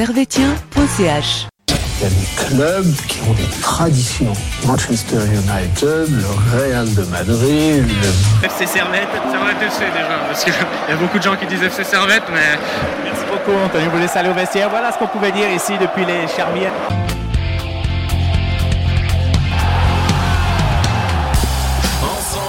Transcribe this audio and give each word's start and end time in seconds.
servetien.ch. 0.00 1.46
Il 1.68 2.02
y 2.02 2.06
a 2.06 2.08
des 2.08 2.26
clubs 2.34 2.96
qui 3.06 3.20
ont 3.28 3.34
des 3.34 3.60
traditions. 3.60 4.32
Manchester 4.66 5.18
United, 5.26 6.08
le 6.08 6.58
Real 6.58 6.94
de 6.94 7.02
Madrid, 7.02 7.84
le... 7.86 8.46
FC 8.46 8.64
Servette, 8.64 9.10
Servette 9.30 9.60
FC 9.60 9.80
déjà, 9.92 10.16
parce 10.26 10.42
qu'il 10.42 10.54
y 10.88 10.92
a 10.92 10.96
beaucoup 10.96 11.18
de 11.18 11.22
gens 11.22 11.36
qui 11.36 11.44
disent 11.44 11.62
FC 11.62 11.84
Servette, 11.84 12.22
mais... 12.32 12.58
Merci 13.04 13.24
beaucoup 13.30 13.54
Anthony, 13.62 13.88
vous 13.92 13.98
laissez 13.98 14.18
aller 14.18 14.30
au 14.30 14.34
vestiaire. 14.34 14.70
Voilà 14.70 14.90
ce 14.90 14.96
qu'on 14.96 15.08
pouvait 15.08 15.32
dire 15.32 15.50
ici 15.50 15.74
depuis 15.78 16.06
les 16.06 16.26
Charmières. 16.34 16.72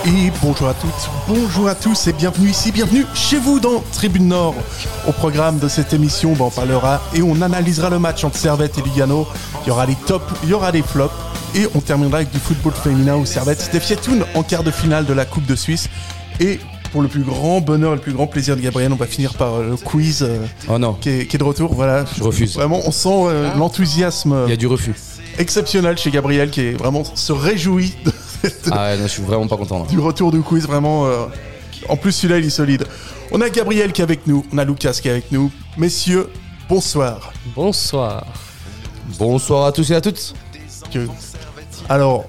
Et 0.05 0.31
bonjour 0.41 0.67
à 0.67 0.73
toutes, 0.73 1.09
bonjour 1.27 1.67
à 1.67 1.75
tous 1.75 2.07
et 2.07 2.13
bienvenue 2.13 2.49
ici, 2.49 2.71
bienvenue 2.71 3.05
chez 3.13 3.37
vous 3.37 3.59
dans 3.59 3.83
Tribune 3.93 4.27
Nord. 4.29 4.55
Au 5.07 5.11
programme 5.11 5.59
de 5.59 5.67
cette 5.67 5.93
émission, 5.93 6.33
ben, 6.33 6.45
on 6.45 6.49
parlera 6.49 7.01
et 7.13 7.21
on 7.21 7.39
analysera 7.41 7.89
le 7.91 7.99
match 7.99 8.23
entre 8.23 8.37
Servette 8.37 8.77
et 8.79 8.81
Lugano. 8.81 9.27
Il 9.63 9.69
y 9.69 9.71
aura 9.71 9.85
les 9.85 9.95
tops, 10.07 10.25
il 10.43 10.49
y 10.49 10.53
aura 10.53 10.71
les 10.71 10.81
flops 10.81 11.13
et 11.55 11.67
on 11.75 11.79
terminera 11.81 12.17
avec 12.17 12.31
du 12.31 12.39
football 12.39 12.73
féminin 12.73 13.15
où 13.15 13.25
Servette 13.25 13.69
défiait 13.71 13.95
Thun 13.95 14.19
en 14.33 14.41
quart 14.41 14.63
de 14.63 14.71
finale 14.71 15.05
de 15.05 15.13
la 15.13 15.25
Coupe 15.25 15.45
de 15.45 15.55
Suisse. 15.55 15.87
Et 16.39 16.59
pour 16.91 17.03
le 17.03 17.07
plus 17.07 17.23
grand 17.23 17.61
bonheur 17.61 17.91
et 17.93 17.95
le 17.95 18.01
plus 18.01 18.13
grand 18.13 18.25
plaisir 18.27 18.55
de 18.55 18.61
Gabriel, 18.61 18.91
on 18.91 18.95
va 18.97 19.05
finir 19.05 19.35
par 19.35 19.53
euh, 19.55 19.69
le 19.69 19.77
quiz 19.77 20.23
euh, 20.23 20.39
Oh 20.67 20.79
non, 20.79 20.93
qui, 20.93 21.09
est, 21.09 21.25
qui 21.27 21.35
est 21.35 21.39
de 21.39 21.43
retour. 21.43 21.73
Voilà, 21.75 22.05
je 22.17 22.23
refuse. 22.23 22.55
vraiment, 22.55 22.81
on 22.85 22.91
sent 22.91 23.09
euh, 23.27 23.53
l'enthousiasme 23.55 24.35
Il 24.47 24.49
y 24.49 24.53
a 24.53 24.57
du 24.57 24.67
refus. 24.67 24.95
exceptionnel 25.37 25.97
chez 25.97 26.09
Gabriel 26.09 26.49
qui 26.49 26.61
est 26.61 26.71
vraiment 26.73 27.03
se 27.03 27.31
réjouit 27.31 27.93
de 28.03 28.11
Ah 28.71 28.83
ouais, 28.91 28.97
non, 28.97 29.03
je 29.03 29.07
suis 29.07 29.23
vraiment 29.23 29.47
pas 29.47 29.57
content. 29.57 29.79
là. 29.79 29.85
du 29.89 29.99
retour 29.99 30.31
du 30.31 30.41
quiz, 30.41 30.65
vraiment. 30.67 31.05
euh, 31.05 31.25
En 31.89 31.97
plus, 31.97 32.11
celui-là, 32.11 32.39
il 32.39 32.45
est 32.45 32.49
solide. 32.49 32.85
On 33.31 33.39
a 33.41 33.49
Gabriel 33.49 33.91
qui 33.91 34.01
est 34.01 34.03
avec 34.03 34.27
nous, 34.27 34.45
on 34.53 34.57
a 34.57 34.65
Lucas 34.65 34.91
qui 35.01 35.07
est 35.07 35.11
avec 35.11 35.31
nous. 35.31 35.51
Messieurs, 35.77 36.29
bonsoir. 36.69 37.31
Bonsoir. 37.55 38.25
Bonsoir 39.17 39.65
à 39.67 39.71
tous 39.71 39.89
et 39.91 39.95
à 39.95 40.01
toutes. 40.01 40.33
Que- 40.93 41.07
Alors, 41.89 42.25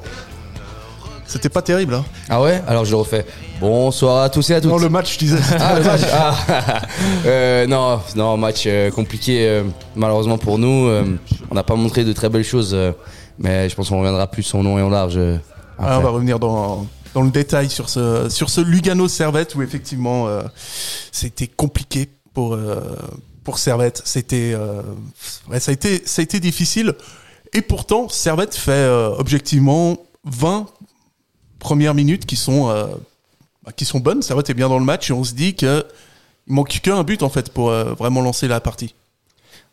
c'était 1.27 1.49
pas 1.49 1.63
terrible, 1.63 1.95
hein 1.95 2.05
Ah 2.29 2.41
ouais? 2.43 2.63
Alors 2.69 2.85
je 2.85 2.91
le 2.91 2.97
refais. 2.97 3.25
Bonsoir 3.61 4.23
à 4.25 4.29
tous 4.29 4.51
et 4.51 4.55
à 4.55 4.61
toutes. 4.61 4.71
Non, 4.71 4.79
le 4.79 4.89
match, 4.89 5.15
je 5.15 5.19
disais. 5.19 5.39
Ah, 5.59 5.79
le 5.79 5.85
match 5.85 6.01
ah. 6.13 6.35
Euh, 7.27 7.67
Non, 7.67 8.01
non, 8.17 8.37
match 8.37 8.65
euh, 8.67 8.91
compliqué 8.91 9.47
euh, 9.49 9.63
malheureusement 9.95 10.39
pour 10.39 10.59
nous. 10.59 10.89
on 11.51 11.55
n'a 11.55 11.63
pas 11.63 11.75
montré 11.77 12.05
de 12.05 12.13
très 12.13 12.29
belles 12.29 12.45
choses, 12.45 12.77
mais 13.39 13.69
je 13.69 13.75
pense 13.75 13.89
qu'on 13.89 13.99
reviendra 13.99 14.27
plus 14.27 14.53
en 14.55 14.63
long 14.63 14.79
et 14.79 14.83
en 14.83 14.89
large. 14.91 15.19
Ah, 15.79 15.85
après. 15.85 15.97
on 15.97 16.01
va 16.03 16.11
revenir 16.11 16.39
dans, 16.39 16.87
dans 17.15 17.23
le 17.23 17.31
détail 17.31 17.71
sur 17.71 17.89
ce, 17.89 18.29
sur 18.29 18.51
ce 18.51 18.61
Lugano 18.61 19.09
Servette 19.09 19.55
où 19.55 19.63
effectivement 19.63 20.27
euh, 20.27 20.43
c'était 21.11 21.47
compliqué 21.47 22.09
pour, 22.35 22.55
euh, 22.55 22.81
pour 23.45 23.59
Servette. 23.59 24.03
C'était, 24.05 24.53
euh, 24.55 24.83
ouais, 25.49 25.61
ça, 25.61 25.71
a 25.71 25.75
été, 25.75 26.03
ça 26.07 26.21
a 26.21 26.23
été 26.23 26.41
difficile. 26.41 26.95
Et 27.53 27.63
pourtant, 27.63 28.09
Servette 28.09 28.55
fait 28.55 28.73
euh, 28.73 29.11
objectivement 29.19 29.99
20 30.25 30.67
premières 31.59 31.95
minutes 31.95 32.27
qui 32.27 32.37
sont, 32.37 32.71
euh, 32.71 32.87
bah, 33.65 33.73
qui 33.73 33.85
sont 33.85 34.01
bonnes. 34.01 34.23
Servette 34.23 34.51
est 34.51 34.55
bien 34.55 34.69
dans 34.69 34.79
le 34.79 34.85
match 34.85 35.11
et 35.11 35.13
on 35.13 35.25
se 35.25 35.35
dit 35.35 35.55
qu'il 35.55 35.85
manque 36.47 36.81
qu'un 36.83 37.03
but 37.03 37.23
en 37.23 37.29
fait 37.29 37.53
pour 37.53 37.71
vraiment 37.71 38.23
lancer 38.23 38.49
la 38.49 38.61
partie. 38.61 38.95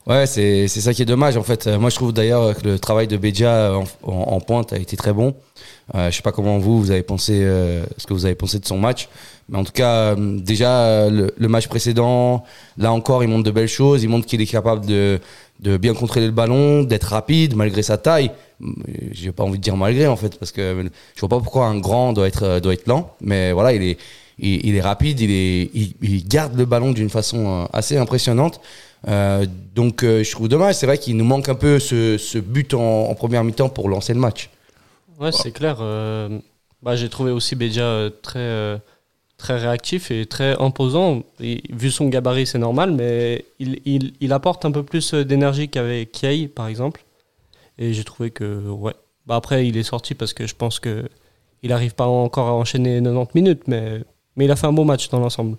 Ouais, 0.08 0.26
c'est 0.26 0.68
ça 0.68 0.94
qui 0.94 1.02
est 1.04 1.06
dommage 1.06 1.38
en 1.38 1.44
fait. 1.44 1.68
Euh, 1.68 1.78
Moi 1.78 1.90
je 1.92 1.96
trouve 1.96 2.14
d'ailleurs 2.14 2.56
que 2.58 2.68
le 2.68 2.80
travail 2.80 3.08
de 3.08 3.16
Bedia 3.18 3.74
en, 3.78 3.84
en- 4.12 4.14
en 4.34 4.40
pointe 4.40 4.74
a 4.74 4.78
été 4.78 4.98
très 4.98 5.14
bon. 5.14 5.36
Euh, 5.94 6.10
je 6.10 6.16
sais 6.16 6.22
pas 6.24 6.32
comment 6.32 6.58
vous 6.58 6.80
vous 6.80 6.90
avez 6.92 7.04
pensé 7.04 7.42
euh, 7.44 7.84
ce 7.98 8.08
que 8.08 8.14
vous 8.14 8.26
avez 8.26 8.34
pensé 8.36 8.60
de 8.60 8.66
son 8.66 8.78
match, 8.80 9.10
mais 9.50 9.58
en 9.58 9.64
tout 9.64 9.72
cas 9.74 10.16
euh, 10.16 10.40
déjà 10.40 10.84
euh, 10.86 11.10
le, 11.10 11.34
le 11.38 11.48
match 11.48 11.68
précédent, 11.68 12.44
là 12.78 12.92
encore 12.92 13.24
il 13.24 13.30
montre 13.30 13.44
de 13.44 13.52
belles 13.52 13.68
choses. 13.68 14.02
Il 14.04 14.10
montre 14.10 14.26
qu'il 14.26 14.42
est 14.42 14.46
capable 14.48 14.86
de 14.86 15.20
de 15.60 15.76
bien 15.78 15.94
contrôler 15.94 16.26
le 16.28 16.32
ballon, 16.32 16.84
d'être 16.84 17.04
rapide 17.10 17.56
malgré 17.56 17.84
sa 17.84 17.98
taille. 17.98 18.32
Euh, 18.64 18.68
J'ai 19.12 19.32
pas 19.32 19.44
envie 19.44 19.58
de 19.60 19.64
dire 19.64 19.78
malgré 19.78 20.08
en 20.08 20.16
fait 20.16 20.40
parce 20.40 20.52
que 20.52 20.86
je 21.16 21.20
vois 21.20 21.30
pas 21.30 21.40
pourquoi 21.40 21.68
un 21.68 21.78
grand 21.78 22.14
doit 22.14 22.28
être 22.28 22.44
euh, 22.44 22.60
doit 22.62 22.74
être 22.74 22.88
lent, 22.88 23.12
mais 23.22 23.52
voilà 23.52 23.74
il 23.74 23.84
est 23.84 23.98
il, 24.42 24.76
est 24.76 24.82
rapide, 24.82 25.20
il 25.20 25.32
est 25.32 25.72
il, 26.02 26.28
garde 26.28 26.56
le 26.58 26.66
ballon 26.66 26.92
d'une 26.92 27.10
façon 27.10 27.64
euh, 27.64 27.66
assez 27.74 27.98
impressionnante. 27.98 28.60
Euh, 29.08 29.46
donc 29.76 30.04
euh, 30.04 30.24
je 30.24 30.32
trouve 30.32 30.48
dommage, 30.50 30.76
c'est 30.76 30.86
vrai 30.86 30.98
qu'il 30.98 31.16
nous 31.16 31.26
manque 31.26 31.50
un 31.50 31.56
peu 31.56 31.80
ce, 31.80 32.38
but 32.40 32.74
en, 32.74 33.14
première 33.16 33.44
mi-temps 33.44 33.70
pour 33.70 33.90
lancer 33.90 34.14
le 34.14 34.20
match. 34.20 34.50
Ouais, 35.20 35.32
c'est 35.32 35.52
clair. 35.52 35.78
bah, 36.82 36.96
J'ai 36.96 37.10
trouvé 37.10 37.32
aussi 37.32 37.56
Bédia 37.56 38.10
très, 38.22 38.80
très 39.38 39.58
réactif 39.58 40.12
et 40.12 40.26
très 40.26 40.58
imposant. 40.62 41.24
Vu 41.40 41.92
son 41.92 42.08
gabarit, 42.08 42.48
c'est 42.48 42.60
normal, 42.60 42.92
mais 42.92 43.46
il, 43.60 44.34
apporte 44.34 44.66
un 44.66 44.72
peu 44.72 44.84
plus 44.84 45.14
d'énergie 45.14 45.68
qu'avec 45.70 46.12
Kiei, 46.12 46.48
par 46.48 46.68
exemple. 46.68 47.04
Et 47.78 47.94
j'ai 47.94 48.04
trouvé 48.04 48.32
que, 48.32 48.68
ouais. 48.70 48.94
Bah, 49.26 49.36
après, 49.36 49.68
il 49.68 49.78
est 49.78 49.84
sorti 49.84 50.16
parce 50.16 50.34
que 50.34 50.48
je 50.48 50.56
pense 50.56 50.80
que 50.80 51.08
il 51.62 51.70
n'arrive 51.70 51.96
pas 51.96 52.08
encore 52.08 52.48
à 52.48 52.54
enchaîner 52.54 53.02
90 53.02 53.32
minutes, 53.36 53.64
mais, 53.68 54.02
mais 54.40 54.46
il 54.46 54.52
a 54.52 54.56
fait 54.56 54.68
un 54.68 54.72
beau 54.74 54.86
match 54.86 55.10
dans 55.10 55.20
l'ensemble. 55.20 55.58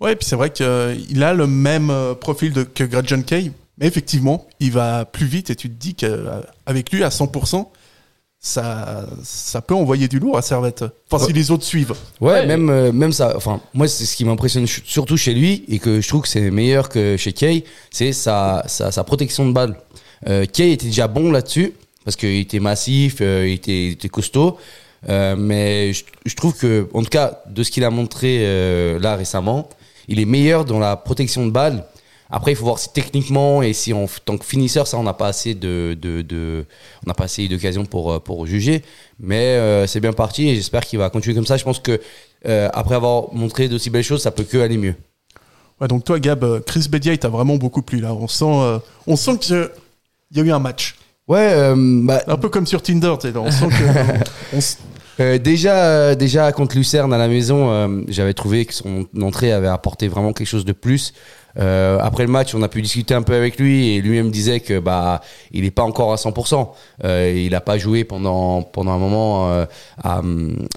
Ouais, 0.00 0.12
et 0.12 0.16
puis 0.16 0.26
c'est 0.26 0.34
vrai 0.36 0.50
qu'il 0.50 1.22
a 1.22 1.32
le 1.32 1.46
même 1.46 1.88
euh, 1.90 2.14
profil 2.14 2.52
de, 2.52 2.64
que 2.64 2.82
Gretchen 2.82 3.22
Kay, 3.22 3.52
mais 3.78 3.86
effectivement, 3.86 4.48
il 4.58 4.72
va 4.72 5.04
plus 5.04 5.26
vite 5.26 5.50
et 5.50 5.54
tu 5.56 5.70
te 5.70 5.74
dis 5.74 5.94
qu'avec 5.94 6.90
lui 6.90 7.04
à 7.04 7.08
100%, 7.10 7.68
ça, 8.40 9.06
ça 9.22 9.62
peut 9.62 9.74
envoyer 9.74 10.08
du 10.08 10.18
lourd 10.18 10.36
à 10.36 10.42
Servette. 10.42 10.84
Enfin, 11.10 11.24
si 11.24 11.32
les 11.32 11.50
autres 11.52 11.64
suivent. 11.64 11.94
Ouais, 12.20 12.32
Ouais. 12.32 12.46
même 12.46 12.68
euh, 12.68 12.92
même 12.92 13.12
ça. 13.12 13.32
Enfin, 13.36 13.60
moi 13.72 13.86
c'est 13.88 14.04
ce 14.04 14.16
qui 14.16 14.24
m'impressionne 14.24 14.66
surtout 14.66 15.16
chez 15.16 15.32
lui 15.32 15.64
et 15.68 15.78
que 15.78 16.00
je 16.02 16.08
trouve 16.08 16.22
que 16.22 16.28
c'est 16.28 16.50
meilleur 16.50 16.88
que 16.88 17.16
chez 17.16 17.32
Kay, 17.32 17.64
c'est 17.90 18.12
sa, 18.12 18.64
sa 18.66 18.90
sa 18.90 19.04
protection 19.04 19.46
de 19.48 19.52
balle. 19.52 19.76
Euh, 20.28 20.44
Kay 20.44 20.72
était 20.72 20.86
déjà 20.86 21.06
bon 21.08 21.30
là-dessus 21.30 21.72
parce 22.04 22.16
qu'il 22.16 22.36
était 22.38 22.60
massif, 22.60 23.18
euh, 23.22 23.46
il 23.48 23.54
était, 23.54 23.86
il 23.86 23.92
était 23.92 24.08
costaud. 24.10 24.58
Euh, 25.08 25.36
mais 25.36 25.92
je, 25.92 26.04
je 26.24 26.34
trouve 26.34 26.56
que, 26.56 26.88
en 26.94 27.02
tout 27.02 27.08
cas, 27.08 27.42
de 27.48 27.62
ce 27.62 27.70
qu'il 27.70 27.84
a 27.84 27.90
montré 27.90 28.38
euh, 28.40 28.98
là 28.98 29.16
récemment, 29.16 29.68
il 30.08 30.20
est 30.20 30.24
meilleur 30.24 30.64
dans 30.64 30.78
la 30.78 30.96
protection 30.96 31.46
de 31.46 31.50
balle. 31.50 31.84
Après, 32.30 32.52
il 32.52 32.56
faut 32.56 32.64
voir 32.64 32.78
si 32.78 32.92
techniquement 32.92 33.62
et 33.62 33.72
si 33.74 33.92
en 33.92 34.06
tant 34.24 34.38
que 34.38 34.44
finisseur, 34.44 34.86
ça, 34.86 34.98
on 34.98 35.02
n'a 35.02 35.12
pas 35.12 35.28
assez 35.28 35.54
de, 35.54 35.96
de, 36.00 36.22
de 36.22 36.64
on 37.04 37.08
n'a 37.08 37.14
pas 37.14 37.24
assez 37.24 37.46
d'occasions 37.48 37.84
pour 37.84 38.12
euh, 38.12 38.18
pour 38.18 38.46
juger. 38.46 38.82
Mais 39.20 39.56
euh, 39.56 39.86
c'est 39.86 40.00
bien 40.00 40.12
parti 40.12 40.48
et 40.48 40.54
j'espère 40.54 40.84
qu'il 40.84 40.98
va 40.98 41.10
continuer 41.10 41.34
comme 41.36 41.46
ça. 41.46 41.56
Je 41.56 41.64
pense 41.64 41.78
que 41.78 42.00
après 42.46 42.94
avoir 42.94 43.32
montré 43.32 43.68
d'aussi 43.68 43.88
belles 43.88 44.04
choses, 44.04 44.22
ça 44.22 44.30
peut 44.30 44.44
que 44.44 44.58
aller 44.58 44.76
mieux. 44.76 44.94
Ouais, 45.80 45.88
donc 45.88 46.04
toi, 46.04 46.20
Gab, 46.20 46.62
Chris 46.66 46.88
Bedia, 46.90 47.12
il 47.14 47.18
t'a 47.18 47.28
vraiment 47.28 47.56
beaucoup 47.56 47.80
plu 47.80 48.00
là. 48.00 48.12
On 48.12 48.28
sent, 48.28 48.80
on 49.06 49.16
sent 49.16 49.38
qu'il 49.38 49.70
y 50.32 50.40
a 50.40 50.42
eu 50.42 50.52
un 50.52 50.58
match. 50.58 50.96
Ouais, 51.26 51.72
bah, 52.02 52.22
Un 52.26 52.36
peu 52.36 52.50
comme 52.50 52.66
sur 52.66 52.82
Tinder, 52.82 53.14
on 53.34 53.50
sent 53.50 53.68
que. 53.68 54.56
on 54.56 54.60
Euh, 55.20 55.38
déjà, 55.38 55.76
euh, 55.84 56.14
déjà 56.14 56.50
contre 56.52 56.76
Lucerne 56.76 57.12
à 57.12 57.18
la 57.18 57.28
maison, 57.28 57.70
euh, 57.70 58.02
j'avais 58.08 58.34
trouvé 58.34 58.64
que 58.64 58.74
son 58.74 59.06
entrée 59.20 59.52
avait 59.52 59.68
apporté 59.68 60.08
vraiment 60.08 60.32
quelque 60.32 60.48
chose 60.48 60.64
de 60.64 60.72
plus. 60.72 61.12
Euh, 61.58 61.98
après 62.00 62.24
le 62.24 62.30
match, 62.30 62.54
on 62.54 62.62
a 62.62 62.68
pu 62.68 62.82
discuter 62.82 63.14
un 63.14 63.22
peu 63.22 63.34
avec 63.34 63.58
lui 63.58 63.94
et 63.94 64.00
lui-même 64.00 64.30
disait 64.30 64.60
que 64.60 64.78
bah 64.78 65.20
il 65.52 65.62
n'est 65.62 65.70
pas 65.70 65.82
encore 65.82 66.12
à 66.12 66.16
100%. 66.16 66.68
Euh, 67.04 67.32
il 67.34 67.50
n'a 67.50 67.60
pas 67.60 67.78
joué 67.78 68.04
pendant 68.04 68.62
pendant 68.62 68.92
un 68.92 68.98
moment 68.98 69.50
euh, 69.50 69.66
à, 70.02 70.20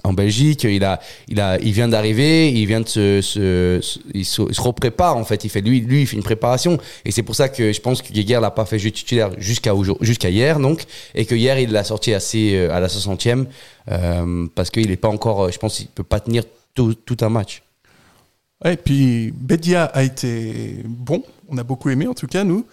en 0.04 0.12
Belgique. 0.12 0.64
Il 0.64 0.84
a 0.84 1.00
il 1.28 1.40
a 1.40 1.58
il 1.60 1.72
vient 1.72 1.88
d'arriver, 1.88 2.50
il 2.52 2.66
vient 2.66 2.80
de 2.80 2.88
se, 2.88 3.20
se, 3.20 3.80
il 4.14 4.24
se, 4.24 4.42
il 4.48 4.54
se 4.54 4.60
reprépare 4.60 5.16
en 5.16 5.24
fait. 5.24 5.44
Il 5.44 5.50
fait 5.50 5.60
lui 5.60 5.80
lui 5.80 6.02
il 6.02 6.06
fait 6.06 6.16
une 6.16 6.22
préparation 6.22 6.78
et 7.04 7.10
c'est 7.10 7.22
pour 7.22 7.34
ça 7.34 7.48
que 7.48 7.72
je 7.72 7.80
pense 7.80 8.02
que 8.02 8.12
Geiger 8.12 8.38
l'a 8.40 8.50
pas 8.50 8.64
fait 8.64 8.78
jeu 8.78 8.90
titulaire 8.90 9.30
jusqu'à 9.38 9.72
jusqu'à 10.00 10.30
hier 10.30 10.60
donc 10.60 10.84
et 11.14 11.24
que 11.24 11.34
hier 11.34 11.58
il 11.58 11.72
l'a 11.72 11.84
sorti 11.84 12.14
assez 12.14 12.54
euh, 12.54 12.72
à 12.72 12.80
la 12.80 12.88
60e 12.88 13.46
euh, 13.90 14.46
parce 14.54 14.70
qu'il 14.70 14.88
n'est 14.88 14.96
pas 14.96 15.08
encore, 15.08 15.44
euh, 15.44 15.50
je 15.50 15.58
pense 15.58 15.76
qu'il 15.76 15.88
peut 15.88 16.04
pas 16.04 16.20
tenir 16.20 16.44
tout, 16.74 16.94
tout 16.94 17.16
un 17.20 17.28
match. 17.28 17.62
Et 18.64 18.76
puis 18.76 19.32
Bedia 19.32 19.84
a 19.84 20.02
été 20.02 20.82
bon. 20.84 21.22
On 21.48 21.58
a 21.58 21.62
beaucoup 21.62 21.90
aimé, 21.90 22.06
en 22.06 22.14
tout 22.14 22.26
cas, 22.26 22.44
nous. 22.44 22.66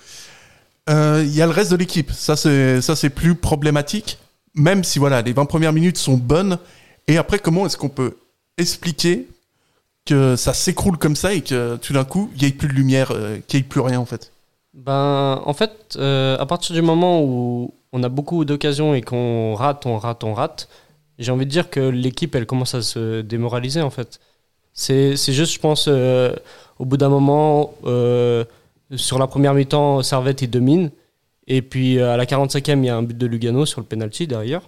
Euh, 0.89 1.23
Il 1.25 1.33
y 1.35 1.41
a 1.41 1.45
le 1.45 1.51
reste 1.51 1.71
de 1.71 1.75
l'équipe. 1.75 2.11
Ça, 2.11 2.35
c'est 2.35 2.81
ça, 2.81 2.95
c'est 2.95 3.09
plus 3.09 3.35
problématique. 3.35 4.17
Même 4.55 4.83
si, 4.83 4.99
voilà, 4.99 5.21
les 5.21 5.33
20 5.33 5.45
premières 5.45 5.73
minutes 5.73 5.97
sont 5.97 6.17
bonnes. 6.17 6.57
Et 7.07 7.17
après, 7.17 7.39
comment 7.39 7.65
est-ce 7.65 7.77
qu'on 7.77 7.89
peut 7.89 8.17
expliquer 8.57 9.27
que 10.05 10.35
ça 10.35 10.53
s'écroule 10.53 10.97
comme 10.97 11.15
ça 11.15 11.33
et 11.33 11.41
que 11.41 11.77
tout 11.77 11.93
d'un 11.93 12.05
coup, 12.05 12.29
il 12.35 12.41
n'y 12.41 12.47
ait 12.47 12.51
plus 12.51 12.67
de 12.67 12.73
lumière, 12.73 13.11
euh, 13.11 13.37
qu'il 13.47 13.59
n'y 13.59 13.65
ait 13.65 13.69
plus 13.69 13.81
rien, 13.81 13.99
en 13.99 14.05
fait? 14.05 14.31
Ben, 14.73 15.41
en 15.45 15.53
fait, 15.53 15.95
euh, 15.97 16.37
à 16.37 16.45
partir 16.45 16.75
du 16.75 16.81
moment 16.81 17.23
où 17.23 17.73
on 17.91 18.03
a 18.03 18.09
beaucoup 18.09 18.43
d'occasions 18.45 18.93
et 18.93 19.01
qu'on 19.01 19.55
rate, 19.55 19.85
on 19.85 19.97
rate, 19.97 20.23
on 20.23 20.33
rate, 20.33 20.67
j'ai 21.17 21.31
envie 21.31 21.45
de 21.45 21.51
dire 21.51 21.69
que 21.69 21.79
l'équipe, 21.79 22.35
elle 22.35 22.45
commence 22.45 22.75
à 22.75 22.81
se 22.81 23.21
démoraliser, 23.21 23.81
en 23.81 23.89
fait. 23.89 24.19
C'est 24.75 25.15
juste, 25.15 25.53
je 25.53 25.59
pense, 25.59 25.85
euh, 25.87 26.35
au 26.79 26.85
bout 26.85 26.97
d'un 26.97 27.07
moment, 27.07 27.73
euh, 27.85 28.43
sur 28.95 29.17
la 29.17 29.25
première 29.25 29.53
mi-temps, 29.53 30.03
Servette, 30.03 30.41
il 30.41 30.49
domine. 30.49 30.91
Et 31.47 31.61
puis, 31.61 31.97
euh, 31.97 32.13
à 32.13 32.17
la 32.17 32.25
45e, 32.25 32.79
il 32.79 32.85
y 32.85 32.89
a 32.89 32.97
un 32.97 33.03
but 33.03 33.17
de 33.17 33.25
Lugano 33.25 33.65
sur 33.65 33.79
le 33.79 33.87
penalty 33.87 34.27
derrière. 34.27 34.61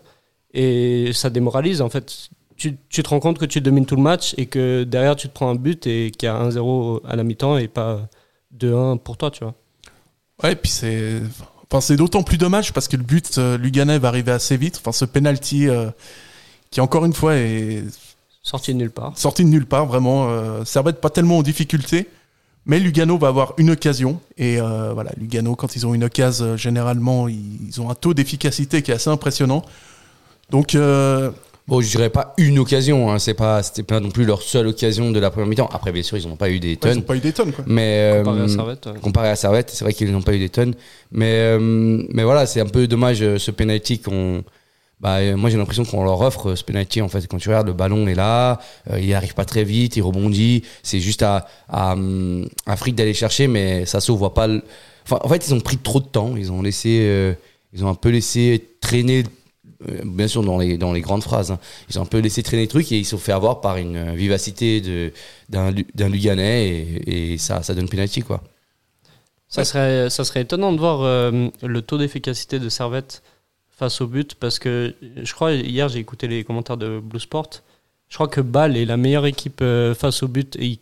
Et 0.54 1.12
ça 1.14 1.30
démoralise, 1.30 1.82
en 1.82 1.90
fait. 1.90 2.30
Tu, 2.56 2.78
tu 2.90 3.04
te 3.04 3.10
rends 3.10 3.20
compte 3.20 3.38
que 3.38 3.46
tu 3.46 3.60
domines 3.62 3.86
tout 3.86 3.98
le 3.98 4.02
match 4.02 4.34
et 4.38 4.46
que 4.48 4.84
derrière, 4.84 5.16
tu 5.16 5.28
te 5.28 5.34
prends 5.34 5.50
un 5.50 5.56
but 5.56 5.86
et 5.86 6.10
qu'il 6.10 6.28
y 6.28 6.30
a 6.30 6.36
1-0 6.36 7.02
à 7.06 7.16
la 7.16 7.24
mi-temps 7.24 7.58
et 7.58 7.68
pas 7.68 8.08
2-1 8.58 8.98
pour 9.00 9.18
toi, 9.18 9.30
tu 9.30 9.44
vois. 9.44 9.54
Ouais, 10.42 10.56
puis 10.56 10.72
c'est, 10.72 11.22
enfin, 11.70 11.82
c'est 11.82 11.98
d'autant 11.98 12.24
plus 12.24 12.38
dommage 12.38 12.74
parce 12.74 12.88
que 12.88 12.96
le 12.96 13.04
but 13.04 13.38
Luganais 13.38 14.00
va 14.00 14.08
arriver 14.08 14.32
assez 14.32 14.58
vite. 14.58 14.78
Enfin, 14.80 14.92
ce 14.92 15.06
penalty 15.06 15.68
qui 16.72 16.82
encore 16.82 17.06
une 17.06 17.14
fois 17.14 17.36
est 17.36 17.84
Sorti 18.50 18.74
de 18.74 18.78
nulle 18.80 18.92
part. 18.92 19.12
sorti 19.18 19.44
de 19.44 19.50
nulle 19.50 19.66
part, 19.66 19.86
vraiment. 19.88 20.30
Euh, 20.30 20.64
Servette 20.64 21.02
pas 21.02 21.10
tellement 21.10 21.38
en 21.40 21.44
difficulté, 21.44 22.08
mais 22.66 22.80
Lugano 22.80 23.18
va 23.18 23.28
avoir 23.28 23.54
une 23.58 23.72
occasion. 23.72 24.22
Et 24.38 24.62
euh, 24.62 24.94
voilà, 24.94 25.12
Lugano, 25.20 25.56
quand 25.58 25.76
ils 25.76 25.86
ont 25.86 25.94
une 25.94 26.06
occasion, 26.06 26.46
euh, 26.46 26.58
généralement, 26.58 27.28
ils, 27.28 27.68
ils 27.68 27.82
ont 27.82 27.90
un 27.90 27.96
taux 27.96 28.14
d'efficacité 28.14 28.82
qui 28.82 28.92
est 28.92 28.94
assez 28.94 29.10
impressionnant. 29.10 29.64
Donc, 30.50 30.76
euh, 30.76 31.30
Bon, 31.68 31.82
je 31.82 31.90
dirais 31.90 32.10
pas 32.10 32.34
une 32.38 32.60
occasion, 32.60 33.12
hein, 33.12 33.20
c'est 33.20 33.34
pas, 33.34 33.62
c'était 33.62 33.84
pas 33.84 34.00
non 34.00 34.10
plus 34.10 34.24
leur 34.24 34.42
seule 34.42 34.68
occasion 34.68 35.12
de 35.12 35.20
la 35.20 35.30
première 35.30 35.50
mi-temps. 35.50 35.70
Après, 35.74 35.92
bien 35.92 36.02
sûr, 36.02 36.16
ils 36.18 36.26
n'ont 36.26 36.38
pas 36.38 36.50
eu 36.50 36.62
des 36.62 36.68
ouais, 36.70 36.74
ils 36.76 36.78
tonnes. 36.78 36.96
n'ont 36.96 37.02
pas 37.02 37.18
eu 37.18 37.20
des 37.20 37.34
tonnes, 37.34 37.52
quoi. 37.52 37.66
Mais 37.68 38.22
Comparé 38.24 38.42
à 38.44 38.48
Servette, 38.48 38.86
ouais. 38.86 39.00
comparé 39.02 39.30
à 39.30 39.36
Servette, 39.36 39.70
c'est 39.72 39.84
vrai 39.84 39.92
qu'ils 39.94 40.10
n'ont 40.14 40.22
pas 40.22 40.34
eu 40.34 40.40
des 40.40 40.48
tonnes. 40.48 40.74
Mais, 41.12 41.34
euh, 41.58 41.60
mais 42.14 42.24
voilà, 42.24 42.46
c'est 42.46 42.62
un 42.62 42.68
peu 42.68 42.88
dommage 42.88 43.20
ce 43.38 43.52
penalty 43.52 44.00
qu'on. 44.00 44.44
Bah, 45.00 45.18
euh, 45.18 45.38
moi 45.38 45.50
j'ai 45.52 45.58
l'impression 45.58 45.86
qu'on 45.86 46.04
leur 46.04 46.20
offre 46.22 46.50
euh, 46.52 46.56
ce 46.56 46.64
penalty 46.64 47.02
en 47.02 47.08
fait. 47.08 47.28
Quand 47.28 47.38
tu 47.38 47.50
regardes, 47.50 47.68
le 47.68 47.74
ballon 47.74 48.08
est 48.08 48.16
là, 48.16 48.60
euh, 48.90 49.00
il 49.00 49.14
arrive 49.14 49.36
pas 49.36 49.46
très 49.46 49.64
vite, 49.64 49.96
il 49.96 50.02
rebondit. 50.02 50.64
C'est 50.82 51.00
juste 51.00 51.22
à, 51.22 51.48
à, 51.70 51.94
hum, 51.94 52.48
à 52.66 52.76
Frick 52.76 52.96
d'aller 52.96 53.14
chercher, 53.14 53.48
mais 53.48 53.86
Sasso 53.86 54.16
voit 54.16 54.34
pas. 54.34 54.48
Enfin, 55.04 55.20
en 55.24 55.30
fait, 55.30 55.48
ils 55.48 55.54
ont 55.54 55.60
pris 55.60 55.78
trop 55.78 56.00
de 56.00 56.06
temps. 56.08 56.36
Ils 56.36 56.52
ont 56.52 56.62
laissé, 56.62 57.36
ils 57.74 57.86
ont 57.86 57.90
un 57.90 57.96
peu 57.96 58.10
laissé 58.10 58.66
traîner. 58.82 59.24
Bien 60.04 60.28
sûr, 60.28 60.42
dans 60.44 60.58
les, 60.58 60.80
dans 60.80 60.92
les 60.92 61.02
grandes 61.02 61.22
phrases, 61.22 61.52
hein. 61.52 61.60
ils 61.90 62.00
ont 62.00 62.02
un 62.02 62.06
peu 62.08 62.18
laissé 62.18 62.42
traîner 62.42 62.64
le 62.64 62.68
truc 62.68 62.92
et 62.92 62.98
ils 62.98 63.06
se 63.06 63.12
sont 63.12 63.20
fait 63.20 63.32
avoir 63.32 63.62
par 63.62 63.78
une 63.78 64.16
vivacité 64.16 64.82
de- 64.82 65.14
d'un 65.50 65.72
d'un 65.94 66.10
Luganais 66.10 66.68
et, 67.06 67.38
ça, 67.38 67.62
ça 67.62 67.76
donne 67.76 67.88
penalty 67.88 68.24
quoi. 68.24 68.42
Ça 69.48 69.64
serait, 69.64 70.10
ça 70.10 70.24
serait 70.26 70.42
étonnant 70.42 70.74
de 70.74 70.80
voir 70.80 71.32
le 71.32 71.80
taux 71.82 72.00
d'efficacité 72.00 72.58
de 72.58 72.70
Servette 72.70 73.22
face 73.78 74.02
au 74.02 74.08
but 74.08 74.36
parce 74.36 74.60
que 74.60 74.96
je 75.16 75.34
crois 75.34 75.54
hier 75.54 75.88
j'ai 75.88 76.00
écouté 76.00 76.28
les 76.28 76.44
commentaires 76.44 76.78
de 76.78 77.00
Blue 77.00 77.20
Sport. 77.20 77.50
Je 78.10 78.16
crois 78.16 78.28
que 78.28 78.42
Bâle 78.42 78.76
est 78.76 78.86
la 78.86 78.98
meilleure 78.98 79.26
équipe 79.26 79.60
euh, 79.62 79.94
face 79.94 80.24
au 80.24 80.28
but 80.28 80.56
et 80.60 80.80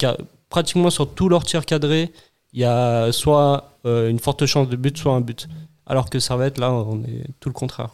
pratiquement 0.49 0.89
sur 0.89 1.09
tous 1.09 1.27
leurs 1.27 1.43
tirs 1.43 1.65
cadrés, 1.65 2.11
il 2.53 2.61
y 2.61 2.63
a 2.63 3.11
soit 3.11 3.71
euh, 3.85 4.09
une 4.09 4.19
forte 4.19 4.45
chance 4.45 4.69
de 4.69 4.75
but, 4.75 4.97
soit 4.97 5.13
un 5.13 5.21
but. 5.21 5.47
Alors 5.87 6.09
que 6.09 6.19
Servette 6.19 6.57
là, 6.57 6.71
on 6.71 7.03
est 7.03 7.25
tout 7.39 7.49
le 7.49 7.53
contraire. 7.53 7.89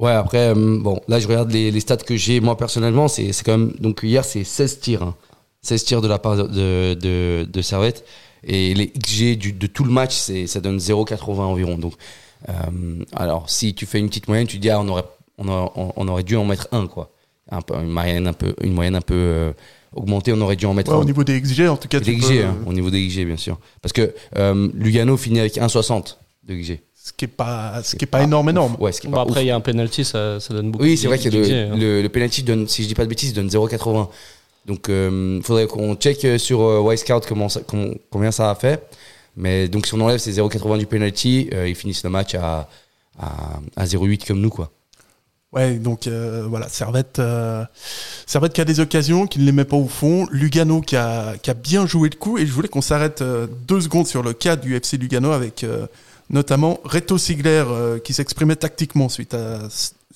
Ouais, 0.00 0.12
après, 0.12 0.48
euh, 0.48 0.78
bon, 0.80 1.00
là, 1.08 1.20
je 1.20 1.28
regarde 1.28 1.50
les, 1.52 1.80
stats 1.80 1.96
que 1.96 2.16
j'ai, 2.16 2.40
moi, 2.40 2.56
personnellement, 2.56 3.06
c'est 3.08 3.30
quand 3.44 3.56
même, 3.56 3.72
donc 3.78 4.00
hier, 4.02 4.24
c'est 4.24 4.44
16 4.44 4.80
tirs, 4.80 5.02
hein. 5.02 5.14
16 5.62 5.84
tirs 5.84 6.00
de 6.02 6.08
la 6.08 6.18
part 6.18 6.36
de, 6.36 6.94
de, 7.44 7.62
Servette, 7.62 8.04
et 8.42 8.74
les 8.74 8.88
XG 8.88 9.56
de 9.56 9.66
tout 9.66 9.84
le 9.84 9.92
match, 9.92 10.14
ça 10.46 10.60
donne 10.60 10.78
0,80 10.78 11.40
environ, 11.40 11.78
donc, 11.78 11.94
alors, 13.12 13.48
si 13.50 13.74
tu 13.74 13.86
fais 13.86 13.98
une 13.98 14.08
petite 14.08 14.28
moyenne, 14.28 14.46
tu 14.46 14.58
dis, 14.58 14.70
ah, 14.70 14.80
on 14.80 14.88
aurait, 14.88 15.04
on 15.38 15.48
aurait, 15.48 15.70
on- 15.76 15.92
on 15.96 16.08
aurait 16.08 16.22
dû 16.22 16.36
en 16.36 16.44
mettre 16.44 16.68
un, 16.72 16.86
quoi. 16.86 17.10
Un 17.50 17.60
peu, 17.60 17.74
une 17.76 17.90
moyenne 17.90 18.26
un 18.26 18.32
peu, 18.32 18.54
une 18.62 18.72
moyenne 18.72 18.94
un 18.96 19.00
peu 19.02 19.14
euh, 19.14 19.52
augmentée, 19.94 20.32
on 20.32 20.40
aurait 20.40 20.56
dû 20.56 20.64
en 20.66 20.74
mettre 20.74 20.90
Ouais, 20.92 20.96
un. 20.96 21.00
au 21.00 21.04
niveau 21.04 21.24
des 21.24 21.38
XG, 21.40 21.68
en 21.68 21.76
tout 21.76 21.88
cas, 21.88 22.00
Des 22.00 22.16
XG, 22.16 22.38
euh, 22.38 22.46
hein, 22.48 22.56
au 22.66 22.72
niveau 22.72 22.90
des 22.90 23.06
XG, 23.06 23.24
bien 23.26 23.36
sûr. 23.36 23.58
Parce 23.82 23.92
que 23.92 24.14
euh, 24.36 24.68
Lugano 24.74 25.16
finit 25.16 25.40
avec 25.40 25.56
1,60 25.58 26.16
de 26.48 26.54
XG. 26.54 26.80
ce 26.94 27.12
qui 27.12 27.26
est 27.26 27.28
pas, 27.28 27.82
ce 27.82 27.96
qui 27.96 28.04
est 28.04 28.08
pas 28.08 28.22
énorme, 28.22 28.48
énorme. 28.48 28.76
Ouais, 28.80 28.92
ce 28.92 29.00
qui 29.00 29.08
est 29.08 29.10
Bon, 29.10 29.16
pas 29.16 29.22
après, 29.22 29.44
il 29.44 29.48
y 29.48 29.50
a 29.50 29.56
un 29.56 29.60
penalty, 29.60 30.04
ça, 30.06 30.40
ça 30.40 30.54
donne 30.54 30.70
beaucoup 30.70 30.84
Oui, 30.84 30.96
c'est 30.96 31.06
vrai 31.06 31.18
que 31.18 31.28
le, 31.28 31.44
hein. 31.44 31.76
le, 31.76 32.00
le 32.02 32.08
penalty 32.08 32.42
donne, 32.42 32.66
si 32.66 32.82
je 32.82 32.88
dis 32.88 32.94
pas 32.94 33.04
de 33.04 33.10
bêtises, 33.10 33.34
donne 33.34 33.48
0,80. 33.48 34.08
Donc, 34.66 34.86
il 34.88 35.42
faudrait 35.44 35.66
qu'on 35.66 35.94
check 35.96 36.24
euh, 36.24 36.38
sur 36.38 36.62
euh, 36.62 36.80
Wisecout 36.80 37.26
comment 37.28 37.50
ça- 37.50 37.60
comment- 37.66 37.92
combien 38.10 38.30
ça 38.30 38.50
a 38.50 38.54
fait. 38.54 38.82
Mais 39.36 39.68
donc, 39.68 39.86
si 39.86 39.94
on 39.94 40.00
enlève 40.00 40.18
ces 40.18 40.32
0,80 40.38 40.78
du 40.78 40.86
penalty, 40.86 41.48
euh, 41.52 41.68
ils 41.68 41.74
finissent 41.74 42.04
le 42.04 42.10
match 42.10 42.34
à, 42.34 42.68
à, 43.18 43.60
à 43.76 43.84
0,8 43.84 44.26
comme 44.26 44.40
nous, 44.40 44.50
quoi. 44.50 44.70
Ouais, 45.54 45.74
donc 45.74 46.08
euh, 46.08 46.46
voilà, 46.48 46.68
Servette, 46.68 47.20
euh, 47.20 47.64
Servette 48.26 48.52
qui 48.54 48.60
a 48.60 48.64
des 48.64 48.80
occasions, 48.80 49.28
qui 49.28 49.38
ne 49.38 49.44
les 49.44 49.52
met 49.52 49.64
pas 49.64 49.76
au 49.76 49.86
fond. 49.86 50.26
Lugano 50.32 50.80
qui 50.80 50.96
a, 50.96 51.34
qui 51.40 51.48
a 51.48 51.54
bien 51.54 51.86
joué 51.86 52.08
le 52.12 52.16
coup. 52.16 52.38
Et 52.38 52.46
je 52.46 52.52
voulais 52.52 52.66
qu'on 52.66 52.80
s'arrête 52.80 53.22
euh, 53.22 53.46
deux 53.68 53.80
secondes 53.80 54.08
sur 54.08 54.24
le 54.24 54.32
cas 54.32 54.56
du 54.56 54.74
FC 54.74 54.96
Lugano 54.96 55.30
avec 55.30 55.62
euh, 55.62 55.86
notamment 56.28 56.80
Reto 56.82 57.18
Sigler 57.18 57.62
euh, 57.68 58.00
qui 58.00 58.12
s'exprimait 58.14 58.56
tactiquement 58.56 59.08
suite 59.08 59.34
à, 59.34 59.60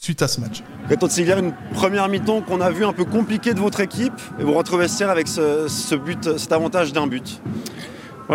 suite 0.01 0.23
à 0.23 0.29
ce 0.29 0.41
match. 0.41 0.65
Reto 0.91 1.09
Sigler, 1.09 1.37
une 1.39 1.55
première 1.73 2.09
mi-temps 2.09 2.43
qu'on 2.43 2.61
a 2.61 2.73
vu 2.73 2.85
un 2.85 2.93
peu 2.93 3.05
compliquée 3.05 3.55
de 3.55 3.61
votre 3.61 3.79
équipe 3.79 4.21
et 4.41 4.43
vous 4.43 4.55
retrouvez 4.55 4.87
vestiaire 4.87 5.11
avec 5.11 5.29
ce, 5.29 5.69
ce 5.69 5.95
but, 5.95 6.37
cet 6.37 6.51
avantage 6.51 6.93
d'un 6.93 7.07
but. 7.07 7.41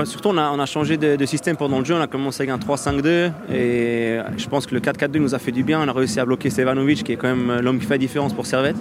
Surtout, 0.05 0.29
on 0.29 0.37
a, 0.37 0.65
changé 0.65 0.97
de, 0.97 1.25
système 1.25 1.55
pendant 1.55 1.77
le 1.77 1.85
jeu. 1.85 1.93
On 1.93 2.01
a 2.01 2.07
commencé 2.07 2.41
avec 2.41 2.49
un 2.49 2.57
3-5-2 2.57 3.31
et 3.53 4.17
je 4.37 4.47
pense 4.47 4.65
que 4.65 4.73
le 4.73 4.81
4-4-2 4.81 5.19
nous 5.19 5.35
a 5.35 5.39
fait 5.39 5.51
du 5.51 5.63
bien. 5.63 5.81
On 5.81 5.87
a 5.87 5.93
réussi 5.93 6.19
à 6.19 6.25
bloquer 6.25 6.49
Stevanovic, 6.49 7.03
qui 7.03 7.11
est 7.11 7.15
quand 7.15 7.27
même 7.27 7.59
l'homme 7.61 7.79
qui 7.79 7.85
fait 7.85 7.93
la 7.93 7.99
différence 7.99 8.33
pour 8.33 8.47
Servette. 8.47 8.75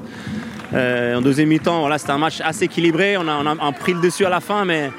Euh, 0.73 1.17
en 1.17 1.21
deuxième 1.21 1.51
mi-temps, 1.51 1.81
voilà, 1.81 1.99
c'était 1.99 2.13
un 2.13 2.19
match 2.19 2.41
assez 2.41 2.65
équilibré. 2.65 3.19
On 3.19 3.29
a, 3.29 3.73
pris 3.73 3.93
le 3.93 4.01
dessus 4.01 4.25
à 4.25 4.31
la 4.31 4.41
fin, 4.41 4.65
mais 4.65 4.91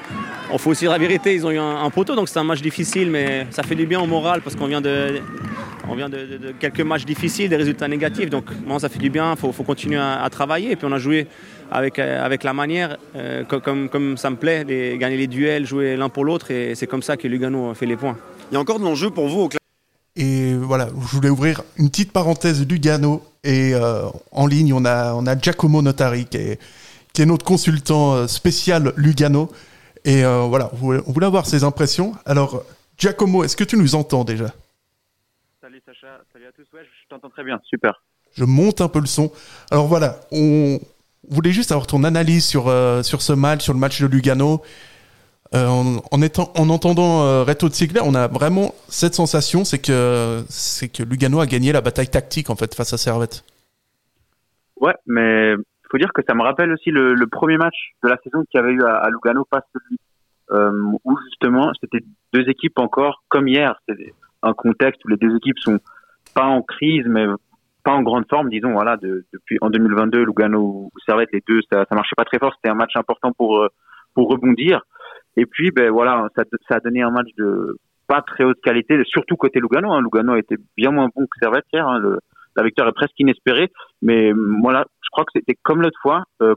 on 0.52 0.58
faut 0.58 0.70
aussi 0.70 0.84
dire 0.84 0.92
la 0.92 0.98
vérité. 0.98 1.34
Ils 1.34 1.44
ont 1.44 1.50
eu 1.50 1.58
un, 1.58 1.90
poteau, 1.90 2.14
donc 2.14 2.28
c'était 2.28 2.40
un 2.40 2.44
match 2.44 2.62
difficile, 2.62 3.10
mais 3.10 3.48
ça 3.50 3.64
fait 3.64 3.74
du 3.74 3.86
bien 3.86 4.00
au 4.00 4.06
moral 4.06 4.40
parce 4.40 4.54
qu'on 4.54 4.66
vient 4.66 4.80
de. 4.80 5.20
Quelques 6.60 6.80
matchs 6.80 7.04
difficiles, 7.04 7.50
des 7.50 7.56
résultats 7.56 7.88
négatifs, 7.88 8.30
donc 8.30 8.46
bon, 8.66 8.78
ça 8.78 8.88
fait 8.88 8.98
du 8.98 9.10
bien, 9.10 9.32
il 9.32 9.38
faut, 9.38 9.52
faut 9.52 9.64
continuer 9.64 9.98
à, 9.98 10.22
à 10.22 10.30
travailler. 10.30 10.70
Et 10.70 10.76
puis 10.76 10.86
on 10.88 10.92
a 10.92 10.98
joué 10.98 11.26
avec, 11.70 11.98
euh, 11.98 12.24
avec 12.24 12.44
la 12.44 12.52
manière, 12.52 12.96
euh, 13.16 13.44
co- 13.44 13.60
comme, 13.60 13.88
comme 13.88 14.16
ça 14.16 14.30
me 14.30 14.36
plaît, 14.36 14.64
les- 14.64 14.96
gagner 14.98 15.16
les 15.16 15.26
duels, 15.26 15.66
jouer 15.66 15.96
l'un 15.96 16.08
pour 16.08 16.24
l'autre, 16.24 16.50
et 16.50 16.74
c'est 16.74 16.86
comme 16.86 17.02
ça 17.02 17.16
que 17.16 17.26
Lugano 17.28 17.74
fait 17.74 17.86
les 17.86 17.96
points. 17.96 18.16
Il 18.50 18.54
y 18.54 18.56
a 18.56 18.60
encore 18.60 18.78
de 18.78 18.84
l'enjeu 18.84 19.10
pour 19.10 19.28
vous 19.28 19.40
au 19.40 19.48
Et 20.16 20.54
voilà, 20.54 20.88
je 20.88 21.16
voulais 21.16 21.30
ouvrir 21.30 21.62
une 21.76 21.88
petite 21.90 22.12
parenthèse 22.12 22.66
Lugano. 22.66 23.22
Et 23.42 23.74
euh, 23.74 24.06
en 24.32 24.46
ligne, 24.46 24.72
on 24.72 24.84
a, 24.84 25.12
on 25.14 25.26
a 25.26 25.36
Giacomo 25.38 25.82
Notari 25.82 26.26
qui 26.26 26.36
est, 26.36 26.60
qui 27.12 27.22
est 27.22 27.26
notre 27.26 27.44
consultant 27.44 28.26
spécial 28.28 28.92
Lugano. 28.96 29.50
Et 30.04 30.24
euh, 30.24 30.40
voilà, 30.42 30.70
on 30.72 30.76
voulait, 30.76 31.00
on 31.06 31.12
voulait 31.12 31.26
avoir 31.26 31.46
ses 31.46 31.64
impressions. 31.64 32.12
Alors, 32.26 32.62
Giacomo, 32.96 33.42
est-ce 33.44 33.56
que 33.56 33.64
tu 33.64 33.76
nous 33.76 33.94
entends 33.94 34.24
déjà? 34.24 34.52
Salut 35.60 35.80
Sacha, 35.84 36.20
salut 36.32 36.46
à 36.46 36.52
tous. 36.52 36.66
Ouais, 36.76 36.84
je 36.84 37.08
t'entends 37.08 37.30
très 37.30 37.42
bien, 37.42 37.60
super. 37.68 38.02
Je 38.36 38.44
monte 38.44 38.80
un 38.80 38.88
peu 38.88 39.00
le 39.00 39.06
son. 39.06 39.32
Alors 39.70 39.86
voilà, 39.86 40.20
on 40.30 40.78
voulait 41.28 41.52
juste 41.52 41.72
avoir 41.72 41.86
ton 41.86 42.04
analyse 42.04 42.44
sur, 42.44 42.68
euh, 42.68 43.02
sur 43.02 43.22
ce 43.22 43.32
match, 43.32 43.62
sur 43.62 43.72
le 43.72 43.78
match 43.78 44.00
de 44.00 44.06
Lugano. 44.06 44.62
Euh, 45.54 45.68
en, 45.68 46.00
en, 46.10 46.70
entendant 46.70 47.22
euh, 47.22 47.44
Reto 47.44 47.68
Ziegler, 47.68 48.00
on 48.04 48.14
a 48.14 48.26
vraiment 48.26 48.74
cette 48.88 49.14
sensation, 49.14 49.64
c'est 49.64 49.78
que, 49.78 50.42
c'est 50.48 50.88
que 50.88 51.04
Lugano 51.04 51.40
a 51.40 51.46
gagné 51.46 51.70
la 51.70 51.80
bataille 51.80 52.08
tactique 52.08 52.50
en 52.50 52.56
fait 52.56 52.74
face 52.74 52.92
à 52.92 52.96
Servette. 52.96 53.44
Ouais, 54.80 54.94
mais 55.06 55.54
faut 55.90 55.98
dire 55.98 56.12
que 56.12 56.22
ça 56.26 56.34
me 56.34 56.42
rappelle 56.42 56.72
aussi 56.72 56.90
le, 56.90 57.14
premier 57.26 57.56
match 57.56 57.92
de 58.02 58.08
la 58.08 58.16
saison 58.24 58.44
qu'il 58.50 58.60
y 58.60 58.64
avait 58.64 58.72
eu 58.72 58.82
à, 58.82 59.08
Lugano, 59.10 59.44
pas 59.44 59.60
celui 59.72 59.98
euh, 60.50 60.72
où 61.04 61.16
justement 61.30 61.70
c'était 61.80 62.04
deux 62.32 62.48
équipes 62.48 62.78
encore 62.80 63.22
comme 63.28 63.46
hier. 63.46 63.80
C'est 63.88 64.12
un 64.42 64.54
contexte 64.54 65.04
où 65.04 65.08
les 65.08 65.16
deux 65.16 65.36
équipes 65.36 65.58
sont 65.60 65.78
pas 66.34 66.46
en 66.46 66.62
crise, 66.62 67.04
mais 67.06 67.26
pas 67.84 67.92
en 67.92 68.02
grande 68.02 68.24
forme, 68.28 68.48
disons. 68.48 68.72
Voilà, 68.72 68.96
de, 68.96 69.24
depuis 69.32 69.58
en 69.60 69.70
2022, 69.70 70.24
Lugano 70.24 70.60
ou 70.60 70.90
Servette, 71.06 71.28
les 71.32 71.42
deux, 71.46 71.60
ça, 71.70 71.84
ça 71.88 71.94
marchait 71.94 72.16
pas 72.16 72.24
très 72.24 72.38
fort. 72.38 72.52
C'était 72.56 72.70
un 72.70 72.74
match 72.74 72.96
important 72.96 73.32
pour 73.32 73.58
euh, 73.58 73.68
pour 74.14 74.28
rebondir. 74.28 74.82
Et 75.36 75.46
puis, 75.46 75.70
ben 75.70 75.90
voilà, 75.90 76.28
ça, 76.36 76.44
ça 76.68 76.76
a 76.76 76.80
donné 76.80 77.02
un 77.02 77.10
match 77.10 77.28
de 77.36 77.76
pas 78.06 78.22
très 78.22 78.44
haute 78.44 78.60
qualité, 78.62 79.00
surtout 79.04 79.36
côté 79.36 79.60
Lugano. 79.60 79.92
Hein. 79.92 80.00
Lugano 80.02 80.36
été 80.36 80.56
bien 80.76 80.90
moins 80.90 81.08
bon 81.14 81.22
que 81.24 81.38
Servette 81.40 81.64
hier. 81.72 81.86
Hein. 81.86 81.98
Le, 81.98 82.18
la 82.56 82.62
victoire 82.62 82.88
est 82.88 82.92
presque 82.92 83.18
inespérée, 83.18 83.70
mais 84.00 84.32
voilà, 84.62 84.84
je 85.02 85.08
crois 85.10 85.24
que 85.24 85.32
c'était 85.34 85.56
comme 85.62 85.82
l'autre 85.82 85.98
fois. 86.00 86.24
Euh, 86.40 86.54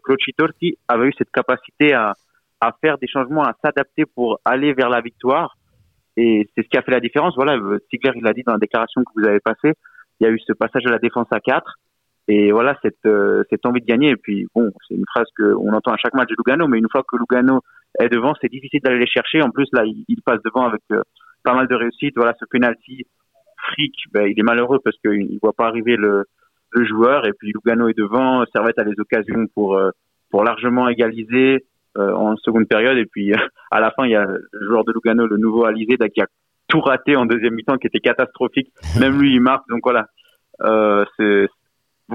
avait 0.88 1.08
eu 1.08 1.14
cette 1.18 1.32
capacité 1.32 1.94
à, 1.94 2.14
à 2.62 2.72
faire 2.82 2.98
des 2.98 3.08
changements, 3.08 3.44
à 3.44 3.54
s'adapter 3.64 4.06
pour 4.06 4.40
aller 4.46 4.74
vers 4.74 4.90
la 4.90 5.02
victoire, 5.02 5.56
et 6.16 6.48
c'est 6.54 6.64
ce 6.64 6.70
qui 6.70 6.78
a 6.78 6.82
fait 6.82 6.92
la 6.92 7.00
différence. 7.00 7.36
Voilà, 7.36 7.58
Sigler 7.90 8.12
il 8.16 8.24
l'a 8.24 8.34
dit 8.34 8.44
dans 8.44 8.54
la 8.54 8.60
déclaration 8.60 9.02
que 9.04 9.12
vous 9.16 9.28
avez 9.28 9.40
passée. 9.40 9.74
Il 10.20 10.26
y 10.26 10.28
a 10.28 10.32
eu 10.32 10.40
ce 10.40 10.54
passage 10.54 10.86
à 10.86 10.92
la 10.92 11.00
défense 11.00 11.28
à 11.32 11.40
4 11.40 11.78
et 12.28 12.52
voilà 12.52 12.78
cette 12.82 13.06
euh, 13.06 13.44
cette 13.50 13.66
envie 13.66 13.82
de 13.82 13.86
gagner. 13.86 14.10
Et 14.10 14.16
puis 14.16 14.48
bon, 14.54 14.72
c'est 14.88 14.96
une 14.96 15.06
phrase 15.10 15.28
que 15.36 15.54
on 15.56 15.74
entend 15.74 15.94
à 15.94 15.98
chaque 15.98 16.14
match 16.14 16.30
de 16.30 16.36
Lugano, 16.38 16.68
mais 16.68 16.78
une 16.78 16.90
fois 16.92 17.04
que 17.04 17.18
Lugano 17.18 17.62
est 18.00 18.10
devant, 18.10 18.34
c'est 18.42 18.52
difficile 18.52 18.82
d'aller 18.82 19.00
les 19.00 19.08
chercher. 19.08 19.42
En 19.42 19.50
plus 19.50 19.68
là, 19.72 19.86
il, 19.86 20.04
il 20.08 20.22
passe 20.22 20.42
devant 20.44 20.66
avec 20.66 20.82
euh, 20.92 21.02
pas 21.44 21.54
mal 21.54 21.68
de 21.68 21.76
réussite. 21.76 22.14
Voilà, 22.16 22.34
ce 22.40 22.46
penalty 22.50 23.06
fric, 23.70 23.94
ben, 24.12 24.28
il 24.28 24.40
est 24.40 24.44
malheureux 24.44 24.80
parce 24.84 24.98
qu'il 24.98 25.40
voit 25.42 25.54
pas 25.54 25.68
arriver 25.68 25.96
le, 25.96 26.26
le 26.72 26.86
joueur. 26.86 27.26
Et 27.26 27.34
puis 27.34 27.52
Lugano 27.54 27.88
est 27.88 27.98
devant, 27.98 28.44
Servette 28.54 28.80
a 28.80 28.84
les 28.84 29.00
occasions 29.00 29.48
pour 29.54 29.78
euh, 29.78 29.92
pour 30.30 30.44
largement 30.44 30.90
égaliser 30.90 31.66
euh, 31.98 32.14
en 32.14 32.36
seconde 32.38 32.68
période. 32.68 32.98
Et 32.98 33.06
puis 33.06 33.32
à 33.72 33.80
la 33.80 33.92
fin, 33.92 34.06
il 34.06 34.12
y 34.12 34.16
a 34.16 34.26
le 34.26 34.68
joueur 34.68 34.84
de 34.84 34.92
Lugano, 34.92 35.28
le 35.28 35.38
nouveau 35.38 35.66
Alizé, 35.66 35.96
qui 36.14 36.22
a 36.22 36.28
tout 36.68 36.82
raté 36.82 37.16
en 37.16 37.26
deuxième 37.26 37.54
mi-temps, 37.54 37.78
qui 37.78 37.88
était 37.88 38.00
catastrophique. 38.00 38.72
Même 39.00 39.20
lui, 39.20 39.34
il 39.34 39.42
marque. 39.42 39.68
Donc 39.70 39.82
voilà, 39.84 40.08
euh, 40.62 41.06
c'est 41.18 41.48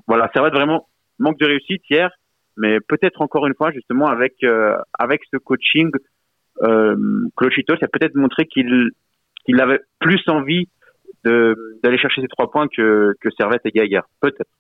voilà, 0.07 0.31
Servette 0.33 0.55
vraiment 0.55 0.89
manque 1.19 1.39
de 1.39 1.47
réussite 1.47 1.83
hier, 1.91 2.11
mais 2.57 2.79
peut-être 2.81 3.21
encore 3.21 3.47
une 3.47 3.55
fois 3.55 3.71
justement 3.73 4.09
avec 4.09 4.35
euh, 4.43 4.77
avec 4.99 5.21
ce 5.31 5.37
coaching, 5.37 5.91
euh, 6.63 6.97
Clochito, 7.37 7.75
ça 7.77 7.87
a 7.87 7.89
peut-être 7.89 8.15
montré 8.15 8.47
qu'il 8.47 8.91
qu'il 9.45 9.61
avait 9.61 9.81
plus 10.01 10.23
envie 10.29 10.69
d'aller 11.25 11.99
chercher 11.99 12.21
ces 12.21 12.29
trois 12.29 12.51
points 12.51 12.67
que 12.69 13.15
que 13.21 13.29
Servette 13.39 13.63
et 13.65 13.71
Gaillard. 13.71 14.09
Peut-être. 14.21 14.51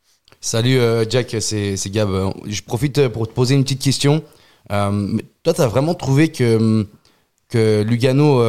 Salut 0.40 0.78
euh, 0.78 1.04
Jack, 1.08 1.36
c'est 1.40 1.90
Gab. 1.90 2.08
Je 2.46 2.62
profite 2.62 3.08
pour 3.08 3.28
te 3.28 3.32
poser 3.32 3.54
une 3.54 3.62
petite 3.62 3.82
question. 3.82 4.24
Euh, 4.70 5.18
toi, 5.42 5.54
tu 5.54 5.60
as 5.60 5.66
vraiment 5.66 5.94
trouvé 5.94 6.30
que, 6.30 6.84
que 7.48 7.82
Lugano 7.82 8.42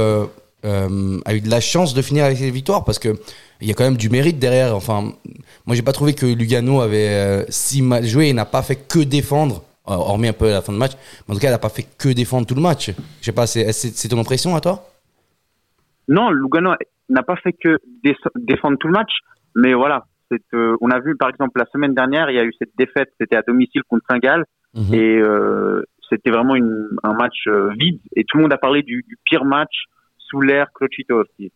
euh, 0.66 1.20
a 1.26 1.34
eu 1.36 1.42
de 1.42 1.50
la 1.50 1.60
chance 1.60 1.94
de 1.94 2.02
finir 2.02 2.26
avec 2.26 2.40
les 2.40 2.52
victoires 2.52 2.84
Parce 2.86 3.00
qu'il 3.00 3.16
y 3.62 3.72
a 3.72 3.74
quand 3.74 3.84
même 3.84 3.98
du 3.98 4.10
mérite 4.10 4.40
derrière. 4.40 4.76
Enfin, 4.76 5.14
moi, 5.66 5.76
j'ai 5.76 5.82
pas 5.82 5.92
trouvé 5.94 6.14
que 6.14 6.26
Lugano 6.26 6.82
avait 6.82 7.10
euh, 7.10 7.44
si 7.50 7.82
mal 7.82 8.04
joué 8.06 8.30
et 8.30 8.34
n'a 8.34 8.46
pas 8.46 8.62
fait 8.64 8.76
que 8.88 9.00
défendre, 9.00 9.64
euh, 9.88 9.94
hormis 9.94 10.28
un 10.30 10.34
peu 10.34 10.48
à 10.48 10.52
la 10.52 10.62
fin 10.62 10.74
de 10.74 10.78
match. 10.78 10.94
Mais 11.28 11.32
en 11.32 11.36
tout 11.36 11.42
cas, 11.42 11.48
elle 11.48 11.54
n'a 11.54 11.60
pas 11.60 11.70
fait 11.70 11.86
que 11.98 12.10
défendre 12.10 12.46
tout 12.48 12.56
le 12.56 12.62
match. 12.62 12.92
Je 13.20 13.26
sais 13.26 13.32
pas, 13.32 13.48
c'est 13.48 14.08
ton 14.10 14.20
impression 14.20 14.56
à 14.56 14.62
toi? 14.62 14.90
Non, 16.08 16.30
Lugano 16.32 16.74
n'a 17.10 17.24
pas 17.24 17.36
fait 17.38 17.54
que 17.54 17.80
dé- 18.04 18.16
défendre 18.36 18.78
tout 18.78 18.88
le 18.88 18.94
match, 18.94 19.12
mais 19.56 19.74
voilà. 19.74 20.06
on 20.52 20.90
a 20.90 21.00
vu 21.00 21.16
par 21.16 21.30
exemple 21.30 21.60
la 21.60 21.66
semaine 21.72 21.94
dernière, 21.94 22.30
il 22.32 22.36
y 22.36 22.40
a 22.40 22.44
eu 22.44 22.54
cette 22.58 22.72
défaite, 22.78 23.10
c'était 23.20 23.36
à 23.36 23.42
domicile 23.44 23.84
contre 23.88 24.04
Saint-Gall, 24.10 24.46
Mhm. 24.76 24.94
et 24.96 25.22
c'était 26.10 26.32
vraiment 26.32 26.56
une, 26.56 26.88
un 27.04 27.14
match 27.14 27.48
vide. 27.78 28.00
Et 28.16 28.24
tout 28.24 28.38
le 28.38 28.44
monde 28.44 28.54
a 28.54 28.58
parlé 28.58 28.82
du, 28.82 29.04
du 29.08 29.18
pire 29.24 29.46
match 29.46 29.86
sous 30.34 30.42
l'ère 30.42 30.72
Clocito 30.74 31.22
aussi. 31.22 31.52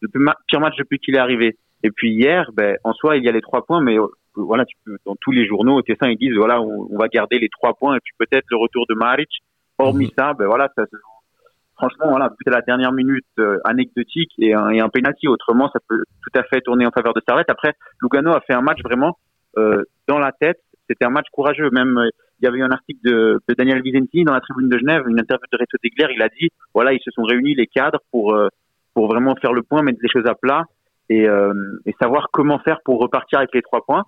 Le 0.00 0.08
pire 0.08 0.60
match 0.60 0.76
depuis 0.76 0.98
qu'il 0.98 1.14
est 1.14 1.20
arrivé. 1.20 1.56
Et 1.84 1.90
puis 1.90 2.10
hier, 2.10 2.50
ben, 2.52 2.76
en 2.82 2.92
soi, 2.92 3.16
il 3.16 3.24
y 3.24 3.28
a 3.28 3.32
les 3.32 3.40
trois 3.40 3.64
points, 3.64 3.80
mais 3.80 3.98
euh, 3.98 4.06
voilà, 4.34 4.64
tu 4.64 4.76
peux, 4.84 4.96
dans 5.06 5.14
tous 5.20 5.30
les 5.30 5.46
journaux, 5.46 5.80
Tessin, 5.82 6.08
ils 6.08 6.18
disent 6.18 6.36
voilà, 6.36 6.60
on, 6.60 6.88
on 6.90 6.98
va 6.98 7.06
garder 7.08 7.38
les 7.38 7.48
trois 7.48 7.74
points 7.74 7.96
et 7.96 8.00
puis 8.02 8.12
peut-être 8.18 8.46
le 8.50 8.56
retour 8.56 8.84
de 8.88 8.94
Maric. 8.94 9.30
Hormis 9.78 10.12
ça, 10.18 10.32
ben 10.34 10.46
voilà, 10.46 10.68
ça. 10.74 10.84
Franchement, 11.76 12.08
voilà, 12.08 12.32
c'est 12.42 12.50
la 12.50 12.62
dernière 12.62 12.92
minute 12.92 13.26
euh, 13.38 13.58
anecdotique 13.64 14.32
et 14.38 14.54
un, 14.54 14.70
et 14.70 14.80
un 14.80 14.88
penalty. 14.88 15.28
Autrement, 15.28 15.70
ça 15.70 15.78
peut 15.86 16.02
tout 16.22 16.38
à 16.38 16.42
fait 16.44 16.62
tourner 16.62 16.86
en 16.86 16.90
faveur 16.90 17.12
de 17.12 17.20
Servette. 17.26 17.50
Après, 17.50 17.74
Lugano 18.00 18.32
a 18.32 18.40
fait 18.40 18.54
un 18.54 18.62
match 18.62 18.80
vraiment 18.82 19.18
euh, 19.58 19.84
dans 20.08 20.18
la 20.18 20.32
tête. 20.32 20.60
C'était 20.88 21.04
un 21.04 21.10
match 21.10 21.26
courageux. 21.30 21.68
Même 21.70 21.98
euh, 21.98 22.08
il 22.40 22.44
y 22.44 22.48
avait 22.48 22.58
eu 22.58 22.62
un 22.62 22.70
article 22.70 23.00
de, 23.04 23.40
de 23.48 23.54
Daniel 23.54 23.82
Vicentini 23.82 24.24
dans 24.24 24.32
la 24.34 24.40
tribune 24.40 24.68
de 24.68 24.78
Genève, 24.78 25.02
une 25.08 25.18
interview 25.18 25.46
de 25.52 25.58
Reto 25.58 25.76
Degler. 25.82 26.14
Il 26.14 26.22
a 26.22 26.28
dit 26.28 26.50
voilà, 26.74 26.92
ils 26.92 27.00
se 27.02 27.10
sont 27.10 27.22
réunis 27.22 27.54
les 27.54 27.66
cadres 27.66 28.00
pour 28.10 28.34
euh, 28.34 28.48
pour 28.94 29.08
vraiment 29.08 29.34
faire 29.36 29.52
le 29.52 29.62
point, 29.62 29.82
mettre 29.82 29.98
les 30.02 30.08
choses 30.08 30.26
à 30.26 30.34
plat 30.34 30.64
et, 31.08 31.28
euh, 31.28 31.52
et 31.84 31.94
savoir 32.00 32.28
comment 32.32 32.58
faire 32.58 32.78
pour 32.84 32.98
repartir 33.00 33.38
avec 33.38 33.54
les 33.54 33.62
trois 33.62 33.84
points. 33.84 34.04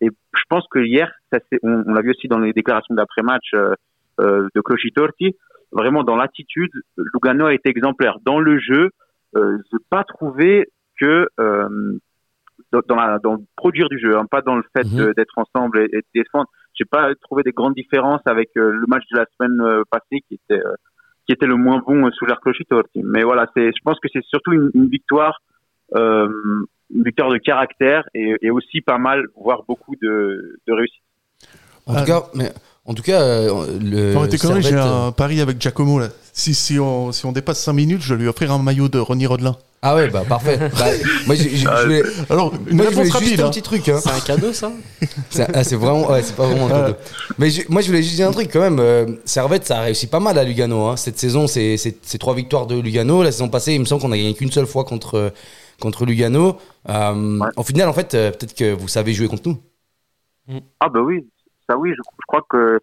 Et 0.00 0.08
je 0.08 0.42
pense 0.48 0.66
que 0.70 0.78
hier, 0.78 1.12
ça 1.30 1.38
on, 1.62 1.84
on 1.86 1.92
l'a 1.92 2.00
vu 2.00 2.10
aussi 2.10 2.26
dans 2.26 2.38
les 2.38 2.52
déclarations 2.54 2.94
d'après-match 2.94 3.50
euh, 3.54 3.74
euh, 4.20 4.48
de 4.54 4.60
Clochitorti, 4.62 5.36
vraiment 5.72 6.02
dans 6.04 6.16
l'attitude, 6.16 6.72
Lugano 6.96 7.46
a 7.46 7.54
été 7.54 7.68
exemplaire. 7.68 8.16
Dans 8.24 8.40
le 8.40 8.58
jeu, 8.58 8.90
euh, 9.36 9.58
je 9.70 9.76
n'ai 9.76 9.82
pas 9.90 10.04
trouvé 10.04 10.66
que 10.98 11.28
euh, 11.38 11.98
dans, 12.72 12.80
dans 12.88 12.96
la, 12.96 13.18
dans 13.18 13.34
le 13.34 13.40
produire 13.56 13.88
du 13.88 13.98
jeu, 13.98 14.16
hein, 14.16 14.24
pas 14.30 14.40
dans 14.42 14.56
le 14.56 14.64
fait 14.74 14.84
Mhm. 14.86 15.12
d'être 15.16 15.36
ensemble 15.36 15.80
et, 15.80 15.88
et 15.92 15.98
de 15.98 16.06
défendre. 16.14 16.48
J'ai 16.80 16.86
pas 16.86 17.14
trouvé 17.20 17.42
des 17.42 17.52
grandes 17.52 17.74
différences 17.74 18.22
avec 18.24 18.48
euh, 18.56 18.72
le 18.72 18.86
match 18.88 19.04
de 19.12 19.18
la 19.18 19.26
semaine 19.36 19.60
euh, 19.60 19.82
passée 19.90 20.22
qui 20.26 20.34
était 20.40 20.62
euh, 20.66 20.72
qui 21.26 21.32
était 21.32 21.44
le 21.46 21.56
moins 21.56 21.82
bon 21.86 22.06
euh, 22.06 22.10
sous 22.12 22.24
l'air 22.24 22.40
Clochitorti. 22.40 23.02
Mais 23.04 23.22
voilà, 23.22 23.46
c'est, 23.54 23.66
je 23.66 23.82
pense 23.84 24.00
que 24.00 24.08
c'est 24.10 24.24
surtout 24.24 24.52
une, 24.52 24.70
une 24.72 24.88
victoire, 24.88 25.42
euh, 25.94 26.26
une 26.98 27.04
victoire 27.04 27.30
de 27.30 27.36
caractère 27.36 28.04
et, 28.14 28.34
et 28.40 28.50
aussi 28.50 28.80
pas 28.80 28.96
mal, 28.96 29.26
voire 29.36 29.62
beaucoup 29.68 29.94
de, 30.00 30.58
de 30.66 30.72
réussite. 30.72 31.04
En 31.86 31.96
tout 31.96 32.06
cas, 32.06 32.22
mais 32.34 32.50
en 32.86 32.94
tout 32.94 33.02
cas, 33.02 33.20
euh, 33.20 33.78
le. 33.80 34.14
Non, 34.14 34.22
mais 34.22 34.28
t'es 34.28 34.38
connerie, 34.38 34.62
j'ai 34.62 34.74
euh, 34.74 35.08
un 35.08 35.12
pari 35.12 35.40
avec 35.40 35.60
Giacomo 35.60 35.98
là. 36.00 36.08
Si, 36.32 36.54
si, 36.54 36.78
on, 36.78 37.12
si 37.12 37.26
on 37.26 37.32
dépasse 37.32 37.60
5 37.60 37.72
minutes, 37.72 38.02
je 38.02 38.14
vais 38.14 38.22
lui 38.22 38.28
offrir 38.28 38.52
un 38.52 38.58
maillot 38.62 38.88
de 38.88 38.98
Ronnie 38.98 39.26
Rodelin. 39.26 39.56
Ah 39.82 39.94
ouais, 39.96 40.08
bah 40.08 40.24
parfait. 40.28 40.58
Bah, 40.78 40.86
moi, 41.26 41.34
j'ai- 41.34 41.50
j'ai- 41.50 41.66
je 41.66 41.82
voulais- 41.84 42.02
Alors, 42.28 42.52
une 42.68 42.76
moi, 42.76 42.86
je 42.88 42.94
voulais 42.94 43.04
réponse 43.10 43.22
juste 43.24 43.40
un 43.40 43.46
hein. 43.46 43.50
petit 43.50 43.62
truc. 43.62 43.88
Hein. 43.88 43.98
C'est 44.02 44.10
un 44.10 44.20
cadeau, 44.20 44.52
ça 44.52 44.70
C'est 45.30 45.46
ah, 45.54 45.64
c'est 45.64 45.76
vraiment, 45.76 46.08
ouais, 46.10 46.22
c'est 46.22 46.36
pas 46.36 46.46
vraiment 46.46 46.66
un 46.66 46.70
cadeau. 46.70 46.94
Mais 47.38 47.50
je- 47.50 47.62
moi, 47.68 47.80
je 47.82 47.86
voulais 47.88 48.02
juste 48.02 48.14
dire 48.16 48.28
un 48.28 48.32
truc 48.32 48.50
quand 48.52 48.60
même. 48.60 48.78
euh, 48.78 49.06
Servette, 49.24 49.66
ça 49.66 49.78
a 49.78 49.82
réussi 49.82 50.06
pas 50.06 50.20
mal 50.20 50.38
à 50.38 50.44
Lugano. 50.44 50.86
Hein. 50.86 50.96
Cette 50.96 51.18
saison, 51.18 51.46
c'est 51.46 51.76
c'est- 51.76 51.98
c'est 52.02 52.18
trois 52.18 52.34
victoires 52.34 52.66
de 52.66 52.78
Lugano. 52.78 53.22
La 53.22 53.32
saison 53.32 53.48
passée, 53.48 53.74
il 53.74 53.80
me 53.80 53.84
semble 53.86 54.02
qu'on 54.02 54.12
a 54.12 54.16
gagné 54.16 54.34
qu'une 54.34 54.52
seule 54.52 54.66
fois 54.66 54.84
contre 54.84 55.32
contre 55.80 56.04
Lugano. 56.06 56.58
Euh, 56.88 57.38
Ouais. 57.38 57.48
Au 57.56 57.62
final, 57.62 57.88
en 57.88 57.92
fait, 57.94 58.14
euh, 58.14 58.30
peut-être 58.30 58.54
que 58.54 58.72
vous 58.74 58.88
savez 58.88 59.12
jouer 59.14 59.28
contre 59.28 59.48
nous. 59.48 59.58
Ah 60.80 60.88
bah 60.88 61.00
oui, 61.00 61.26
ça 61.70 61.78
oui, 61.78 61.90
je, 61.90 62.02
je 62.02 62.26
crois 62.26 62.44
que 62.50 62.80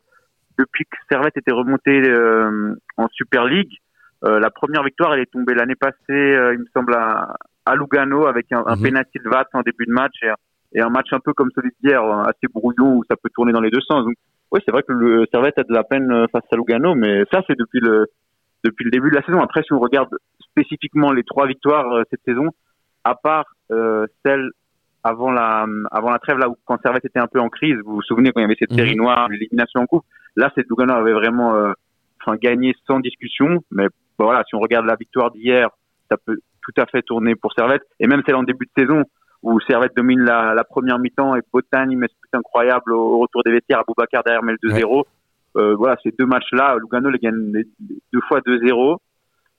depuis 0.57 0.85
que 0.85 0.97
Servette 1.11 1.37
était 1.37 1.51
remonté 1.51 1.91
euh, 2.09 2.73
en 2.95 3.07
Super 3.09 3.45
League, 3.45 3.73
euh, 4.25 4.39
la 4.39 4.49
première 4.49 4.83
victoire 4.83 5.13
elle 5.13 5.19
est 5.19 5.31
tombée 5.31 5.53
l'année 5.53 5.75
passée, 5.75 5.95
euh, 6.09 6.53
il 6.53 6.59
me 6.59 6.65
semble 6.73 6.93
à, 6.95 7.35
à 7.65 7.75
Lugano 7.75 8.25
avec 8.25 8.51
un, 8.51 8.63
un 8.65 8.77
penalty 8.81 9.19
de 9.23 9.29
Vatt 9.29 9.47
en 9.53 9.61
début 9.61 9.85
de 9.85 9.91
match 9.91 10.15
et, 10.23 10.31
et 10.73 10.81
un 10.81 10.89
match 10.89 11.09
un 11.11 11.19
peu 11.19 11.33
comme 11.33 11.51
celui 11.53 11.71
d'hier, 11.79 12.03
euh, 12.03 12.23
assez 12.23 12.47
brouillon 12.51 12.95
où 12.97 13.03
ça 13.09 13.15
peut 13.21 13.29
tourner 13.35 13.51
dans 13.51 13.61
les 13.61 13.69
deux 13.69 13.81
sens. 13.81 14.05
Donc 14.05 14.15
oui, 14.51 14.61
c'est 14.65 14.71
vrai 14.71 14.81
que 14.81 14.93
le 14.93 15.25
Servette 15.31 15.59
a 15.59 15.63
de 15.63 15.73
la 15.73 15.83
peine 15.83 16.25
face 16.31 16.45
à 16.51 16.55
Lugano, 16.55 16.95
mais 16.95 17.23
ça 17.31 17.41
c'est 17.47 17.57
depuis 17.57 17.81
le 17.81 18.07
depuis 18.63 18.85
le 18.85 18.91
début 18.91 19.11
de 19.11 19.15
la 19.15 19.23
saison. 19.23 19.41
Après, 19.41 19.61
si 19.63 19.73
on 19.73 19.79
regarde 19.79 20.09
spécifiquement 20.39 21.11
les 21.11 21.23
trois 21.23 21.45
victoires 21.47 22.03
cette 22.09 22.23
saison, 22.25 22.47
à 23.03 23.15
part 23.15 23.45
celle 24.23 24.49
avant 25.07 25.31
la 25.31 25.65
avant 25.91 26.11
la 26.11 26.19
trêve 26.19 26.37
là 26.37 26.49
où 26.49 26.55
quand 26.65 26.77
Servette 26.81 27.05
était 27.05 27.19
un 27.19 27.27
peu 27.27 27.39
en 27.39 27.49
crise, 27.49 27.75
vous 27.85 27.95
vous 27.95 28.01
souvenez 28.01 28.31
quand 28.31 28.39
il 28.41 28.43
y 28.43 28.45
avait 28.45 28.55
cette 28.59 28.71
Mhm. 28.71 28.77
série 28.77 28.95
noire, 28.95 29.27
l'élimination 29.29 29.81
en 29.81 29.85
coupe. 29.85 30.05
Là, 30.35 30.51
c'est 30.55 30.65
Lugano 30.69 30.93
avait 30.93 31.13
vraiment 31.13 31.55
euh, 31.55 31.71
enfin 32.21 32.35
gagné 32.37 32.75
sans 32.85 32.99
discussion. 32.99 33.63
Mais 33.71 33.87
bon, 34.17 34.25
voilà, 34.25 34.43
si 34.47 34.55
on 34.55 34.59
regarde 34.59 34.85
la 34.85 34.95
victoire 34.95 35.31
d'hier, 35.31 35.69
ça 36.11 36.17
peut 36.17 36.37
tout 36.61 36.81
à 36.81 36.85
fait 36.85 37.01
tourner 37.01 37.35
pour 37.35 37.53
Servette. 37.53 37.83
Et 37.99 38.07
même 38.07 38.21
celle 38.25 38.35
en 38.35 38.43
début 38.43 38.65
de 38.65 38.81
saison 38.83 39.03
où 39.43 39.59
Servette 39.61 39.95
domine 39.95 40.21
la, 40.21 40.53
la 40.53 40.63
première 40.63 40.99
mi-temps 40.99 41.35
et 41.35 41.41
Botagne 41.53 41.95
met 41.95 42.07
ce 42.07 42.13
but 42.21 42.37
incroyable 42.37 42.91
au, 42.91 42.99
au 43.15 43.19
retour 43.19 43.43
des 43.43 43.51
vestiaires, 43.51 43.79
Aboubacar 43.79 44.23
derrière 44.23 44.43
met 44.43 44.53
le 44.61 44.69
2-0. 44.69 45.03
Euh, 45.55 45.75
voilà, 45.75 45.95
ces 46.03 46.11
deux 46.19 46.25
matchs-là, 46.25 46.75
Lugano 46.81 47.09
les 47.09 47.19
gagne 47.19 47.51
deux 48.13 48.21
fois 48.27 48.41
2-0. 48.41 48.97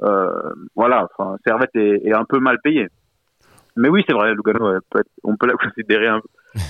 Euh, 0.02 0.30
voilà, 0.76 1.08
enfin, 1.16 1.36
Servette 1.46 1.74
est, 1.74 2.06
est 2.06 2.12
un 2.14 2.24
peu 2.24 2.38
mal 2.38 2.58
payé. 2.62 2.88
Mais 3.78 3.88
oui, 3.88 4.02
c'est 4.06 4.12
vrai, 4.14 4.32
Lugano, 4.34 4.78
peut 4.90 5.00
être- 5.00 5.10
on 5.24 5.36
peut 5.36 5.46
la 5.46 5.54
considérer 5.64 6.08
un, 6.08 6.20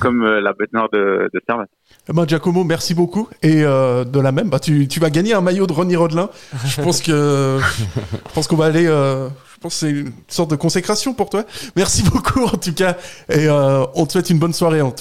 comme 0.00 0.22
euh, 0.24 0.40
la 0.40 0.52
bête 0.52 0.72
noire 0.72 0.88
de, 0.92 1.28
de 1.32 1.40
Servette. 1.48 1.70
Eh 2.08 2.12
ben, 2.12 2.26
Giacomo, 2.26 2.64
merci 2.64 2.94
beaucoup. 2.94 3.28
Et 3.42 3.64
euh, 3.64 4.04
de 4.04 4.20
la 4.20 4.30
même, 4.32 4.50
bah, 4.50 4.58
tu, 4.60 4.86
tu 4.88 5.00
vas 5.00 5.10
gagner 5.10 5.32
un 5.34 5.40
maillot 5.40 5.66
de 5.66 5.72
Ronnie 5.72 5.96
Rodelin. 5.96 6.28
Je 6.66 6.82
pense 6.82 7.00
que 7.02 7.58
je 8.28 8.32
pense 8.34 8.46
qu'on 8.46 8.56
va 8.56 8.66
aller. 8.66 8.86
euh, 8.86 9.28
je 9.54 9.60
pense 9.60 9.74
que 9.74 9.86
c'est 9.86 9.90
une 9.90 10.12
sorte 10.28 10.50
de 10.50 10.56
consécration 10.56 11.14
pour 11.14 11.30
toi. 11.30 11.44
Merci 11.76 12.02
beaucoup 12.10 12.44
en 12.44 12.56
tout 12.58 12.74
cas. 12.74 12.96
Et 13.28 13.48
euh, 13.48 13.84
on 13.94 14.06
te 14.06 14.12
souhaite 14.12 14.30
une 14.30 14.38
bonne 14.38 14.52
soirée. 14.52 14.80
Ant. 14.82 14.94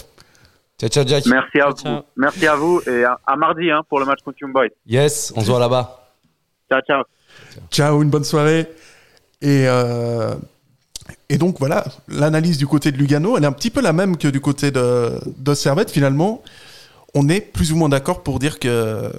Ciao, 0.79 0.89
ciao, 0.89 1.03
Jack. 1.07 1.25
Merci 1.25 1.59
à 1.59 1.71
Ciao. 1.73 1.95
vous. 1.97 2.01
Merci 2.15 2.47
à 2.47 2.55
vous 2.55 2.81
et 2.87 3.03
à, 3.03 3.19
à 3.25 3.35
mardi 3.35 3.69
hein, 3.71 3.81
pour 3.89 3.99
le 3.99 4.05
match 4.05 4.19
contre 4.23 4.37
Boys. 4.53 4.67
Yes, 4.85 5.33
on 5.35 5.41
se 5.41 5.47
voit 5.49 5.59
là-bas. 5.59 6.07
Ciao, 6.71 6.81
ciao. 6.81 7.03
Ciao, 7.71 8.01
une 8.03 8.09
bonne 8.09 8.23
soirée. 8.23 8.67
Et, 9.41 9.65
euh, 9.67 10.33
et 11.29 11.37
donc 11.37 11.59
voilà, 11.59 11.85
l'analyse 12.07 12.57
du 12.57 12.67
côté 12.67 12.91
de 12.91 12.97
Lugano, 12.97 13.37
elle 13.37 13.43
est 13.43 13.47
un 13.47 13.51
petit 13.51 13.69
peu 13.69 13.81
la 13.81 13.93
même 13.93 14.17
que 14.17 14.27
du 14.27 14.39
côté 14.39 14.71
de, 14.71 15.19
Servette 15.53 15.91
finalement. 15.91 16.41
On 17.13 17.27
est 17.29 17.41
plus 17.41 17.71
ou 17.71 17.75
moins 17.75 17.89
d'accord 17.89 18.23
pour 18.23 18.39
dire 18.39 18.59
que, 18.59 19.11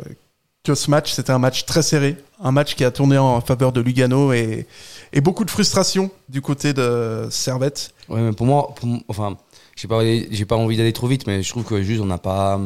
que 0.64 0.74
ce 0.74 0.90
match, 0.90 1.12
c'était 1.12 1.32
un 1.32 1.38
match 1.38 1.66
très 1.66 1.82
serré, 1.82 2.16
un 2.40 2.52
match 2.52 2.74
qui 2.76 2.84
a 2.84 2.90
tourné 2.90 3.18
en 3.18 3.40
faveur 3.40 3.72
de 3.72 3.80
Lugano 3.80 4.32
et, 4.32 4.66
et 5.12 5.20
beaucoup 5.20 5.44
de 5.44 5.50
frustration 5.50 6.10
du 6.28 6.40
côté 6.40 6.72
de 6.72 7.28
Servette. 7.30 7.92
Ouais, 8.08 8.20
mais 8.20 8.32
pour 8.32 8.46
moi, 8.46 8.74
enfin, 9.08 9.36
j'ai 9.76 9.88
pas, 9.88 10.00
j'ai 10.02 10.44
pas 10.46 10.56
envie 10.56 10.76
d'aller 10.76 10.92
trop 10.94 11.08
vite, 11.08 11.26
mais 11.26 11.42
je 11.42 11.50
trouve 11.50 11.64
que 11.64 11.82
juste 11.82 12.00
on 12.00 12.06
n'a 12.06 12.18
pas, 12.18 12.58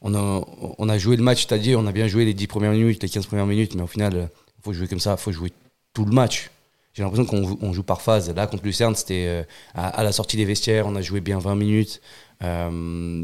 on 0.00 0.14
a, 0.14 0.44
on 0.78 0.88
a 0.88 0.98
joué 0.98 1.16
le 1.16 1.22
match, 1.22 1.46
c'est-à-dire 1.46 1.78
on 1.78 1.86
a 1.86 1.92
bien 1.92 2.08
joué 2.08 2.24
les 2.24 2.34
10 2.34 2.46
premières 2.46 2.72
minutes, 2.72 3.02
les 3.02 3.08
15 3.08 3.26
premières 3.26 3.46
minutes, 3.46 3.74
mais 3.74 3.82
au 3.82 3.86
final, 3.86 4.14
euh, 4.14 4.26
faut 4.62 4.72
jouer 4.72 4.88
comme 4.88 5.00
ça, 5.00 5.16
faut 5.16 5.32
jouer 5.32 5.52
tout 5.92 6.04
le 6.04 6.12
match. 6.12 6.50
J'ai 6.96 7.02
l'impression 7.02 7.26
qu'on 7.26 7.72
joue- 7.74 7.82
par 7.82 8.00
phase. 8.00 8.32
Là, 8.34 8.46
contre 8.46 8.64
Lucerne, 8.64 8.94
c'était 8.94 9.26
euh, 9.26 9.42
à, 9.74 9.88
à 9.88 10.02
la 10.02 10.12
sortie 10.12 10.38
des 10.38 10.46
vestiaires, 10.46 10.86
on 10.86 10.96
a 10.96 11.02
joué 11.02 11.20
bien 11.20 11.38
20 11.38 11.54
minutes. 11.54 12.00
Euh, 12.42 13.22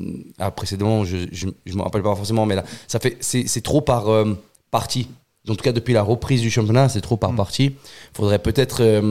précédemment, 0.54 1.04
je, 1.04 1.16
je, 1.32 1.48
je 1.64 1.74
me 1.74 1.80
rappelle 1.82 2.02
pas 2.02 2.14
forcément, 2.14 2.44
mais 2.44 2.54
là, 2.54 2.64
ça 2.86 3.00
fait, 3.00 3.16
c'est, 3.20 3.46
c'est 3.46 3.62
trop 3.62 3.80
par 3.80 4.08
euh, 4.10 4.34
partie. 4.70 5.08
En 5.48 5.54
tout 5.54 5.64
cas, 5.64 5.72
depuis 5.72 5.94
la 5.94 6.02
reprise 6.02 6.42
du 6.42 6.50
championnat, 6.50 6.90
c'est 6.90 7.00
trop 7.00 7.16
par 7.16 7.34
partie. 7.34 7.74
Faudrait 8.14 8.38
peut-être, 8.38 9.02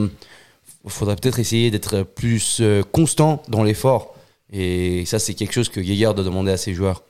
faudrait 0.86 1.16
peut-être 1.16 1.38
essayer 1.40 1.70
d'être 1.70 2.04
plus 2.04 2.62
constant 2.90 3.42
dans 3.48 3.62
l'effort. 3.62 4.14
Et 4.50 5.04
ça, 5.04 5.18
c'est 5.18 5.34
quelque 5.34 5.52
chose 5.52 5.68
que 5.68 5.80
Gaillard 5.80 6.14
doit 6.14 6.24
demander 6.24 6.52
à 6.52 6.56
ses 6.56 6.72
joueurs. 6.72 7.02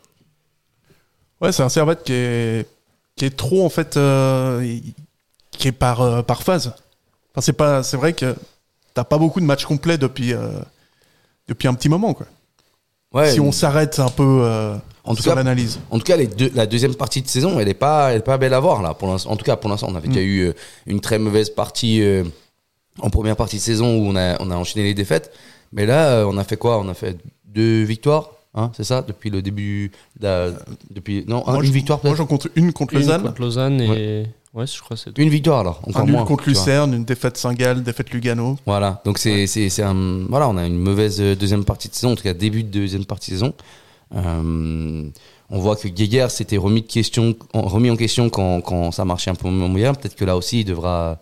Ouais, 1.41 1.53
c'est 1.53 1.63
un 1.63 1.69
Servette 1.69 2.03
qui 2.03 2.13
est, 2.15 2.67
qui 3.15 3.25
est 3.27 3.37
trop 3.37 3.65
en 3.65 3.69
fait, 3.69 3.97
euh, 3.97 4.79
qui 5.53 5.69
est 5.69 5.73
par, 5.73 6.01
euh, 6.01 6.23
par 6.23 6.43
phase. 6.43 6.75
Enfin, 7.33 7.41
c'est 7.41 7.53
pas, 7.55 7.83
c'est 7.83 7.97
vrai 7.97 8.13
que 8.13 8.35
t'as 8.95 9.05
pas 9.05 9.19
beaucoup 9.19 9.41
de 9.41 9.45
matchs 9.47 9.65
complets 9.65 9.99
depuis, 9.99 10.33
euh, 10.35 10.51
depuis 11.49 11.69
un 11.69 11.75
petit 11.75 11.89
moment 11.89 12.15
quoi. 12.15 12.27
Ouais, 13.13 13.31
si 13.33 13.41
on 13.41 13.53
s'arrête 13.53 13.99
un 13.99 14.09
peu 14.09 14.23
euh, 14.43 14.75
En 15.05 15.15
tout 15.15 15.23
sur 15.23 15.33
cas- 15.33 15.37
l'analyse. 15.37 15.79
En 15.91 15.99
tout 15.99 16.05
cas, 16.05 16.17
les 16.17 16.27
deux- 16.27 16.51
la 16.55 16.67
deuxième 16.67 16.95
partie 16.95 17.21
de 17.23 17.29
saison, 17.29 17.59
elle 17.61 17.69
est 17.69 17.75
pas, 17.75 18.11
elle 18.13 18.19
est 18.19 18.23
pas 18.25 18.39
belle 18.39 18.55
à 18.55 18.61
voir 18.61 18.81
là. 18.83 18.95
Pour 18.95 19.09
l'instant, 19.09 19.31
en 19.31 19.37
tout 19.37 19.45
cas, 19.45 19.57
pour 19.57 19.69
l'instant, 19.69 19.89
on 19.91 19.95
avait 19.95 20.09
déjà 20.09 20.21
eu 20.23 20.41
euh, 20.49 20.53
une 20.87 21.01
très 21.01 21.19
mauvaise 21.19 21.51
partie 21.51 22.03
euh, 22.03 22.25
en 23.01 23.11
première 23.11 23.37
partie 23.37 23.57
de 23.57 23.63
saison 23.63 23.97
où 23.99 24.07
on 24.09 24.17
a, 24.17 24.41
on 24.41 24.51
a 24.51 24.57
enchaîné 24.57 24.85
les 24.87 24.95
défaites. 24.95 25.31
Mais 25.73 25.85
là, 25.87 26.25
on 26.27 26.37
a 26.39 26.45
fait 26.45 26.57
quoi? 26.57 26.79
On 26.79 26.89
a 26.89 26.95
fait 26.95 27.17
deux 27.47 27.83
victoires, 27.83 28.31
hein, 28.55 28.71
c'est 28.75 28.85
ça? 28.85 29.03
Depuis 29.03 29.29
le 29.31 29.43
début. 29.43 29.91
de- 30.21 30.55
depuis, 30.91 31.25
non, 31.29 31.47
un- 31.47 31.53
Moi, 31.53 31.61
une 31.63 31.69
je- 31.69 31.73
victoire 31.73 32.01
Moi, 32.05 32.15
j'en 32.15 32.27
compte 32.27 32.49
une 32.57 32.73
contre 32.73 32.95
Une 32.95 33.01
Lausanne, 33.01 33.23
contre 33.23 33.41
Lausanne 33.43 33.81
et. 33.81 33.89
Ouais, 33.89 34.27
je 34.55 34.81
crois 34.81 34.97
que 34.97 35.03
c'est 35.03 35.13
tout. 35.13 35.21
Une 35.23 35.29
victoire 35.31 35.61
alors, 35.61 35.81
encore 35.89 36.03
un 36.03 36.05
nul 36.05 36.15
moins. 36.15 36.25
contre 36.25 36.45
vois. 36.45 36.53
Lucerne, 36.53 36.95
une 36.95 37.05
défaite 37.05 37.37
Saint-Gall, 37.37 37.83
défaite 37.83 38.11
Lugano. 38.11 38.59
Voilà, 38.67 39.01
donc 39.05 39.19
c'est 39.19 39.47
c'est 39.47 39.69
c'est 39.71 39.83
un 39.83 40.27
voilà, 40.29 40.49
on 40.49 40.57
a 40.57 40.67
une 40.67 40.79
mauvaise 40.79 41.21
euh, 41.21 41.35
deuxième 41.35 41.65
partie 41.65 41.89
de 41.89 41.95
saison, 41.95 42.13
en 42.13 42.17
tout 42.17 42.23
cas 42.23 42.35
début 42.35 42.63
de 42.63 42.69
deuxième 42.71 43.05
partie 43.07 43.31
de 43.31 43.37
saison. 43.37 43.55
Euh, 44.15 45.09
on 45.51 45.59
voit 45.59 45.77
que 45.77 45.89
Geiger 45.89 46.29
s'était 46.31 46.57
remis 46.57 46.83
de 46.83 46.87
question, 46.87 47.35
en- 47.55 47.63
remis 47.63 47.91
en 47.91 47.97
question 47.97 48.29
quand, 48.31 48.61
quand 48.61 48.91
ça 48.93 49.05
marchait 49.05 49.31
un 49.31 49.35
peu 49.35 49.49
moyen. 49.49 49.95
Peut-être 49.95 50.17
que 50.17 50.25
là 50.25 50.37
aussi 50.37 50.61
il 50.61 50.65
devra 50.65 51.19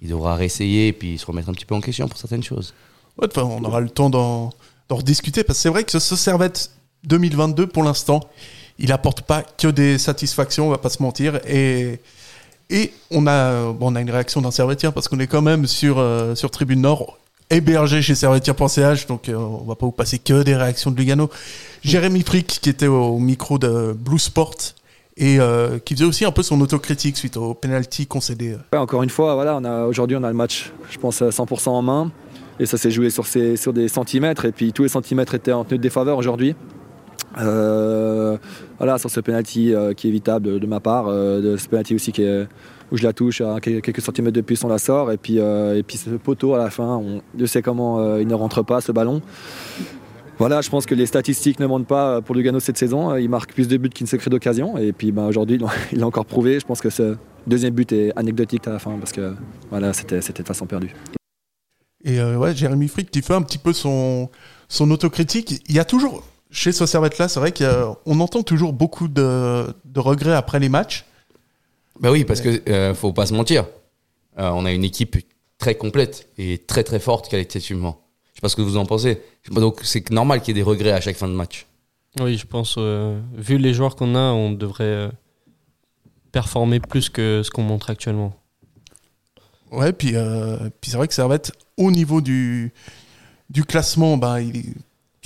il 0.00 0.10
devra 0.10 0.34
réessayer 0.34 0.88
et 0.88 0.92
puis 0.92 1.18
se 1.18 1.26
remettre 1.26 1.48
un 1.48 1.52
petit 1.52 1.64
peu 1.64 1.74
en 1.74 1.80
question 1.80 2.06
pour 2.08 2.18
certaines 2.18 2.42
choses. 2.42 2.74
Ouais, 3.18 3.28
enfin, 3.30 3.42
on 3.44 3.64
aura 3.64 3.80
le 3.80 3.88
temps 3.88 4.10
d'en 4.10 4.50
d'en 4.88 4.96
rediscuter 4.96 5.42
parce 5.42 5.58
que 5.58 5.62
c'est 5.62 5.68
vrai 5.68 5.84
que 5.84 5.98
ce 5.98 6.16
Servette 6.16 6.70
2022, 7.04 7.66
pour 7.66 7.82
l'instant, 7.82 8.20
il 8.78 8.92
apporte 8.92 9.22
pas 9.22 9.42
que 9.42 9.68
des 9.68 9.98
satisfactions, 9.98 10.66
on 10.66 10.70
va 10.70 10.78
pas 10.78 10.90
se 10.90 11.02
mentir. 11.02 11.40
Et, 11.48 12.00
et 12.70 12.92
on, 13.10 13.26
a, 13.26 13.72
bon, 13.72 13.92
on 13.92 13.96
a 13.96 14.00
une 14.00 14.10
réaction 14.10 14.40
d'un 14.40 14.50
Servetien 14.50 14.92
parce 14.92 15.08
qu'on 15.08 15.20
est 15.20 15.26
quand 15.26 15.42
même 15.42 15.66
sur, 15.66 15.98
euh, 15.98 16.34
sur 16.34 16.50
Tribune 16.50 16.80
Nord, 16.80 17.18
hébergé 17.48 18.02
chez 18.02 18.16
servetien.ch, 18.16 19.06
donc 19.06 19.28
euh, 19.28 19.36
on 19.36 19.64
va 19.64 19.76
pas 19.76 19.86
vous 19.86 19.92
passer 19.92 20.18
que 20.18 20.42
des 20.42 20.56
réactions 20.56 20.90
de 20.90 20.96
Lugano. 20.96 21.30
Jérémy 21.82 22.22
Frick, 22.22 22.58
qui 22.60 22.68
était 22.68 22.88
au 22.88 23.18
micro 23.18 23.58
de 23.58 23.92
Blue 23.92 24.18
Sport 24.18 24.56
et 25.16 25.38
euh, 25.38 25.78
qui 25.78 25.94
faisait 25.94 26.04
aussi 26.04 26.24
un 26.24 26.32
peu 26.32 26.42
son 26.42 26.60
autocritique 26.60 27.16
suite 27.16 27.36
au 27.36 27.54
penalty 27.54 28.06
concédé. 28.06 28.56
Encore 28.74 29.02
une 29.02 29.10
fois, 29.10 29.34
voilà, 29.34 29.86
aujourd'hui 29.86 30.16
on 30.16 30.24
a 30.24 30.28
le 30.28 30.34
match, 30.34 30.72
je 30.90 30.98
pense, 30.98 31.22
à 31.22 31.28
100% 31.28 31.68
en 31.68 31.82
main. 31.82 32.10
Et 32.58 32.66
ça 32.66 32.78
s'est 32.78 32.90
joué 32.90 33.10
sur, 33.10 33.26
ces, 33.26 33.56
sur 33.56 33.72
des 33.72 33.86
centimètres. 33.86 34.44
Et 34.46 34.52
puis 34.52 34.72
tous 34.72 34.82
les 34.82 34.88
centimètres 34.88 35.34
étaient 35.34 35.52
en 35.52 35.64
tenue 35.64 35.78
de 35.78 35.82
défaveur 35.82 36.18
aujourd'hui. 36.18 36.56
Euh, 37.38 38.36
voilà, 38.78 38.98
sur 38.98 39.10
ce 39.10 39.20
penalty 39.20 39.74
euh, 39.74 39.92
qui 39.92 40.06
est 40.06 40.10
évitable 40.10 40.58
de, 40.58 40.66
ma 40.66 40.80
part, 40.80 41.06
euh, 41.08 41.56
ce 41.56 41.68
penalty 41.68 41.94
aussi 41.94 42.12
où 42.92 42.96
je 42.96 43.02
la 43.02 43.12
touche 43.12 43.40
à 43.40 43.58
quelques 43.60 44.00
centimètres 44.00 44.36
de 44.36 44.40
plus, 44.40 44.62
on 44.62 44.68
la 44.68 44.78
sort. 44.78 45.10
Et 45.10 45.16
puis, 45.16 45.38
et 45.38 45.82
puis 45.86 45.96
ce 45.96 46.10
poteau 46.10 46.54
à 46.54 46.58
la 46.58 46.70
fin, 46.70 46.96
on, 46.96 47.20
Dieu 47.34 47.46
sait 47.46 47.62
comment 47.62 48.16
il 48.16 48.26
ne 48.28 48.34
rentre 48.34 48.62
pas 48.62 48.80
ce 48.80 48.92
ballon. 48.92 49.22
Voilà, 50.38 50.60
je 50.60 50.68
pense 50.68 50.84
que 50.84 50.94
les 50.94 51.06
statistiques 51.06 51.58
ne 51.60 51.66
mentent 51.66 51.86
pas 51.86 52.20
pour 52.20 52.34
Lugano 52.34 52.60
cette 52.60 52.76
saison. 52.76 53.16
Il 53.16 53.28
marque 53.28 53.54
plus 53.54 53.68
de 53.68 53.76
buts 53.78 53.88
qu'il 53.88 54.04
ne 54.04 54.08
se 54.08 54.16
crée 54.16 54.30
d'occasion. 54.30 54.76
Et 54.76 54.92
puis 54.92 55.10
ben, 55.10 55.26
aujourd'hui, 55.26 55.58
il 55.92 55.98
l'a- 55.98 56.06
encore 56.06 56.26
prouvé. 56.26 56.60
Je 56.60 56.66
pense 56.66 56.80
que 56.80 56.90
ce 56.90 57.16
deuxième 57.46 57.74
but 57.74 57.90
est 57.90 58.12
anecdotique 58.16 58.68
à 58.68 58.70
la 58.70 58.78
fin 58.78 58.96
parce 58.98 59.12
que 59.12 59.34
voilà, 59.70 59.92
c'était 59.92 60.20
de 60.20 60.46
façon 60.46 60.66
perdue. 60.66 60.94
Et 62.04 62.22
ouais, 62.22 62.54
Jérémy 62.54 62.86
Frick 62.86 63.10
qui 63.10 63.22
fait 63.22 63.34
un 63.34 63.42
petit 63.42 63.58
peu 63.58 63.72
son, 63.72 64.28
son 64.68 64.90
autocritique. 64.92 65.64
Il 65.68 65.74
y 65.74 65.80
a 65.80 65.84
toujours, 65.84 66.22
chez 66.50 66.72
ce 66.72 66.86
Servette-là, 66.86 67.28
c'est 67.28 67.40
vrai 67.40 67.52
qu'on 67.52 68.20
entend 68.20 68.42
toujours 68.42 68.72
beaucoup 68.72 69.08
de, 69.08 69.66
de 69.84 70.00
regrets 70.00 70.34
après 70.34 70.58
les 70.58 70.68
matchs. 70.68 71.04
Bah 72.00 72.10
oui, 72.10 72.24
parce 72.24 72.40
que 72.40 72.62
euh, 72.68 72.94
faut 72.94 73.12
pas 73.12 73.26
se 73.26 73.34
mentir. 73.34 73.66
Euh, 74.38 74.50
on 74.50 74.64
a 74.64 74.72
une 74.72 74.84
équipe 74.84 75.16
très 75.58 75.74
complète 75.74 76.28
et 76.36 76.58
très 76.58 76.84
très 76.84 76.98
forte 76.98 77.28
qualitativement. 77.28 78.02
Je 78.32 78.38
sais 78.38 78.42
pas 78.42 78.48
ce 78.48 78.56
que 78.56 78.62
vous 78.62 78.76
en 78.76 78.84
pensez. 78.84 79.22
Donc 79.50 79.80
c'est 79.82 80.10
normal 80.10 80.40
qu'il 80.40 80.54
y 80.54 80.60
ait 80.60 80.62
des 80.62 80.68
regrets 80.68 80.92
à 80.92 81.00
chaque 81.00 81.16
fin 81.16 81.28
de 81.28 81.32
match. 81.32 81.66
Oui, 82.20 82.38
je 82.38 82.46
pense, 82.46 82.76
euh, 82.78 83.20
vu 83.34 83.58
les 83.58 83.74
joueurs 83.74 83.94
qu'on 83.94 84.14
a, 84.14 84.32
on 84.32 84.52
devrait 84.52 84.84
euh, 84.84 85.08
performer 86.32 86.80
plus 86.80 87.10
que 87.10 87.42
ce 87.42 87.50
qu'on 87.50 87.62
montre 87.62 87.90
actuellement. 87.90 88.34
Ouais, 89.70 89.92
puis, 89.92 90.12
euh, 90.14 90.70
puis 90.80 90.90
c'est 90.90 90.96
vrai 90.96 91.08
que 91.08 91.14
Servette, 91.14 91.52
au 91.76 91.90
niveau 91.90 92.20
du, 92.22 92.72
du 93.50 93.64
classement, 93.64 94.16
ben, 94.16 94.40
il, 94.40 94.74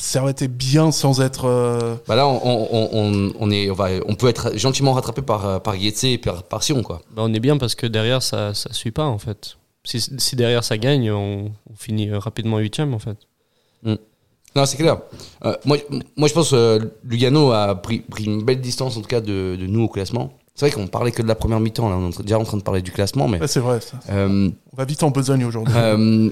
Servette 0.01 0.43
est 0.43 0.49
bien 0.49 0.93
sans 0.93 1.21
être. 1.21 1.45
euh, 1.47 1.95
Bah 2.09 2.17
là, 2.17 2.27
on, 2.27 2.41
on, 2.43 2.89
on, 2.93 3.33
on 3.39 3.51
est, 3.51 3.71
on, 3.71 3.75
va, 3.75 3.89
on 4.07 4.15
peut 4.15 4.29
être 4.29 4.57
gentiment 4.57 4.93
rattrapé 4.93 5.23
par, 5.23 5.47
euh, 5.47 5.59
par 5.59 5.77
Yetse 5.77 6.05
et 6.05 6.19
par, 6.19 6.43
par 6.43 6.63
Sion, 6.63 6.83
quoi. 6.83 7.03
Bah, 7.15 7.23
on 7.25 7.33
est 7.35 7.41
bien 7.41 7.59
parce 7.59 7.75
que 7.75 7.87
derrière, 7.87 8.23
ça 8.23 8.55
ça 8.55 8.73
suit 8.73 8.93
pas, 8.93 9.05
en 9.05 9.19
fait. 9.19 9.57
Si, 9.85 10.01
si 10.01 10.37
derrière, 10.37 10.65
ça 10.65 10.79
gagne, 10.79 11.11
on, 11.11 11.53
on 11.71 11.75
finit 11.77 12.09
euh, 12.11 12.19
rapidement 12.19 12.59
huitième, 12.59 12.95
en 12.95 12.99
fait. 12.99 13.17
Non, 14.57 14.67
c'est 14.67 14.77
clair. 14.79 14.99
Euh, 15.45 15.55
moi, 15.65 15.77
moi, 16.17 16.27
je 16.29 16.35
pense 16.35 16.51
que 16.51 16.93
Lugano 17.05 17.53
a 17.53 17.75
pris, 17.81 18.01
pris 18.01 18.25
une 18.25 18.43
belle 18.43 18.61
distance, 18.61 18.97
en 18.97 19.01
tout 19.01 19.07
cas, 19.09 19.21
de, 19.21 19.57
de 19.61 19.67
nous 19.67 19.85
au 19.85 19.89
classement. 19.89 20.33
C'est 20.61 20.67
vrai 20.69 20.75
qu'on 20.77 20.89
parlait 20.89 21.11
que 21.11 21.23
de 21.23 21.27
la 21.27 21.35
première 21.35 21.59
mi-temps, 21.59 21.89
là, 21.89 21.97
on 21.97 22.11
est 22.11 22.21
déjà 22.23 22.39
en 22.39 22.45
train 22.45 22.59
de 22.59 22.63
parler 22.63 22.83
du 22.83 22.91
classement, 22.91 23.29
mais. 23.29 23.41
ouais, 23.41 23.47
c'est 23.49 23.61
vrai, 23.61 23.81
ça. 23.81 23.99
euh, 24.11 24.51
on 24.75 24.77
va 24.77 24.85
vite 24.85 25.03
en 25.03 25.11
besogne 25.11 25.43
aujourd'hui. 25.47 25.73
Euh, 25.75 26.29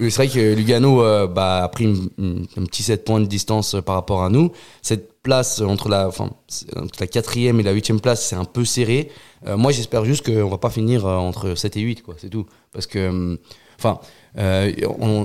c'est 0.00 0.14
vrai 0.16 0.26
que 0.28 0.54
Lugano 0.56 1.00
euh, 1.04 1.28
bah, 1.28 1.62
a 1.62 1.68
pris 1.68 1.86
un 2.18 2.64
petit 2.64 2.82
7 2.82 3.04
points 3.04 3.20
de 3.20 3.26
distance 3.26 3.76
par 3.86 3.94
rapport 3.94 4.24
à 4.24 4.30
nous. 4.30 4.50
Cette 4.82 5.22
place 5.22 5.60
entre 5.60 5.88
la, 5.88 6.08
enfin, 6.08 6.30
c'est- 6.48 6.76
entre 6.76 6.98
la 6.98 7.06
quatrième 7.06 7.60
et 7.60 7.62
la 7.62 7.70
huitième 7.70 8.00
place, 8.00 8.26
c'est 8.26 8.34
un 8.34 8.44
peu 8.44 8.64
serré. 8.64 9.10
Moi, 9.46 9.70
j'espère 9.70 10.04
juste 10.04 10.26
qu'on 10.26 10.48
va 10.48 10.58
pas 10.58 10.70
finir 10.70 11.06
entre 11.06 11.54
7 11.54 11.76
et 11.76 11.80
8, 11.80 12.02
quoi, 12.02 12.16
c'est 12.18 12.30
tout. 12.30 12.46
Parce 12.72 12.88
que, 12.88 13.38
enfin, 13.78 14.00
euh, 14.38 14.72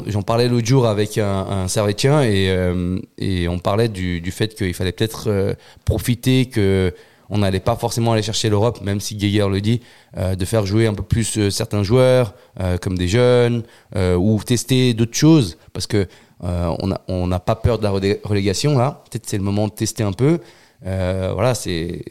j'en 0.05 0.21
parlais 0.21 0.47
l'autre 0.47 0.67
jour 0.67 0.85
avec 0.85 1.17
un, 1.17 1.25
un 1.47 1.67
Servetien 1.67 2.21
et, 2.21 2.49
euh, 2.51 2.99
et 3.17 3.47
on 3.47 3.57
parlait 3.57 3.89
du, 3.89 4.21
du 4.21 4.29
fait 4.29 4.53
qu'il 4.53 4.75
fallait 4.75 4.91
peut-être 4.91 5.23
euh, 5.31 5.53
profiter 5.85 6.45
que 6.45 6.93
on 7.33 7.39
n'allait 7.39 7.59
pas 7.59 7.75
forcément 7.75 8.13
aller 8.13 8.21
chercher 8.21 8.47
l'Europe, 8.47 8.81
même 8.81 8.99
si 9.01 9.15
Geiger 9.17 9.47
le 9.49 9.59
dit, 9.59 9.81
euh, 10.17 10.35
de 10.35 10.45
faire 10.45 10.67
jouer 10.67 10.85
un 10.85 10.93
peu 10.93 11.01
plus 11.01 11.35
euh, 11.39 11.49
certains 11.49 11.81
joueurs, 11.81 12.35
euh, 12.59 12.77
comme 12.77 12.95
des 12.95 13.07
jeunes, 13.07 13.63
ou 13.95 14.39
tester 14.45 14.93
d'autres 14.93 15.17
choses, 15.17 15.57
parce 15.73 15.87
que 15.87 16.07
on 16.39 17.27
n'a 17.27 17.39
pas 17.39 17.55
peur 17.55 17.79
de 17.79 17.83
la 17.83 17.89
relé- 17.89 18.19
relégation 18.23 18.77
là. 18.77 19.03
Peut-être 19.09 19.27
c'est 19.27 19.37
le 19.37 19.43
moment 19.43 19.67
de 19.67 19.73
tester 19.73 20.03
un 20.03 20.11
peu. 20.11 20.39
Voilà, 20.83 21.55
c'est 21.55 22.03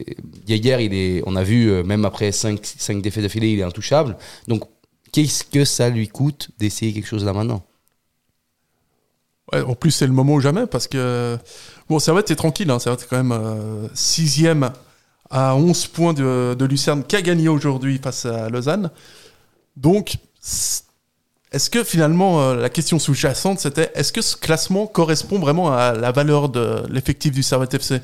Geiger, 0.45 0.77
il 0.81 0.93
est, 0.93 1.23
on 1.25 1.35
a 1.37 1.43
vu 1.43 1.83
même 1.83 2.03
après 2.03 2.31
5 2.31 2.59
cinq 2.63 3.01
défaites 3.01 3.23
d'affilée, 3.23 3.53
il 3.53 3.59
est 3.59 3.63
intouchable. 3.63 4.17
Donc 4.47 4.63
qu'est-ce 5.13 5.43
que 5.45 5.63
ça 5.63 5.89
lui 5.89 6.07
coûte 6.09 6.49
d'essayer 6.57 6.91
quelque 6.93 7.07
chose 7.07 7.23
là 7.23 7.31
maintenant? 7.31 7.63
En 9.53 9.75
plus, 9.75 9.91
c'est 9.91 10.07
le 10.07 10.13
moment 10.13 10.33
ou 10.33 10.41
jamais 10.41 10.65
parce 10.65 10.87
que. 10.87 11.37
Bon, 11.87 11.99
Servette 11.99 12.31
est 12.31 12.35
tranquille, 12.35 12.69
hein, 12.71 12.79
Servette 12.79 13.07
quand 13.09 13.23
même 13.23 13.89
sixième 13.93 14.71
à 15.33 15.55
11 15.55 15.87
points 15.87 16.13
de, 16.13 16.63
Lucerne 16.65 17.03
qui 17.03 17.15
a 17.15 17.21
gagné 17.23 17.49
aujourd'hui 17.49 17.97
face 17.97 18.25
à 18.25 18.49
Lausanne. 18.49 18.91
Donc, 19.75 20.17
est-ce 21.51 21.69
que 21.71 21.83
finalement, 21.83 22.39
euh, 22.41 22.55
la 22.55 22.69
question 22.69 22.99
sous-jacente, 22.99 23.59
c'était 23.59 23.91
est-ce 23.95 24.13
que 24.13 24.21
ce 24.21 24.37
classement 24.37 24.85
correspond 24.85 25.39
vraiment 25.39 25.73
à 25.75 25.93
la 25.93 26.11
valeur 26.11 26.49
de 26.49 26.83
l'effectif 26.87 27.33
du 27.33 27.41
Servette 27.41 27.73
FC 27.73 27.99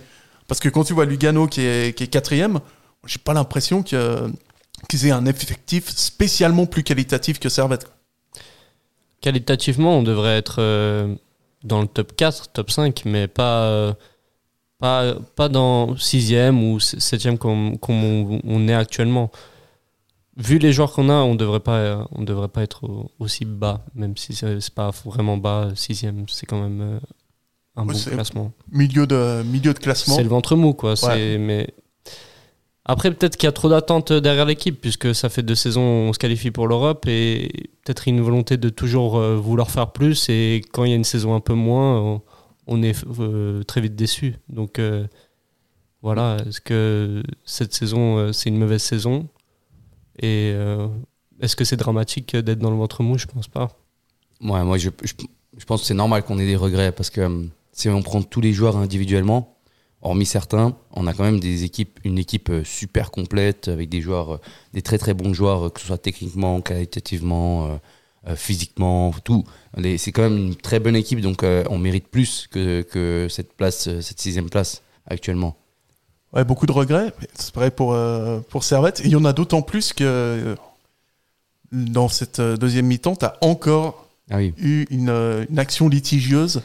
Parce 0.48 0.60
que 0.60 0.70
quand 0.70 0.84
tu 0.84 0.94
vois 0.94 1.06
Lugano 1.06 1.46
qui 1.46 1.62
est, 1.62 1.96
qui 1.96 2.04
est 2.04 2.08
quatrième, 2.08 2.62
j'ai 3.06 3.20
pas 3.20 3.34
l'impression 3.34 3.84
que- 3.84 4.28
qu'ils 4.89 5.06
aient 5.06 5.12
un 5.12 5.28
effectif 5.28 5.88
spécialement 5.89 6.65
plus 6.65 6.82
qualitatif 6.84 7.39
que 7.39 7.48
Servette. 7.50 7.92
Qualitativement, 9.22 10.00
on 10.00 10.04
devrait 10.04 10.38
être 10.38 10.56
euh, 10.60 11.13
dans 11.63 11.82
le 11.82 11.88
top 11.88 12.15
4, 12.15 12.48
top 12.54 12.72
5, 12.72 13.04
mais 13.06 13.28
pas, 13.28 13.65
euh, 13.65 13.94
pas, 14.80 15.13
pas 15.36 15.50
dans 15.50 15.94
6e 15.96 16.56
ou 16.63 16.78
7e 16.78 17.38
comme, 17.38 17.78
comme 17.78 18.04
on, 18.04 18.39
on 18.44 18.68
est 18.68 18.74
actuellement. 18.74 19.30
Vu 20.38 20.58
les 20.58 20.72
joueurs 20.72 20.94
qu'on 20.94 21.10
a, 21.10 21.15
on 21.15 21.36
devrait 21.36 21.60
pas, 21.60 21.78
euh, 21.80 22.04
on 22.13 22.24
devrait 22.24 22.48
pas 22.48 22.63
être 22.63 22.86
au- 22.86 23.12
aussi 23.20 23.44
bas, 23.46 23.84
même 23.94 24.15
si 24.15 24.34
c'est 24.34 24.70
pas 24.74 24.89
vraiment 25.06 25.36
bas, 25.38 25.70
6e, 25.76 26.26
c'est 26.30 26.46
quand 26.46 26.62
même 26.62 26.80
euh, 26.82 27.00
un 27.76 27.86
Ouais, 27.86 27.94
bon 27.94 28.00
classement. 28.00 28.52
Milieu 28.72 29.06
de, 29.06 29.44
milieu 29.44 29.74
de 29.74 29.80
classement. 29.80 30.15
C'est 30.15 30.24
le 30.24 30.30
ventre 30.30 30.56
mou, 30.56 30.74
quoi. 30.74 30.94
Ouais. 31.04 31.38
Mais 31.38 31.68
après, 32.86 33.12
peut-être 33.13 33.36
qu'il 33.36 33.48
y 33.48 33.50
a 33.50 33.52
trop 33.52 33.68
d'attentes 33.70 34.13
derrière 34.13 34.46
l'équipe, 34.46 34.80
puisque 34.80 35.13
ça 35.13 35.28
fait 35.30 35.44
deux 35.44 35.56
saisons 35.56 35.82
on 35.82 36.13
se 36.13 36.20
qualifie 36.20 36.52
pour 36.52 36.68
l'Europe 36.68 37.06
et 37.08 37.52
peut-être 37.84 38.08
une 38.08 38.22
volonté 38.22 38.56
de 38.58 38.70
toujours 38.70 39.18
euh, 39.18 39.36
vouloir 39.36 39.70
faire 39.70 39.92
plus. 39.92 40.30
Et 40.30 40.62
quand 40.72 40.86
il 40.86 40.92
y 40.92 40.94
a 40.94 40.96
une 40.96 41.04
saison 41.04 41.36
un 41.36 41.42
peu 41.42 41.54
moins, 41.54 42.22
on, 42.69 42.84
est 42.84 43.03
euh, 43.19 43.63
très 43.63 43.82
vite 43.82 43.95
déçu. 43.95 44.36
Donc 44.47 44.79
euh, 44.79 45.08
voilà, 46.01 46.38
est-ce 46.47 46.62
que 46.62 47.23
cette 47.43 47.73
saison, 47.73 48.17
euh, 48.17 48.32
c'est 48.32 48.49
une 48.49 48.58
mauvaise 48.58 48.84
saison? 48.84 49.27
Et 50.21 50.53
est-ce 51.39 51.55
que 51.55 51.63
c'est 51.63 51.77
dramatique 51.77 52.36
d'être 52.36 52.60
dans 52.60 52.71
le 52.71 52.75
ventre 52.75 53.03
mou? 53.03 53.17
Je 53.17 53.25
pense 53.25 53.47
pas. 53.47 53.69
Moi, 54.41 54.77
je, 54.77 54.89
je, 55.01 55.65
pense 55.65 55.79
que 55.79 55.88
c'est 55.88 55.93
normal 55.93 56.23
qu'on 56.23 56.39
ait 56.39 56.45
des 56.45 56.58
regrets 56.58 56.91
parce 56.91 57.10
que 57.10 57.47
si 57.71 57.88
on 57.88 58.01
prend 58.01 58.21
tous 58.21 58.41
les 58.41 58.51
joueurs 58.51 58.75
individuellement, 58.75 59.55
hormis 60.01 60.25
certains, 60.25 60.75
on 60.91 61.08
a 61.08 61.13
quand 61.13 61.23
même 61.23 61.39
des 61.39 61.63
équipes, 61.63 62.01
une 62.03 62.17
équipe 62.17 62.51
super 62.65 63.12
complète 63.12 63.69
avec 63.69 63.88
des 63.88 64.01
joueurs, 64.01 64.41
des 64.73 64.82
très 64.82 64.97
très 64.97 65.13
bons 65.13 65.34
joueurs, 65.34 65.71
que 65.71 65.79
ce 65.79 65.88
soit 65.88 65.97
techniquement, 65.97 66.60
qualitativement, 66.60 67.79
physiquement, 68.36 69.13
tout. 69.24 69.44
C'est 69.98 70.12
quand 70.12 70.24
même 70.24 70.38
une 70.38 70.56
très 70.56 70.80
bonne 70.80 70.96
équipe, 70.96 71.22
donc 71.22 71.44
euh, 71.44 71.63
on 71.70 71.78
mérite 71.78 72.08
plus 72.08 72.48
que, 72.52 72.82
que 72.82 73.28
cette 73.30 73.54
place, 73.54 73.88
euh, 73.88 74.02
cette 74.02 74.20
sixième 74.20 74.50
place 74.50 74.82
actuellement. 75.08 75.56
Ouais, 76.34 76.44
beaucoup 76.44 76.65
de 76.65 76.72
regrets. 76.72 77.13
C'est 77.36 77.54
vrai 77.56 77.72
pour, 77.72 77.94
euh, 77.94 78.39
pour 78.50 78.63
Servette. 78.63 79.00
Et 79.02 79.06
il 79.06 79.12
y 79.12 79.15
en 79.15 79.26
a 79.26 79.34
d'autant 79.34 79.62
plus 79.62 79.94
que. 79.94 80.04
euh, 80.04 80.56
dans 81.72 82.08
cette 82.08 82.39
euh, 82.39 82.58
deuxième 82.58 82.88
mi-temps, 82.88 83.15
tu 83.15 83.26
as 83.26 83.38
encore 83.42 84.08
Ah 84.32 84.38
oui. 84.38 84.54
eu 84.58 84.86
une, 84.89 85.10
euh, 85.10 85.46
une 85.50 85.60
action 85.60 85.88
litigieuse. 85.88 86.62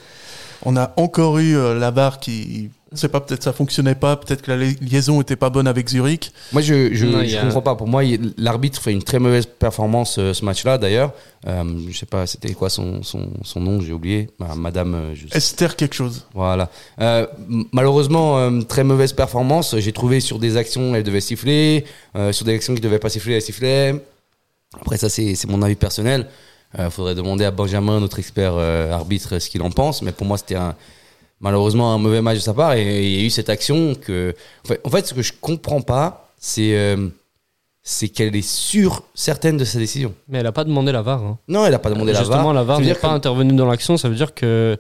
On 0.63 0.77
a 0.77 0.93
encore 0.97 1.39
eu 1.39 1.57
euh, 1.57 1.79
la 1.79 1.91
barre 1.91 2.21
qui. 2.21 2.71
Sait 2.95 3.09
pas, 3.09 3.21
peut-être 3.21 3.43
ça 3.43 3.53
fonctionnait 3.53 3.95
pas, 3.95 4.17
peut-être 4.17 4.43
que 4.43 4.51
la 4.51 4.57
li- 4.59 4.77
liaison 4.81 5.21
était 5.21 5.37
pas 5.37 5.51
bonne 5.51 5.67
avec 5.67 5.89
Zurich. 5.89 6.33
Moi, 6.53 6.63
je 6.63 6.95
je, 6.95 7.07
Non, 7.07 7.25
je 7.25 7.37
a- 7.37 7.41
comprends 7.43 7.63
pas. 7.63 7.75
Pour 7.75 7.87
moi, 7.89 8.03
l'arbitre 8.39 8.81
fait 8.81 8.93
une 8.93 9.03
très 9.03 9.19
mauvaise 9.19 9.47
performance 9.47 10.17
euh, 10.19 10.33
ce 10.33 10.45
match-là. 10.45 10.79
D'ailleurs, 10.79 11.13
euh, 11.47 11.65
je 11.91 11.97
sais 11.99 12.07
pas, 12.07 12.27
c'était 12.27 12.53
quoi 12.55 12.71
son, 12.71 13.03
son, 13.03 13.29
son 13.43 13.61
nom, 13.61 13.81
j'ai 13.81 13.93
oublié. 13.93 14.31
Ah, 14.41 14.55
Madame. 14.55 14.95
euh, 14.95 15.15
je 15.15 15.27
Esther 15.37 15.77
quelque 15.77 15.95
chose. 15.95 16.27
Voilà. 16.35 16.71
Euh, 17.01 17.27
malheureusement, 17.73 18.39
euh, 18.39 18.61
très 18.63 18.85
mauvaise 18.85 19.13
performance. 19.13 19.77
J'ai 19.79 19.93
trouvé 19.93 20.21
sur 20.21 20.39
des 20.39 20.57
actions, 20.57 20.95
elle 20.95 21.03
devait 21.03 21.21
siffler. 21.21 21.85
euh, 22.17 22.33
sur 22.33 22.45
des 22.45 22.55
actions 22.55 22.75
qui 22.75 22.81
ne 22.81 22.85
devaient 22.85 22.99
pas 22.99 23.09
siffler, 23.11 23.35
elle 23.35 23.43
sifflait. 23.43 23.95
Après, 24.81 24.97
ça, 24.97 25.09
c'est 25.09 25.35
c'est 25.35 25.49
mon 25.49 25.63
avis 25.63 25.75
personnel. 25.77 26.27
Il 26.77 26.91
faudrait 26.91 27.15
demander 27.15 27.45
à 27.45 27.53
Benjamin, 27.53 28.01
notre 28.01 28.19
expert 28.19 28.55
euh, 28.57 28.91
arbitre, 28.91 29.39
ce 29.39 29.49
qu'il 29.49 29.63
en 29.63 29.71
pense. 29.71 30.03
Mais 30.03 30.11
pour 30.11 30.27
moi, 30.27 30.37
c'était 30.39 30.57
un, 30.57 30.75
malheureusement 31.45 31.95
un 31.95 31.99
mauvais 31.99 32.23
match 32.23 32.37
de 32.39 32.43
sa 32.43 32.55
part. 32.55 32.73
Et 32.75 33.05
il 33.07 33.21
y 33.21 33.23
a 33.23 33.27
eu 33.27 33.31
cette 33.31 33.49
action 33.51 33.95
que. 33.95 34.35
En 34.85 34.91
fait, 34.91 35.07
ce 35.07 35.15
que 35.15 35.23
je 35.23 35.33
comprends 35.41 35.81
pas, 35.83 36.29
c'est 36.39 36.77
euh, 36.77 37.09
c'est 37.83 38.09
qu'elle 38.09 38.35
est 38.35 38.49
sûre, 38.49 39.03
certaine 39.15 39.57
de 39.59 39.65
sa 39.65 39.79
décision. 39.79 40.15
Mais 40.29 40.39
elle 40.39 40.47
a 40.47 40.53
pas 40.53 40.65
demandé 40.65 40.91
la 40.91 41.03
VAR. 41.03 41.23
hein. 41.23 41.39
Non, 41.49 41.65
elle 41.67 41.73
n'a 41.73 41.79
pas 41.79 41.91
demandé 41.91 42.13
la 42.13 42.21
Justement, 42.21 42.45
VAR. 42.45 42.55
la 42.55 42.63
VAR 42.65 42.81
n'est 42.81 42.95
pas 42.95 43.11
que- 43.11 43.15
intervenue 43.15 43.53
dans 43.55 43.67
l'action. 43.67 43.97
Ça 43.99 44.09
veut 44.09 44.15
dire 44.17 44.33
que, 44.35 44.77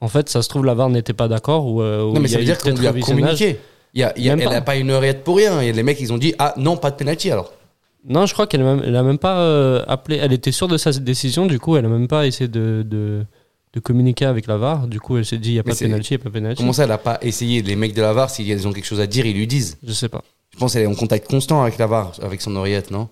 en 0.00 0.08
fait, 0.08 0.28
ça 0.28 0.40
se 0.40 0.48
trouve, 0.48 0.64
la 0.64 0.74
VAR 0.74 0.88
n'était 0.88 1.12
pas 1.12 1.26
d'accord 1.28 1.66
ou. 1.66 1.82
euh, 1.82 2.10
Non, 2.12 2.20
mais 2.20 2.28
ça 2.28 2.36
a 2.36 2.38
veut 2.38 2.42
eu 2.44 2.46
dire 2.46 2.58
qu'on 2.58 2.70
lui 2.74 2.86
a 2.86 2.92
communiqué. 2.92 3.58
Il 3.92 4.00
y 4.00 4.04
a, 4.04 4.12
il 4.16 4.24
y 4.24 4.30
a- 4.30 4.34
elle 4.34 4.48
n'a 4.48 4.60
pas 4.60 4.76
une 4.76 4.90
oreillette 4.92 5.24
pour 5.24 5.36
rien. 5.36 5.60
Et 5.60 5.72
les 5.72 5.82
mecs, 5.82 6.00
ils 6.00 6.12
ont 6.12 6.18
dit 6.18 6.34
Ah 6.38 6.54
non, 6.56 6.76
pas 6.76 6.90
de 6.92 6.96
penalty 6.96 7.30
alors. 7.30 7.52
Non, 8.06 8.26
je 8.26 8.34
crois 8.34 8.46
qu'elle 8.46 8.60
a 8.60 8.74
même, 8.76 9.14
a 9.14 9.18
pas 9.18 9.38
euh, 9.38 9.82
appelé. 9.88 10.18
Elle 10.18 10.32
était 10.32 10.52
sûre 10.52 10.68
de 10.68 10.76
sa 10.76 10.92
décision. 10.92 11.46
Du 11.46 11.58
coup, 11.58 11.76
elle 11.76 11.86
a 11.86 11.88
même 11.88 12.06
pas 12.06 12.26
essayé 12.26 12.48
de, 12.48 12.84
de, 12.86 13.24
de 13.74 13.80
communiquer 13.80 14.24
avec 14.24 14.46
la 14.46 14.56
VAR. 14.56 14.86
Du 14.86 15.00
coup, 15.00 15.16
elle 15.18 15.24
s'est 15.26 15.38
dit 15.38 15.50
il 15.50 15.54
y 15.54 15.58
a 15.58 15.62
pas 15.62 15.72
de 15.72 15.78
penalty, 15.78 16.08
il 16.14 16.16
y 16.16 16.20
a 16.20 16.22
pas 16.22 16.28
de 16.30 16.34
penalty. 16.34 16.56
Comment 16.62 16.72
ça, 16.72 16.84
elle 16.84 16.88
n'a 16.90 16.98
pas 16.98 17.18
essayé 17.22 17.60
Les 17.62 17.76
mecs 17.76 17.92
de 17.94 18.00
la 18.02 18.12
VAR, 18.12 18.30
s'ils 18.30 18.66
ont 18.68 18.72
quelque 18.72 18.84
chose 18.86 19.00
à 19.00 19.06
dire, 19.06 19.26
ils 19.26 19.34
lui 19.36 19.46
disent? 19.46 19.76
Je 19.86 19.92
sais 19.92 20.08
pas. 20.08 20.22
Je 20.52 20.58
pense 20.58 20.72
qu'elle 20.72 20.82
est 20.82 20.86
en 20.86 20.94
contact 20.94 21.28
constant 21.28 21.62
avec 21.62 21.78
la 21.78 21.86
VAR, 21.86 22.12
avec 22.22 22.40
son 22.40 22.54
oreillette, 22.56 22.90
non? 22.92 23.08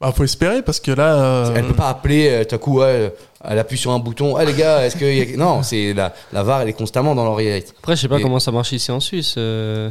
Bah, 0.00 0.12
faut 0.16 0.24
espérer 0.24 0.62
parce 0.62 0.80
que 0.80 0.92
là. 0.92 1.14
euh, 1.48 1.54
Elle 1.56 1.66
peut 1.66 1.74
pas 1.74 1.88
appeler, 1.90 2.28
euh, 2.30 2.44
tout 2.44 2.54
à 2.54 2.58
coup, 2.58 2.78
ouais, 2.78 3.12
elle 3.44 3.58
appuie 3.58 3.76
sur 3.76 3.90
un 3.90 3.98
bouton. 3.98 4.34
Ah 4.36 4.44
les 4.46 4.54
gars, 4.54 4.86
est-ce 4.86 4.96
que. 4.96 5.04
y 5.04 5.34
a- 5.34 5.36
Non, 5.44 5.62
c'est 5.62 5.92
la, 5.92 6.14
la 6.32 6.42
VAR, 6.42 6.62
elle 6.62 6.68
est 6.68 6.72
constamment 6.72 7.14
dans 7.14 7.24
l'oreillette. 7.24 7.74
Après, 7.80 7.96
je 7.96 8.00
sais 8.02 8.08
pas 8.08 8.18
Et- 8.18 8.22
comment 8.22 8.38
ça 8.40 8.50
marche 8.52 8.72
ici 8.72 8.90
en 8.92 9.00
Suisse. 9.00 9.34
euh, 9.36 9.90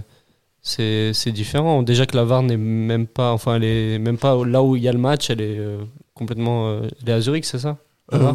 c'est 0.61 1.11
c'est 1.13 1.31
différent. 1.31 1.83
Déjà 1.83 2.05
que 2.05 2.15
la 2.17 2.23
VAR 2.23 2.41
n'est 2.41 2.57
même 2.57 3.05
pas, 3.05 3.31
enfin, 3.33 3.55
elle 3.57 3.63
est 3.65 3.99
même 3.99 4.17
pas 4.17 4.35
là 4.45 4.63
où 4.63 4.75
il 4.75 4.81
y 4.83 4.87
a 4.87 4.91
le 4.93 4.97
match. 4.97 5.29
Elle 5.29 5.41
est 5.41 5.59
euh, 5.59 5.77
complètement, 6.15 6.69
euh, 6.69 6.81
elle 7.03 7.09
est 7.09 7.13
à 7.13 7.21
Zurich, 7.21 7.45
c'est 7.45 7.59
ça? 7.59 7.77
Euh, 8.13 8.31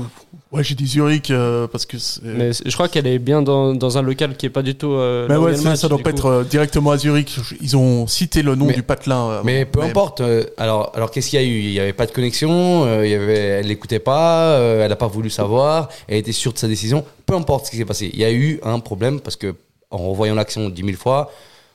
ouais, 0.53 0.63
j'ai 0.65 0.75
dit 0.75 0.87
Zurich 0.87 1.31
euh, 1.31 1.67
parce 1.67 1.87
que 1.87 1.99
c'est. 1.99 2.23
Mais 2.23 2.51
je 2.53 2.73
crois 2.73 2.89
qu'elle 2.89 3.07
est 3.07 3.19
bien 3.19 3.43
dans, 3.43 3.75
dans 3.75 3.99
un 3.99 4.03
local 4.03 4.37
qui 4.37 4.47
est 4.47 4.51
pas 4.51 4.63
du 4.63 4.75
tout. 4.75 4.93
euh, 4.93 5.27
Mais 5.29 5.35
y 5.35 5.39
ouais, 5.39 5.59
a 5.59 5.63
match, 5.63 5.79
ça 5.81 5.89
doit 5.89 5.99
pas 5.99 6.11
coup. 6.13 6.17
être 6.19 6.27
euh, 6.27 6.45
directement 6.45 6.91
à 6.93 6.97
Zurich. 6.99 7.37
Ils 7.61 7.77
ont 7.77 8.07
cité 8.07 8.43
le 8.43 8.55
nom 8.55 8.67
Mais- 8.67 8.75
du 8.75 8.83
patelin. 8.83 9.29
euh, 9.31 9.41
Mais 9.45 9.65
peu 9.65 9.81
importe. 9.83 10.21
euh, 10.21 10.45
alors, 10.57 10.93
alors 10.95 11.11
qu'est-ce 11.11 11.31
qu'il 11.31 11.41
y 11.41 11.43
a 11.43 11.47
eu? 11.47 11.61
Il 11.61 11.71
n'y 11.73 11.81
avait 11.81 11.93
pas 11.93 12.07
de 12.07 12.13
connexion. 12.13 12.85
euh, 12.85 13.05
il 13.07 13.11
y 13.11 13.15
avait, 13.15 13.35
elle 13.35 13.67
l'écoutait 13.67 13.99
pas. 13.99 14.53
euh, 14.59 14.83
elle 14.83 14.91
n'a 14.91 14.97
pas 14.97 15.07
voulu 15.09 15.31
savoir. 15.31 15.89
Elle 16.09 16.19
était 16.19 16.33
sûre 16.33 16.53
de 16.53 16.59
sa 16.59 16.69
décision. 16.69 17.05
Peu 17.27 17.35
importe 17.35 17.67
ce 17.67 17.71
qui 17.71 17.77
s'est 17.79 17.85
passé. 17.85 18.11
Il 18.13 18.21
y 18.21 18.25
a 18.25 18.33
eu 18.33 18.61
un 18.63 18.79
problème 18.81 19.21
parce 19.21 19.37
que 19.37 19.55
en 19.91 19.99
revoyant 19.99 20.35
l'action 20.35 20.69
dix 20.71 20.83
mille 20.83 20.97
fois, 20.97 21.31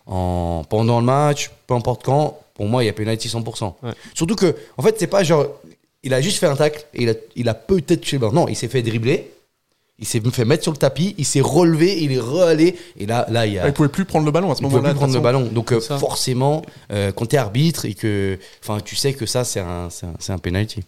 en 0.06 0.64
pendant 0.70 1.00
le 1.00 1.06
match, 1.06 1.52
peu 1.68 1.74
importe 1.74 2.04
quand, 2.04 2.38
pour 2.54 2.66
moi, 2.68 2.84
il 2.84 2.88
y 2.88 2.90
a 2.90 2.94
penalty 2.94 3.28
100%. 3.30 3.74
Ouais. 3.84 3.92
Surtout 4.14 4.36
que, 4.36 4.56
en 4.78 4.82
fait, 4.84 4.96
c'est 5.00 5.08
pas 5.08 5.24
genre, 5.24 5.46
il 6.04 6.14
a 6.14 6.22
juste 6.22 6.38
fait 6.40 6.48
un 6.48 6.56
tacle 6.56 6.86
et 6.94 7.04
il 7.04 7.10
a, 7.10 7.14
il 7.36 7.50
a 7.50 7.54
peut-être 7.54 8.16
ballon. 8.18 8.34
Non, 8.34 8.48
il 8.48 8.56
s'est 8.56 8.68
fait 8.68 8.82
dribbler. 8.82 9.32
Il 10.02 10.08
s'est 10.08 10.22
fait 10.32 10.46
mettre 10.46 10.64
sur 10.64 10.72
le 10.72 10.78
tapis, 10.78 11.14
il 11.18 11.26
s'est 11.26 11.42
relevé, 11.42 12.02
il 12.02 12.14
est 12.14 12.20
re-allé, 12.22 12.78
et 12.98 13.06
là, 13.06 13.26
là, 13.30 13.46
il 13.46 13.60
a, 13.60 13.68
Il 13.68 13.74
pouvait 13.74 13.90
plus 13.90 14.06
prendre 14.06 14.26
le 14.26 14.32
ballon 14.32 14.50
à 14.50 14.56
ce 14.56 14.62
il 14.62 14.64
pouvait 14.64 14.76
moment-là. 14.78 14.94
plus 14.94 14.98
prendre 14.98 15.14
le 15.14 15.20
ballon. 15.20 15.44
Donc 15.52 15.74
euh, 15.74 15.82
forcément, 15.82 16.62
euh, 16.94 17.12
quand 17.12 17.26
tu 17.26 17.36
es 17.36 17.38
arbitre 17.38 17.84
et 17.84 17.94
que, 17.96 18.40
tu 18.86 18.96
sais 18.96 19.12
que 19.12 19.26
ça 19.26 19.44
c'est 19.44 19.60
un, 19.60 19.90
un, 19.90 20.34
un 20.34 20.38
penalty. 20.38 20.86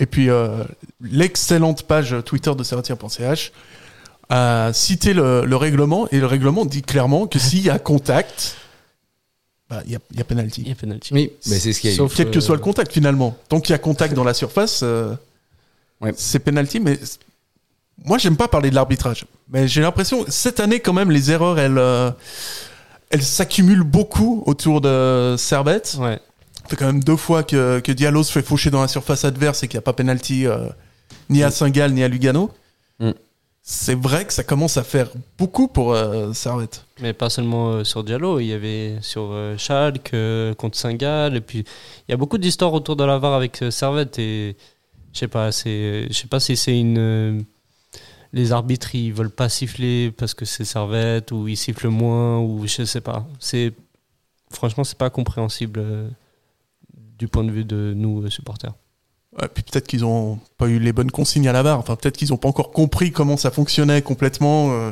Et 0.00 0.06
puis, 0.06 0.30
euh, 0.30 0.64
l'excellente 1.00 1.84
page 1.84 2.16
Twitter 2.24 2.52
de 2.56 2.64
Servetien.ch 2.64 3.52
a 4.30 4.72
cité 4.72 5.14
le, 5.14 5.44
le 5.44 5.56
règlement 5.56 6.08
et 6.10 6.18
le 6.18 6.26
règlement 6.26 6.64
dit 6.64 6.82
clairement 6.82 7.28
que 7.28 7.38
s'il 7.38 7.62
y 7.62 7.70
a 7.70 7.78
contact, 7.78 8.56
bah, 9.70 9.82
il 9.86 9.92
y, 9.92 9.96
a, 9.96 9.98
y 10.14 10.20
a 10.20 10.24
penalty. 10.24 10.62
Il 10.62 10.68
y 10.68 10.72
a 10.72 10.74
penalty. 10.74 11.12
Oui, 11.14 11.32
mais 11.46 11.58
c'est 11.58 11.72
ce 11.72 11.80
qu'il 11.80 11.90
y 11.90 11.92
a 11.92 11.94
eu. 11.94 11.96
Sauf- 11.98 12.14
Quel 12.14 12.30
que 12.30 12.40
soit 12.40 12.54
le 12.56 12.60
contact 12.62 12.92
finalement. 12.92 13.36
Tant 13.48 13.60
qu'il 13.60 13.72
y 13.72 13.74
a 13.74 13.78
contact 13.78 14.14
dans 14.14 14.24
la 14.24 14.34
surface, 14.34 14.80
euh, 14.82 15.14
Ouais. 16.00 16.12
c'est 16.16 16.38
penalty. 16.38 16.80
Mais 16.80 16.98
moi, 18.04 18.18
j'aime 18.18 18.36
pas 18.36 18.48
parler 18.48 18.70
de 18.70 18.74
l'arbitrage. 18.74 19.24
Mais 19.50 19.66
j'ai 19.68 19.80
l'impression, 19.80 20.24
cette 20.28 20.60
année, 20.60 20.80
quand 20.80 20.92
même, 20.92 21.10
les 21.10 21.30
erreurs, 21.30 21.58
elles, 21.58 21.78
euh, 21.78 22.10
elles 23.10 23.22
s'accumulent 23.22 23.84
beaucoup 23.84 24.42
autour 24.46 24.80
de 24.80 25.36
Servette. 25.38 25.96
Ouais. 25.98 26.18
Ça 26.62 26.68
fait 26.70 26.76
quand 26.76 26.86
même 26.86 27.04
deux 27.04 27.16
fois 27.16 27.42
que, 27.42 27.80
que 27.80 27.92
Diallo 27.92 28.22
se 28.22 28.32
fait 28.32 28.42
faucher 28.42 28.70
dans 28.70 28.80
la 28.82 28.88
surface 28.88 29.24
adverse 29.24 29.62
et 29.62 29.68
qu'il 29.68 29.76
n'y 29.76 29.82
a 29.82 29.82
pas 29.82 29.92
penalty 29.92 30.46
euh, 30.46 30.68
ni 31.30 31.42
à 31.42 31.50
Saint-Gall 31.50 31.92
ni 31.92 32.02
à 32.02 32.08
Lugano. 32.08 32.50
Mm. 33.00 33.10
C'est 33.66 33.94
vrai 33.98 34.26
que 34.26 34.32
ça 34.34 34.44
commence 34.44 34.76
à 34.76 34.84
faire 34.84 35.08
beaucoup 35.38 35.68
pour 35.68 35.94
euh, 35.94 36.34
Servette. 36.34 36.84
Mais 37.00 37.14
pas 37.14 37.30
seulement 37.30 37.70
euh, 37.70 37.84
sur 37.84 38.04
Diallo, 38.04 38.38
il 38.38 38.48
y 38.48 38.52
avait 38.52 38.98
sur 39.00 39.30
euh, 39.32 39.56
Schalke, 39.56 40.12
euh, 40.12 40.52
contre 40.52 40.76
Saint-Gall, 40.76 41.34
et 41.34 41.40
puis 41.40 41.60
il 42.06 42.10
y 42.10 42.12
a 42.12 42.18
beaucoup 42.18 42.36
d'histoires 42.36 42.74
autour 42.74 42.94
de 42.94 43.04
la 43.04 43.16
VAR 43.16 43.32
avec 43.32 43.62
euh, 43.62 43.70
Servette, 43.70 44.18
et 44.18 44.54
je 45.14 45.18
sais 45.18 45.28
pas, 45.28 45.50
je 45.50 46.06
sais 46.12 46.26
pas 46.28 46.40
si 46.40 46.58
c'est 46.58 46.78
une. 46.78 47.46
les 48.34 48.52
arbitres 48.52 48.94
ils 48.94 49.14
veulent 49.14 49.30
pas 49.30 49.48
siffler 49.48 50.10
parce 50.10 50.34
que 50.34 50.44
c'est 50.44 50.66
Servette, 50.66 51.32
ou 51.32 51.48
ils 51.48 51.56
sifflent 51.56 51.88
moins, 51.88 52.40
ou 52.40 52.66
je 52.66 52.84
sais 52.84 53.00
pas. 53.00 53.26
C'est, 53.38 53.72
franchement, 54.50 54.84
c'est 54.84 54.98
pas 54.98 55.08
compréhensible 55.08 55.82
du 57.18 57.28
point 57.28 57.44
de 57.44 57.50
vue 57.50 57.64
de 57.64 57.94
nous, 57.96 58.28
supporters. 58.28 58.74
Ouais, 59.40 59.48
puis 59.52 59.62
peut-être 59.64 59.86
qu'ils 59.86 60.02
n'ont 60.02 60.38
pas 60.58 60.66
eu 60.66 60.78
les 60.78 60.92
bonnes 60.92 61.10
consignes 61.10 61.48
à 61.48 61.52
la 61.52 61.62
barre. 61.62 61.78
Enfin, 61.80 61.96
peut-être 61.96 62.16
qu'ils 62.16 62.30
n'ont 62.30 62.36
pas 62.36 62.48
encore 62.48 62.70
compris 62.70 63.10
comment 63.10 63.36
ça 63.36 63.50
fonctionnait 63.50 64.00
complètement. 64.02 64.70
euh, 64.72 64.90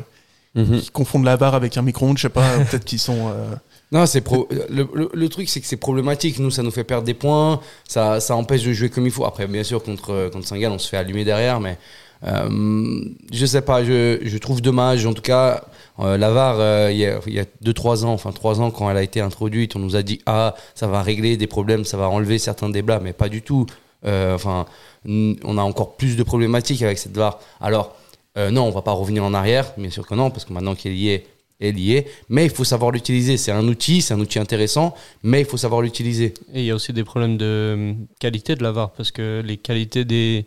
Ils 0.55 0.91
confondent 0.91 1.23
la 1.25 1.37
barre 1.37 1.55
avec 1.55 1.77
un 1.77 1.81
micro-ondes, 1.81 2.17
je 2.17 2.23
sais 2.23 2.29
pas. 2.29 2.57
peut-être 2.69 2.83
qu'ils 2.85 2.99
sont. 2.99 3.29
euh, 3.29 3.55
Non, 3.93 4.05
c'est 4.07 4.21
pro- 4.21 4.47
le, 4.69 4.87
le- 4.95 5.09
le 5.13 5.29
truc, 5.29 5.47
c'est 5.49 5.61
que 5.61 5.67
c'est 5.67 5.77
problématique. 5.77 6.39
Nous, 6.39 6.49
ça 6.51 6.63
nous 6.63 6.71
fait 6.71 6.83
perdre 6.83 7.05
des 7.05 7.13
points. 7.13 7.59
Ça, 7.87 8.19
ça 8.19 8.35
empêche 8.35 8.63
de 8.63 8.73
jouer 8.73 8.89
comme 8.89 9.05
il 9.05 9.11
faut. 9.11 9.23
Après, 9.23 9.45
bien 9.47 9.63
sûr, 9.63 9.83
contre, 9.83 10.29
contre 10.33 10.47
Saint-Gall, 10.47 10.71
on 10.71 10.79
se 10.79 10.89
fait 10.89 10.97
allumer 10.97 11.23
derrière, 11.23 11.59
mais 11.59 11.77
euh, 12.23 12.99
je 13.31 13.45
sais 13.45 13.61
pas. 13.61 13.83
Je, 13.83 14.19
je 14.23 14.37
trouve 14.39 14.61
dommage. 14.61 15.05
En 15.05 15.13
tout 15.13 15.21
cas, 15.21 15.63
euh, 15.99 16.17
la 16.17 16.31
VAR, 16.31 16.55
euh, 16.59 16.89
il 16.91 16.97
y 16.97 17.05
a- 17.05 17.19
il 17.27 17.33
y 17.33 17.39
a 17.39 17.45
2-3 17.63 18.03
ans, 18.05 18.13
enfin 18.13 18.31
3 18.31 18.61
ans, 18.61 18.71
quand 18.71 18.89
elle 18.89 18.97
a 18.97 19.03
été 19.03 19.21
introduite, 19.21 19.75
on 19.75 19.79
nous 19.79 19.95
a 19.95 20.01
dit 20.01 20.19
Ah, 20.25 20.55
ça 20.75 20.87
va 20.87 21.01
régler 21.03 21.37
des 21.37 21.47
problèmes, 21.47 21.85
ça 21.85 21.97
va 21.97 22.09
enlever 22.09 22.39
certains 22.39 22.69
débats, 22.69 22.99
mais 22.99 23.13
pas 23.13 23.29
du 23.29 23.41
tout. 23.41 23.65
Euh, 24.05 24.35
Enfin, 24.35 24.65
on 25.05 25.57
a 25.57 25.61
encore 25.61 25.95
plus 25.95 26.15
de 26.15 26.23
problématiques 26.23 26.81
avec 26.81 26.97
cette 26.97 27.15
VAR. 27.15 27.39
Alors, 27.61 27.95
euh, 28.37 28.51
non, 28.51 28.63
on 28.63 28.71
va 28.71 28.81
pas 28.81 28.91
revenir 28.91 29.23
en 29.23 29.33
arrière, 29.33 29.73
bien 29.77 29.89
sûr 29.89 30.07
que 30.07 30.15
non, 30.15 30.31
parce 30.31 30.45
que 30.45 30.53
maintenant 30.53 30.75
qu'elle 30.75 30.95
y 30.95 31.09
est, 31.09 31.27
est. 31.59 32.07
Mais 32.29 32.45
il 32.45 32.51
faut 32.51 32.63
savoir 32.63 32.91
l'utiliser. 32.91 33.37
C'est 33.37 33.51
un 33.51 33.67
outil, 33.67 34.01
c'est 34.01 34.13
un 34.13 34.19
outil 34.19 34.39
intéressant, 34.39 34.95
mais 35.23 35.41
il 35.41 35.45
faut 35.45 35.57
savoir 35.57 35.81
l'utiliser. 35.81 36.33
Et 36.53 36.61
il 36.61 36.65
y 36.65 36.71
a 36.71 36.75
aussi 36.75 36.93
des 36.93 37.03
problèmes 37.03 37.37
de 37.37 37.45
euh, 37.45 37.93
qualité 38.19 38.55
de 38.55 38.63
la 38.63 38.71
VAR 38.71 38.91
parce 38.91 39.11
que 39.11 39.41
les 39.45 39.57
qualités 39.57 40.05
des. 40.05 40.45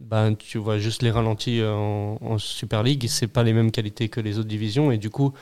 Ben, 0.00 0.34
tu 0.34 0.58
vois 0.58 0.78
juste 0.78 1.02
les 1.02 1.10
ralentis 1.10 1.62
en, 1.62 2.18
en 2.20 2.38
Super 2.38 2.82
League, 2.82 3.06
c'est 3.08 3.28
pas 3.28 3.42
les 3.42 3.52
mêmes 3.52 3.70
qualités 3.70 4.08
que 4.08 4.20
les 4.20 4.38
autres 4.38 4.48
divisions. 4.48 4.90
Et 4.92 4.98
du 4.98 5.08
coup, 5.08 5.32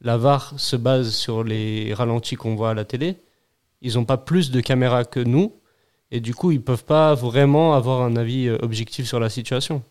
la 0.00 0.16
VAR 0.16 0.54
se 0.56 0.76
base 0.76 1.14
sur 1.14 1.44
les 1.44 1.92
ralentis 1.94 2.36
qu'on 2.36 2.54
voit 2.56 2.70
à 2.70 2.74
la 2.74 2.84
télé. 2.84 3.16
Ils 3.82 3.94
n'ont 3.94 4.04
pas 4.04 4.16
plus 4.16 4.50
de 4.50 4.60
caméras 4.60 5.04
que 5.04 5.20
nous. 5.20 5.52
Et 6.10 6.20
du 6.20 6.34
coup, 6.34 6.50
ils 6.52 6.60
peuvent 6.60 6.84
pas 6.84 7.14
vraiment 7.14 7.74
avoir 7.74 8.00
un 8.02 8.16
avis 8.16 8.46
euh, 8.48 8.56
objectif 8.62 9.06
sur 9.06 9.20
la 9.20 9.28
situation. 9.28 9.82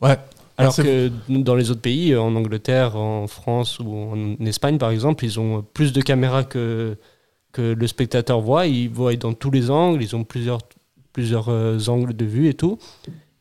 Ouais. 0.00 0.16
Alors 0.56 0.74
que 0.76 1.10
dans 1.28 1.54
les 1.54 1.70
autres 1.70 1.80
pays, 1.80 2.12
euh, 2.12 2.20
en 2.20 2.34
Angleterre, 2.36 2.96
en 2.96 3.26
France 3.26 3.78
ou 3.80 3.92
en 3.92 4.44
Espagne 4.46 4.78
par 4.78 4.90
exemple, 4.90 5.24
ils 5.24 5.40
ont 5.40 5.64
plus 5.74 5.92
de 5.92 6.00
caméras 6.00 6.44
que, 6.44 6.96
que 7.52 7.60
le 7.72 7.86
spectateur 7.86 8.40
voit. 8.40 8.66
Ils 8.66 8.88
voient 8.88 9.14
dans 9.16 9.32
tous 9.32 9.50
les 9.50 9.68
angles, 9.70 10.02
ils 10.02 10.14
ont 10.14 10.22
plusieurs, 10.24 10.60
plusieurs 11.12 11.48
euh, 11.48 11.78
angles 11.88 12.14
de 12.14 12.24
vue 12.24 12.48
et 12.48 12.54
tout. 12.54 12.78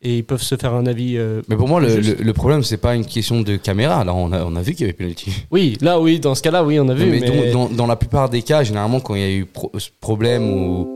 Et 0.06 0.18
ils 0.18 0.24
peuvent 0.26 0.42
se 0.42 0.56
faire 0.56 0.74
un 0.74 0.86
avis. 0.86 1.16
euh, 1.18 1.42
Mais 1.48 1.56
pour 1.56 1.68
moi, 1.70 1.80
le, 1.80 1.96
le- 2.02 2.16
le 2.22 2.34
problème, 2.34 2.62
c'est 2.64 2.76
pas 2.78 2.94
une 2.96 3.06
question 3.06 3.42
de 3.42 3.56
caméra. 3.56 4.04
Là, 4.04 4.14
on 4.14 4.34
a, 4.34 4.44
on 4.44 4.56
a 4.58 4.62
vu 4.62 4.74
qu'il 4.74 4.82
y 4.82 4.84
avait 4.90 4.94
penalty. 4.98 5.32
Oui, 5.52 5.78
là, 5.80 6.02
oui, 6.02 6.20
dans 6.20 6.36
ce 6.36 6.42
cas-là, 6.42 6.64
oui, 6.66 6.78
on 6.80 6.90
a 6.90 6.94
vu. 6.94 7.06
mais 7.06 7.20
mais- 7.22 7.52
Dans, 7.52 7.70
dans- 7.70 7.88
la 7.88 7.96
plupart 7.96 8.28
des 8.30 8.42
cas, 8.42 8.64
généralement, 8.64 9.00
quand 9.00 9.16
il 9.16 9.22
y 9.22 9.24
a 9.24 9.32
eu 9.32 9.46
pro- 9.46 9.72
problème 10.02 10.44
ou. 10.50 10.93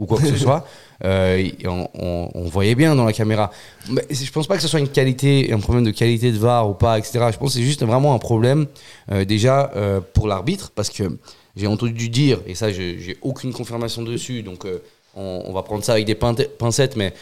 Ou 0.00 0.06
quoi 0.06 0.18
que 0.18 0.26
ce 0.26 0.36
soit, 0.46 0.66
euh, 1.04 1.48
on, 1.66 1.86
on- 1.94 2.30
on 2.34 2.44
voyait 2.48 2.74
bien 2.74 2.96
dans 2.96 3.04
la 3.04 3.12
caméra. 3.12 3.52
Mais 3.88 4.04
je 4.10 4.30
pense 4.32 4.48
pas 4.48 4.56
que 4.56 4.62
ce 4.62 4.66
soit 4.68 4.80
une 4.80 4.88
qualité, 4.88 5.52
un 5.52 5.60
problème 5.60 5.84
de 5.84 5.92
qualité 5.92 6.32
de 6.32 6.38
VAR 6.38 6.68
ou 6.68 6.74
pas, 6.74 6.98
etc. 6.98 7.28
Je 7.32 7.38
pense 7.38 7.52
que 7.54 7.58
c'est 7.60 7.64
juste 7.64 7.84
vraiment 7.84 8.14
un 8.14 8.18
problème, 8.18 8.66
euh, 9.12 9.24
déjà, 9.24 9.70
euh, 9.76 10.00
pour 10.14 10.26
l'arbitre, 10.26 10.72
parce 10.74 10.90
que 10.90 11.04
j'ai 11.54 11.68
entendu 11.68 12.08
dire, 12.08 12.40
et 12.46 12.54
ça, 12.56 12.72
je- 12.72 12.98
j'ai 12.98 13.16
aucune 13.22 13.52
confirmation 13.52 14.02
dessus, 14.02 14.42
donc 14.42 14.66
on, 15.14 15.42
on 15.46 15.52
va 15.52 15.62
prendre 15.62 15.84
ça 15.84 15.92
avec 15.92 16.06
des 16.06 16.14
pincettes, 16.14 16.96
mais 16.96 17.12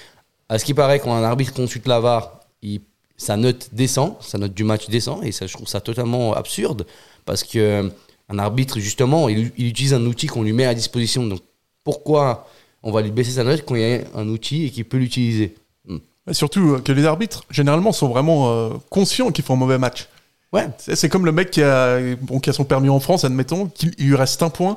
à 0.48 0.58
ce 0.58 0.64
qui 0.64 0.72
paraît, 0.74 0.98
quand 1.00 1.14
un 1.14 1.24
arbitre 1.24 1.52
consulte 1.52 1.86
la 1.86 2.00
VAR, 2.00 2.40
il- 2.62 2.80
sa 3.16 3.36
note 3.36 3.70
descend, 3.72 4.14
sa 4.20 4.38
note 4.38 4.54
du 4.54 4.62
match 4.62 4.88
descend, 4.88 5.24
et 5.24 5.32
ça, 5.32 5.46
je 5.48 5.52
trouve 5.52 5.66
ça 5.66 5.80
totalement 5.80 6.34
absurde, 6.34 6.86
parce 7.24 7.42
que 7.42 7.90
un 8.30 8.38
arbitre, 8.38 8.78
justement, 8.78 9.28
il, 9.28 9.50
il 9.56 9.66
utilise 9.68 9.94
un 9.94 10.04
outil 10.06 10.26
qu'on 10.28 10.42
lui 10.42 10.52
met 10.52 10.66
à 10.66 10.74
disposition. 10.74 11.26
Donc 11.26 11.40
pourquoi 11.82 12.46
on 12.82 12.92
va 12.92 13.02
lui 13.02 13.10
baisser 13.10 13.32
sa 13.32 13.44
note 13.44 13.64
quand 13.66 13.74
il 13.74 13.80
y 13.82 13.94
a 13.94 14.00
un 14.14 14.28
outil 14.28 14.66
et 14.66 14.70
qu'il 14.70 14.84
peut 14.84 14.96
l'utiliser 14.98 15.54
Hmm. 15.86 15.98
Surtout 16.32 16.74
euh, 16.74 16.78
que 16.80 16.92
les 16.92 17.06
arbitres, 17.06 17.44
généralement, 17.50 17.92
sont 17.92 18.08
vraiment 18.08 18.50
euh, 18.50 18.70
conscients 18.90 19.30
qu'ils 19.30 19.44
font 19.44 19.54
un 19.54 19.58
mauvais 19.58 19.78
match. 19.78 20.08
Ouais. 20.52 20.66
C'est 20.78 21.08
comme 21.08 21.24
le 21.24 21.32
mec 21.32 21.50
qui 21.50 21.62
a, 21.62 21.98
bon, 22.20 22.40
qui 22.40 22.50
a 22.50 22.52
son 22.52 22.64
permis 22.64 22.88
en 22.90 23.00
France, 23.00 23.24
admettons, 23.24 23.66
qu'il 23.66 23.92
il 23.98 24.08
lui 24.08 24.16
reste 24.16 24.42
un 24.42 24.50
point. 24.50 24.76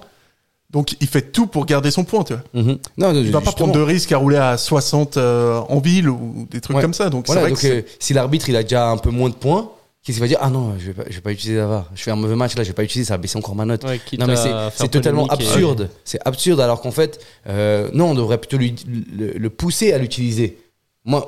Donc 0.69 0.95
il 1.01 1.07
fait 1.07 1.33
tout 1.33 1.47
pour 1.47 1.65
garder 1.65 1.91
son 1.91 2.05
point, 2.05 2.23
tu 2.23 2.33
vois. 2.33 2.43
Mhm. 2.53 2.77
Non, 2.97 3.13
Il 3.13 3.29
va 3.31 3.41
pas 3.41 3.51
prendre 3.51 3.73
de 3.73 3.81
risque 3.81 4.11
à 4.13 4.17
rouler 4.17 4.37
à 4.37 4.57
60 4.57 5.17
euh, 5.17 5.59
en 5.67 5.79
ville 5.79 6.07
ou 6.09 6.47
des 6.49 6.61
trucs 6.61 6.77
Ouais. 6.77 6.81
comme 6.81 6.93
ça. 6.93 7.09
Donc 7.09 7.25
Voilà, 7.25 7.41
c'est 7.41 7.47
vrai 7.49 7.51
donc 7.51 7.83
que 7.83 7.87
euh, 7.89 7.95
si 7.99 8.13
l'arbitre 8.13 8.47
il 8.47 8.55
a 8.55 8.63
déjà 8.63 8.87
un 8.89 8.97
peu 8.97 9.09
moins 9.09 9.29
de 9.29 9.35
points, 9.35 9.69
qu'est-ce 10.03 10.17
qu'il 10.17 10.21
va 10.21 10.27
dire 10.27 10.39
Ah 10.41 10.49
non, 10.49 10.75
je 10.79 10.87
vais 10.87 10.93
pas, 10.93 11.03
je 11.09 11.15
vais 11.15 11.21
pas 11.21 11.31
utiliser 11.31 11.57
la 11.59 11.67
VAR. 11.67 11.89
Je 11.95 12.01
fais 12.03 12.11
un 12.11 12.15
mauvais 12.15 12.35
match 12.35 12.55
là, 12.55 12.63
je 12.63 12.69
vais 12.69 12.73
pas 12.73 12.83
utiliser, 12.83 13.07
ça 13.07 13.13
va 13.15 13.17
baisser 13.19 13.37
encore 13.37 13.55
ma 13.55 13.65
note. 13.65 13.83
Ouais, 13.83 13.99
non 14.17 14.27
mais 14.27 14.35
c'est- 14.35 14.87
totalement 14.89 15.27
et- 15.27 15.31
absurde. 15.33 15.89
C'est 16.03 16.19
absurde 16.25 16.59
alors 16.59 16.81
qu'en 16.81 16.91
fait, 16.91 17.19
euh, 17.47 17.89
non, 17.93 18.11
on 18.11 18.15
devrait 18.15 18.37
plutôt 18.39 18.57
lui- 18.57 18.75
le, 19.17 19.31
le 19.37 19.49
pousser 19.49 19.93
à 19.93 19.97
l'utiliser. 19.97 20.57
Moi, 21.05 21.27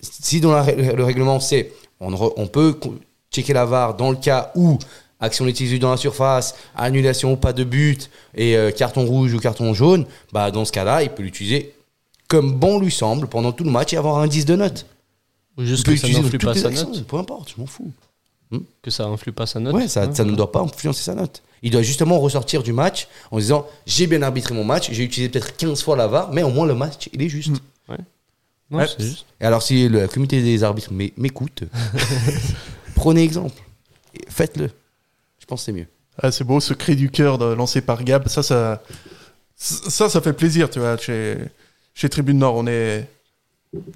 si 0.00 0.40
dans 0.40 0.52
la 0.52 0.64
le 0.72 1.02
règlement 1.04 1.40
c'est 1.40 1.72
on, 2.00 2.10
re- 2.12 2.32
on 2.36 2.46
peut 2.46 2.78
checker 3.32 3.52
la 3.52 3.64
VAR 3.64 3.94
dans 3.96 4.10
le 4.10 4.16
cas 4.16 4.52
où 4.54 4.78
action 5.20 5.44
litige 5.44 5.78
dans 5.78 5.90
la 5.90 5.96
surface, 5.96 6.54
annulation 6.76 7.32
ou 7.32 7.36
pas 7.36 7.52
de 7.52 7.62
but 7.64 8.08
et 8.34 8.56
euh, 8.56 8.70
carton 8.70 9.04
rouge 9.04 9.34
ou 9.34 9.38
carton 9.38 9.74
jaune, 9.74 10.06
bah 10.32 10.50
dans 10.50 10.64
ce 10.64 10.72
cas-là, 10.72 11.02
il 11.02 11.10
peut 11.10 11.22
l'utiliser 11.22 11.74
comme 12.28 12.52
bon 12.54 12.78
lui 12.78 12.90
semble 12.92 13.26
pendant 13.26 13.50
tout 13.52 13.64
le 13.64 13.70
match 13.70 13.92
et 13.92 13.96
avoir 13.96 14.18
un 14.18 14.28
10 14.28 14.44
de 14.46 14.54
note. 14.56 14.86
Ou 15.60 15.64
juste 15.64 15.84
que 15.86 15.94
ça 15.96 16.08
n'influe 16.08 16.38
pas 16.38 16.54
sa 16.54 16.68
actions, 16.68 16.90
note. 16.90 17.06
Peu 17.06 17.16
importe, 17.16 17.52
je 17.54 17.60
m'en 17.60 17.66
fous. 17.66 17.92
Que 18.82 18.90
ça 18.90 19.04
influe 19.06 19.32
pas 19.32 19.46
sa 19.46 19.60
note. 19.60 19.74
Ouais, 19.74 19.86
ça, 19.86 20.12
ça 20.12 20.24
ne 20.24 20.34
doit 20.34 20.50
pas 20.50 20.60
influencer 20.60 21.02
sa 21.04 21.14
note. 21.14 21.42
Il 21.62 21.70
doit 21.70 21.82
justement 21.82 22.18
ressortir 22.18 22.62
du 22.64 22.72
match 22.72 23.06
en 23.30 23.38
disant 23.38 23.66
j'ai 23.86 24.06
bien 24.08 24.22
arbitré 24.22 24.54
mon 24.54 24.64
match, 24.64 24.90
j'ai 24.90 25.04
utilisé 25.04 25.28
peut-être 25.28 25.56
15 25.56 25.82
fois 25.82 25.96
la 25.96 26.08
VAR, 26.08 26.32
mais 26.32 26.42
au 26.42 26.48
moins 26.50 26.66
le 26.66 26.74
match 26.74 27.08
il 27.12 27.22
est 27.22 27.28
juste. 27.28 27.50
Non, 28.72 28.78
Ouais. 28.78 28.86
c'est 28.88 29.02
juste. 29.04 29.26
Et 29.40 29.44
alors 29.44 29.62
si 29.62 29.88
le 29.88 30.06
comité 30.08 30.42
des 30.42 30.62
arbitres 30.64 30.92
m'é- 30.92 31.12
m'écoute, 31.16 31.64
prenez 32.94 33.22
exemple, 33.22 33.60
Et 34.14 34.20
faites-le. 34.28 34.70
Je 35.38 35.46
pense 35.46 35.60
que 35.60 35.64
c'est 35.66 35.72
mieux. 35.72 35.86
Ah, 36.22 36.30
c'est 36.32 36.44
beau 36.44 36.60
ce 36.60 36.74
cri 36.74 36.96
du 36.96 37.10
cœur 37.10 37.38
lancé 37.56 37.80
par 37.80 38.02
Gab. 38.04 38.28
Ça, 38.28 38.42
ça, 38.42 38.82
ça, 39.56 40.08
ça 40.08 40.20
fait 40.20 40.32
plaisir, 40.32 40.68
tu 40.70 40.78
vois. 40.80 40.96
Chez, 40.96 41.36
chez 41.94 42.08
Tribune 42.08 42.38
Nord, 42.38 42.56
on 42.56 42.66
est, 42.66 43.08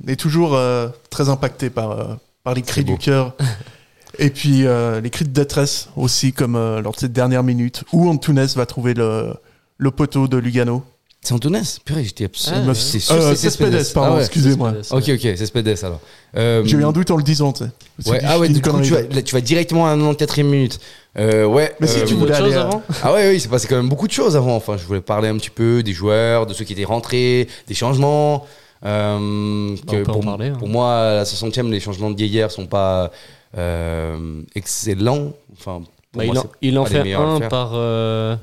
est 0.07 0.17
toujours 0.17 0.55
euh, 0.55 0.89
très 1.11 1.29
impacté 1.29 1.71
par, 1.71 1.91
euh, 1.93 2.05
par 2.43 2.55
les 2.55 2.63
cris 2.63 2.85
du 2.85 2.97
cœur. 2.99 3.35
Et 4.19 4.31
puis 4.31 4.65
euh, 4.65 5.01
les 5.01 5.11
cris 5.11 5.25
de 5.25 5.31
détresse 5.31 5.89
aussi, 5.97 6.33
comme 6.33 6.55
euh, 6.55 6.81
lors 6.81 6.93
de 6.93 6.99
cette 7.01 7.13
dernière 7.13 7.43
minute, 7.43 7.83
où 7.93 8.09
Antunes 8.09 8.47
va 8.55 8.65
trouver 8.65 8.95
le, 8.95 9.35
le 9.77 9.91
poteau 9.91 10.29
de 10.29 10.37
Lugano. 10.37 10.85
C'est 11.21 11.33
Antunes? 11.33 11.63
Purée, 11.85 12.05
j'étais 12.05 12.27
absolument. 12.27 12.67
Ah, 12.69 12.75
c'est 12.75 13.11
Euh, 13.11 13.35
Cespedes, 13.35 13.93
pardon, 13.95 14.11
Ah 14.13 14.15
ouais. 14.17 14.21
excusez-moi. 14.21 14.75
Ok, 14.91 15.09
ok, 15.09 15.21
c'est 15.23 15.47
Spedes 15.47 15.75
alors. 15.83 16.01
Euh, 16.37 16.63
J'ai 16.67 16.77
eu 16.77 16.85
un 16.85 16.93
doute 16.93 17.11
en 17.11 17.17
le 17.17 17.23
disant, 17.23 17.53
tu 17.53 17.65
sais. 17.65 18.11
Ouais, 18.11 18.21
ah 18.25 18.39
ouais, 18.39 18.49
du 18.51 18.61
coup, 18.61 18.79
tu 18.83 18.93
vas, 18.93 19.01
là, 19.01 19.23
tu 19.23 19.35
vas 19.35 19.41
directement 19.41 19.87
à 19.89 19.97
la 19.97 20.03
94e 20.13 20.43
minute. 20.45 20.79
Euh, 21.19 21.47
ouais. 21.47 21.75
Mais 21.81 21.87
si 21.87 22.01
euh, 22.01 22.05
tu 22.05 22.13
voulais 22.15 22.35
aller. 22.35 22.53
avant? 22.55 22.83
Ah 23.03 23.13
ouais, 23.15 23.31
oui, 23.31 23.41
c'est 23.41 23.49
passé 23.49 23.67
quand 23.67 23.77
même 23.77 23.89
beaucoup 23.89 24.07
de 24.07 24.13
choses 24.13 24.37
avant. 24.37 24.55
Enfin, 24.55 24.77
je 24.77 24.85
voulais 24.85 25.01
parler 25.01 25.29
un 25.29 25.37
petit 25.39 25.49
peu 25.51 25.83
des 25.83 25.93
joueurs, 25.95 26.45
de 26.47 26.53
ceux 26.53 26.65
qui 26.67 26.75
étaient 26.75 26.85
rentrés, 26.85 27.49
des 27.67 27.75
changements. 27.75 28.47
Euh, 28.85 29.77
Bah, 29.87 29.93
que 29.93 30.03
pour, 30.03 30.21
parler, 30.21 30.49
hein. 30.49 30.57
pour 30.59 30.69
moi, 30.69 30.95
à 30.95 31.15
la 31.15 31.25
60e, 31.25 31.71
les 31.71 31.81
changements 31.81 32.11
de 32.11 32.17
Guéguerre 32.17 32.51
sont 32.51 32.67
pas 32.67 33.11
euh, 33.57 34.43
excellents. 34.55 35.33
Enfin, 35.53 35.83
Bah, 36.13 36.25
moi, 36.25 36.35
il 36.61 36.79
en, 36.79 36.85
il 36.85 36.91
fait 36.91 37.15
un 37.15 37.41
par, 37.41 37.73
euh, 37.75 38.37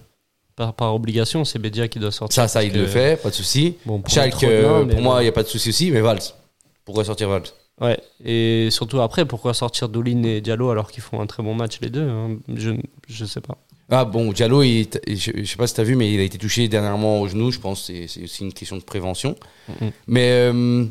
par, 0.56 0.74
par 0.74 0.96
obligation. 0.96 1.46
C'est 1.46 1.60
Bédia 1.60 1.88
qui 1.88 2.00
doit 2.00 2.12
sortir. 2.12 2.36
Ça, 2.36 2.48
ça, 2.48 2.63
il 2.63 2.74
le 2.74 2.88
fait, 2.88 3.22
pas 3.22 3.30
de 3.30 3.36
souci. 3.36 3.76
Bon, 3.86 4.02
mais 4.04 4.94
pour 4.94 5.02
moi, 5.02 5.22
il 5.22 5.24
n'y 5.24 5.30
a 5.30 5.34
pas 5.34 5.44
de 5.44 5.48
souci 5.48 5.70
aussi, 5.70 5.91
mais 5.91 6.02
Valls. 6.02 6.22
Pourquoi 6.86 7.04
sortir 7.06 7.30
Valls? 7.30 7.44
Ouais, 7.80 8.00
et 8.24 8.67
surtout 8.70 9.02
après, 9.02 9.26
pourquoi 9.26 9.56
sortir 9.56 9.89
Doulin 9.89 10.22
et 10.24 10.39
Diallo 10.41 10.70
alors 10.70 10.91
qu'ils 10.91 11.02
font 11.02 11.20
un 11.20 11.26
très 11.26 11.41
bon 11.41 11.56
match 11.56 11.80
les 11.82 11.89
deux 11.89 12.08
hein? 12.08 12.38
Je, 12.54 12.74
je 13.08 13.26
sais 13.26 13.41
pas. 13.41 13.58
Ah 13.93 14.06
bon, 14.06 14.32
Diallo, 14.32 14.63
il, 14.63 14.88
je, 15.08 15.32
je 15.36 15.43
sais 15.43 15.58
pas 15.58 15.67
si 15.67 15.73
t'as 15.75 15.84
vu, 15.84 15.95
mais 15.97 16.13
il 16.13 16.19
a 16.19 16.23
été 16.23 16.38
touché 16.38 16.67
dernièrement 16.69 17.19
au 17.21 17.27
genou. 17.27 17.51
Je 17.51 17.60
pense 17.60 17.88
que 17.88 18.08
c'est- 18.08 18.23
aussi 18.23 18.43
une 18.43 18.54
question 18.54 18.77
de 18.77 18.84
prévention. 18.84 19.36
Mhm. 19.67 19.91
Mais, 20.08 20.30
euh, 20.32 20.86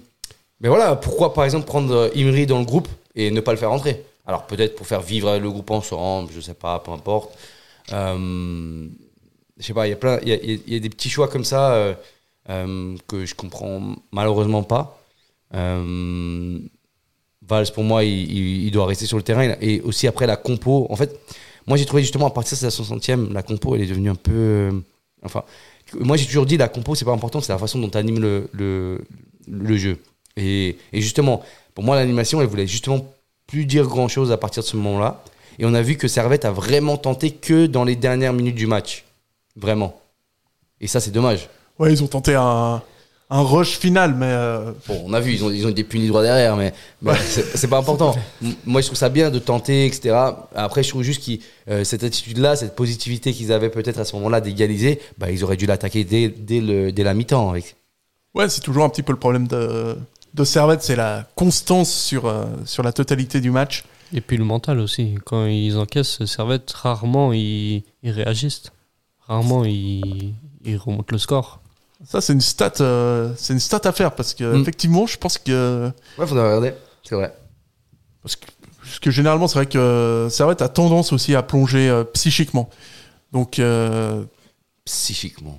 mais 0.60 0.68
voilà, 0.68 0.96
pourquoi 0.96 1.32
par 1.32 1.44
exemple 1.44 1.66
prendre 1.66 2.10
Imri 2.14 2.46
dans 2.46 2.58
le 2.58 2.64
groupe 2.66 2.88
et 3.14 3.30
ne 3.30 3.40
pas 3.40 3.52
le 3.52 3.58
faire 3.58 3.72
entrer? 3.72 4.04
Alors 4.26 4.46
peut-être 4.46 4.74
pour 4.76 4.86
faire 4.86 5.00
vivre 5.00 5.38
le 5.38 5.50
groupe 5.50 5.70
ensemble, 5.70 6.30
je 6.34 6.40
sais 6.40 6.54
pas, 6.54 6.78
peu 6.80 6.90
importe. 6.92 7.30
Euh, 7.92 8.86
je 9.58 9.64
sais 9.66 9.74
pas, 9.74 9.86
il 9.86 9.90
y 9.90 9.94
a 9.94 9.96
plein, 9.96 10.18
il 10.22 10.28
y 10.28 10.32
a, 10.32 10.74
y 10.74 10.76
a 10.76 10.78
des 10.78 10.90
petits 10.90 11.08
choix 11.10 11.28
comme 11.28 11.44
ça 11.44 11.72
euh, 11.74 11.94
euh, 12.50 12.96
que 13.08 13.24
je 13.24 13.34
comprends 13.34 13.94
malheureusement 14.12 14.62
pas. 14.62 14.98
Valls, 15.52 16.60
pour 17.74 17.82
moi, 17.84 18.04
il, 18.04 18.30
il- 18.30 18.64
il 18.66 18.70
doit 18.70 18.86
rester 18.86 19.06
sur 19.06 19.16
le 19.16 19.22
terrain. 19.22 19.54
Et 19.60 19.80
aussi 19.80 20.06
après 20.06 20.26
la 20.26 20.36
compo. 20.36 20.86
En 20.90 20.96
fait, 20.96 21.18
moi 21.66 21.76
j'ai 21.76 21.84
trouvé 21.86 22.02
justement 22.02 22.26
à 22.26 22.30
partir 22.30 22.58
de 22.58 22.62
la 22.64 22.70
60e, 22.70 23.32
la 23.32 23.42
compo, 23.42 23.74
elle 23.74 23.82
est 23.82 23.86
devenue 23.86 24.10
un 24.10 24.14
peu. 24.14 24.32
euh, 24.32 24.72
enfin, 25.24 25.44
moi 25.98 26.16
j'ai 26.16 26.26
toujours 26.26 26.46
dit 26.46 26.56
la 26.56 26.68
compo, 26.68 26.94
c'est 26.94 27.04
pas 27.04 27.12
important, 27.12 27.40
c'est 27.40 27.52
la 27.52 27.58
façon 27.58 27.78
dont 27.78 27.88
tu 27.88 27.98
animes 27.98 28.20
le, 28.20 28.48
le, 28.52 29.00
le 29.48 29.76
jeu. 29.76 29.98
Et, 30.36 30.76
et 30.92 31.00
justement, 31.00 31.42
pour 31.74 31.84
moi, 31.84 31.96
l'animation, 31.96 32.40
elle 32.40 32.46
voulait 32.46 32.66
justement 32.66 33.04
plus 33.46 33.66
dire 33.66 33.86
grand 33.86 34.08
chose 34.08 34.30
à 34.32 34.36
partir 34.36 34.62
de 34.62 34.68
ce 34.68 34.76
moment-là. 34.76 35.22
Et 35.58 35.64
on 35.66 35.74
a 35.74 35.82
vu 35.82 35.96
que 35.96 36.08
Servette 36.08 36.44
a 36.44 36.50
vraiment 36.52 36.96
tenté 36.96 37.32
que 37.32 37.66
dans 37.66 37.84
les 37.84 37.96
dernières 37.96 38.32
minutes 38.32 38.54
du 38.54 38.66
match. 38.66 39.04
Vraiment. 39.56 40.00
Et 40.80 40.86
ça, 40.86 41.00
c'est 41.00 41.10
dommage. 41.10 41.48
Ouais, 41.78 41.92
ils 41.92 42.02
ont 42.02 42.06
tenté 42.06 42.34
un, 42.34 42.80
un 43.30 43.42
rush 43.42 43.78
final, 43.78 44.14
mais 44.14 44.26
euh, 44.26 44.72
Bon, 44.88 45.02
on 45.06 45.12
a 45.12 45.20
vu, 45.20 45.32
ils 45.32 45.44
ont, 45.44 45.50
ils 45.50 45.64
ont 45.66 45.70
été 45.70 45.84
punis 45.84 46.08
droit 46.08 46.22
derrière, 46.22 46.56
mais, 46.56 46.74
mais 47.00 47.14
c'est 47.16 47.56
c'est 47.56 47.68
pas 47.68 47.78
important. 47.78 48.14
Moi, 48.66 48.80
je 48.80 48.86
trouve 48.86 48.98
ça 48.98 49.08
bien 49.08 49.30
de 49.30 49.38
tenter, 49.38 49.86
etc. 49.86 50.16
Après, 50.54 50.82
je 50.82 50.88
trouve 50.88 51.02
juste 51.02 51.24
que 51.24 51.84
cette 51.84 52.02
attitude-là, 52.02 52.56
cette 52.56 52.74
positivité 52.74 53.32
qu'ils 53.32 53.52
avaient 53.52 53.70
peut-être 53.70 53.98
à 54.00 54.04
ce 54.04 54.16
moment-là 54.16 54.40
d'égaliser, 54.40 55.00
bah, 55.18 55.30
ils 55.30 55.44
auraient 55.44 55.56
dû 55.56 55.66
l'attaquer 55.66 56.04
dès, 56.04 56.28
dès, 56.28 56.60
le, 56.60 56.92
dès 56.92 57.04
la 57.04 57.14
mi-temps. 57.14 57.50
Avec. 57.50 57.76
ouais, 58.34 58.48
c'est 58.48 58.60
toujours 58.60 58.84
un 58.84 58.88
petit 58.88 59.02
peu 59.02 59.12
le 59.12 59.18
problème 59.18 59.46
de, 59.46 59.96
de 60.34 60.44
Servette, 60.44 60.82
c'est 60.82 60.96
la 60.96 61.26
constance 61.34 61.92
sur, 61.92 62.26
euh, 62.26 62.44
sur 62.64 62.82
la 62.82 62.92
totalité 62.92 63.40
du 63.40 63.50
match. 63.50 63.84
Et 64.12 64.20
puis 64.20 64.36
le 64.36 64.44
mental 64.44 64.80
aussi. 64.80 65.14
Quand 65.24 65.46
ils 65.46 65.76
encaissent 65.76 66.24
Servette, 66.24 66.70
rarement 66.72 67.32
ils, 67.32 67.84
ils 68.02 68.10
réagissent. 68.10 68.64
Rarement 69.26 69.64
ils, 69.64 70.34
ils 70.64 70.76
remontent 70.76 71.12
le 71.12 71.18
score. 71.18 71.60
Ça, 72.04 72.20
c'est 72.20 72.32
une 72.32 72.40
stat, 72.40 72.72
euh, 72.80 73.32
c'est 73.36 73.52
une 73.52 73.60
stat 73.60 73.80
à 73.84 73.92
faire 73.92 74.12
parce 74.14 74.32
que 74.34 74.44
Mm. 74.56 74.60
effectivement, 74.62 75.06
je 75.06 75.18
pense 75.18 75.36
que 75.38 75.90
Ouais, 76.18 76.26
faudrait 76.26 76.44
regarder. 76.46 76.72
C'est 77.02 77.14
vrai. 77.14 77.34
parce 78.22 78.36
que, 78.36 78.46
parce 78.82 78.98
que 79.00 79.10
généralement, 79.10 79.48
c'est 79.48 79.56
vrai 79.58 79.66
que 79.66 80.28
Servette 80.30 80.62
a 80.62 80.68
tendance 80.68 81.12
aussi 81.12 81.34
à 81.34 81.42
plonger 81.42 81.88
euh, 81.88 82.04
psychiquement. 82.04 82.70
Donc, 83.32 83.58
euh, 83.58 84.24
Psychiquement. 84.84 85.58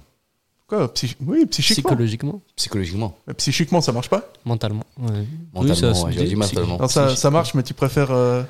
quoi, 0.67 0.91
psy- 0.93 1.15
oui, 1.25 1.45
psychiquement. 1.45 1.89
Psychologiquement, 1.91 2.41
Psychologiquement. 2.55 3.17
Mais 3.27 3.33
psychiquement, 3.35 3.79
ça 3.81 3.91
marche 3.91 4.09
pas? 4.09 4.27
mentalement. 4.43 4.83
ouais. 4.99 5.25
Mentalement, 5.53 5.75
ça 5.75 6.05
ouais, 6.05 6.11
j'aurais 6.13 6.25
dit, 6.25 6.35
mentalement. 6.35 6.77
Non, 6.79 6.87
ça, 6.87 7.15
ça 7.15 7.29
marche, 7.29 7.53
mais 7.53 7.63
tu 7.63 7.73
préfères 7.73 8.11
euh, 8.11 8.41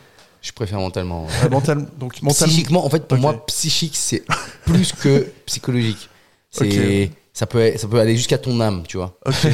Je 0.42 0.52
préfère 0.54 0.80
mentalement. 0.80 1.28
euh, 1.44 1.50
mental, 1.50 1.88
donc 2.00 2.20
mental. 2.22 2.48
Psychiquement, 2.48 2.86
en 2.86 2.90
fait, 2.90 3.06
pour 3.08 3.18
moi, 3.18 3.46
psychique, 3.48 3.96
c'est 3.98 4.24
plus 4.66 4.94
que 4.94 5.28
psychologique. 5.46 6.10
C'est. 6.50 7.12
Ça, 7.34 7.46
peut, 7.46 7.74
ça 7.78 7.88
peut 7.88 8.00
aller 8.00 8.16
jusqu'à 8.16 8.38
ton 8.38 8.60
âme, 8.60 8.84
tu 8.88 8.98
vois. 8.98 9.18
Ok. 9.26 9.48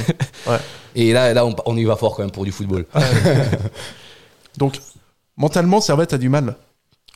Et 0.95 1.13
là, 1.13 1.33
là 1.33 1.45
on, 1.45 1.55
on 1.65 1.77
y 1.77 1.83
va 1.83 1.95
fort 1.95 2.15
quand 2.15 2.23
même 2.23 2.31
pour 2.31 2.45
du 2.45 2.51
football. 2.51 2.85
Donc, 4.57 4.79
mentalement, 5.35 5.79
Servette 5.81 6.13
a 6.13 6.17
du 6.17 6.29
mal. 6.29 6.55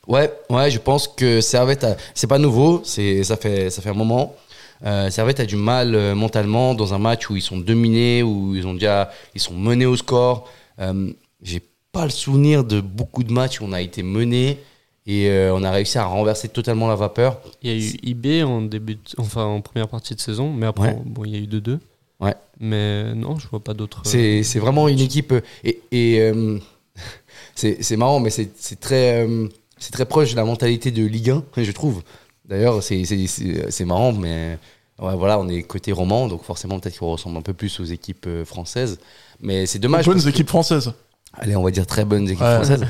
Ouais, 0.08 0.32
ouais, 0.50 0.72
je 0.72 0.80
pense 0.80 1.08
que 1.08 1.42
Servette, 1.42 1.86
c'est 2.14 2.28
pas 2.28 2.40
nouveau, 2.40 2.82
c'est 2.84 3.24
ça 3.24 3.38
fait 3.38 3.70
ça 3.70 3.82
fait 3.82 3.90
un 3.90 3.94
moment. 3.96 4.36
Euh, 4.84 5.12
Servette 5.12 5.40
a 5.40 5.46
du 5.46 5.56
mal 5.56 5.94
euh, 5.94 6.16
mentalement 6.16 6.74
dans 6.74 6.94
un 6.96 6.98
match 6.98 7.30
où 7.30 7.36
ils 7.36 7.42
sont 7.42 7.58
dominés, 7.58 8.24
où 8.24 8.56
ils 8.56 8.66
ont 8.66 8.74
déjà 8.74 9.12
ils 9.36 9.42
sont 9.42 9.54
menés 9.54 9.86
au 9.86 9.96
score. 9.96 10.50
Euh, 10.80 11.12
J'ai 11.44 11.62
pas 11.92 12.06
le 12.06 12.10
souvenir 12.10 12.64
de 12.64 12.82
beaucoup 12.82 13.24
de 13.24 13.32
matchs 13.32 13.62
où 13.62 13.66
on 13.66 13.74
a 13.74 13.82
été 13.82 14.02
mené 14.02 14.60
et 15.08 15.30
euh, 15.30 15.54
on 15.56 15.64
a 15.64 15.72
réussi 15.72 15.98
à 15.98 16.06
renverser 16.06 16.48
totalement 16.50 16.88
la 16.88 16.96
vapeur. 16.96 17.40
Il 17.64 17.70
y 17.72 17.74
a 17.74 17.78
eu 17.78 17.92
IB 18.04 18.44
en 18.44 18.62
début, 18.62 18.96
de- 18.96 19.02
enfin 19.18 19.44
en 19.46 19.62
première 19.62 19.88
partie 19.88 20.16
de 20.16 20.20
saison, 20.22 20.52
mais 20.54 20.66
après, 20.68 20.90
Ouais. 20.90 21.02
bon, 21.06 21.26
il 21.26 21.32
y 21.32 21.36
a 21.36 21.40
eu 21.40 21.48
2-2. 21.48 21.80
Ouais. 22.20 22.36
Mais 22.60 23.14
non, 23.16 23.40
je 23.40 23.48
vois 23.48 23.60
pas 23.64 23.74
d'autres. 23.74 24.02
C'est 24.06 24.44
c'est 24.44 24.60
vraiment 24.60 24.88
une 24.88 25.00
équipe 25.00 25.32
euh, 25.32 25.42
et, 25.64 25.82
et 25.92 26.20
euh, 26.22 26.60
c'est 27.56 27.82
c'est 27.82 27.98
marrant, 27.98 28.20
mais 28.20 28.30
c'est 28.30 28.52
c'est 28.56 28.80
très 28.80 29.26
euh, 29.26 29.48
c'est 29.80 29.92
très 29.92 30.06
proche 30.06 30.32
de 30.32 30.36
la 30.36 30.46
mentalité 30.46 30.92
de 30.92 31.04
Ligue 31.06 31.32
1, 31.32 31.44
je 31.64 31.72
trouve. 31.72 32.04
D'ailleurs, 32.46 32.84
c'est 32.84 33.04
c'est- 33.06 33.28
c'est 33.28 33.72
c'est 33.72 33.86
marrant, 33.86 34.12
mais 34.14 34.58
Ouais, 35.00 35.16
voilà, 35.16 35.40
on 35.40 35.50
est 35.50 35.64
côté 35.64 35.92
roman, 35.92 36.28
donc 36.28 36.44
forcément 36.44 36.80
peut-être 36.80 37.00
qu'on 37.00 37.10
ressemble 37.14 37.36
un 37.36 37.42
peu 37.42 37.54
plus 37.54 37.80
aux 37.80 37.84
équipes 37.86 38.26
euh, 38.28 38.46
françaises. 38.46 39.00
Mais 39.40 39.66
c'est 39.66 39.80
dommage. 39.80 40.06
Bonnes 40.06 40.28
équipes 40.28 40.50
françaises. 40.50 40.94
Allez, 41.34 41.56
on 41.56 41.64
va 41.64 41.72
dire 41.72 41.86
très 41.88 42.06
bonnes 42.06 42.26
équipes 42.26 42.38
françaises. 42.40 42.84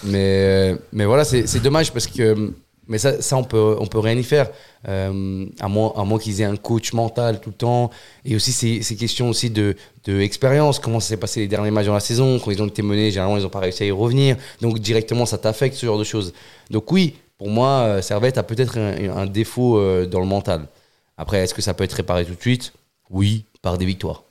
Mais, 0.04 0.72
euh, 0.72 0.76
mais 0.92 1.04
voilà, 1.04 1.24
c'est 1.24 1.62
dommage 1.62 1.92
parce 1.92 2.06
que. 2.06 2.52
Mais 2.90 2.96
ça, 2.96 3.20
ça 3.20 3.36
on, 3.36 3.44
peut, 3.44 3.76
on 3.78 3.86
peut 3.86 3.98
rien 3.98 4.16
y 4.16 4.22
faire. 4.22 4.48
Euh, 4.88 5.44
à 5.60 5.68
moins, 5.68 5.92
à 5.94 6.04
moins 6.04 6.18
qu'ils 6.18 6.40
aient 6.40 6.44
un 6.46 6.56
coach 6.56 6.94
mental 6.94 7.38
tout 7.38 7.50
le 7.50 7.54
temps. 7.54 7.90
Et 8.24 8.34
aussi, 8.34 8.50
c'est 8.50 8.80
c'est 8.80 8.96
question 8.96 9.28
aussi 9.28 9.50
de, 9.50 9.76
de 10.06 10.20
expérience. 10.20 10.78
Comment 10.78 10.98
ça 10.98 11.08
s'est 11.10 11.18
passé 11.18 11.40
les 11.40 11.48
derniers 11.48 11.70
matchs 11.70 11.84
dans 11.86 11.92
la 11.92 12.00
saison? 12.00 12.38
Quand 12.38 12.50
ils 12.50 12.62
ont 12.62 12.66
été 12.66 12.80
menés, 12.80 13.10
généralement, 13.10 13.36
ils 13.36 13.42
n'ont 13.42 13.50
pas 13.50 13.58
réussi 13.58 13.82
à 13.82 13.86
y 13.86 13.90
revenir. 13.90 14.36
Donc, 14.62 14.78
directement, 14.78 15.26
ça 15.26 15.36
t'affecte, 15.36 15.76
ce 15.76 15.84
genre 15.84 15.98
de 15.98 16.04
choses. 16.04 16.32
Donc, 16.70 16.90
oui, 16.90 17.16
pour 17.36 17.50
moi, 17.50 17.68
euh, 17.68 18.02
Servette 18.02 18.38
a 18.38 18.42
peut-être 18.42 18.78
un, 18.78 19.18
un 19.18 19.26
défaut 19.26 19.78
dans 20.06 20.20
le 20.20 20.26
mental. 20.26 20.66
Après, 21.18 21.40
est-ce 21.40 21.52
que 21.52 21.62
ça 21.62 21.74
peut 21.74 21.84
être 21.84 21.92
réparé 21.92 22.24
tout 22.24 22.34
de 22.34 22.40
suite? 22.40 22.72
Oui, 23.10 23.44
par 23.60 23.76
des 23.76 23.84
victoires. 23.84 24.22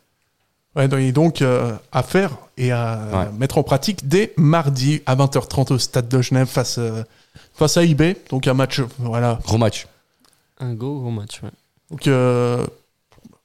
Ouais, 0.78 0.88
et 1.02 1.12
donc 1.12 1.42
euh, 1.42 1.74
à 1.92 2.04
faire 2.04 2.32
et 2.58 2.72
à 2.72 3.00
Ouais. 3.14 3.26
mettre 3.38 3.58
en 3.58 3.64
pratique 3.64 4.08
dès 4.08 4.34
mardi 4.38 5.02
à 5.06 5.16
20h30 5.16 5.74
au 5.74 5.78
stade 5.80 6.08
de 6.08 6.22
Genève 6.22 6.48
face, 6.48 6.78
euh, 6.78 7.04
face 7.56 7.78
à 7.78 7.84
IB. 7.84 8.16
Donc 8.30 8.48
un 8.48 8.54
match, 8.54 8.82
voilà. 9.00 9.40
Gros 9.46 9.58
match. 9.58 9.88
Un 10.60 10.74
gros, 10.74 11.00
gros 11.00 11.10
match, 11.12 11.42
ouais. 11.44 11.50
Donc 11.90 12.08
euh, 12.08 12.66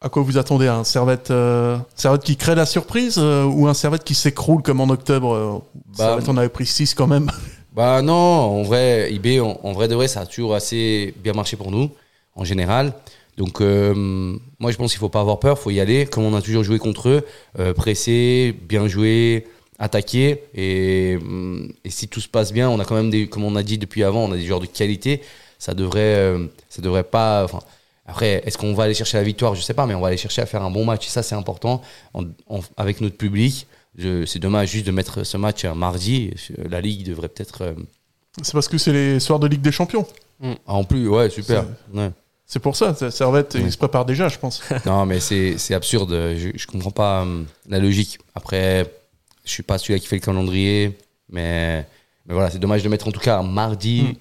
à 0.00 0.08
quoi 0.08 0.22
vous 0.22 0.36
attendez? 0.36 0.66
Un 0.68 0.84
Servette, 0.84 1.30
euh, 1.30 1.78
Servette 1.94 2.22
qui 2.24 2.36
crée 2.36 2.54
la 2.54 2.66
surprise 2.66 3.16
euh, 3.18 3.44
ou 3.44 3.66
un 3.66 3.74
Servette 3.74 4.04
qui 4.04 4.14
s'écroule 4.14 4.62
comme 4.62 4.80
en 4.80 4.88
octobre? 4.90 5.62
Bah, 5.96 6.04
Servette, 6.04 6.28
on 6.28 6.36
avait 6.36 6.48
pris 6.48 6.66
6 6.66 6.94
quand 6.94 7.06
même. 7.06 7.30
Bah 7.74 8.02
non, 8.02 8.12
en 8.12 8.62
vrai, 8.64 9.10
IB, 9.14 9.40
en, 9.40 9.58
en 9.62 9.72
vrai 9.72 9.88
de 9.88 9.94
vrai, 9.94 10.06
ça 10.06 10.20
a 10.20 10.26
toujours 10.26 10.54
assez 10.54 11.14
bien 11.24 11.32
marché 11.32 11.56
pour 11.56 11.70
nous, 11.70 11.88
en 12.36 12.44
général. 12.44 12.92
Donc, 13.38 13.60
euh, 13.60 13.94
moi, 14.58 14.70
je 14.72 14.76
pense 14.76 14.90
qu'il 14.92 14.98
faut 15.00 15.08
pas 15.08 15.20
avoir 15.20 15.38
peur, 15.40 15.58
faut 15.58 15.70
y 15.70 15.80
aller, 15.80 16.06
comme 16.06 16.24
on 16.24 16.34
a 16.34 16.42
toujours 16.42 16.64
joué 16.64 16.78
contre 16.78 17.08
eux, 17.08 17.22
euh, 17.58 17.72
presser, 17.72 18.54
bien 18.68 18.86
jouer, 18.88 19.46
attaquer. 19.78 20.42
Et, 20.54 21.16
hum, 21.20 21.72
et 21.84 21.90
si 21.90 22.08
tout 22.08 22.20
se 22.20 22.28
passe 22.28 22.52
bien, 22.52 22.68
on 22.68 22.78
a 22.78 22.84
quand 22.84 22.94
même 22.94 23.10
des, 23.10 23.28
comme 23.28 23.44
on 23.44 23.56
a 23.56 23.62
dit 23.62 23.78
depuis 23.78 24.02
avant, 24.04 24.24
on 24.24 24.32
a 24.32 24.36
des 24.36 24.44
joueurs 24.46 24.60
de 24.60 24.66
qualité. 24.66 25.22
Ça 25.58 25.74
devrait, 25.74 26.00
euh, 26.16 26.46
ça 26.68 26.82
devrait 26.82 27.04
pas. 27.04 27.44
Enfin, 27.44 27.60
après, 28.06 28.42
est-ce 28.44 28.58
qu'on 28.58 28.74
va 28.74 28.84
aller 28.84 28.94
chercher 28.94 29.16
la 29.16 29.22
victoire? 29.24 29.54
Je 29.54 29.62
sais 29.62 29.74
pas, 29.74 29.86
mais 29.86 29.94
on 29.94 30.00
va 30.00 30.08
aller 30.08 30.16
chercher 30.16 30.42
à 30.42 30.46
faire 30.46 30.62
un 30.62 30.70
bon 30.70 30.84
match. 30.84 31.06
Et 31.06 31.10
ça, 31.10 31.22
c'est 31.22 31.34
important 31.36 31.80
en- 32.14 32.24
en- 32.48 32.60
avec 32.76 33.00
notre 33.00 33.16
public. 33.16 33.66
C'est 34.26 34.38
dommage 34.38 34.70
juste 34.70 34.86
de 34.86 34.90
mettre 34.90 35.22
ce 35.24 35.36
match 35.36 35.64
un 35.64 35.74
mardi. 35.74 36.32
La 36.68 36.80
Ligue 36.80 37.06
devrait 37.06 37.28
peut-être. 37.28 37.62
euh, 37.62 37.74
C'est 38.42 38.52
parce 38.52 38.66
que 38.68 38.76
c'est 38.78 38.92
les 38.92 39.20
soirs 39.20 39.38
de 39.38 39.46
Ligue 39.46 39.60
des 39.60 39.70
Champions. 39.72 40.06
ah, 40.42 40.48
en 40.66 40.84
plus, 40.84 41.06
ouais, 41.08 41.30
super. 41.30 41.64
Ouais. 41.94 42.10
C'est 42.52 42.58
pour 42.60 42.76
ça, 42.76 42.94
Servette, 43.10 43.54
Ouais. 43.54 43.62
il 43.64 43.72
se 43.72 43.78
prépare 43.78 44.04
déjà, 44.04 44.28
je 44.28 44.38
pense. 44.38 44.60
Non, 44.84 45.06
mais 45.06 45.20
c'est 45.20 45.56
c'est 45.56 45.72
absurde. 45.72 46.10
Je, 46.36 46.50
je 46.54 46.66
comprends 46.66 46.90
pas 46.90 47.22
hum, 47.22 47.46
la 47.66 47.78
logique. 47.78 48.18
Après, 48.34 48.92
je 49.46 49.50
suis 49.50 49.62
pas 49.62 49.78
celui 49.78 49.98
qui 50.00 50.06
fait 50.06 50.16
le 50.16 50.20
calendrier, 50.20 50.98
mais, 51.30 51.86
mais 52.26 52.34
voilà, 52.34 52.50
c'est 52.50 52.58
dommage 52.58 52.82
de 52.82 52.90
mettre 52.90 53.08
en 53.08 53.10
tout 53.10 53.20
cas 53.20 53.38
un 53.38 53.42
mardi, 53.42 54.02
Mm. 54.02 54.14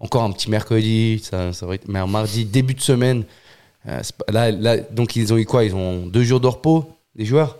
encore 0.00 0.24
un 0.24 0.30
petit 0.32 0.50
mercredi, 0.50 1.20
ça, 1.24 1.54
ça 1.54 1.64
va 1.64 1.74
être, 1.76 1.88
mais 1.88 1.98
un 2.00 2.06
mardi 2.06 2.44
début 2.44 2.74
de 2.74 2.82
semaine. 2.82 3.24
euh, 3.88 4.02
là, 4.28 4.50
là, 4.50 4.76
donc 4.76 5.16
ils 5.16 5.32
ont 5.32 5.38
eu 5.38 5.46
quoi? 5.46 5.64
Ils 5.64 5.74
ont 5.74 6.04
deux 6.06 6.22
jours 6.22 6.40
de 6.40 6.48
repos, 6.48 6.84
les 7.16 7.24
joueurs? 7.24 7.56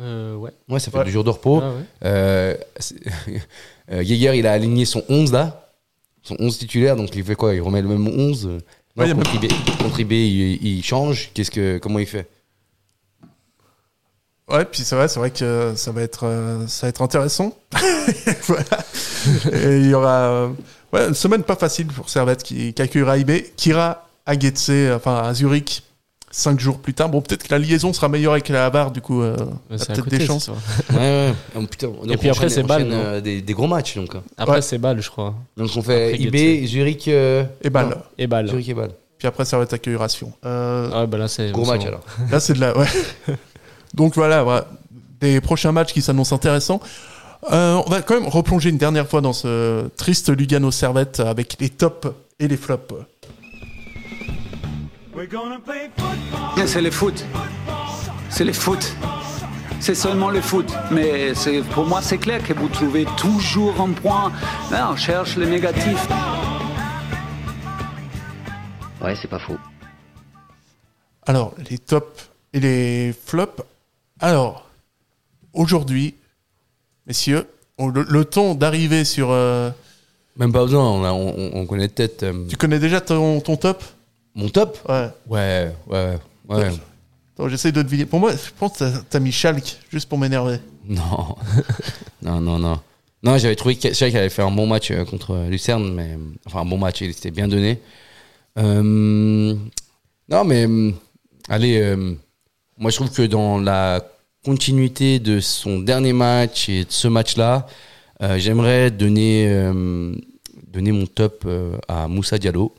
Euh, 0.00 0.34
ouais. 0.34 0.50
Ouais, 0.68 0.80
ça 0.80 0.90
fait 0.90 0.98
Ouais. 0.98 1.04
deux 1.04 1.12
jours 1.12 1.22
de 1.22 1.30
repos. 1.30 1.60
Ah 1.62 1.70
ouais. 1.70 1.84
Euh, 2.04 2.56
euh, 3.92 4.02
Geiger, 4.02 4.36
il 4.36 4.46
a 4.48 4.52
aligné 4.52 4.84
son 4.84 5.04
11 5.08 5.32
là, 5.32 5.70
son 6.24 6.34
11 6.40 6.58
titulaire, 6.58 6.96
donc 6.96 7.14
il 7.14 7.22
fait 7.22 7.36
quoi? 7.36 7.54
Il 7.54 7.62
remet 7.62 7.82
le 7.82 7.88
même 7.88 8.08
11 8.08 8.58
non, 8.96 9.14
contre, 9.78 10.00
IB, 10.00 10.12
il, 10.12 10.66
il 10.66 10.84
change. 10.84 11.30
Qu'est-ce 11.34 11.50
que, 11.50 11.78
comment 11.78 11.98
il 11.98 12.06
fait? 12.06 12.28
Ouais, 14.48 14.64
puis 14.64 14.82
c'est 14.82 14.94
vrai, 14.94 15.08
c'est 15.08 15.18
vrai 15.18 15.30
que 15.30 15.72
ça 15.74 15.90
va 15.90 16.02
être, 16.02 16.24
euh, 16.24 16.66
ça 16.68 16.86
va 16.86 16.90
être 16.90 17.02
intéressant. 17.02 17.56
Voilà. 18.46 18.84
Et 19.52 19.78
il 19.78 19.88
y 19.88 19.94
aura 19.94 20.30
euh, 20.30 20.48
ouais, 20.92 21.08
une 21.08 21.14
semaine 21.14 21.42
pas 21.42 21.56
facile 21.56 21.88
pour 21.88 22.08
Servette 22.08 22.44
qui, 22.44 22.72
qui 22.72 22.80
accueillera 22.80 23.18
IB, 23.18 23.52
qui 23.56 23.70
ira 23.70 24.06
à 24.24 24.38
Getse, 24.38 24.70
enfin 24.94 25.22
à 25.24 25.34
Zurich, 25.34 25.82
cinq 26.36 26.60
jours 26.60 26.78
plus 26.78 26.94
tard. 26.94 27.08
Bon, 27.08 27.20
peut-être 27.20 27.44
que 27.44 27.52
la 27.52 27.58
liaison 27.58 27.92
sera 27.92 28.08
meilleure 28.08 28.32
avec 28.32 28.48
la 28.48 28.66
Havard, 28.66 28.90
du 28.90 29.00
coup, 29.00 29.22
euh, 29.22 29.36
a 29.70 29.76
peut-être 29.76 30.08
des 30.08 30.24
chances. 30.24 30.46
ça. 30.46 30.52
Ouais, 30.92 30.98
ouais. 30.98 31.34
Oh, 31.56 31.60
putain. 31.62 31.88
Donc, 31.88 32.10
Et 32.10 32.16
puis 32.16 32.28
après, 32.28 32.48
c'est 32.48 32.62
non 32.62 32.68
euh, 32.78 33.20
des, 33.20 33.40
des 33.42 33.52
gros 33.54 33.66
matchs 33.66 33.96
donc. 33.96 34.14
Après, 34.36 34.56
Ouais. 34.56 34.62
c'est 34.62 34.78
balle, 34.78 35.00
je 35.00 35.10
crois. 35.10 35.34
Donc 35.56 35.70
on 35.76 35.82
fait 35.82 36.12
Après, 36.14 36.22
IB, 36.22 36.36
Getse. 36.62 36.70
Zurich. 36.70 37.08
euh, 37.08 37.44
Et 37.62 37.70
non, 37.70 37.90
Et 38.18 38.26
balle. 38.26 38.48
Zurich 38.48 38.68
et 38.68 38.74
balle. 38.74 38.90
Puis 39.18 39.26
après, 39.26 39.44
Servette 39.46 39.72
accueillera 39.72 40.08
Sion. 40.08 40.32
Euh, 40.44 40.90
Ah 40.92 41.00
ouais, 41.00 41.06
bah 41.06 41.16
là, 41.18 41.26
c'est. 41.28 41.50
Gros 41.52 41.64
match 41.64 41.80
bon. 41.82 41.86
alors. 41.88 42.02
Là, 42.30 42.38
c'est 42.40 42.52
de 42.52 42.60
la. 42.60 42.76
Ouais. 42.76 42.86
Donc 43.94 44.14
voilà, 44.14 44.42
voilà, 44.42 44.66
des 45.20 45.40
prochains 45.40 45.72
matchs 45.72 45.92
qui 45.94 46.02
s'annoncent 46.02 46.34
intéressants. 46.36 46.80
Euh, 47.52 47.80
on 47.86 47.90
va 47.90 48.02
quand 48.02 48.18
même 48.20 48.28
replonger 48.28 48.70
une 48.70 48.78
dernière 48.78 49.06
fois 49.08 49.20
dans 49.20 49.32
ce 49.32 49.86
triste 49.96 50.28
Lugano 50.36 50.70
Servette 50.70 51.20
avec 51.20 51.56
les 51.60 51.70
tops 51.70 52.08
et 52.40 52.48
les 52.48 52.56
flops. 52.56 52.92
C'est 56.66 56.82
le 56.82 56.90
foot. 56.90 57.24
C'est 58.28 58.44
le 58.44 58.52
foot. 58.52 58.94
C'est 59.80 59.94
seulement 59.94 60.28
le 60.28 60.42
foot. 60.42 60.70
Mais 60.90 61.34
c'est- 61.34 61.62
pour 61.62 61.86
moi, 61.86 62.02
c'est 62.02 62.18
clair 62.18 62.42
que 62.42 62.52
vous 62.52 62.68
trouvez 62.68 63.06
toujours 63.16 63.80
un 63.80 63.92
point. 63.92 64.30
Là, 64.70 64.90
on 64.92 64.96
cherche 64.96 65.36
le 65.36 65.46
négatif. 65.46 66.06
Ouais, 69.02 69.14
c'est 69.16 69.28
pas 69.28 69.38
faux. 69.38 69.56
Alors, 71.26 71.54
les 71.70 71.78
tops 71.78 72.28
et 72.52 72.60
les 72.60 73.14
flops. 73.24 73.62
Alors, 74.20 74.68
aujourd'hui, 75.54 76.14
messieurs, 77.06 77.46
on- 77.78 77.88
le, 77.88 78.02
le 78.06 78.24
temps 78.26 78.54
d'arriver 78.54 79.04
sur. 79.06 79.30
euh, 79.30 79.70
Même 80.36 80.52
pas 80.52 80.62
besoin, 80.64 80.82
on, 80.84 81.04
a- 81.04 81.12
on, 81.12 81.50
on 81.54 81.66
connaît 81.66 81.88
peut-être. 81.88 82.22
euh, 82.24 82.44
tu 82.48 82.56
connais 82.58 82.78
déjà 82.78 83.00
ton, 83.00 83.40
ton 83.40 83.56
top? 83.56 83.82
Mon 84.36 84.48
top 84.50 84.78
Ouais. 84.88 85.08
Ouais, 85.28 85.72
ouais, 85.88 86.18
ouais. 86.48 86.70
Attends, 87.34 87.48
J'essaie 87.48 87.72
de 87.72 87.82
deviner. 87.82 88.06
Pour 88.06 88.20
moi, 88.20 88.32
je 88.32 88.50
pense 88.58 88.74
que 88.74 88.78
t'as- 88.78 89.02
t'as 89.10 89.18
mis 89.18 89.32
Schalke, 89.32 89.78
juste 89.90 90.08
pour 90.08 90.18
m'énerver. 90.18 90.58
Non. 90.86 91.34
non, 92.22 92.40
non, 92.40 92.58
non. 92.58 92.78
Non, 93.22 93.38
j'avais 93.38 93.56
trouvé 93.56 93.76
que 93.76 93.92
Schalke 93.92 94.14
avait 94.14 94.28
fait 94.28 94.42
un 94.42 94.50
bon 94.52 94.66
match 94.66 94.90
euh, 94.92 95.04
contre 95.04 95.32
euh, 95.32 95.48
Lucerne, 95.48 95.92
mais 95.92 96.16
enfin 96.46 96.60
un 96.60 96.64
bon 96.64 96.78
match, 96.78 97.00
il 97.00 97.12
s'était 97.12 97.30
bien 97.32 97.48
donné. 97.48 97.80
Euh, 98.58 99.54
non, 100.28 100.44
mais 100.44 100.66
euh, 100.66 100.92
allez, 101.48 101.78
euh, 101.80 102.14
moi 102.78 102.90
je 102.90 102.96
trouve 102.96 103.10
que 103.10 103.22
dans 103.22 103.58
la 103.58 104.02
continuité 104.44 105.18
de 105.18 105.40
son 105.40 105.80
dernier 105.80 106.12
match 106.12 106.68
et 106.68 106.84
de 106.84 106.90
ce 106.92 107.08
match-là, 107.08 107.66
euh, 108.22 108.38
j'aimerais 108.38 108.90
donner, 108.90 109.46
euh, 109.48 110.14
donner 110.68 110.92
mon 110.92 111.06
top 111.06 111.42
euh, 111.46 111.76
à 111.88 112.06
Moussa 112.08 112.38
Diallo, 112.38 112.74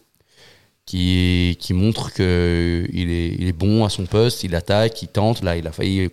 qui, 0.88 1.58
qui 1.60 1.74
montre 1.74 2.12
qu'il 2.14 2.24
est, 2.24 3.36
il 3.38 3.48
est 3.48 3.58
bon 3.58 3.86
à 3.86 3.90
son 3.90 4.06
poste, 4.06 4.44
il 4.44 4.56
attaque, 4.56 5.02
il 5.04 5.10
tente. 5.10 5.44
Là, 5.44 5.56
il 5.58 5.68
a 5.68 5.72
failli 5.72 6.00
euh, 6.00 6.10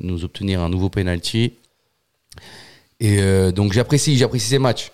nous 0.00 0.24
obtenir 0.24 0.60
un 0.60 0.68
nouveau 0.68 0.90
penalty. 0.90 1.54
Et 3.00 3.18
euh, 3.20 3.50
donc 3.50 3.72
j'apprécie, 3.72 4.16
j'apprécie 4.16 4.46
ces 4.46 4.58
matchs. 4.58 4.92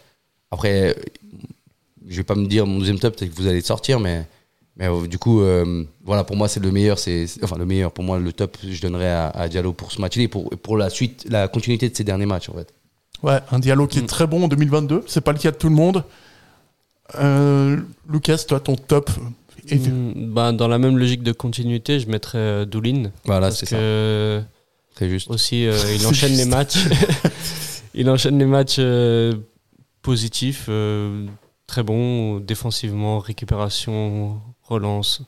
Après, 0.53 0.97
je 2.07 2.17
vais 2.17 2.23
pas 2.23 2.37
me 2.37 2.47
dire 2.47 2.67
mon 2.67 2.79
deuxième 2.79 3.01
top, 3.01 3.17
peut-être 3.17 3.33
que 3.33 3.37
vous 3.37 3.49
allez 3.49 3.59
le 3.59 3.65
sortir, 3.65 3.99
mais, 3.99 4.25
mais 4.77 4.87
euh, 4.87 5.09
du 5.09 5.19
coup, 5.19 5.41
euh, 5.41 5.85
voilà, 6.05 6.23
pour 6.23 6.37
moi 6.37 6.47
c'est 6.47 6.61
le 6.61 6.71
meilleur, 6.71 7.01
c'est 7.01 7.27
enfin 7.43 7.59
le 7.59 7.67
meilleur. 7.67 7.91
Pour 7.91 8.05
moi, 8.05 8.21
le 8.21 8.33
top, 8.33 8.57
je 8.63 8.81
donnerais 8.81 9.11
à, 9.11 9.27
à 9.31 9.49
Diallo 9.49 9.73
pour 9.73 9.91
ce 9.91 10.01
match-là 10.01 10.23
et 10.23 10.29
pour 10.29 10.51
pour 10.51 10.77
la 10.77 10.89
suite, 10.89 11.27
la 11.29 11.49
continuité 11.49 11.89
de 11.89 11.97
ses 11.97 12.05
derniers 12.05 12.27
matchs 12.27 12.49
en 12.49 12.55
fait. 12.55 12.73
Ouais, 13.25 13.41
un 13.51 13.59
dialogue 13.59 13.89
qui 13.89 13.99
est 13.99 14.07
très 14.07 14.29
bon 14.29 14.45
en 14.45 14.49
2022. 14.49 15.03
C'est 15.09 15.21
pas 15.21 15.33
le 15.33 15.39
cas 15.39 15.51
de 15.51 15.57
tout 15.57 15.69
le 15.69 15.75
monde. 15.75 16.05
Euh, 17.15 17.79
Lucas, 18.09 18.45
toi, 18.49 18.61
ton 18.61 18.77
top 18.77 19.11
et- 19.69 19.77
Mm, 19.79 20.33
bah, 20.33 20.53
dans 20.53 20.69
la 20.69 20.79
même 20.79 20.97
logique 20.99 21.23
de 21.23 21.33
continuité, 21.33 21.99
je 22.01 22.09
mettrais 22.09 22.39
euh, 22.39 22.65
Doulin. 22.65 23.11
Voilà, 23.25 23.51
c'est 23.51 23.67
ça. 23.67 23.77
Très 24.95 25.09
juste. 25.09 25.29
Aussi, 25.31 25.67
euh, 25.67 25.77
il 25.95 26.07
enchaîne 26.07 26.37
les 26.37 26.45
matchs. 26.45 26.77
il 27.95 28.09
enchaîne 28.11 28.39
les 28.39 28.47
matchs 28.47 28.77
euh, 28.79 29.35
positifs, 30.03 30.67
euh, 30.69 31.27
très 31.67 31.83
bons, 31.83 32.39
défensivement, 32.41 33.19
récupération, 33.19 34.41
relance, 34.63 35.23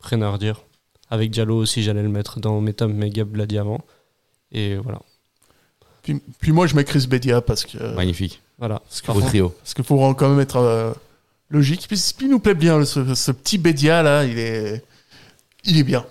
rien 0.00 0.22
à 0.22 0.30
redire. 0.30 0.60
Avec 1.10 1.30
Diallo 1.30 1.56
aussi, 1.56 1.82
j'allais 1.82 2.02
le 2.02 2.08
mettre 2.08 2.38
dans 2.38 2.60
mes 2.60 2.72
tops, 2.72 2.92
mais 2.94 3.10
Gab 3.10 3.34
l'a 3.34 3.46
dit 3.46 3.58
avant. 3.58 3.80
Et 4.52 4.76
voilà. 4.76 5.00
Puis, 6.02 6.20
puis 6.40 6.52
moi, 6.52 6.66
je 6.66 6.76
mets 6.76 6.84
Chris 6.84 7.06
Bedia 7.08 7.40
parce 7.40 7.64
que. 7.64 7.94
Magnifique. 7.94 8.40
Voilà. 8.58 8.78
Parce 8.80 9.00
que 9.00 9.06
contre- 9.10 9.26
trio. 9.26 9.48
Parce 9.50 9.74
qu'il 9.74 9.84
faut 9.84 10.14
quand 10.14 10.28
même 10.28 10.40
être 10.40 10.56
euh, 10.56 10.92
logique. 11.50 11.86
Puis, 11.88 12.00
puis 12.16 12.26
il 12.26 12.30
nous 12.30 12.38
plaît 12.40 12.54
bien, 12.54 12.84
ce, 12.84 13.14
ce 13.14 13.32
petit 13.32 13.58
Bedia 13.58 14.02
là, 14.02 14.24
il 14.24 14.38
est, 14.38 14.82
il 15.64 15.78
est 15.78 15.84
bien. 15.84 16.04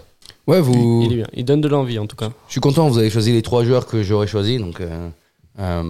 Ouais, 0.48 0.62
vous. 0.62 1.04
Il 1.06 1.14
est 1.14 1.16
bien. 1.18 1.28
Il 1.34 1.46
donne 1.46 1.62
de 1.62 1.68
l'envie 1.68 2.00
en 2.00 2.08
tout 2.08 2.16
cas. 2.16 2.32
Je 2.48 2.54
suis 2.54 2.62
content, 2.62 2.88
vous 2.90 2.98
avez 2.98 3.10
choisi 3.10 3.32
les 3.32 3.42
trois 3.42 3.64
joueurs 3.64 3.86
que 3.86 4.04
j'aurais 4.04 4.28
choisi, 4.28 4.58
donc 4.58 4.82
euh, 4.82 5.10
Euh, 5.60 5.84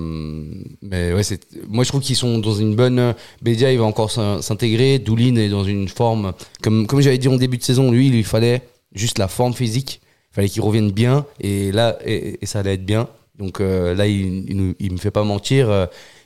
mais 0.82 1.14
ouais, 1.14 1.22
c'est, 1.22 1.42
moi 1.68 1.84
je 1.84 1.90
trouve 1.90 2.02
qu'ils 2.02 2.16
sont 2.16 2.40
dans 2.40 2.56
une 2.56 2.76
bonne. 2.76 3.14
Bédia, 3.44 3.72
il 3.72 3.78
va 3.78 3.86
encore 3.86 4.10
s'in- 4.10 4.42
s'intégrer. 4.42 4.98
Doulin 4.98 5.36
est 5.36 5.50
dans 5.50 5.64
une 5.64 5.88
forme. 5.88 6.34
Comme, 6.64 6.88
comme 6.88 7.02
j'avais 7.02 7.20
dit 7.20 7.28
en 7.28 7.36
début 7.38 7.58
de 7.60 7.64
saison, 7.64 7.92
lui, 7.92 8.08
il 8.08 8.14
lui 8.14 8.24
fallait 8.24 8.64
juste 8.94 9.20
la 9.20 9.28
forme 9.28 9.54
physique. 9.54 10.02
Il 10.32 10.36
fallait 10.36 10.50
qu'il 10.50 10.64
revienne 10.64 10.92
bien. 10.92 11.24
Et 11.40 11.72
là, 11.72 12.00
et, 12.04 12.40
et 12.42 12.46
ça 12.48 12.60
allait 12.60 12.74
être 12.74 12.86
bien. 12.86 13.08
Donc 13.38 13.62
euh, 13.62 13.94
là, 13.94 14.08
il, 14.08 14.50
il, 14.50 14.76
il 14.80 14.92
me 14.92 14.98
fait 14.98 15.12
pas 15.12 15.24
mentir. 15.24 15.70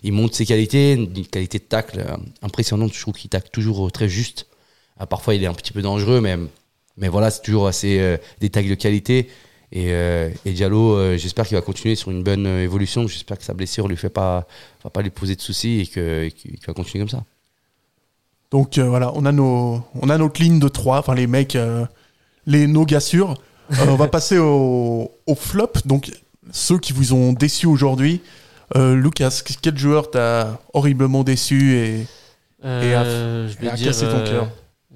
Euh, 0.03 0.07
il 0.07 0.13
montre 0.13 0.35
ses 0.35 0.45
qualités, 0.45 0.93
une 0.93 1.25
qualité 1.27 1.59
de 1.59 1.63
tacle 1.63 1.99
euh, 1.99 2.17
impressionnante. 2.41 2.93
Je 2.93 3.01
trouve 3.01 3.13
qu'il 3.13 3.29
tacle 3.29 3.49
toujours 3.51 3.87
euh, 3.87 3.91
très 3.91 4.09
juste. 4.09 4.47
Ah, 4.99 5.05
parfois, 5.05 5.35
il 5.35 5.43
est 5.43 5.47
un 5.47 5.53
petit 5.53 5.73
peu 5.73 5.81
dangereux, 5.81 6.21
mais, 6.21 6.37
mais 6.97 7.07
voilà, 7.07 7.31
c'est 7.31 7.41
toujours 7.41 7.67
assez 7.67 7.99
euh, 7.99 8.17
des 8.39 8.49
tacles 8.49 8.69
de 8.69 8.75
qualité. 8.75 9.29
Et, 9.71 9.87
euh, 9.91 10.29
Diallo, 10.45 10.93
euh, 10.93 11.17
j'espère 11.17 11.47
qu'il 11.47 11.57
va 11.57 11.63
continuer 11.63 11.95
sur 11.95 12.11
une 12.11 12.21
bonne 12.21 12.45
euh, 12.45 12.63
évolution. 12.63 13.07
J'espère 13.07 13.39
que 13.39 13.43
sa 13.43 13.55
blessure 13.55 13.87
lui 13.87 13.97
fait 13.97 14.09
pas, 14.11 14.47
va 14.83 14.91
pas 14.91 15.01
lui 15.01 15.09
poser 15.09 15.35
de 15.35 15.41
soucis 15.41 15.81
et 15.81 16.31
qu'il 16.31 16.59
va 16.67 16.73
continuer 16.73 17.03
comme 17.03 17.09
ça. 17.09 17.23
Donc 18.51 18.77
euh, 18.77 18.87
voilà, 18.87 19.11
on 19.15 19.25
a, 19.25 19.31
nos, 19.31 19.81
on 19.99 20.09
a 20.09 20.17
notre 20.19 20.39
ligne 20.39 20.59
de 20.59 20.67
3, 20.67 20.99
enfin 20.99 21.15
les 21.15 21.25
mecs, 21.25 21.55
euh, 21.55 21.87
les, 22.45 22.67
nos 22.67 22.85
gars 22.85 22.99
sûrs. 22.99 23.33
Euh, 23.71 23.85
on 23.87 23.95
va 23.95 24.07
passer 24.09 24.37
au, 24.37 25.09
au 25.25 25.33
flop, 25.33 25.71
donc 25.85 26.11
ceux 26.51 26.77
qui 26.77 26.93
vous 26.93 27.13
ont 27.13 27.33
déçu 27.33 27.65
aujourd'hui. 27.65 28.21
Euh, 28.75 28.95
Lucas, 28.95 29.41
quel 29.61 29.77
joueur 29.77 30.09
t'a 30.09 30.59
horriblement 30.73 31.23
déçu 31.23 31.73
et, 31.75 32.01
et 32.63 32.65
a, 32.65 33.03
Euh, 33.03 33.47
je 33.47 33.53
et 33.57 33.61
vais 33.61 33.69
a 33.69 33.75
dire, 33.75 33.87
cassé 33.87 34.05
ton 34.05 34.17
euh, 34.17 34.25
cœur 34.31 34.47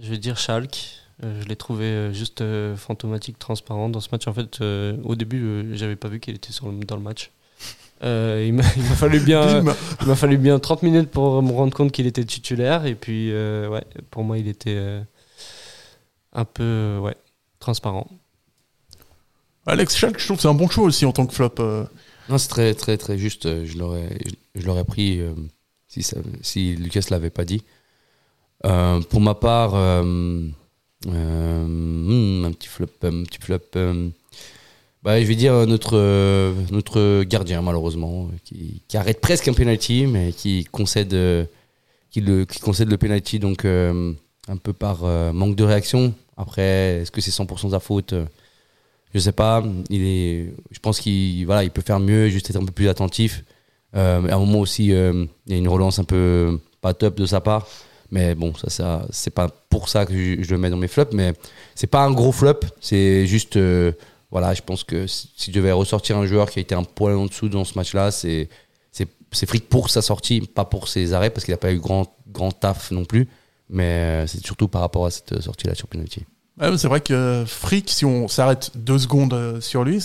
Je 0.01 0.09
vais 0.09 0.17
dire 0.17 0.37
Schalke. 0.37 0.77
Euh, 1.23 1.41
je 1.41 1.47
l'ai 1.47 1.55
trouvé 1.55 1.85
euh, 1.85 2.13
juste 2.13 2.41
euh, 2.41 2.75
fantomatique, 2.75 3.37
transparent 3.39 3.89
dans 3.89 3.99
ce 3.99 4.09
match. 4.11 4.27
En 4.27 4.33
fait, 4.33 4.61
au 4.61 5.15
début, 5.15 5.75
j'avais 5.75 5.95
pas 5.95 6.07
vu 6.07 6.19
qu'il 6.19 6.35
était 6.35 6.51
sur 6.51 6.69
le- 6.69 6.83
dans 6.85 6.95
le 6.95 7.01
match. 7.01 7.31
Il 8.03 8.53
m'a 8.53 8.63
fallu 8.63 9.19
bien, 9.19 9.63
il 10.01 10.07
m'a 10.07 10.15
fallu 10.15 10.37
bien 10.37 10.59
30 10.59 10.83
minutes 10.83 11.09
pour 11.09 11.41
me 11.41 11.51
rendre 11.51 11.73
compte 11.75 11.91
qu'il 11.91 12.05
était 12.07 12.23
titulaire. 12.25 12.85
Et 12.85 12.95
puis, 12.95 13.31
ouais, 13.31 13.83
pour 14.11 14.23
moi, 14.23 14.37
il 14.37 14.47
était 14.47 14.79
un 16.33 16.45
peu, 16.45 16.97
ouais, 17.01 17.15
transparent. 17.59 18.07
Alex 19.65 19.95
Schalke, 19.97 20.19
je 20.19 20.25
trouve 20.25 20.37
que 20.37 20.41
c'est 20.43 20.47
un 20.47 20.53
bon 20.53 20.69
choix 20.69 20.83
aussi 20.85 21.05
en 21.05 21.11
tant 21.11 21.25
que 21.25 21.33
flop. 21.33 21.55
Non, 22.29 22.37
c'est 22.37 22.49
très, 22.49 22.73
très, 22.73 22.97
très 22.97 23.17
juste. 23.17 23.45
Euh, 23.45 23.65
Je 23.65 23.77
l'aurais, 23.77 24.17
je, 24.55 24.65
l'aurais 24.65 24.83
pris 24.83 25.19
euh, 25.19 25.33
si, 25.87 26.05
si 26.41 26.75
Lucas 26.75 27.05
l'avait 27.09 27.29
pas 27.29 27.45
dit. 27.45 27.63
Euh, 28.65 29.01
pour 29.01 29.21
ma 29.21 29.35
part, 29.35 29.75
hmm, 29.75 30.51
un 31.05 32.51
petit 32.51 32.67
flop, 32.67 32.87
un 33.03 33.23
petit 33.23 33.39
flop. 33.39 33.59
bah, 35.03 35.21
je 35.21 35.25
vais 35.25 35.35
dire 35.35 35.67
notre, 35.67 36.53
notre 36.71 37.23
gardien, 37.23 37.61
malheureusement, 37.61 38.29
qui, 38.43 38.81
qui 38.87 38.97
arrête 38.97 39.21
presque 39.21 39.47
un 39.47 39.53
penalty, 39.53 40.05
mais 40.07 40.33
qui 40.33 40.65
concède, 40.65 41.15
qui 42.09 42.21
le, 42.21 42.45
qui 42.45 42.59
concède 42.59 42.89
le 42.89 42.97
penalty, 42.97 43.39
donc 43.39 43.63
un 43.65 44.57
peu 44.61 44.73
par 44.73 45.03
manque 45.33 45.55
de 45.55 45.63
réaction. 45.63 46.13
Après, 46.35 47.01
est-ce 47.01 47.11
que 47.11 47.21
c'est 47.21 47.31
100% 47.31 47.67
de 47.67 47.71
sa 47.71 47.79
faute 47.79 48.15
je 49.17 49.23
sais 49.23 49.31
pas. 49.31 49.63
Il 49.89 50.03
est, 50.03 50.53
je 50.69 50.79
pense 50.79 50.99
qu'il 50.99 51.45
voilà, 51.45 51.63
il 51.63 51.71
peut 51.71 51.81
faire 51.81 51.99
mieux, 51.99 52.29
juste 52.29 52.49
être 52.49 52.57
un 52.57 52.65
peu 52.65 52.71
plus 52.71 52.87
attentif. 52.87 53.43
Euh, 53.95 54.27
à 54.29 54.35
un 54.35 54.39
moment 54.39 54.59
aussi, 54.59 54.93
euh, 54.93 55.25
il 55.47 55.53
y 55.53 55.55
a 55.55 55.57
une 55.57 55.67
relance 55.67 55.97
un 55.97 56.03
peu 56.03 56.59
pas 56.81 56.93
top 56.93 57.15
de 57.17 57.25
sa 57.25 57.41
part. 57.41 57.67
Mais 58.11 58.35
bon, 58.35 58.53
ça, 58.53 58.69
ça 58.69 59.07
c'est 59.09 59.33
pas 59.33 59.49
pour 59.69 59.89
ça 59.89 60.05
que 60.05 60.13
je, 60.13 60.51
le 60.51 60.57
mets 60.57 60.69
dans 60.69 60.77
mes 60.77 60.87
flops. 60.87 61.13
Mais 61.13 61.33
c'est 61.73 61.87
pas 61.87 62.03
un 62.03 62.11
gros 62.11 62.31
flop. 62.31 62.59
C'est 62.79 63.25
juste, 63.25 63.57
euh, 63.57 63.91
voilà, 64.29 64.53
je 64.53 64.61
pense 64.61 64.83
que 64.83 65.07
si 65.07 65.31
je 65.39 65.51
devais 65.51 65.71
ressortir 65.71 66.17
un 66.17 66.27
joueur 66.27 66.49
qui 66.51 66.59
a 66.59 66.61
été 66.61 66.75
un 66.75 66.83
poil 66.83 67.15
en 67.15 67.25
dessous 67.25 67.49
dans 67.49 67.65
ce 67.65 67.73
match-là, 67.75 68.11
c'est 68.11 68.49
c'est 69.31 69.69
pour 69.69 69.89
sa 69.89 70.01
sortie, 70.01 70.39
pas 70.41 70.63
pour 70.63 70.87
ses 70.87 71.11
arrêts, 71.13 71.29
parce 71.29 71.43
qu'il 71.43 71.53
n'a 71.53 71.57
pas 71.57 71.73
eu 71.73 71.79
grand 71.79 72.15
grand 72.31 72.51
taf 72.51 72.91
non 72.91 73.03
plus. 73.03 73.27
Mais 73.69 74.23
euh, 74.23 74.27
c'est 74.27 74.45
surtout 74.45 74.67
par 74.67 74.81
rapport 74.81 75.05
à 75.05 75.11
cette 75.11 75.41
sortie-là 75.41 75.75
sur 75.75 75.87
penalty. 75.87 76.25
C'est 76.59 76.87
vrai 76.87 77.01
que 77.01 77.43
Frick, 77.45 77.89
si 77.89 78.03
on 78.05 78.27
s'arrête 78.27 78.71
deux 78.75 78.97
secondes 78.97 79.33
euh, 79.33 79.61
sur 79.61 79.83
lui, 79.83 80.01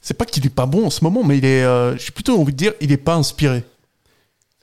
c'est- 0.00 0.14
pas 0.14 0.24
qu'il 0.24 0.44
est 0.46 0.50
pas 0.50 0.66
bon 0.66 0.86
en 0.86 0.90
ce 0.90 1.04
moment, 1.04 1.22
mais 1.24 1.36
il 1.38 1.44
est, 1.44 1.64
euh, 1.64 1.96
j'ai 1.98 2.12
plutôt 2.12 2.38
envie 2.40 2.52
de 2.52 2.56
dire, 2.56 2.72
il 2.80 2.92
est 2.92 2.96
pas 2.96 3.14
inspiré. 3.14 3.64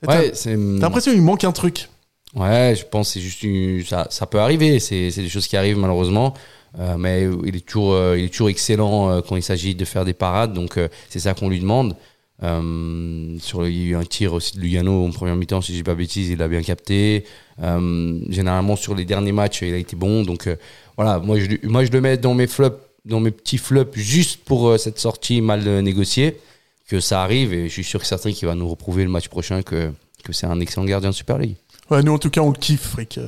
Ouais, 0.06 0.32
T'as 0.80 0.86
l'impression 0.86 1.12
qu'il 1.12 1.22
manque 1.22 1.44
un 1.44 1.52
truc. 1.52 1.88
Ouais, 2.34 2.74
je 2.76 2.84
pense 2.84 3.08
que 3.08 3.14
c'est 3.14 3.20
juste 3.20 3.42
une- 3.44 3.84
ça, 3.84 4.06
ça 4.10 4.26
peut 4.26 4.40
arriver. 4.40 4.80
C'est 4.80 5.08
des 5.10 5.28
choses 5.28 5.46
qui 5.46 5.56
arrivent 5.56 5.78
malheureusement. 5.78 6.34
Euh, 6.80 6.96
mais 6.98 7.28
il 7.44 7.54
est 7.54 7.64
toujours, 7.64 7.92
euh, 7.92 8.18
il 8.18 8.24
est 8.24 8.28
toujours 8.28 8.48
excellent 8.48 9.08
euh, 9.08 9.20
quand 9.20 9.36
il 9.36 9.42
s'agit 9.44 9.76
de 9.76 9.84
faire 9.84 10.04
des 10.04 10.12
parades. 10.12 10.52
Donc 10.52 10.78
c'est 11.08 11.20
ça 11.20 11.32
qu'on 11.32 11.48
lui 11.48 11.60
demande. 11.60 11.96
Euh, 12.42 13.38
il 13.38 13.60
y 13.60 13.86
a 13.86 13.90
eu 13.90 13.96
un 13.96 14.04
tir 14.04 14.32
aussi 14.32 14.56
de 14.56 14.60
Lugano 14.62 15.06
en 15.06 15.10
première 15.10 15.36
mi-temps, 15.36 15.60
si 15.60 15.72
je 15.72 15.78
dis 15.78 15.82
pas 15.82 15.94
bêtise, 15.94 16.28
il 16.30 16.38
l'a 16.38 16.48
bien 16.48 16.62
capté. 16.62 17.24
Euh, 17.62 18.18
généralement 18.28 18.76
sur 18.76 18.94
les 18.94 19.04
derniers 19.04 19.32
matchs, 19.32 19.62
il 19.62 19.72
a 19.74 19.76
été 19.78 19.96
bon. 19.96 20.22
Donc 20.24 20.46
euh, 20.46 20.56
voilà, 20.96 21.18
moi 21.20 21.38
je, 21.38 21.46
moi 21.66 21.84
je 21.84 21.90
le 21.92 22.00
mets 22.00 22.16
dans 22.16 22.34
mes 22.34 22.46
flops, 22.46 22.78
dans 23.04 23.20
mes 23.20 23.30
petits 23.30 23.58
flops 23.58 23.96
juste 23.98 24.40
pour 24.44 24.78
cette 24.78 24.98
sortie 24.98 25.40
mal 25.40 25.62
négociée. 25.80 26.38
Que 26.86 27.00
ça 27.00 27.22
arrive 27.22 27.54
et 27.54 27.66
je 27.68 27.72
suis 27.72 27.82
sûr 27.84 27.98
que 27.98 28.06
certains 28.06 28.30
qui 28.32 28.44
va 28.44 28.54
nous 28.54 28.68
reprouver 28.68 29.04
le 29.04 29.08
match 29.10 29.28
prochain 29.28 29.62
que, 29.62 29.90
que 30.22 30.34
c'est 30.34 30.46
un 30.46 30.60
excellent 30.60 30.84
gardien 30.84 31.08
de 31.10 31.14
Super 31.14 31.38
League. 31.38 31.56
Ouais, 31.90 32.02
nous, 32.02 32.12
en 32.12 32.18
tout 32.18 32.28
cas, 32.28 32.42
on 32.42 32.50
le 32.50 32.58
kiffe, 32.58 32.82
Frick. 32.88 33.18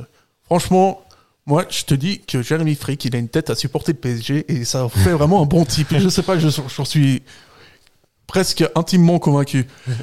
Franchement, 0.45 1.01
moi, 1.47 1.65
je 1.67 1.83
te 1.83 1.95
dis 1.95 2.19
que 2.19 2.43
Jeremy 2.43 2.75
Frick, 2.75 3.03
il 3.05 3.15
a 3.15 3.19
une 3.19 3.29
tête 3.29 3.49
à 3.49 3.55
supporter 3.55 3.93
le 3.93 3.97
PSG 3.97 4.45
et 4.47 4.63
ça 4.63 4.87
fait 4.89 5.11
vraiment 5.11 5.41
un 5.41 5.45
bon 5.47 5.65
type. 5.65 5.87
Je 5.97 6.07
sais 6.07 6.21
pas, 6.21 6.37
je- 6.37 6.49
suis 6.83 7.23
presque 8.27 8.63
intimement 8.75 9.19
convaincu. 9.19 9.67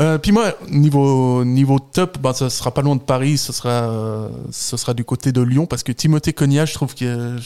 Euh, 0.00 0.16
puis 0.16 0.30
moi, 0.30 0.52
niveau, 0.70 1.44
niveau 1.44 1.80
top, 1.80 2.18
bah, 2.18 2.32
ça 2.32 2.50
sera 2.50 2.72
pas 2.72 2.82
loin 2.82 2.94
de 2.94 3.00
Paris, 3.00 3.36
ce 3.36 3.52
sera, 3.52 3.70
euh, 3.90 4.28
ce 4.52 4.76
sera 4.76 4.94
du 4.94 5.02
côté 5.02 5.32
de 5.32 5.40
Lyon 5.40 5.66
parce 5.66 5.82
que 5.82 5.90
Timothée 5.90 6.32
Cognac, 6.32 6.68
je 6.68 6.74
trouve 6.74 6.94
que. 6.94 7.36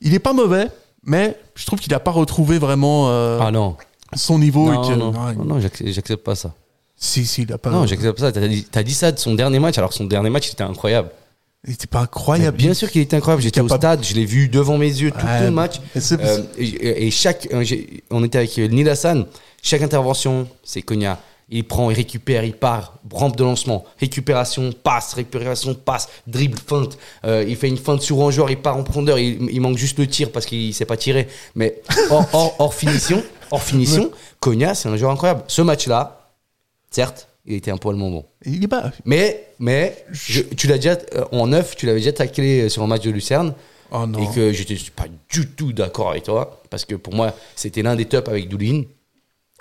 Il 0.00 0.14
est 0.14 0.18
pas 0.18 0.32
mauvais, 0.32 0.68
mais 1.04 1.36
je 1.54 1.66
trouve 1.66 1.78
qu'il 1.80 1.92
a 1.92 2.00
pas 2.00 2.12
retrouvé 2.12 2.58
vraiment 2.58 3.10
euh, 3.10 3.38
Ah 3.42 3.50
non. 3.50 3.76
son 4.14 4.38
niveau. 4.38 4.72
Non, 4.72 4.82
et 4.82 4.88
que- 4.88 4.94
non, 4.98 5.12
non, 5.12 5.44
non, 5.44 5.60
j'ac- 5.60 5.82
j'accepte 5.84 6.24
pas 6.24 6.36
ça. 6.36 6.54
Si, 6.96 7.26
si, 7.26 7.42
il 7.42 7.52
a 7.52 7.58
pas. 7.58 7.70
Non, 7.70 7.84
j'accepte 7.86 8.18
pas 8.18 8.26
ça. 8.26 8.32
T'as 8.32 8.48
dit, 8.48 8.64
t'as 8.64 8.82
dit 8.84 8.94
ça 8.94 9.12
de 9.12 9.18
son 9.18 9.34
dernier 9.34 9.58
match, 9.58 9.76
alors 9.76 9.90
que 9.90 9.96
son 9.96 10.04
dernier 10.06 10.30
match, 10.30 10.48
il 10.48 10.52
était 10.52 10.62
incroyable. 10.62 11.10
Il 11.66 11.72
était 11.72 11.86
pas 11.86 12.00
incroyable. 12.00 12.56
Mais 12.56 12.64
bien 12.64 12.74
sûr 12.74 12.90
qu'il 12.90 13.00
était 13.02 13.16
incroyable. 13.16 13.42
J'étais 13.42 13.60
au 13.60 13.68
stade, 13.68 14.04
je 14.04 14.14
l'ai 14.14 14.24
vu 14.24 14.48
devant 14.48 14.78
mes 14.78 14.86
yeux 14.86 15.10
tout 15.10 15.26
Ouais, 15.26 15.40
le 15.42 15.50
match. 15.50 15.76
et 15.94 15.98
Euh, 16.12 16.42
et, 16.56 17.06
et 17.06 17.10
chaque, 17.10 17.48
euh, 17.52 17.64
on 18.10 18.22
était 18.24 18.38
avec 18.38 18.58
euh, 18.58 18.86
Hassan. 18.90 19.26
Chaque 19.62 19.82
intervention, 19.82 20.46
c'est 20.62 20.82
Konya. 20.82 21.18
Il 21.48 21.64
prend, 21.64 21.90
il 21.90 21.94
récupère, 21.94 22.42
il 22.44 22.54
part, 22.54 22.94
rampe 23.12 23.36
de 23.36 23.44
lancement, 23.44 23.84
récupération, 24.00 24.72
passe, 24.72 25.14
récupération, 25.14 25.74
passe, 25.74 26.08
dribble, 26.26 26.58
feinte. 26.58 26.98
Euh, 27.24 27.44
il 27.46 27.54
fait 27.56 27.68
une 27.68 27.76
feinte 27.76 28.02
sur 28.02 28.20
un 28.22 28.30
joueur, 28.32 28.50
il 28.50 28.56
part 28.58 28.76
en 28.76 28.82
profondeur, 28.82 29.16
il, 29.18 29.48
il 29.52 29.60
manque 29.60 29.76
juste 29.78 29.98
le 30.00 30.08
tir 30.08 30.32
parce 30.32 30.44
qu'il 30.46 30.74
sait 30.74 30.84
pas 30.86 30.96
tirer. 30.96 31.28
Mais 31.54 31.80
hors, 32.10 32.26
hors- 32.32 32.54
hors 32.58 32.74
finition, 32.74 33.22
hors 33.52 33.62
finition, 33.62 34.10
Konya, 34.40 34.74
c'est 34.74 34.88
un 34.88 34.96
joueur 34.96 35.12
incroyable. 35.12 35.42
Ce 35.46 35.62
match-là, 35.62 36.30
certes, 36.90 37.28
il 37.46 37.54
était 37.54 37.70
un 37.70 37.76
poil 37.76 37.96
moins 37.96 38.10
bon. 38.10 38.24
Il 38.44 38.62
est 38.64 38.68
pas. 38.68 38.92
Mais, 39.04 39.48
mais 39.58 40.04
je- 40.10 40.42
tu 40.42 40.66
l'as 40.66 40.76
déjà, 40.76 40.98
euh, 41.14 41.24
en 41.32 41.46
neuf, 41.46 41.76
tu 41.76 41.86
l'avais 41.86 42.00
déjà 42.00 42.12
taclé 42.12 42.68
sur 42.68 42.82
un 42.82 42.86
match 42.86 43.02
de 43.02 43.10
Lucerne. 43.10 43.54
Oh 43.92 44.04
non. 44.06 44.18
Et 44.30 44.34
que 44.34 44.52
j'étais 44.52 44.76
pas 44.94 45.06
du 45.30 45.46
tout 45.48 45.72
d'accord 45.72 46.10
avec 46.10 46.24
toi. 46.24 46.60
Parce 46.70 46.84
que 46.84 46.96
pour 46.96 47.14
moi, 47.14 47.34
c'était 47.54 47.82
l'un 47.82 47.94
des 47.94 48.04
tops 48.06 48.28
avec 48.28 48.48
Doulin. 48.48 48.82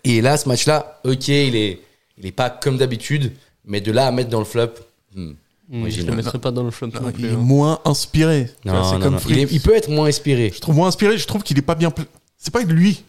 Et 0.04 0.22
là, 0.22 0.36
ce 0.38 0.48
match-là, 0.50 1.00
ok, 1.04 1.28
il 1.28 1.56
est, 1.56 1.80
il 2.18 2.26
est 2.26 2.32
pas 2.32 2.50
comme 2.50 2.78
d'habitude. 2.78 3.32
Mais 3.66 3.82
de 3.82 3.92
là 3.92 4.08
à 4.08 4.12
mettre 4.12 4.30
dans 4.30 4.40
le 4.40 4.46
flop. 4.46 4.70
hmm, 5.16 5.32
moi, 5.70 5.90
je 5.90 5.96
j'ai 5.96 6.04
le 6.04 6.16
mettrais 6.16 6.38
pas 6.40 6.52
dans 6.52 6.64
le 6.64 6.70
flop 6.72 6.88
non, 6.88 7.02
il 7.10 7.14
plus. 7.14 7.28
est 7.28 7.32
hein. 7.32 7.38
moins 7.38 7.80
inspiré. 7.86 8.50
Non, 8.64 9.00
comme. 9.00 9.18
Il, 9.30 9.40
est- 9.40 9.52
il 9.52 9.62
peut 9.62 9.76
être 9.76 9.90
moins 9.90 10.08
inspiré. 10.08 10.52
Je 10.54 10.60
trouve 10.60 10.76
moins 10.76 10.88
inspiré, 10.88 11.18
je 11.18 11.26
trouve 11.28 11.42
qu'il 11.44 11.58
est 11.58 11.64
pas 11.64 11.74
bien. 11.76 11.90
pla- 11.92 12.06
C'est 12.38 12.54
pas 12.54 12.62
lui. 12.64 13.04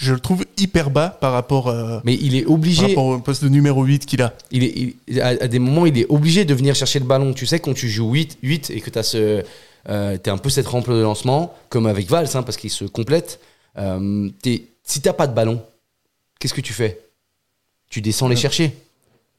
Je 0.00 0.14
le 0.14 0.20
trouve 0.20 0.44
hyper 0.56 0.90
bas 0.90 1.08
par 1.08 1.32
rapport, 1.32 1.66
euh, 1.66 1.98
Mais 2.04 2.14
il 2.14 2.36
est 2.36 2.42
par 2.42 2.52
obligé. 2.52 2.86
rapport 2.86 3.06
au 3.06 3.18
poste 3.18 3.42
de 3.42 3.48
numéro 3.48 3.82
8 3.82 4.06
qu'il 4.06 4.22
a. 4.22 4.32
il 4.52 4.62
est, 4.62 4.94
il- 5.08 5.20
à, 5.20 5.26
à 5.28 5.48
des 5.48 5.58
moments, 5.58 5.86
il 5.86 5.98
est 5.98 6.06
obligé 6.08 6.44
de 6.44 6.54
venir 6.54 6.76
chercher 6.76 7.00
le 7.00 7.04
ballon. 7.04 7.34
Tu 7.34 7.46
sais, 7.46 7.58
quand 7.58 7.74
tu 7.74 7.88
joues 7.88 8.12
8, 8.12 8.38
8 8.42 8.70
et 8.70 8.80
que 8.80 8.90
tu 8.90 8.98
as 8.98 9.02
ce. 9.02 9.42
Euh, 9.88 10.16
t'es 10.16 10.30
un 10.30 10.38
peu 10.38 10.50
cette 10.50 10.68
rampe 10.68 10.88
de 10.88 11.00
lancement, 11.02 11.52
comme 11.68 11.86
avec 11.86 12.08
Valls, 12.08 12.28
hein, 12.34 12.42
parce 12.44 12.56
qu'il 12.56 12.70
se 12.70 12.84
complète. 12.84 13.40
Euh, 13.76 14.28
t'es- 14.40 14.66
si 14.84 15.00
t'as 15.00 15.12
pas 15.12 15.26
de 15.26 15.34
ballon, 15.34 15.60
qu'est-ce 16.38 16.54
que 16.54 16.60
tu 16.60 16.72
fais? 16.72 17.00
Tu 17.90 18.00
descends 18.00 18.28
les 18.28 18.36
chercher? 18.36 18.72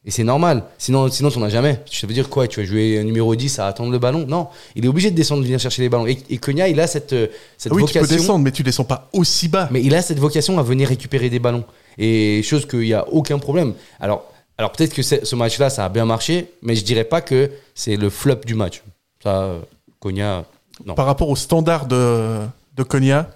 Et 0.05 0.11
c'est 0.11 0.23
normal. 0.23 0.63
Sinon, 0.77 1.09
sinon 1.09 1.29
t'en 1.29 1.43
as 1.43 1.49
jamais. 1.49 1.83
Ça 1.91 2.07
veut 2.07 2.13
dire 2.13 2.29
quoi 2.29 2.47
Tu 2.47 2.61
vas 2.61 2.65
jouer 2.65 3.03
numéro 3.03 3.35
10 3.35 3.59
à 3.59 3.67
attendre 3.67 3.91
le 3.91 3.99
ballon? 3.99 4.25
Non. 4.25 4.47
Il 4.75 4.85
est 4.85 4.87
obligé 4.87 5.11
de 5.11 5.15
descendre, 5.15 5.41
de 5.41 5.45
venir 5.45 5.59
chercher 5.59 5.81
les 5.81 5.89
ballons. 5.89 6.07
Et, 6.07 6.17
et 6.29 6.37
Konya, 6.37 6.69
il 6.69 6.79
a 6.79 6.87
cette, 6.87 7.11
euh, 7.13 7.27
cette 7.57 7.73
Ah 7.73 7.75
oui, 7.75 7.81
tu 7.83 7.87
vocation. 7.87 8.01
peux 8.01 8.07
descendre, 8.21 8.43
mais 8.45 8.51
tu 8.51 8.63
descends 8.63 8.85
pas 8.85 9.09
aussi 9.11 9.49
bas. 9.49 9.67
Mais 9.71 9.83
il 9.83 9.93
a 9.93 10.01
cette 10.01 10.19
vocation 10.19 10.57
à 10.57 10.63
venir 10.63 10.87
récupérer 10.87 11.29
des 11.29 11.39
ballons. 11.39 11.65
Et 11.97 12.41
chose 12.43 12.65
qu'il 12.65 12.79
n'y 12.79 12.93
a 12.93 13.07
aucun 13.09 13.39
problème. 13.39 13.73
Alors, 13.99 14.23
alors 14.57 14.71
peut-être 14.71 14.93
que 14.93 15.01
ce 15.01 15.35
match-là, 15.35 15.69
ça 15.69 15.83
a 15.85 15.89
bien 15.89 16.05
marché, 16.05 16.51
mais 16.61 16.75
je 16.75 16.83
dirais 16.85 17.03
pas 17.03 17.19
que 17.19 17.51
c'est 17.75 17.97
le 17.97 18.09
flop 18.09 18.41
du 18.45 18.55
match. 18.55 18.81
Ça, 19.21 19.55
Konya, 19.99 20.45
non. 20.85 20.95
Par 20.95 21.05
rapport 21.07 21.27
au 21.29 21.35
standard 21.35 21.87
de, 21.87 22.37
de 22.77 22.83
Konya, 22.83 23.29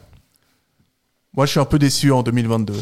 moi 1.36 1.46
je 1.46 1.52
suis 1.52 1.60
un 1.60 1.66
peu 1.66 1.78
déçu 1.78 2.10
en 2.12 2.24
2022. 2.24 2.74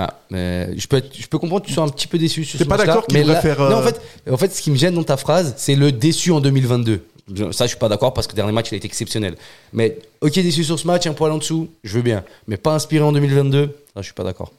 Ah, 0.00 0.14
mais 0.30 0.78
je 0.78 0.86
peux, 0.86 0.98
être- 0.98 1.10
je 1.18 1.26
peux 1.26 1.38
comprendre 1.38 1.62
que 1.62 1.66
tu 1.66 1.72
sois 1.74 1.82
un 1.82 1.88
petit 1.88 2.06
peu 2.06 2.18
déçu 2.18 2.44
sur 2.44 2.56
T'es 2.58 2.64
ce 2.64 2.68
pas 2.68 2.76
d'accord 2.76 3.04
qu'il 3.06 3.18
là- 3.26 3.32
préfère, 3.34 3.60
euh, 3.60 3.70
Non, 3.70 3.78
en 3.78 3.82
fait, 3.82 4.00
en 4.30 4.36
fait, 4.36 4.54
ce 4.54 4.62
qui 4.62 4.70
me 4.70 4.76
gêne 4.76 4.94
dans 4.94 5.02
ta 5.02 5.16
phrase, 5.16 5.54
c'est 5.56 5.74
le 5.74 5.90
déçu 5.90 6.30
en 6.30 6.40
2022. 6.40 7.04
Ça, 7.52 7.64
je 7.64 7.68
suis 7.70 7.76
pas 7.78 7.88
d'accord 7.88 8.14
parce 8.14 8.26
que 8.26 8.32
le 8.32 8.36
dernier 8.36 8.52
match, 8.52 8.68
il 8.70 8.74
a 8.74 8.76
été 8.78 8.86
exceptionnel. 8.86 9.36
Mais, 9.72 9.98
ok, 10.20 10.32
déçu 10.34 10.62
sur 10.64 10.78
ce 10.78 10.86
match, 10.86 11.06
un 11.06 11.12
poil 11.14 11.32
en 11.32 11.38
dessous, 11.38 11.68
je 11.84 11.96
veux 11.96 12.02
bien. 12.02 12.22
Mais 12.46 12.56
pas 12.56 12.74
inspiré 12.74 13.02
en 13.04 13.12
2022, 13.12 13.66
ça, 13.92 14.00
je 14.00 14.02
suis 14.02 14.14
pas 14.14 14.24
d'accord. 14.24 14.52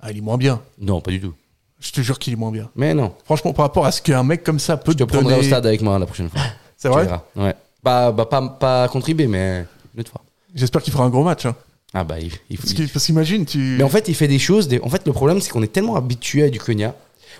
Ah, 0.00 0.10
il 0.12 0.18
est 0.18 0.22
moins 0.22 0.38
bien. 0.38 0.62
Non, 0.80 1.00
pas 1.00 1.10
du 1.10 1.20
tout. 1.20 1.34
Je 1.80 1.90
te 1.92 2.00
jure 2.00 2.18
qu'il 2.18 2.32
est 2.32 2.36
moins 2.36 2.50
bien. 2.52 2.70
Mais 2.76 2.94
non. 2.94 3.12
Franchement, 3.24 3.52
par 3.52 3.64
rapport 3.66 3.84
à 3.84 3.92
ce 3.92 4.00
qu'un 4.00 4.22
mec 4.22 4.42
comme 4.44 4.58
ça 4.58 4.76
peut 4.76 4.92
Je 4.92 4.96
te 4.98 5.04
te 5.04 5.08
prendrai 5.08 5.34
donner... 5.34 5.46
au 5.46 5.48
stade 5.50 5.66
avec 5.66 5.82
moi 5.82 5.98
la 5.98 6.06
prochaine 6.06 6.30
fois. 6.30 6.40
C'est 6.76 6.88
Tu 6.88 6.94
vrai 6.94 7.04
verras. 7.04 7.22
Ouais. 7.36 7.54
Bah, 7.82 8.10
bah, 8.12 8.24
pas, 8.26 8.40
pas 8.48 8.88
contribuer, 8.88 9.26
mais 9.26 9.64
une 9.94 10.00
autre 10.00 10.10
fois. 10.12 10.22
J'espère 10.54 10.82
qu'il 10.82 10.92
fera 10.92 11.04
un 11.04 11.08
gros 11.10 11.24
match. 11.24 11.46
hein. 11.46 11.54
Ah 11.94 12.04
bah, 12.04 12.20
il, 12.20 12.30
il 12.50 12.56
faut. 12.56 12.66
Parce 12.92 13.06
qu'imagine, 13.06 13.46
tu... 13.46 13.76
Mais 13.78 13.84
en 13.84 13.88
fait, 13.88 14.08
il 14.08 14.14
fait 14.14 14.28
des 14.28 14.38
choses. 14.38 14.68
Des... 14.68 14.80
En 14.80 14.90
fait, 14.90 15.06
le 15.06 15.12
problème, 15.12 15.40
c'est 15.40 15.50
qu'on 15.50 15.62
est 15.62 15.72
tellement 15.72 15.96
habitué 15.96 16.44
à 16.44 16.50
du 16.50 16.58
Konya. 16.58 16.94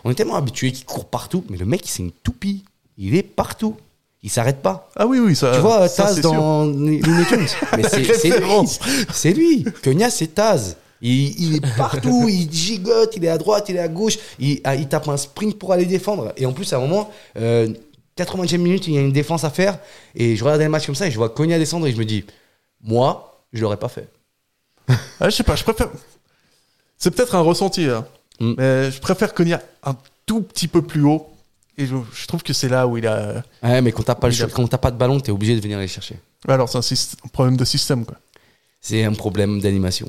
On 0.05 0.11
est 0.11 0.15
tellement 0.15 0.37
habitué 0.37 0.73
qu'il 0.73 0.87
court 0.87 1.05
partout. 1.05 1.45
Mais 1.51 1.59
le 1.59 1.67
mec, 1.67 1.83
c'est 1.85 2.03
une 2.03 2.13
toupie. 2.13 2.65
Il 2.97 3.15
est 3.15 3.23
partout. 3.23 3.77
Il 4.23 4.31
s'arrête 4.31 4.63
pas. 4.63 4.91
Ah 4.97 5.07
oui, 5.07 5.19
oui, 5.19 5.37
ça. 5.37 5.53
Tu 5.55 5.61
vois, 5.61 5.87
ça, 5.89 6.05
Taz 6.05 6.17
c'est 6.17 6.21
dans 6.23 6.65
Looney 6.65 7.01
Tunes. 7.29 7.47
Mais 7.77 7.83
c'est 7.85 8.01
lui. 8.39 8.69
C'est 9.13 9.33
lui. 9.33 9.65
Konya, 9.85 10.11
c'est 10.11 10.35
Taz. 10.35 10.77
Il, 11.01 11.41
il 11.41 11.57
est 11.57 11.77
partout, 11.77 12.27
il 12.29 12.51
gigote, 12.51 13.15
il 13.17 13.25
est 13.25 13.29
à 13.29 13.39
droite, 13.39 13.67
il 13.69 13.77
est 13.77 13.81
à 13.81 13.87
gauche, 13.87 14.19
il, 14.41 14.61
ah, 14.65 14.75
il 14.75 14.89
tape 14.89 15.09
un 15.09 15.17
sprint 15.17 15.57
pour 15.57 15.73
aller 15.73 15.87
défendre. 15.87 16.33
Et 16.37 16.45
en 16.45 16.53
plus, 16.53 16.73
à 16.73 16.79
un 16.79 16.81
moment, 16.81 17.13
euh, 17.39 17.69
80e 18.19 18.59
minute, 18.59 18.89
il 18.89 18.95
y 18.95 18.99
a 18.99 19.01
une 19.01 19.13
défense 19.13 19.45
à 19.45 19.51
faire. 19.51 19.79
Et 20.17 20.35
je 20.35 20.43
regarde 20.43 20.61
les 20.61 20.67
matchs 20.67 20.87
comme 20.87 20.97
ça 20.97 21.07
et 21.07 21.13
je 21.13 21.17
vois 21.17 21.29
Konya 21.29 21.57
descendre 21.57 21.87
et 21.87 21.93
je 21.93 21.97
me 21.97 22.05
dis, 22.05 22.25
moi, 22.83 23.45
je 23.53 23.63
l'aurais 23.63 23.77
pas 23.77 23.89
fait. 23.89 24.09
Ah, 25.20 25.28
je 25.28 25.30
sais 25.30 25.43
pas, 25.43 25.57
je 25.57 25.64
préfère. 25.64 25.89
C'est 26.97 27.11
peut-être 27.11 27.34
un 27.34 27.41
ressenti, 27.41 27.84
hein. 27.84 28.07
Mm. 28.41 28.55
mais 28.57 28.91
je 28.91 29.01
préfère 29.01 29.34
Konya 29.34 29.61
un 29.84 29.97
tout 30.26 30.43
petit 30.43 30.68
peu 30.68 30.82
plus 30.82 31.03
haut. 31.03 31.28
Et 31.76 31.86
je, 31.86 31.95
je 32.12 32.26
trouve 32.26 32.43
que 32.43 32.53
c'est 32.53 32.68
là 32.68 32.86
où 32.89 32.97
il 32.99 33.07
a. 33.07 33.43
Ouais, 33.62 33.80
mais 33.82 33.93
quand 33.93 34.03
t'as 34.03 34.14
pas, 34.16 34.28
le 34.28 34.34
a- 34.34 34.36
choix- 34.36 34.49
quand 34.49 34.66
t'as 34.66 34.78
pas 34.78 34.91
de 34.91 34.97
ballon, 34.97 35.20
t'es 35.20 35.30
obligé 35.30 35.55
de 35.55 35.61
venir 35.61 35.78
les 35.78 35.86
chercher. 35.86 36.16
Alors, 36.49 36.68
c'est 36.68 36.78
un, 36.78 36.80
syst- 36.82 37.14
un 37.24 37.28
problème 37.28 37.57
de 37.57 37.64
système, 37.64 38.05
quoi. 38.05 38.16
C'est 38.80 39.05
un 39.05 39.12
problème 39.12 39.61
d'animation. 39.61 40.09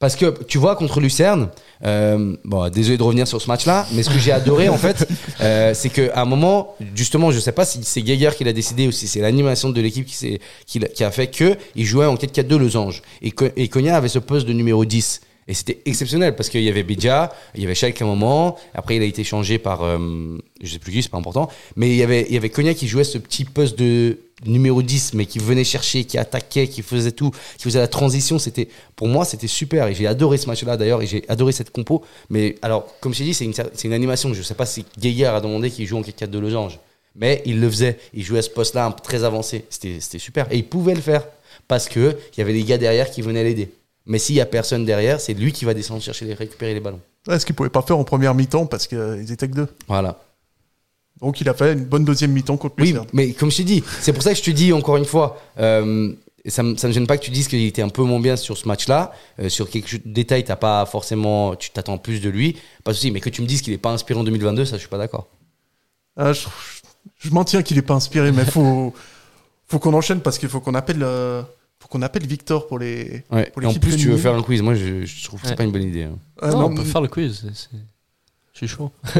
Parce 0.00 0.14
que 0.14 0.44
tu 0.44 0.58
vois 0.58 0.76
contre 0.76 1.00
Lucerne, 1.00 1.48
euh, 1.84 2.36
bon 2.44 2.68
désolé 2.70 2.96
de 2.96 3.02
revenir 3.02 3.26
sur 3.26 3.42
ce 3.42 3.48
match-là, 3.48 3.84
mais 3.94 4.04
ce 4.04 4.10
que 4.10 4.18
j'ai 4.18 4.30
adoré 4.30 4.68
en 4.68 4.76
fait, 4.78 5.08
euh, 5.40 5.74
c'est 5.74 5.88
qu'à 5.88 6.20
un 6.20 6.24
moment, 6.24 6.76
justement, 6.94 7.32
je 7.32 7.40
sais 7.40 7.50
pas 7.50 7.64
si 7.64 7.80
c'est 7.82 8.02
Geiger 8.02 8.30
qui 8.36 8.44
l'a 8.44 8.52
décidé 8.52 8.86
ou 8.86 8.92
si 8.92 9.08
c'est 9.08 9.20
l'animation 9.20 9.70
de 9.70 9.80
l'équipe 9.80 10.06
qui, 10.06 10.38
qui, 10.66 11.04
a 11.04 11.10
fait 11.10 11.26
que 11.26 11.56
il 11.74 11.84
jouait 11.84 12.06
en 12.06 12.14
4-4-2 12.14 12.56
losange 12.58 13.02
et, 13.22 13.32
que- 13.32 13.52
et 13.56 13.66
Konya 13.66 13.96
avait 13.96 14.06
ce 14.08 14.20
poste 14.20 14.46
de 14.46 14.52
numéro 14.52 14.84
10. 14.84 15.20
Et 15.48 15.54
c'était 15.54 15.80
exceptionnel 15.86 16.36
parce 16.36 16.50
qu'il 16.50 16.62
y 16.62 16.68
avait 16.68 16.82
Bidja, 16.82 17.32
il 17.54 17.62
y 17.62 17.64
avait 17.64 17.74
Schalke 17.74 18.00
à 18.02 18.04
un 18.04 18.08
moment, 18.08 18.56
après 18.74 18.96
il 18.96 19.02
a 19.02 19.06
été 19.06 19.24
changé 19.24 19.58
par, 19.58 19.82
euh, 19.82 20.38
je 20.62 20.72
sais 20.72 20.78
plus 20.78 20.92
qui, 20.92 21.02
c'est 21.02 21.10
pas 21.10 21.18
important, 21.18 21.48
mais 21.74 21.88
il 21.88 21.96
y 21.96 22.02
avait, 22.02 22.26
il 22.28 22.34
y 22.34 22.36
avait 22.36 22.50
Konya 22.50 22.74
qui 22.74 22.86
jouait 22.86 23.04
ce 23.04 23.16
petit 23.16 23.46
poste 23.46 23.78
de 23.78 24.18
numéro 24.46 24.82
10, 24.82 25.14
mais 25.14 25.26
qui 25.26 25.38
venait 25.38 25.64
chercher, 25.64 26.04
qui 26.04 26.18
attaquait, 26.18 26.68
qui 26.68 26.82
faisait 26.82 27.12
tout, 27.12 27.30
qui 27.56 27.64
faisait 27.64 27.78
la 27.78 27.88
transition. 27.88 28.38
C'était, 28.38 28.68
pour 28.96 29.08
moi, 29.08 29.24
c'était 29.24 29.46
super 29.46 29.86
et 29.88 29.94
j'ai 29.94 30.06
adoré 30.06 30.38
ce 30.38 30.46
match-là 30.46 30.76
d'ailleurs 30.76 31.02
et 31.02 31.06
j'ai 31.06 31.24
adoré 31.28 31.52
cette 31.52 31.70
compo. 31.70 32.04
Mais 32.30 32.56
alors, 32.62 32.86
comme 33.00 33.12
je 33.12 33.18
t'ai 33.18 33.24
dit, 33.24 33.34
c'est 33.34 33.44
une, 33.44 33.54
une 33.84 33.92
animation. 33.92 34.32
Je 34.34 34.42
sais 34.42 34.54
pas 34.54 34.66
si 34.66 34.84
Geiger 34.98 35.26
a 35.26 35.40
demandé 35.40 35.70
qu'il 35.70 35.86
joue 35.86 35.98
en 35.98 36.02
4-4 36.02 36.28
de 36.28 36.38
losange, 36.38 36.78
mais 37.16 37.42
il 37.46 37.60
le 37.60 37.68
faisait. 37.70 37.98
Il 38.14 38.22
jouait 38.22 38.38
à 38.38 38.42
ce 38.42 38.50
poste-là 38.50 38.94
très 39.02 39.24
avancé. 39.24 39.64
C'était, 39.70 40.18
super 40.18 40.46
et 40.52 40.56
il 40.56 40.64
pouvait 40.66 40.94
le 40.94 41.00
faire 41.00 41.26
parce 41.66 41.88
que 41.88 42.16
il 42.34 42.38
y 42.38 42.42
avait 42.42 42.52
des 42.52 42.64
gars 42.64 42.78
derrière 42.78 43.10
qui 43.10 43.22
venaient 43.22 43.44
l'aider. 43.44 43.70
Mais 44.08 44.18
s'il 44.18 44.34
y 44.34 44.40
a 44.40 44.46
personne 44.46 44.84
derrière, 44.84 45.20
c'est 45.20 45.34
lui 45.34 45.52
qui 45.52 45.64
va 45.64 45.74
descendre 45.74 46.02
chercher 46.02 46.24
les 46.24 46.34
récupérer 46.34 46.74
les 46.74 46.80
ballons. 46.80 47.00
Ouais, 47.28 47.38
ce 47.38 47.46
qu'il 47.46 47.54
pouvait 47.54 47.68
pas 47.68 47.82
faire 47.82 47.98
en 47.98 48.04
première 48.04 48.34
mi-temps 48.34 48.66
parce 48.66 48.86
qu'ils 48.86 49.30
étaient 49.30 49.48
que 49.48 49.54
deux. 49.54 49.68
Voilà. 49.86 50.18
Donc, 51.20 51.40
il 51.40 51.48
a 51.48 51.54
fait 51.54 51.74
une 51.74 51.84
bonne 51.84 52.04
deuxième 52.04 52.32
mi-temps 52.32 52.56
contre 52.56 52.76
Oui, 52.78 52.88
Lucerne. 52.88 53.06
mais 53.12 53.32
comme 53.32 53.50
je 53.50 53.58
t'ai 53.58 53.64
dit, 53.64 53.84
c'est 54.00 54.12
pour 54.12 54.22
ça 54.22 54.32
que 54.32 54.38
je 54.38 54.42
te 54.42 54.50
dis 54.50 54.72
encore 54.72 54.96
une 54.96 55.04
fois, 55.04 55.36
euh, 55.58 56.12
ça, 56.46 56.62
ça 56.76 56.88
me 56.88 56.92
gêne 56.92 57.06
pas 57.06 57.18
que 57.18 57.24
tu 57.24 57.30
dises 57.30 57.48
qu'il 57.48 57.62
était 57.66 57.82
un 57.82 57.88
peu 57.90 58.02
moins 58.02 58.20
bien 58.20 58.36
sur 58.36 58.56
ce 58.56 58.66
match-là. 58.66 59.12
Euh, 59.40 59.48
sur 59.48 59.68
quelques 59.68 60.00
détails, 60.06 60.44
t'as 60.44 60.56
pas 60.56 60.86
forcément, 60.86 61.54
tu 61.56 61.70
t'attends 61.70 61.98
plus 61.98 62.20
de 62.20 62.30
lui, 62.30 62.56
pas 62.84 62.92
de 62.92 62.96
souci. 62.96 63.10
Mais 63.10 63.20
que 63.20 63.28
tu 63.30 63.42
me 63.42 63.46
dises 63.46 63.60
qu'il 63.62 63.72
est 63.74 63.78
pas 63.78 63.90
inspiré 63.90 64.18
en 64.18 64.24
2022, 64.24 64.64
ça 64.64 64.76
je 64.76 64.80
suis 64.80 64.88
pas 64.88 64.96
d'accord. 64.98 65.26
Ah, 66.16 66.32
je, 66.32 66.46
je 67.18 67.30
maintiens 67.30 67.62
qu'il 67.62 67.76
est 67.78 67.82
pas 67.82 67.94
inspiré, 67.94 68.32
mais 68.32 68.44
faut, 68.44 68.94
faut 69.66 69.78
qu'on 69.80 69.92
enchaîne 69.94 70.20
parce 70.20 70.38
qu'il 70.38 70.48
faut 70.48 70.60
qu'on 70.60 70.74
appelle, 70.74 71.02
euh, 71.02 71.42
faut 71.80 71.88
qu'on 71.88 72.02
appelle 72.02 72.26
Victor 72.26 72.66
pour 72.66 72.78
les. 72.78 73.24
Ouais. 73.30 73.50
pour 73.52 73.62
Et 73.62 73.66
en 73.66 73.72
plus, 73.74 73.96
tu 73.96 74.08
veux 74.08 74.16
faire 74.16 74.34
un 74.34 74.42
quiz. 74.42 74.62
Moi, 74.62 74.74
je, 74.74 75.04
je 75.04 75.24
trouve 75.24 75.40
que 75.40 75.46
c'est 75.46 75.52
Ouais. 75.52 75.56
pas 75.56 75.64
une 75.64 75.72
bonne 75.72 75.82
idée. 75.84 76.04
hein. 76.04 76.18
Ah, 76.40 76.50
non, 76.50 76.58
non, 76.60 76.64
on 76.66 76.74
peut 76.74 76.84
faire 76.84 77.00
le 77.00 77.08
quiz. 77.08 77.44
Je 78.52 78.66
suis 78.66 78.68
chaud. 78.68 78.90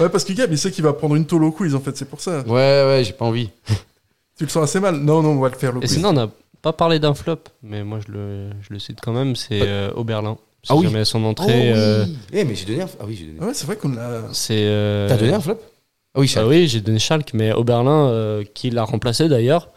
Ouais, 0.00 0.08
parce 0.08 0.24
que 0.24 0.32
Gab, 0.32 0.50
il 0.52 0.58
sait 0.58 0.70
qu'il 0.70 0.84
va 0.84 0.92
prendre 0.92 1.14
une 1.16 1.26
tôle 1.26 1.44
au 1.44 1.52
quiz, 1.52 1.74
en 1.74 1.80
fait, 1.80 1.96
c'est 1.96 2.04
pour 2.08 2.20
ça. 2.20 2.40
Ouais, 2.42 2.52
ouais, 2.86 3.02
j'ai 3.04 3.12
pas 3.12 3.24
envie. 3.24 3.50
Tu 4.36 4.42
le 4.44 4.50
sens 4.50 4.64
assez 4.64 4.80
mal. 4.80 4.96
Non, 4.96 5.22
non, 5.22 5.30
on 5.30 5.40
va 5.40 5.48
le 5.48 5.54
faire 5.56 5.70
le 5.72 5.78
Et 5.78 5.82
quiz. 5.82 5.92
sinon, 5.94 6.08
on 6.08 6.12
n'a 6.14 6.28
pas 6.60 6.72
parlé 6.72 6.98
d'un 6.98 7.14
flop, 7.14 7.38
mais 7.62 7.84
moi 7.84 8.00
je 8.04 8.10
le, 8.10 8.50
je 8.62 8.72
le 8.72 8.80
cite 8.80 8.98
quand 9.00 9.12
même, 9.12 9.36
c'est 9.36 9.60
euh, 9.62 9.92
Oberlin. 9.94 10.36
Si 10.64 10.72
Ah 10.72 10.76
oui. 10.76 10.84
jamais 10.86 11.04
son 11.04 11.22
Oh 11.22 11.28
entrée. 11.28 11.52
oui. 11.70 11.72
euh, 11.76 12.04
Eh, 12.32 12.44
mais 12.44 12.56
j'ai 12.56 12.64
donné 12.64 12.82
un. 12.82 12.88
Ah 12.98 13.04
oui, 13.06 13.14
j'ai 13.16 13.26
donné. 13.26 13.38
Ah 13.40 13.46
ouais, 13.46 13.54
c'est 13.54 13.66
vrai 13.66 13.76
qu'on 13.76 13.90
l'a. 13.90 14.22
c'est. 14.32 14.56
euh, 14.58 15.08
T'as 15.08 15.18
donné 15.18 15.34
un 15.34 15.40
flop? 15.40 15.60
Ah 16.16 16.20
oui, 16.20 16.32
Ah 16.36 16.46
oui, 16.48 16.66
j'ai 16.66 16.80
donné 16.80 16.98
Schalke, 16.98 17.32
mais 17.34 17.52
Oberlin, 17.52 18.08
euh, 18.08 18.42
qui 18.54 18.70
l'a 18.70 18.82
remplacé 18.82 19.28
d'ailleurs, 19.28 19.68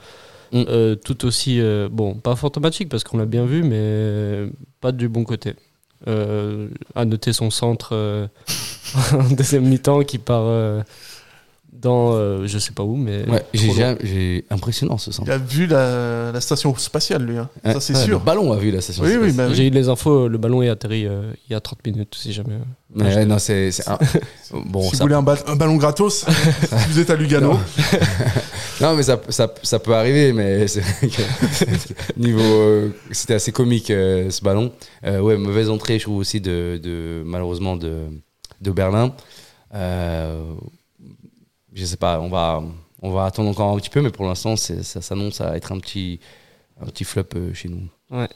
Mm. 0.52 0.64
euh, 0.68 0.96
tout 0.96 1.26
aussi, 1.26 1.60
euh, 1.60 1.90
bon, 1.92 2.16
pas 2.16 2.36
fantomatique 2.36 2.90
parce 2.90 3.04
qu'on 3.04 3.18
l'a 3.18 3.26
bien 3.26 3.46
vu, 3.46 3.64
mais 3.64 4.50
pas 4.82 4.92
du 4.92 5.10
bon 5.10 5.24
côté. 5.24 5.54
Euh, 6.08 6.70
à 6.94 7.06
noter 7.06 7.34
son 7.34 7.50
centre 7.50 8.30
en 9.14 9.30
deuxième 9.30 9.66
mi-temps 9.66 10.04
qui 10.04 10.20
part 10.20 10.84
dans 11.82 12.14
euh, 12.14 12.48
je 12.48 12.58
sais 12.60 12.72
pas 12.72 12.84
où, 12.84 12.96
mais. 12.96 13.24
Ouais, 13.30 13.44
j'ai, 13.54 14.46
impressionnant 14.50 14.98
ce 14.98 15.12
centre. 15.12 15.28
Il 15.30 15.32
a 15.34 15.38
vu 15.38 15.68
la, 15.68 16.32
la 16.32 16.42
station 16.42 16.76
spatiale, 16.76 17.24
lui. 17.26 17.38
hein. 17.38 17.50
Ouais. 17.64 17.74
Ça, 17.74 17.80
c'est 17.80 17.94
Ouais, 17.96 18.04
sûr. 18.04 18.20
Le 18.20 18.26
ballon 18.26 18.52
a 18.54 18.58
vu 18.58 18.72
la 18.72 18.82
station. 18.82 19.04
Oui, 19.04 19.12
oui, 19.12 19.16
spatiale. 19.32 19.36
bah 19.36 19.48
oui. 19.50 19.56
J'ai 19.56 19.68
eu 19.68 19.70
les 19.70 19.90
infos, 19.90 20.28
le 20.28 20.38
ballon 20.38 20.62
est 20.62 20.70
atterri 20.70 21.06
euh, 21.06 21.32
il 21.50 21.54
y 21.54 21.56
a 21.56 21.60
30 21.60 21.86
minutes, 21.86 22.16
si 22.18 22.34
jamais. 22.34 22.56
euh, 22.56 23.04
Ouais, 23.04 23.26
non, 23.26 23.38
c'est, 23.38 23.72
c'est 23.72 23.88
un- 23.90 24.00
bon. 24.66 24.82
si 24.84 24.90
vous 24.92 24.96
ça 24.98 25.04
voulez 25.04 25.16
un, 25.16 25.22
ba- 25.24 25.38
un 25.48 25.56
ballon 25.56 25.76
gratos, 25.76 26.26
si 26.64 26.90
vous 26.90 27.00
êtes 27.00 27.10
à 27.10 27.16
Lugano. 27.16 27.58
Non, 28.80 28.96
mais 28.96 29.02
ça, 29.02 29.20
ça, 29.30 29.52
ça 29.64 29.80
peut 29.80 29.96
arriver, 29.96 30.34
mais 30.34 30.68
c'est 30.68 30.82
vrai 30.82 31.08
que 31.08 31.22
niveau, 32.22 32.40
euh, 32.44 32.90
c'était 33.12 33.34
assez 33.34 33.52
comique 33.52 33.90
euh, 33.90 34.30
ce 34.30 34.44
ballon. 34.44 34.72
Euh, 35.04 35.20
ouais, 35.20 35.36
mauvaise 35.36 35.72
entrée, 35.72 35.98
je 35.98 36.04
trouve 36.04 36.18
aussi 36.18 36.42
de, 36.42 36.80
de 36.84 37.24
malheureusement 37.26 37.76
de, 37.76 38.04
de 38.62 38.72
Berlin. 38.72 39.14
Euh, 39.74 40.44
je 41.78 41.86
sais 41.86 41.98
pas, 41.98 42.20
on 42.20 42.30
va, 42.30 42.62
on 43.02 43.12
va 43.12 43.26
attendre 43.26 43.50
encore 43.50 43.74
un 43.74 43.78
petit 43.78 43.90
peu, 43.90 44.02
mais 44.02 44.10
pour 44.12 44.26
l'instant, 44.26 44.56
c'est- 44.56 44.84
ça 44.84 45.02
s'annonce 45.02 45.40
à 45.42 45.56
être 45.56 45.72
un 45.72 45.80
petit, 45.80 46.20
un 46.82 46.86
petit 46.86 47.04
flop 47.04 47.24
euh, 47.36 47.54
chez 47.54 47.70
nous. 47.70 47.88
Ouais. 48.12 48.28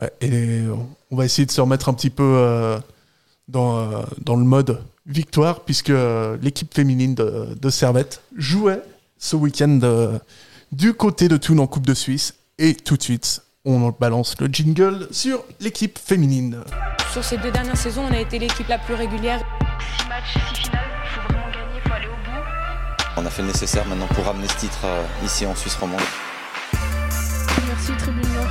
Ouais, 0.00 0.10
et 0.22 0.62
on 1.10 1.16
va 1.16 1.24
essayer 1.26 1.44
de 1.46 1.50
se 1.50 1.60
remettre 1.60 1.88
un 1.88 1.94
petit 1.94 2.10
peu 2.10 2.22
euh, 2.24 2.78
dans, 3.48 3.76
euh, 3.78 4.02
dans 4.24 4.36
le 4.36 4.44
mode 4.44 4.82
victoire, 5.06 5.60
puisque 5.60 5.90
euh, 5.90 6.38
l'équipe 6.40 6.72
féminine 6.72 7.14
de, 7.14 7.54
de 7.60 7.70
Servette 7.70 8.22
jouait 8.36 8.80
ce 9.18 9.36
week-end 9.36 9.78
euh, 9.82 10.18
du 10.72 10.94
côté 10.94 11.28
de 11.28 11.36
Thun 11.36 11.58
en 11.58 11.66
Coupe 11.66 11.86
de 11.86 11.94
Suisse. 11.94 12.34
Et 12.58 12.74
tout 12.74 12.96
de 12.96 13.02
suite, 13.02 13.42
on 13.64 13.90
balance 13.90 14.34
le 14.40 14.46
jingle 14.46 15.08
sur 15.10 15.44
l'équipe 15.60 15.98
féminine. 15.98 16.58
Sur 17.12 17.22
ces 17.22 17.36
deux 17.36 17.50
dernières 17.50 17.76
saisons, 17.76 18.04
on 18.08 18.12
a 18.14 18.20
été 18.20 18.38
l'équipe 18.38 18.68
la 18.68 18.78
plus 18.78 18.94
régulière. 18.94 19.44
Six 19.98 20.08
matchs, 20.08 20.54
six 20.54 20.62
finales, 20.64 20.90
On 23.22 23.26
a 23.26 23.30
fait 23.30 23.42
le 23.42 23.48
nécessaire 23.48 23.86
maintenant 23.86 24.08
pour 24.08 24.24
ramener 24.24 24.48
ce 24.48 24.56
titre 24.56 24.80
euh, 24.84 25.04
ici 25.24 25.46
en 25.46 25.54
Suisse 25.54 25.76
romande. 25.76 26.00
Merci 27.68 27.92
Tribune 27.96 28.32
Nord. 28.34 28.50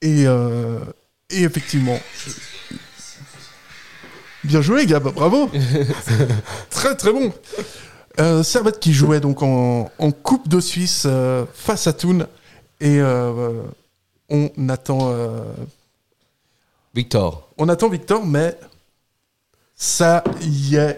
Et, 0.00 0.26
euh, 0.26 0.78
et 1.28 1.42
effectivement. 1.42 1.98
Bien 4.44 4.62
joué, 4.62 4.86
Gab, 4.86 5.12
bravo! 5.12 5.50
très 6.70 6.96
très 6.96 7.12
bon! 7.12 7.30
Euh, 8.18 8.42
Servette 8.42 8.80
qui 8.80 8.94
jouait 8.94 9.20
donc 9.20 9.42
en, 9.42 9.90
en 9.98 10.12
Coupe 10.12 10.48
de 10.48 10.60
Suisse 10.60 11.02
euh, 11.04 11.44
face 11.52 11.86
à 11.86 11.92
Thun. 11.92 12.26
Et 12.80 13.00
euh, 13.00 13.60
on 14.30 14.50
attend. 14.70 15.10
euh, 15.12 15.42
Victor. 16.94 17.48
on 17.58 17.68
attend 17.68 17.88
Victor, 17.88 18.24
mais 18.26 18.56
ça 19.82 20.22
y 20.42 20.76
est, 20.76 20.96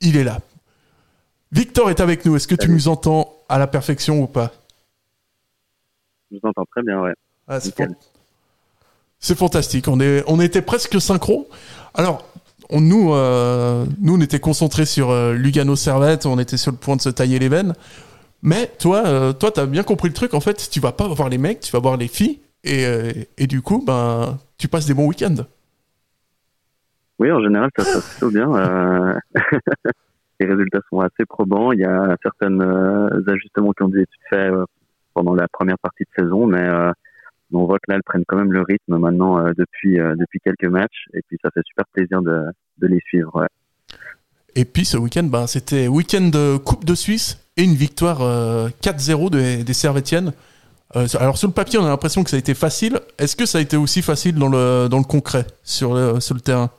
il 0.00 0.16
est 0.16 0.24
là. 0.24 0.40
Victor 1.52 1.90
est 1.90 2.00
avec 2.00 2.24
nous. 2.24 2.34
Est-ce 2.34 2.48
que 2.48 2.54
tu 2.54 2.70
nous 2.70 2.88
entends 2.88 3.30
à 3.48 3.58
la 3.58 3.66
perfection 3.66 4.22
ou 4.22 4.26
pas? 4.26 4.52
Je 6.30 6.38
vous 6.40 6.48
entends 6.48 6.64
très 6.70 6.82
bien, 6.82 6.98
ouais. 7.02 7.12
Ah, 7.46 7.60
c'est 7.60 7.66
Nickel. 7.66 7.88
fan- 7.88 7.96
c'est 9.18 9.36
fantastique. 9.36 9.86
On, 9.88 10.00
est, 10.00 10.24
on 10.26 10.40
était 10.40 10.62
presque 10.62 10.98
synchro. 10.98 11.48
Alors, 11.92 12.24
on, 12.70 12.80
nous, 12.80 13.12
euh, 13.12 13.84
nous, 14.00 14.16
on 14.16 14.20
était 14.22 14.40
concentrés 14.40 14.86
sur 14.86 15.10
euh, 15.10 15.34
Lugano 15.34 15.76
Servette. 15.76 16.24
On 16.24 16.38
était 16.38 16.56
sur 16.56 16.70
le 16.70 16.78
point 16.78 16.96
de 16.96 17.02
se 17.02 17.10
tailler 17.10 17.38
les 17.38 17.50
veines. 17.50 17.74
Mais 18.40 18.68
toi, 18.78 19.02
euh, 19.04 19.34
toi, 19.34 19.50
t'as 19.50 19.66
bien 19.66 19.82
compris 19.82 20.08
le 20.08 20.14
truc. 20.14 20.32
En 20.32 20.40
fait, 20.40 20.70
tu 20.70 20.80
vas 20.80 20.92
pas 20.92 21.06
voir 21.08 21.28
les 21.28 21.36
mecs, 21.36 21.60
tu 21.60 21.72
vas 21.72 21.80
voir 21.80 21.98
les 21.98 22.08
filles, 22.08 22.40
et, 22.64 22.86
euh, 22.86 23.12
et 23.36 23.46
du 23.46 23.60
coup, 23.60 23.84
ben, 23.86 24.38
tu 24.56 24.68
passes 24.68 24.86
des 24.86 24.94
bons 24.94 25.06
week-ends. 25.06 25.44
Oui, 27.20 27.30
en 27.30 27.40
général, 27.40 27.70
ça 27.76 27.84
se 27.84 27.92
passe 27.94 28.10
plutôt 28.10 28.30
bien. 28.30 28.52
Euh, 28.52 29.14
les 30.40 30.46
résultats 30.46 30.80
sont 30.90 31.00
assez 31.00 31.24
probants. 31.28 31.70
Il 31.70 31.80
y 31.80 31.84
a 31.84 32.16
certains 32.22 32.58
ajustements 33.28 33.72
qui 33.72 33.82
ont 33.84 33.88
dû 33.88 34.02
être 34.02 34.10
faits 34.28 34.52
euh, 34.52 34.64
pendant 35.14 35.34
la 35.34 35.46
première 35.46 35.78
partie 35.78 36.04
de 36.04 36.24
saison, 36.24 36.46
mais 36.46 36.62
euh, 36.62 36.90
on 37.52 37.64
voit 37.64 37.78
que 37.78 37.90
là, 37.90 37.96
elles 37.96 38.02
prennent 38.02 38.24
quand 38.26 38.36
même 38.36 38.52
le 38.52 38.62
rythme 38.62 38.96
maintenant 38.96 39.38
euh, 39.38 39.52
depuis 39.56 39.98
euh, 39.98 40.14
depuis 40.16 40.40
quelques 40.40 40.70
matchs, 40.70 41.06
et 41.14 41.20
puis 41.26 41.38
ça 41.42 41.50
fait 41.52 41.62
super 41.66 41.84
plaisir 41.92 42.22
de, 42.22 42.52
les 42.80 43.00
suivre. 43.00 43.46
Et 44.56 44.64
puis 44.64 44.84
ce 44.84 44.96
week-end, 44.96 45.24
ben, 45.24 45.46
c'était 45.46 45.88
week-end 45.88 46.30
Coupe 46.64 46.84
de 46.84 46.94
Suisse 46.94 47.38
et 47.56 47.64
une 47.64 47.74
victoire 47.74 48.22
euh, 48.22 48.68
4-0 48.82 49.30
des, 49.30 49.64
des. 49.64 49.86
Euh, 50.96 51.06
alors 51.20 51.38
sur 51.38 51.46
le 51.46 51.54
papier, 51.54 51.78
on 51.78 51.84
a 51.84 51.88
l'impression 51.88 52.24
que 52.24 52.30
ça 52.30 52.36
a 52.36 52.38
été 52.38 52.54
facile. 52.54 52.98
Est-ce 53.18 53.36
que 53.36 53.46
ça 53.46 53.58
a 53.58 53.60
été 53.60 53.76
aussi 53.76 54.02
facile 54.02 54.36
dans 54.36 54.48
le, 54.48 54.88
dans 54.88 54.98
le 54.98 55.04
concret, 55.04 55.46
sur 55.62 56.20
sur 56.20 56.34
le 56.34 56.40
terrain? 56.40 56.70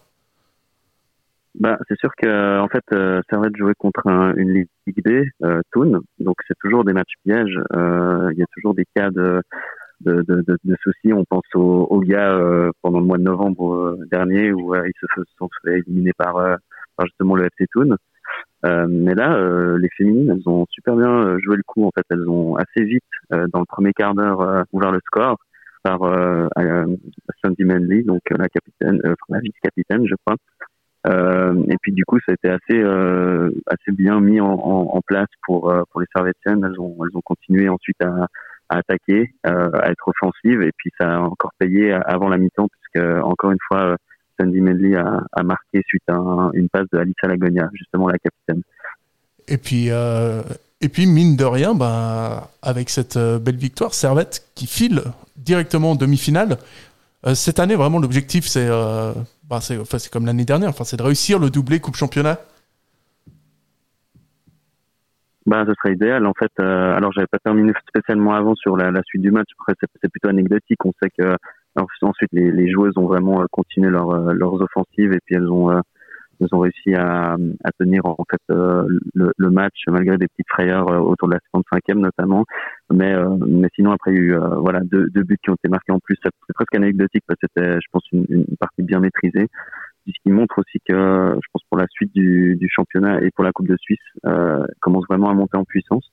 Bah, 1.59 1.77
c'est 1.87 1.97
sûr 1.99 2.11
que 2.17 2.59
en 2.59 2.67
fait, 2.69 2.83
euh, 2.93 3.21
Servette 3.29 3.55
jouait 3.57 3.73
contre 3.77 4.07
un- 4.07 4.33
une 4.35 4.53
Ligue 4.53 5.03
B, 5.03 5.25
euh, 5.43 5.61
Thun, 5.73 5.99
donc 6.19 6.37
c'est 6.47 6.57
toujours 6.59 6.85
des 6.85 6.93
matchs 6.93 7.13
pièges. 7.25 7.59
Euh, 7.73 8.29
Il 8.33 8.39
y 8.39 8.43
a 8.43 8.45
toujours 8.53 8.73
des 8.73 8.85
cas 8.95 9.09
de 9.11 9.41
de, 10.01 10.21
de, 10.23 10.41
de, 10.47 10.57
de 10.63 10.75
soucis. 10.83 11.13
On 11.13 11.25
pense 11.25 11.43
aux, 11.55 11.87
aux 11.89 11.99
gars 12.01 12.33
euh, 12.35 12.71
pendant 12.81 12.99
le 12.99 13.05
mois 13.05 13.17
de 13.17 13.23
novembre 13.23 13.73
euh, 13.75 13.97
dernier 14.11 14.51
où 14.53 14.75
euh, 14.75 14.87
ils 14.87 14.93
se 14.99 15.23
sont 15.37 15.49
fait 15.63 15.79
éliminer 15.79 16.13
par, 16.17 16.35
par 16.97 17.05
justement 17.07 17.35
le 17.35 17.45
FC. 17.45 17.65
Euh, 18.65 18.87
mais 18.89 19.15
là, 19.15 19.37
les 19.77 19.89
féminines, 19.97 20.29
elles 20.31 20.49
ont 20.49 20.65
super 20.69 20.95
bien 20.95 21.37
joué 21.39 21.57
le 21.57 21.63
coup. 21.63 21.85
En 21.85 21.91
fait, 21.95 22.05
elles 22.11 22.27
ont 22.29 22.55
assez 22.55 22.83
vite, 22.85 23.03
dans 23.31 23.59
le 23.59 23.65
premier 23.65 23.93
quart 23.93 24.13
d'heure, 24.15 24.65
ouvert 24.71 24.91
le 24.91 24.99
score 25.05 25.37
par 25.83 25.99
Sandy 27.43 27.63
Manley, 27.65 28.03
donc 28.03 28.21
la 28.29 28.47
capitaine, 28.49 29.01
la 29.29 29.39
vice-capitaine, 29.39 30.05
je 30.07 30.15
crois. 30.25 30.37
Euh, 31.07 31.63
et 31.67 31.77
puis 31.81 31.91
du 31.93 32.05
coup, 32.05 32.19
ça 32.25 32.31
a 32.31 32.33
été 32.33 32.49
assez 32.49 32.79
euh, 32.79 33.49
assez 33.67 33.91
bien 33.91 34.19
mis 34.19 34.39
en, 34.39 35.01
place 35.07 35.27
pour 35.43 35.71
euh, 35.71 35.83
pour 35.91 36.01
les 36.01 36.07
Servetiennes. 36.15 36.63
Elles 36.63 36.79
ont 36.79 36.95
elles 37.03 37.17
ont 37.17 37.21
continué 37.21 37.69
ensuite 37.69 38.01
à, 38.03 38.27
attaquer, 38.69 39.33
à 39.43 39.91
être 39.91 40.07
offensives, 40.07 40.61
et 40.61 40.71
puis 40.77 40.91
ça 40.97 41.15
a 41.15 41.19
encore 41.19 41.51
payé 41.59 41.91
avant 41.91 42.29
la 42.29 42.37
mi-temps 42.37 42.67
puisque 42.69 43.05
encore 43.05 43.51
une 43.51 43.57
fois, 43.67 43.97
Sandy 44.39 44.61
Medley 44.61 44.95
a, 44.95 45.43
marqué 45.43 45.81
suite 45.85 46.03
à 46.07 46.13
un- 46.13 46.51
une 46.53 46.69
passe 46.69 46.87
de 46.93 46.97
Alissa 46.97 47.27
Lagonia, 47.27 47.69
justement 47.73 48.07
la 48.07 48.17
capitaine. 48.17 48.61
Et 49.49 49.57
puis, 49.57 49.87
et 49.87 50.89
puis 50.89 51.05
mine 51.05 51.35
de 51.35 51.43
rien, 51.43 51.75
ben, 51.75 52.43
avec 52.61 52.89
cette 52.89 53.17
belle 53.17 53.57
victoire, 53.57 53.93
Servette 53.93 54.47
qui 54.55 54.67
file 54.67 55.01
directement 55.35 55.91
en 55.91 55.95
demi-finale. 55.95 56.57
Cette 57.33 57.59
année, 57.59 57.75
vraiment, 57.75 57.99
l'objectif, 57.99 58.45
c'est 58.47 58.69
ben, 59.51 59.59
c'est 59.59 60.09
comme 60.11 60.25
l'année 60.25 60.45
dernière, 60.45 60.69
enfin, 60.69 60.85
c'est 60.85 60.97
de 60.97 61.03
réussir 61.03 61.39
le 61.39 61.49
doublé 61.49 61.79
Coupe 61.79 61.97
Championnat. 61.97 62.39
Bah, 65.45 65.65
ce 65.67 65.73
serait 65.73 65.93
idéal. 65.93 66.25
En 66.25 66.33
fait, 66.33 66.51
euh, 66.59 66.95
alors 66.95 67.11
j'avais 67.11 67.27
pas 67.27 67.39
terminé 67.39 67.73
spécialement 67.87 68.33
avant 68.33 68.55
sur 68.55 68.77
la, 68.77 68.91
suite 69.03 69.21
du 69.21 69.31
match. 69.31 69.49
Après, 69.59 69.73
c'est, 70.01 70.09
plutôt 70.09 70.29
anecdotique. 70.29 70.85
On 70.85 70.93
sait 71.01 71.09
que 71.09 71.35
alors, 71.75 71.87
ensuite 72.03 72.29
les, 72.31 72.71
joueuses 72.71 72.97
ont 72.97 73.07
vraiment 73.07 73.41
euh, 73.41 73.45
continué 73.51 73.89
euh, 73.89 74.33
leurs 74.33 74.61
offensives 74.61 75.13
et 75.13 75.19
puis 75.25 75.35
elles 75.35 75.49
ont 75.49 75.71
euh, 75.71 75.79
elles 76.41 76.47
ont 76.53 76.59
réussi 76.59 76.93
à, 76.95 77.37
tenir 77.79 78.05
en 78.05 78.25
fait 78.29 78.41
euh, 78.51 78.85
le, 79.13 79.49
match 79.49 79.83
malgré 79.87 80.17
des 80.17 80.27
petites 80.27 80.49
frayeurs 80.49 80.89
euh, 80.89 80.99
autour 80.99 81.27
de 81.27 81.35
la 81.35 81.39
55e 81.53 81.99
notamment. 81.99 82.45
Mais 82.91 83.13
euh, 83.13 83.29
mais 83.47 83.67
sinon 83.75 83.91
après 83.91 84.11
il 84.11 84.17
y 84.17 84.19
a 84.19 84.21
eu 84.21 84.35
voilà 84.57 84.81
deux, 84.81 85.07
buts 85.23 85.37
qui 85.43 85.49
ont 85.49 85.55
été 85.55 85.69
marqués 85.69 85.91
en 85.91 85.99
plus. 85.99 86.17
C'est 86.23 86.53
presque 86.53 86.75
anecdotique 86.75 87.23
parce 87.27 87.39
que 87.39 87.47
c'était 87.55 87.75
je 87.75 87.87
pense 87.91 88.03
une, 88.11 88.45
partie 88.59 88.83
bien 88.83 88.99
maîtrisée 88.99 89.47
ce 90.07 90.19
qui 90.23 90.31
montre 90.31 90.57
aussi 90.57 90.79
que, 90.85 90.93
je 90.93 91.47
pense, 91.53 91.61
pour 91.69 91.77
la 91.77 91.85
suite 91.87 92.11
du, 92.13 92.67
championnat 92.69 93.21
et 93.21 93.29
pour 93.29 93.45
la 93.45 93.51
Coupe 93.51 93.67
de 93.67 93.77
Suisse, 93.77 93.99
euh, 94.25 94.65
commence 94.81 95.05
vraiment 95.07 95.29
à 95.29 95.33
monter 95.35 95.57
en 95.57 95.63
puissance. 95.63 96.11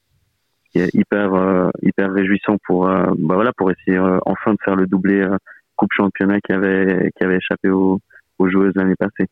Ce 0.66 0.70
qui 0.70 0.79
est 0.81 0.95
hyper, 0.95 1.70
hyper 1.83 2.12
réjouissant 2.12 2.59
pour, 2.66 2.85
bah 2.85 3.35
voilà, 3.35 3.51
pour 3.57 3.70
essayer 3.70 3.99
enfin 4.26 4.53
de 4.53 4.59
faire 4.62 4.76
le 4.76 4.87
doublé 4.87 5.26
Coupe 5.74 5.91
Championnat 5.97 6.41
qui 6.41 6.53
avait, 6.53 7.11
qui 7.16 7.24
avait 7.24 7.39
échappé 7.39 7.70
aux, 7.70 7.99
aux 8.39 8.49
joueuses 8.49 8.74
l'année 8.76 8.97
passée. 8.97 9.29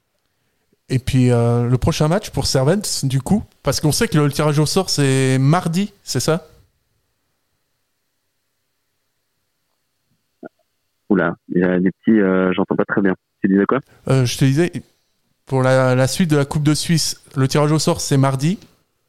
Et 0.89 0.99
puis 1.01 1.31
euh, 1.33 1.69
le 1.69 1.79
prochain 1.79 2.07
match 2.09 2.31
pour 2.31 2.47
Servette, 2.47 3.05
du 3.05 3.21
coup, 3.21 3.43
parce 3.63 3.81
qu'on 3.81 3.93
sait 3.93 4.07
que 4.07 4.19
le 4.19 4.31
tirage 4.31 4.59
au 4.59 4.67
sort, 4.67 4.89
c'est 4.89 5.37
mardi, 5.39 5.93
c'est 6.05 6.21
ça? 6.21 6.47
Oula, 11.09 11.35
il 11.55 11.61
y 11.61 11.65
a 11.65 11.79
des 11.79 11.91
petits, 11.91 12.21
euh, 12.21 12.53
j'entends 12.53 12.77
pas 12.77 12.85
très 12.85 13.01
bien. 13.01 13.15
Tu 13.43 13.49
disais 13.49 13.65
quoi? 13.67 13.81
Euh, 14.09 14.25
Je 14.25 14.39
te 14.39 14.45
disais, 14.45 14.73
pour 15.45 15.63
la, 15.63 15.95
la 15.95 16.07
suite 16.07 16.31
de 16.31 16.37
la 16.37 16.45
Coupe 16.45 16.65
de 16.65 16.75
Suisse, 16.75 17.21
le 17.37 17.49
tirage 17.49 17.73
au 17.73 17.79
sort, 17.79 18.01
c'est 18.01 18.17
mardi. 18.17 18.59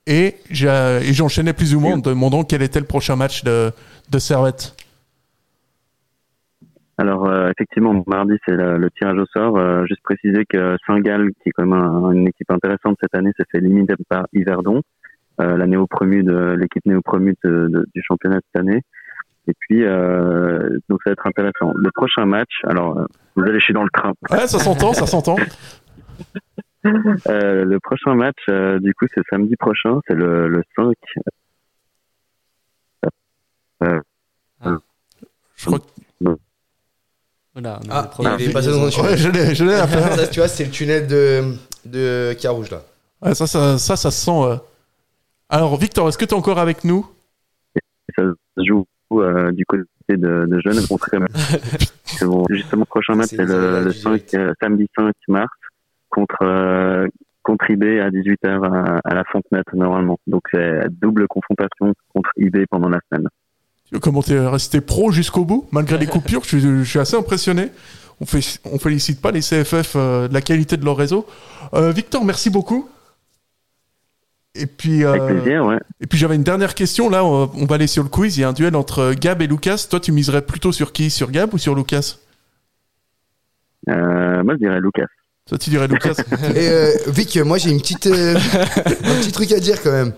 Et 0.09 0.37
j'enchaînais 0.51 1.51
plus 1.51 1.75
ou 1.75 1.81
moins 1.81 1.95
en 1.95 1.97
demandant 1.97 2.45
quel 2.45 2.61
était 2.61 2.79
le 2.79 2.85
prochain 2.85 3.17
match 3.17 3.43
de, 3.43 3.73
de 4.09 4.19
Servette. 4.19 4.76
Alors 6.99 7.27
euh, 7.29 7.51
effectivement, 7.51 8.03
mardi 8.07 8.33
c'est 8.45 8.55
le, 8.55 8.77
le 8.77 8.89
tirage 8.91 9.17
au 9.17 9.25
sort. 9.27 9.57
Euh, 9.57 9.85
juste 9.85 10.01
préciser 10.03 10.45
que 10.45 10.75
Saint-Gall, 10.87 11.29
qui 11.43 11.49
est 11.49 11.51
quand 11.51 11.65
même 11.65 11.73
un- 11.79 12.11
une 12.11 12.27
équipe 12.27 12.49
intéressante 12.51 12.97
cette 13.01 13.13
année, 13.15 13.31
s'est 13.37 13.45
fait 13.51 13.59
éliminer 13.59 13.93
par 14.09 14.25
Yverdon, 14.33 14.81
euh, 15.41 15.57
la 15.57 15.67
néo-promue 15.67 16.23
de 16.23 16.55
l'équipe 16.59 16.85
néo-promue 16.85 17.35
de- 17.43 17.67
de- 17.67 17.85
du 17.93 18.01
championnat 18.01 18.39
cette 18.45 18.59
année. 18.61 18.81
Et 19.47 19.53
puis 19.59 19.83
euh, 19.85 20.67
donc 20.89 20.99
ça 21.03 21.11
va 21.11 21.13
être 21.13 21.27
intéressant. 21.27 21.71
Le 21.75 21.91
prochain 21.91 22.25
match, 22.25 22.49
alors 22.63 22.97
euh, 22.97 23.05
vous 23.35 23.43
allez, 23.43 23.59
suis 23.59 23.73
dans 23.73 23.83
le 23.83 23.89
train. 23.93 24.13
Ouais, 24.31 24.47
ça 24.47 24.57
s'entend, 24.59 24.93
ça 24.93 25.05
s'entend. 25.05 25.35
Euh, 27.27 27.65
le 27.65 27.79
prochain 27.81 28.15
match, 28.15 28.37
euh, 28.49 28.79
du 28.79 28.93
coup, 28.93 29.07
c'est 29.13 29.21
samedi 29.29 29.57
prochain, 29.57 29.99
c'est 30.07 30.13
le, 30.15 30.47
le 30.47 30.63
5. 30.77 30.93
Euh, 33.83 33.99
euh, 34.65 34.77
Je 35.55 35.65
crois 35.65 35.79
Voilà, 37.59 37.79
on 37.87 37.89
a 37.89 37.93
Ah, 37.95 38.01
des 38.03 38.07
problèmes. 38.09 38.35
il 38.39 38.49
est 38.49 38.53
passé 38.53 38.69
dans 38.69 38.85
un 38.85 38.89
tunnel. 38.89 39.09
Ouais, 39.11 39.17
je 39.17 39.29
l'ai, 39.29 39.55
je 39.55 39.63
l'ai, 39.65 39.71
la 39.71 39.87
fin. 39.87 40.15
Ça, 40.15 40.27
tu 40.27 40.39
vois, 40.39 40.47
c'est 40.47 40.65
le 40.65 40.69
tunnel 40.69 41.07
de, 41.07 41.55
de 41.85 42.33
Carouge, 42.39 42.69
là. 42.69 42.81
Ouais, 43.23 43.33
ça, 43.33 43.47
ça, 43.47 43.79
ça, 43.79 43.95
ça 43.95 44.11
se 44.11 44.25
sent. 44.25 44.31
euh. 44.31 44.57
Alors, 45.49 45.75
Victor, 45.77 46.07
est-ce 46.07 46.17
que 46.19 46.25
tu 46.25 46.35
es 46.35 46.37
encore 46.37 46.59
avec 46.59 46.83
nous? 46.83 47.07
Ça 48.15 48.23
se 48.57 48.63
joue 48.63 48.85
euh, 49.13 49.51
du 49.53 49.65
côté 49.65 49.83
de, 50.09 50.45
de 50.45 50.59
Genève. 50.61 50.85
C'est 52.05 52.25
bon. 52.25 52.45
Justement, 52.49 52.81
le 52.81 52.85
prochain 52.85 53.15
match, 53.15 53.29
c'est 53.31 53.43
le, 53.45 53.83
le 53.85 53.91
5, 53.91 54.21
euh, 54.35 54.53
samedi 54.61 54.87
5 54.95 55.13
mars 55.27 55.49
contre, 56.09 56.37
euh, 56.43 57.07
contre 57.43 57.69
IB 57.71 57.83
à 58.01 58.09
18h 58.09 58.63
à, 58.65 58.99
à 59.03 59.13
la 59.15 59.23
Fontenette, 59.25 59.71
normalement. 59.73 60.17
Donc, 60.27 60.43
c'est 60.51 60.87
double 61.01 61.27
confrontation 61.27 61.93
contre 62.13 62.29
IB 62.37 62.65
pendant 62.69 62.89
la 62.89 62.99
semaine. 63.11 63.27
Comment 64.01 64.21
t'es 64.21 64.39
resté 64.39 64.81
pro 64.81 65.11
jusqu'au 65.11 65.45
bout, 65.45 65.67
malgré 65.71 65.97
les 65.97 66.07
coupures? 66.07 66.43
Je 66.43 66.47
suis, 66.47 66.61
je 66.61 66.83
suis 66.83 66.99
assez 66.99 67.15
impressionné. 67.15 67.69
On, 68.19 68.25
fait, 68.25 68.59
on 68.65 68.79
félicite 68.79 69.21
pas 69.21 69.31
les 69.31 69.41
CFF 69.41 69.93
euh, 69.95 70.27
de 70.27 70.33
la 70.33 70.41
qualité 70.41 70.75
de 70.75 70.83
leur 70.83 70.97
réseau. 70.97 71.25
Euh, 71.73 71.91
Victor, 71.91 72.25
merci 72.25 72.49
beaucoup. 72.49 72.89
Et 74.55 74.65
puis, 74.65 75.03
euh, 75.03 75.13
Avec 75.13 75.41
plaisir, 75.41 75.65
ouais. 75.65 75.77
Et 76.01 76.07
puis 76.07 76.17
j'avais 76.17 76.35
une 76.35 76.43
dernière 76.43 76.73
question. 76.73 77.09
Là, 77.09 77.23
on 77.23 77.49
on 77.53 77.65
va 77.65 77.75
aller 77.75 77.87
sur 77.87 78.03
le 78.03 78.09
quiz. 78.09 78.37
Il 78.37 78.41
y 78.41 78.43
a 78.43 78.49
un 78.49 78.53
duel 78.53 78.75
entre 78.75 79.13
Gab 79.13 79.41
et 79.41 79.47
Lucas. 79.47 79.85
Toi, 79.89 79.99
tu 79.99 80.11
miserais 80.11 80.41
plutôt 80.41 80.71
sur 80.71 80.91
qui? 80.91 81.09
Sur 81.11 81.29
Gab 81.29 81.53
ou 81.53 81.57
sur 81.57 81.75
Lucas? 81.75 82.17
Euh, 83.89 84.43
moi, 84.43 84.55
je 84.55 84.59
dirais 84.59 84.79
Lucas. 84.81 85.07
Toi, 85.47 85.57
tu 85.57 85.69
dirais 85.69 85.87
Lucas. 85.87 86.15
Et 86.55 86.67
euh, 86.67 86.91
Vic, 87.07 87.37
moi 87.37 87.57
j'ai 87.57 87.69
une 87.69 87.79
petite, 87.79 88.07
euh, 88.07 88.35
un 88.85 89.21
petit 89.21 89.31
truc 89.31 89.51
à 89.53 89.59
dire 89.59 89.81
quand 89.81 89.91
même. 89.91 90.13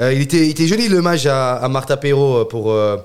Euh, 0.00 0.12
il, 0.12 0.22
était, 0.22 0.46
il 0.46 0.50
était 0.50 0.66
joli 0.66 0.88
l'hommage 0.88 1.26
à, 1.26 1.56
à 1.56 1.68
Martha 1.68 1.96
Perrault 1.96 2.44
pour, 2.46 2.72
euh, 2.72 2.96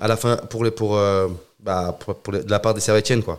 à 0.00 0.08
la 0.08 0.16
fin, 0.16 0.36
pour, 0.50 0.64
les, 0.64 0.70
pour, 0.70 0.96
euh, 0.96 1.28
bah, 1.62 1.96
pour, 1.98 2.32
de 2.32 2.50
la 2.50 2.58
part 2.58 2.74
des 2.74 2.80
Servetiennes, 2.80 3.22
quoi. 3.22 3.38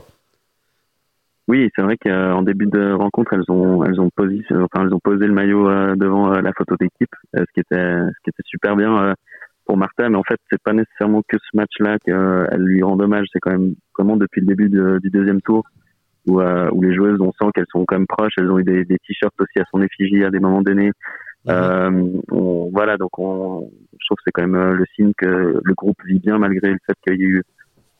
Oui, 1.48 1.70
c'est 1.76 1.82
vrai 1.82 1.98
qu'en 1.98 2.44
début 2.44 2.68
de 2.68 2.94
rencontre, 2.94 3.34
elles 3.34 3.50
ont, 3.52 3.84
elles 3.84 4.00
ont 4.00 4.10
posé, 4.16 4.42
enfin, 4.52 4.86
elles 4.86 4.94
ont 4.94 5.02
posé 5.04 5.26
le 5.26 5.34
maillot 5.34 5.68
euh, 5.68 5.96
devant 5.96 6.32
euh, 6.32 6.40
la 6.42 6.54
photo 6.54 6.76
d'équipe, 6.80 7.14
euh, 7.36 7.40
ce 7.40 7.54
qui 7.54 7.60
était, 7.60 7.76
ce 7.76 8.24
qui 8.24 8.30
était 8.30 8.44
super 8.46 8.76
bien 8.78 8.96
euh, 9.04 9.14
pour 9.66 9.76
Martha. 9.76 10.08
Mais 10.08 10.16
en 10.16 10.24
fait, 10.24 10.40
c'est 10.50 10.62
pas 10.62 10.72
nécessairement 10.72 11.24
que 11.28 11.38
ce 11.38 11.58
match-là 11.58 11.98
qu'elle 12.06 12.62
lui 12.62 12.84
rend 12.84 12.98
hommage. 12.98 13.26
C'est 13.34 13.40
quand 13.40 13.52
même 13.52 13.74
vraiment 13.98 14.16
depuis 14.16 14.40
le 14.42 14.48
début 14.48 14.70
du 14.70 15.10
deuxième 15.10 15.42
tour 15.42 15.64
où, 16.28 16.40
euh, 16.40 16.70
où 16.72 16.84
les 16.84 16.94
joueuses, 16.96 17.20
on 17.20 17.34
sent 17.34 17.52
qu'elles 17.54 17.66
sont 17.72 17.84
quand 17.86 17.98
même 17.98 18.08
proches. 18.08 18.34
Elles 18.38 18.50
ont 18.50 18.60
eu 18.60 18.64
des 18.64 18.86
t-shirts 18.86 19.34
aussi 19.40 19.60
à 19.60 19.66
son 19.72 19.82
effigie 19.82 20.24
à 20.24 20.30
des 20.30 20.40
moments 20.40 20.62
donnés. 20.62 20.92
Euh, 21.50 22.22
voilà, 22.72 22.98
donc 22.98 23.18
on, 23.18 23.72
je 24.00 24.06
trouve 24.06 24.18
que 24.18 24.24
c'est 24.26 24.32
quand 24.32 24.44
même 24.44 24.56
euh, 24.56 24.74
le 24.74 24.86
signe 24.96 25.12
que 25.18 25.60
le 25.64 25.74
groupe 25.74 25.98
vit 26.06 26.20
bien 26.20 26.38
malgré 26.38 26.70
le 26.70 26.78
fait 26.86 26.96
qu'il 27.06 27.20
y 27.20 27.24
a 27.24 27.28
eu 27.28 27.44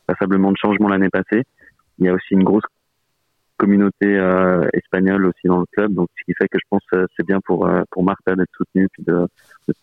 passablement 0.06 0.52
de 0.52 0.58
changements 0.58 0.90
l'année 0.90 1.10
passée. 1.10 1.44
Il 1.98 2.06
y 2.06 2.10
a 2.10 2.14
aussi 2.14 2.34
une 2.34 2.44
grosse 2.44 2.64
communauté 3.62 4.08
euh, 4.08 4.68
espagnole 4.74 5.28
aussi 5.28 5.46
dans 5.46 5.60
le 5.60 5.66
club, 5.72 5.94
donc 5.94 6.10
ce 6.18 6.24
qui 6.26 6.34
fait 6.36 6.48
que 6.48 6.58
je 6.58 6.66
pense 6.68 6.82
que 6.92 7.06
c'est 7.16 7.26
bien 7.26 7.40
pour 7.46 7.68
euh, 7.68 7.84
pour 7.92 8.04
Martha 8.04 8.36
d'être 8.36 8.50
soutenue 8.58 8.88
puis 8.92 9.04
de, 9.04 9.28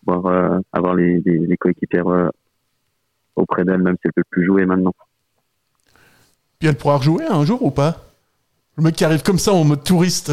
pouvoir 0.03 0.25
euh, 0.25 0.59
avoir 0.73 0.95
les, 0.95 1.23
coéquipières 1.57 2.09
euh, 2.09 2.27
auprès 3.37 3.63
d'elle, 3.63 3.81
même 3.81 3.95
si 3.95 4.01
elle 4.03 4.13
peut 4.13 4.23
plus 4.29 4.45
jouer 4.45 4.65
maintenant. 4.65 4.93
Puis 6.59 6.67
elle 6.67 6.75
pourra 6.75 6.97
rejouer 6.97 7.25
un 7.25 7.45
jour 7.45 7.63
ou 7.63 7.71
pas? 7.71 8.05
Le 8.75 8.83
mec 8.83 8.95
qui 8.95 9.05
arrive 9.05 9.23
comme 9.23 9.39
ça 9.39 9.53
en 9.53 9.63
mode 9.63 9.85
touriste. 9.85 10.29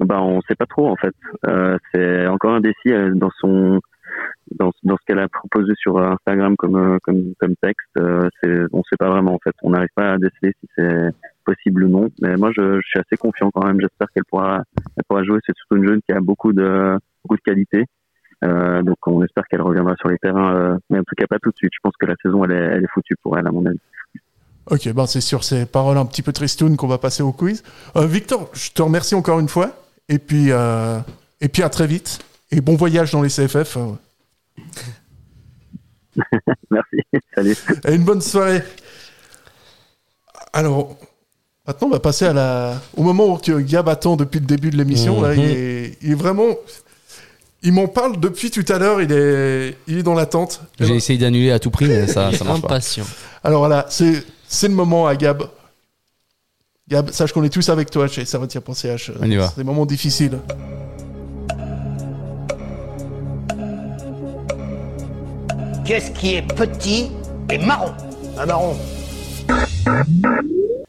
Euh, 0.00 0.04
Bah, 0.04 0.22
on 0.22 0.40
sait 0.42 0.54
pas 0.54 0.66
trop 0.66 0.88
en 0.88 0.96
fait. 0.96 1.14
Euh, 1.46 1.76
c'est 1.92 2.26
encore 2.26 2.54
un 2.54 2.60
défi 2.60 2.92
euh, 2.92 3.14
dans 3.14 3.30
son 3.38 3.80
dans, 4.50 4.72
ce 4.84 5.04
qu'elle 5.06 5.18
a 5.18 5.28
proposé 5.28 5.72
sur 5.76 5.98
Instagram 5.98 6.56
comme 6.56 6.76
euh, 6.76 6.98
comme 7.04 7.56
texte. 7.62 7.88
Euh, 7.98 8.28
c'est 8.42 8.62
on 8.72 8.82
sait 8.84 8.96
pas 8.98 9.08
vraiment 9.08 9.34
en 9.34 9.38
fait. 9.42 9.54
On 9.62 9.70
n'arrive 9.70 9.88
pas 9.94 10.12
à 10.12 10.18
déceler 10.18 10.52
si 10.60 10.68
c'est 10.76 11.10
possible 11.44 11.84
ou 11.84 11.88
non. 11.88 12.08
Mais 12.20 12.36
moi, 12.36 12.50
je, 12.56 12.80
suis 12.82 13.00
assez 13.00 13.16
confiant 13.16 13.50
quand 13.50 13.66
même. 13.66 13.80
J'espère 13.80 14.08
qu'elle 14.14 14.24
pourra 14.24 14.62
jouer. 15.24 15.38
C'est 15.46 15.56
surtout 15.56 15.76
une 15.76 15.88
jeune 15.88 16.02
qui 16.02 16.12
a 16.12 16.20
beaucoup 16.20 16.52
de 16.52 16.98
beaucoup 17.24 17.36
de 17.36 17.42
qualité. 17.42 17.86
Euh, 18.44 18.82
donc 18.82 18.96
on 19.06 19.22
espère 19.22 19.44
qu'elle 19.48 19.62
reviendra 19.62 19.94
sur 19.96 20.08
les 20.08 20.18
terrains, 20.18 20.54
euh, 20.54 20.78
mais 20.90 20.98
en 20.98 21.04
tout 21.04 21.14
cas 21.16 21.26
pas 21.28 21.38
tout 21.38 21.50
de 21.50 21.56
suite. 21.56 21.70
Je 21.72 21.78
pense 21.82 21.94
que 21.98 22.06
la 22.06 22.14
saison 22.22 22.44
elle 22.44 22.52
est, 22.52 22.76
elle 22.76 22.86
foutue 22.92 23.14
pour 23.22 23.38
elle 23.38 23.46
à 23.46 23.52
mon 23.52 23.64
avis. 23.66 23.78
Ok, 24.70 24.92
ben 24.92 25.06
c'est 25.06 25.20
sur 25.20 25.44
ces 25.44 25.66
paroles 25.66 25.96
un 25.96 26.06
petit 26.06 26.22
peu 26.22 26.32
tristounes 26.32 26.76
qu'on 26.76 26.88
va 26.88 26.98
passer 26.98 27.22
au 27.22 27.32
quiz. 27.32 27.62
Euh, 27.96 28.06
Victor, 28.06 28.50
je 28.52 28.70
te 28.70 28.82
remercie 28.82 29.14
encore 29.14 29.38
une 29.38 29.48
fois. 29.48 29.70
Et 30.12 30.18
puis, 30.18 30.46
euh, 30.50 30.98
et 31.40 31.48
puis 31.48 31.62
à 31.62 31.70
très 31.70 31.86
vite. 31.86 32.18
Et 32.50 32.60
bon 32.60 32.76
voyage 32.76 33.10
dans 33.12 33.22
les 33.22 33.30
CFF. 33.30 33.78
euh. 33.78 33.92
Merci, 36.70 36.96
salut. 37.34 37.56
Et 37.88 37.94
une 37.94 38.04
bonne 38.04 38.20
soirée. 38.20 38.62
Alors, 40.52 40.96
maintenant, 41.66 41.88
on 41.88 41.90
va 41.92 42.00
passer 42.00 42.26
à 42.26 42.34
la... 42.34 42.80
au 42.94 43.02
moment 43.02 43.38
que 43.38 43.58
Gab 43.60 43.88
attend 43.88 44.16
depuis 44.16 44.40
le 44.40 44.44
début 44.46 44.68
de 44.70 44.76
l'émission. 44.76 45.22
là, 45.22 45.34
Mhm. 45.34 45.40
il, 45.40 45.44
est... 45.50 45.98
il 46.02 46.10
est 46.12 46.14
vraiment. 46.14 46.48
Il 47.62 47.72
m'en 47.72 47.86
parle 47.86 48.20
depuis 48.20 48.50
tout 48.50 48.64
à 48.70 48.78
l'heure. 48.78 49.00
Il 49.00 49.12
est, 49.12 49.78
il 49.86 49.98
est 49.98 50.02
dans 50.02 50.14
l'attente. 50.14 50.60
J'ai 50.80 50.96
essayé 50.96 51.18
d'annuler 51.18 51.52
à 51.52 51.58
tout 51.58 51.70
prix, 51.70 51.86
mais 51.86 52.06
ça, 52.06 52.32
ça 52.36 52.44
marche 52.44 52.60
pas. 52.60 52.66
Impatient. 52.74 53.04
Alors 53.44 53.60
voilà, 53.60 53.86
c'est 53.88 54.22
c'est 54.46 54.68
le 54.68 54.74
moment 54.74 55.06
à 55.06 55.16
Gab. 55.16 55.44
Gab, 56.88 57.10
sache 57.10 57.32
qu'on 57.32 57.44
est 57.44 57.48
tous 57.52 57.68
avec 57.68 57.90
toi 57.90 58.08
chez 58.08 58.24
Servetier.ch. 58.24 59.12
On 59.20 59.30
y 59.30 59.36
va. 59.36 59.48
C'est 59.48 59.56
des 59.58 59.64
moments 59.64 59.86
difficiles. 59.86 60.38
Qu'est-ce 65.84 66.10
qui 66.12 66.34
est 66.34 66.42
petit 66.42 67.10
et 67.50 67.58
marron 67.58 67.92
Un 68.38 68.46
marron. 68.46 68.76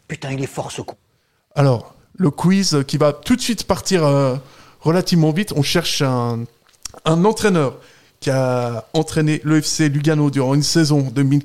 Putain, 0.07 0.31
il 0.31 0.43
est 0.43 0.47
fort 0.47 0.71
ce 0.71 0.81
coup. 0.81 0.95
Alors, 1.55 1.95
le 2.15 2.29
quiz 2.29 2.83
qui 2.87 2.97
va 2.97 3.13
tout 3.13 3.35
de 3.35 3.41
suite 3.41 3.65
partir 3.65 4.05
euh, 4.05 4.35
relativement 4.81 5.31
vite. 5.31 5.53
On 5.55 5.61
cherche 5.63 6.01
un, 6.01 6.43
un 7.05 7.25
entraîneur 7.25 7.77
qui 8.23 8.29
a 8.29 8.85
entraîné 8.93 9.41
l'EFC 9.43 9.89
Lugano 9.89 10.31
durant 10.31 10.55
une 10.55 10.63
saison 10.63 11.01
2000 11.13 11.41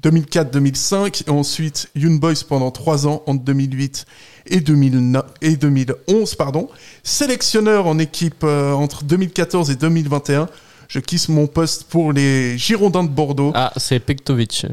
2004-2005 0.00 1.24
et 1.26 1.30
ensuite 1.30 1.90
Young 1.96 2.20
Boys 2.20 2.44
pendant 2.48 2.70
trois 2.70 3.08
ans 3.08 3.22
entre 3.26 3.42
2008 3.42 4.06
et, 4.46 4.60
2009 4.60 5.24
et 5.42 5.56
2011. 5.56 6.34
Pardon. 6.36 6.68
Sélectionneur 7.02 7.88
en 7.88 7.98
équipe 7.98 8.44
euh, 8.44 8.72
entre 8.72 9.02
2014 9.04 9.70
et 9.70 9.74
2021. 9.74 10.48
Je 10.88 11.00
quitte 11.00 11.28
mon 11.28 11.48
poste 11.48 11.84
pour 11.84 12.12
les 12.12 12.56
Girondins 12.56 13.04
de 13.04 13.08
Bordeaux. 13.08 13.50
Ah, 13.54 13.72
c'est 13.76 13.98
Pektovic. 13.98 14.66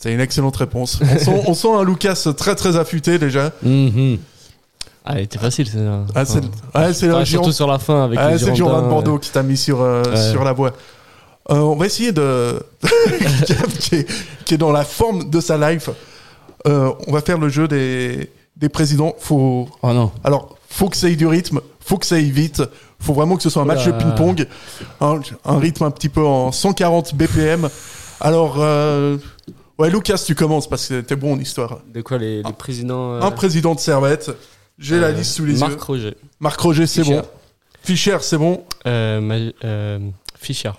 C'est 0.00 0.14
une 0.14 0.20
excellente 0.20 0.56
réponse. 0.56 1.00
On 1.02 1.18
sent, 1.18 1.42
on 1.48 1.54
sent 1.54 1.72
un 1.74 1.84
Lucas 1.84 2.32
très 2.36 2.54
très 2.54 2.76
affûté 2.76 3.18
déjà. 3.18 3.52
Ah, 5.04 5.14
elle 5.16 5.22
était 5.24 5.38
facile, 5.38 5.66
c'est. 5.68 5.78
Ah, 6.14 6.24
c'est 6.24 6.38
Enfin, 6.74 6.86
ouais, 6.86 6.92
c'est 6.94 7.06
le 7.06 7.14
enfin, 7.14 7.22
Giron- 7.22 7.26
surtout 7.26 7.52
sur 7.52 7.66
la 7.66 7.78
fin 7.78 8.04
avec 8.04 8.18
Ah, 8.20 8.32
les 8.32 8.38
c'est 8.38 8.54
Girondin 8.54 8.82
de 8.82 8.88
Bordeaux 8.88 9.18
qui 9.18 9.30
t'a 9.30 9.42
mis 9.42 9.56
sur, 9.56 9.80
euh, 9.80 10.02
Ouais. 10.04 10.30
sur 10.30 10.44
la 10.44 10.52
voie. 10.52 10.72
Euh, 11.50 11.56
on 11.58 11.76
va 11.76 11.86
essayer 11.86 12.12
de. 12.12 12.62
Qui, 13.80 13.96
est, 13.96 14.06
qui 14.44 14.54
est 14.54 14.58
dans 14.58 14.72
la 14.72 14.84
forme 14.84 15.30
de 15.30 15.40
sa 15.40 15.56
life. 15.72 15.88
Euh, 16.66 16.92
on 17.08 17.12
va 17.12 17.22
faire 17.22 17.38
le 17.38 17.48
jeu 17.48 17.66
des, 17.66 18.30
des 18.56 18.68
présidents. 18.68 19.14
Faut... 19.18 19.68
Oh 19.82 19.92
non. 19.92 20.12
Alors, 20.22 20.56
faut 20.68 20.88
que 20.88 20.96
ça 20.96 21.08
ait 21.08 21.16
du 21.16 21.26
rythme, 21.26 21.60
faut 21.80 21.96
que 21.96 22.06
ça 22.06 22.16
aille 22.16 22.30
vite. 22.30 22.62
Faut 23.00 23.14
vraiment 23.14 23.36
que 23.36 23.42
ce 23.42 23.48
soit 23.50 23.62
un 23.62 23.66
match 23.66 23.86
de 23.86 23.92
ping-pong. 23.92 24.46
Un, 25.00 25.20
un 25.46 25.58
rythme 25.58 25.84
un 25.84 25.90
petit 25.90 26.10
peu 26.10 26.22
en 26.24 26.52
140 26.52 27.14
BPM. 27.14 27.68
Alors, 28.20 28.56
euh, 28.58 29.16
ouais, 29.78 29.88
Lucas, 29.90 30.22
tu 30.24 30.34
commences 30.34 30.68
parce 30.68 30.86
que 30.88 31.00
t'es 31.00 31.16
bon 31.16 31.34
en 31.34 31.38
histoire. 31.38 31.78
De 31.92 32.02
quoi 32.02 32.18
les, 32.18 32.42
les 32.42 32.52
présidents 32.52 33.14
euh, 33.14 33.20
Un 33.22 33.30
président 33.30 33.74
de 33.74 33.80
Servette. 33.80 34.30
J'ai 34.80 34.98
la 34.98 35.08
euh, 35.08 35.12
liste 35.12 35.32
sous 35.36 35.44
les 35.44 35.54
Marc 35.58 35.72
yeux. 35.72 35.78
Roger. 35.80 36.16
Marc 36.40 36.58
Roger, 36.60 36.86
c'est 36.86 37.04
bon. 37.04 37.22
Fischer, 37.82 38.16
c'est 38.22 38.38
bon. 38.38 38.64
Euh, 38.86 39.20
Ma- 39.20 39.52
euh, 39.64 39.98
Fischer. 40.38 40.72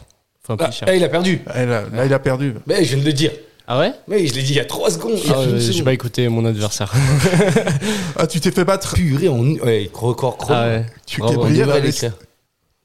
Enfin, 0.43 0.57
Ah, 0.59 0.71
Fischer. 0.71 0.85
eh, 0.89 0.97
il 0.97 1.03
a 1.03 1.09
perdu. 1.09 1.39
Eh, 1.55 1.65
Là, 1.65 1.83
là, 1.93 2.05
il 2.05 2.13
a 2.13 2.19
perdu. 2.19 2.55
Mais 2.67 2.83
je 2.83 2.95
viens 2.95 3.03
de 3.03 3.05
le 3.07 3.13
dire. 3.13 3.31
Ah 3.67 3.79
ouais? 3.79 3.93
Mais 4.07 4.25
je 4.27 4.33
l'ai 4.33 4.41
dit 4.41 4.53
il 4.53 4.55
y 4.57 4.59
a 4.59 4.65
3 4.65 4.89
secondes. 4.91 5.17
Ah, 5.29 5.39
ouais, 5.39 5.59
J'ai 5.59 5.83
pas 5.83 5.93
écouté 5.93 6.27
mon 6.27 6.43
adversaire. 6.45 6.91
Ah, 8.17 8.27
tu 8.27 8.39
t'es 8.39 8.51
fait 8.51 8.65
battre 8.65 8.93
Purée, 8.95 9.29
on... 9.29 9.43
ouais, 9.43 9.89
record 9.93 10.37
chrono. 10.37 10.59
Ah 10.59 10.67
ouais. 10.67 10.85
Tu 11.05 11.21
allez, 11.23 11.81
l'écrire. 11.81 12.13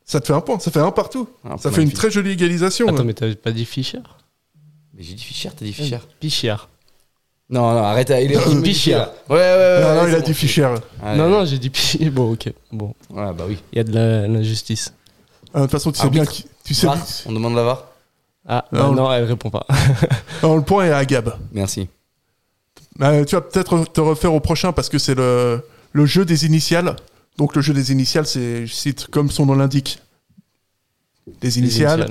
Ça 0.04 0.20
te 0.20 0.26
fait 0.28 0.32
un 0.32 0.40
point, 0.40 0.58
ça 0.60 0.70
fait 0.70 0.78
un 0.80 0.92
partout. 0.92 1.28
Ça 1.58 1.70
fait 1.70 1.82
une 1.82 1.90
très 1.92 2.10
jolie 2.10 2.30
égalisation. 2.32 2.86
Attends, 2.88 2.98
là. 2.98 3.04
mais 3.04 3.14
t'avais 3.14 3.34
pas 3.34 3.50
dit 3.50 3.64
Fischer? 3.64 3.98
Mais 4.94 5.02
j'ai 5.02 5.14
dit 5.14 5.22
Fischer, 5.24 5.50
t'as 5.56 5.64
dit 5.64 5.72
Fischer. 5.72 5.98
Fischer. 6.20 6.54
Non, 7.48 7.60
non, 7.74 7.82
arrête. 7.84 8.08
Il 8.10 8.32
est 8.32 8.38
Il 8.50 8.64
Fischer. 8.64 8.96
Ouais, 8.96 9.36
ouais, 9.36 9.38
ouais. 9.38 9.80
non, 9.82 9.94
non, 10.02 10.08
il 10.08 10.14
a 10.14 10.20
dit. 10.20 10.34
Fischer. 10.34 10.66
Ouais. 11.02 11.16
Non, 11.16 11.28
non, 11.28 11.44
j'ai 11.44 11.58
dit 11.58 11.70
Fischer. 11.72 12.10
Bon, 12.10 12.32
ok. 12.32 12.52
Bon, 12.72 12.92
Ouais, 13.10 13.32
bah 13.32 13.44
oui. 13.48 13.58
il 13.72 13.76
y 13.78 13.80
a 13.80 13.84
de 13.84 13.92
la- 13.92 14.26
l'injustice. 14.26 14.92
Ah, 15.54 15.58
De 15.60 15.62
toute 15.64 15.70
façon, 15.72 15.92
tu 15.92 16.00
sais 16.00 16.08
bien 16.10 16.22
Arbitre. 16.22 16.42
qui. 16.44 16.48
Tu 16.64 16.74
sais 16.74 16.86
VAR, 16.86 16.98
on 17.26 17.32
demande 17.32 17.54
la 17.54 17.62
VAR 17.62 17.84
Ah, 18.48 18.64
Non. 18.72 18.88
bah 18.90 18.94
non, 19.02 19.12
elle 19.12 19.24
répond 19.24 19.50
pas. 19.50 19.64
Non, 20.42 20.56
le 20.56 20.62
point 20.62 20.86
est 20.86 20.92
à 20.92 21.04
Gab. 21.04 21.36
Merci. 21.52 21.88
Euh, 23.00 23.24
tu 23.24 23.34
vas 23.36 23.40
peut-être 23.42 23.84
te 23.92 24.00
refaire 24.00 24.32
au 24.34 24.40
prochain 24.40 24.72
parce 24.72 24.88
que 24.88 24.98
c'est 24.98 25.14
le, 25.14 25.62
le 25.92 26.06
jeu 26.06 26.24
des 26.24 26.46
initiales. 26.46 26.96
Donc 27.38 27.54
le 27.54 27.62
jeu 27.62 27.72
des 27.74 27.92
initiales, 27.92 28.26
c'est, 28.26 28.66
je 28.66 28.72
cite 28.74 29.06
comme 29.08 29.30
son 29.30 29.46
nom 29.46 29.54
l'indique, 29.54 29.98
des 31.40 31.58
initiales. 31.58 32.08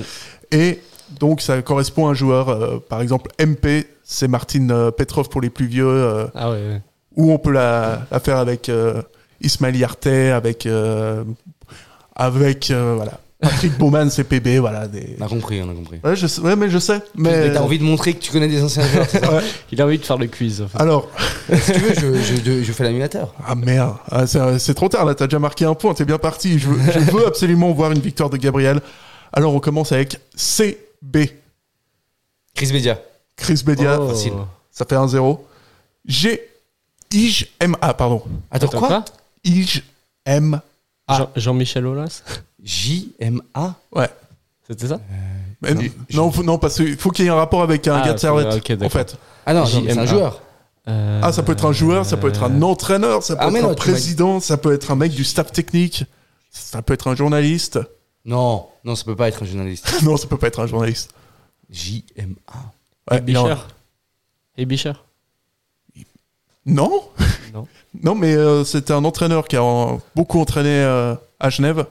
Et 0.52 0.80
donc 1.20 1.42
ça 1.42 1.62
correspond 1.62 2.08
à 2.08 2.12
un 2.12 2.14
joueur, 2.14 2.50
euh, 2.50 2.78
par 2.88 3.02
exemple 3.02 3.32
MP, 3.40 3.88
c'est 4.08 4.28
Martin 4.28 4.70
euh, 4.70 4.92
Petrov 4.92 5.28
pour 5.30 5.42
les 5.42 5.50
plus 5.50 5.66
vieux, 5.66 5.88
euh, 5.88 6.28
Ah 6.36 6.52
ouais, 6.52 6.58
ouais. 6.58 6.82
ou 7.18 7.32
on 7.32 7.38
peut 7.40 7.52
la, 7.52 8.04
la 8.12 8.20
faire 8.20 8.38
avec 8.38 8.70
euh, 8.70 9.02
Ismail 9.42 9.78
Yarté, 9.78 10.30
avec, 10.32 10.66
euh, 10.68 11.24
avec 12.16 12.70
euh, 12.72 12.94
voilà, 12.96 13.20
Patrick 13.42 13.76
Baumann, 13.80 14.10
CPB, 14.10 14.60
voilà. 14.60 14.88
Des... 14.88 15.16
On 15.20 15.26
a 15.26 15.28
compris, 15.28 15.62
on 15.62 15.70
a 15.70 15.74
compris. 15.74 16.00
Ouais, 16.04 16.16
je 16.16 16.28
sais, 16.28 16.40
ouais, 16.42 16.56
mais 16.56 16.70
je 16.70 16.78
sais. 16.78 17.02
Mais, 17.16 17.48
Mais 17.48 17.54
t'as 17.54 17.62
envie 17.62 17.80
de 17.80 17.84
montrer 17.84 18.14
que 18.14 18.20
tu 18.20 18.32
connais 18.32 18.48
des 18.48 18.62
anciens 18.64 18.84
joueurs. 18.88 19.08
Ouais. 19.34 19.42
Il 19.72 19.82
a 19.82 19.86
envie 19.86 19.98
de 19.98 20.06
faire 20.06 20.18
le 20.18 20.28
quiz. 20.28 20.62
en 20.62 20.68
fait. 20.68 20.80
Alors, 20.80 21.10
si 21.54 21.72
tu 21.74 21.80
veux, 21.80 21.94
je, 21.94 22.22
je, 22.22 22.36
je, 22.46 22.64
je 22.64 22.72
fais 22.72 22.84
l'animateur. 22.84 23.34
Ah 23.46 23.56
merde, 23.56 23.96
Ah, 24.12 24.26
c'est 24.28 24.74
trop 24.76 24.88
tard 24.88 25.06
là, 25.06 25.16
t'as 25.16 25.26
déjà 25.28 25.40
marqué 25.40 25.66
un 25.66 25.74
point, 25.74 25.94
t'es 25.96 26.06
bien 26.06 26.18
parti. 26.20 26.60
Je 26.60 26.68
veux, 26.70 26.92
je 26.92 27.00
veux 27.00 27.26
absolument 27.28 27.72
voir 27.72 27.92
une 27.92 28.00
victoire 28.00 28.30
de 28.30 28.38
Gabriel. 28.38 28.80
Alors 29.34 29.54
on 29.54 29.60
commence 29.60 29.92
avec 29.92 30.20
CB. 30.36 31.32
Chris 32.54 32.72
Bedia. 32.72 32.98
Chris 33.36 33.62
Bedia, 33.66 34.00
Oh. 34.00 34.10
Facile. 34.10 34.34
ça 34.72 34.86
fait 34.88 34.96
1-0. 34.96 35.40
G. 36.06 36.42
IJ 37.12 37.48
MA, 37.62 37.94
pardon. 37.94 38.24
Attends, 38.52 38.68
Attends, 38.68 38.80
quoi, 38.80 39.06
MA. 40.26 40.64
Jean- 41.08 41.30
Jean-Michel 41.36 41.86
Aulas 41.86 42.24
J-M-A 42.64 43.76
Ouais. 43.94 44.10
C'était 44.68 44.88
ça 44.88 45.00
Mais 45.62 45.76
non, 46.14 46.32
faut- 46.32 46.42
non, 46.44 46.58
parce 46.58 46.76
qu'il 46.76 46.98
faut 46.98 47.12
qu'il 47.12 47.26
y 47.26 47.28
ait 47.28 47.32
un 47.32 47.36
rapport 47.36 47.62
avec 47.62 47.88
un 47.88 47.96
Ah, 47.98 48.06
gars 48.06 48.14
de 48.14 48.18
Servette, 48.20 48.54
ok, 48.56 48.70
en 48.72 48.76
d'accord. 48.76 48.92
fait. 48.92 49.18
Ah 49.46 49.54
non, 49.54 49.66
c'est 49.68 49.82
JMA. 49.88 50.02
un 50.02 50.06
joueur. 50.06 50.42
Euh, 50.88 51.22
Ah, 51.24 51.32
ça 51.32 51.44
peut 51.44 51.52
être 51.54 51.66
un 51.66 51.72
joueur, 51.72 52.06
ça 52.06 52.18
peut 52.18 52.28
être 52.30 52.44
un 52.44 52.62
entraîneur, 52.64 53.22
ça 53.24 53.36
peut 53.36 53.42
Ah, 53.46 53.50
être 53.50 53.62
non, 53.64 53.70
un 53.72 53.74
président, 53.76 54.40
ça 54.40 54.58
peut 54.58 54.74
être 54.74 54.92
un 54.92 54.96
mec 54.96 55.12
du 55.12 55.24
staff 55.24 55.52
technique, 55.52 56.06
ça 56.52 56.82
peut 56.82 56.94
être 56.94 57.08
un 57.08 57.16
journaliste. 57.16 57.80
Non, 58.26 58.68
non, 58.84 58.96
ça 58.96 59.04
peut 59.04 59.16
pas 59.16 59.28
être 59.28 59.44
un 59.44 59.46
journaliste. 59.46 59.86
non, 60.04 60.18
ça 60.18 60.28
peut 60.28 60.38
pas 60.38 60.48
être 60.48 60.60
un 60.60 60.68
journaliste. 60.68 61.12
J-M-A. 61.70 62.54
Ouais, 63.12 63.22
il 63.28 63.38
en- 63.38 63.44
Bichère. 63.44 63.68
Et 64.58 66.06
Non 66.66 67.04
Non. 67.54 67.68
Non, 68.04 68.14
mais 68.14 68.36
euh, 68.36 68.66
c'était 68.66 68.92
un 68.92 69.06
entraîneur 69.06 69.48
qui 69.48 69.56
a 69.56 69.98
beaucoup 70.16 70.40
entraîné 70.40 70.70
euh, 70.84 71.16
à 71.40 71.50
Genève, 71.50 71.86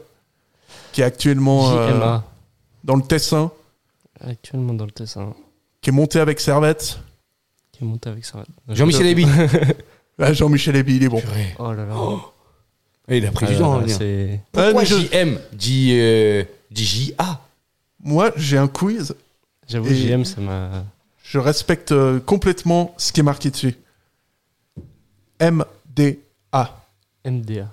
qui 0.93 1.01
est 1.01 1.05
actuellement 1.05 1.71
euh, 1.73 1.95
JMA. 1.97 2.25
dans 2.85 2.97
le 2.97 3.03
Tessin, 3.03 3.51
Actuellement 4.21 4.75
dans 4.75 4.85
le 4.85 4.91
Tessin. 4.91 5.33
qui 5.81 5.89
est 5.91 5.93
monté 5.95 6.21
avec 6.21 6.41
Servette. 6.41 6.99
Qui 7.73 7.85
est 7.85 7.87
monté 7.87 8.11
avec 8.11 8.25
ça. 8.27 8.45
Jean-Michel 8.69 9.07
Ebi. 9.07 9.27
Ah, 10.19 10.33
Jean-Michel 10.33 10.77
Ebi, 10.77 10.95
il 10.97 11.03
est 11.05 11.09
bon. 11.09 11.21
Oh 11.59 11.73
là 11.73 11.87
là. 11.87 11.95
Et 13.09 13.19
il 13.19 13.27
a 13.27 13.33
pris 13.33 13.47
Ah 13.47 13.49
du 13.49 13.55
là 13.55 13.59
temps 13.61 13.73
à 13.73 13.77
là, 13.79 13.83
venir. 13.83 13.97
c'est- 13.97 14.05
Ouais, 14.05 14.41
Pourquoi 14.53 14.81
mais 14.83 14.87
je- 14.87 14.97
J-M 14.97 15.41
J, 15.59 15.91
euh, 15.99 16.45
J-A 16.71 17.41
Moi, 18.01 18.31
j'ai 18.37 18.57
un 18.59 18.69
quiz. 18.69 19.15
J'avoue, 19.67 19.89
Et- 19.91 19.95
JM, 19.97 20.25
ça 20.25 20.41
m'a. 20.41 20.85
Je 21.35 21.41
respecte 21.41 21.91
euh, 21.91 22.21
complètement 22.21 22.95
ce 22.97 23.11
qui 23.13 23.19
est 23.19 23.25
marqué 23.25 23.51
dessus. 23.51 23.75
MDA. 25.41 26.15
MDA. 27.25 27.69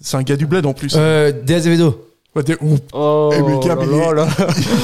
C'est 0.00 0.16
un 0.16 0.22
gars 0.24 0.34
du 0.36 0.46
bled 0.46 0.66
en 0.66 0.72
plus. 0.74 0.94
Euh, 0.96 1.30
De 1.30 1.54
Azevedo. 1.54 2.08
Ouais, 2.34 2.42
des-. 2.42 2.56
Oh, 2.92 3.30
Eh, 3.32 3.40
mais 3.42 3.60
Gab, 3.60 3.78
là 3.78 3.84
il 3.86 3.92
est- 3.92 4.00
là 4.00 4.12
là. 4.14 4.28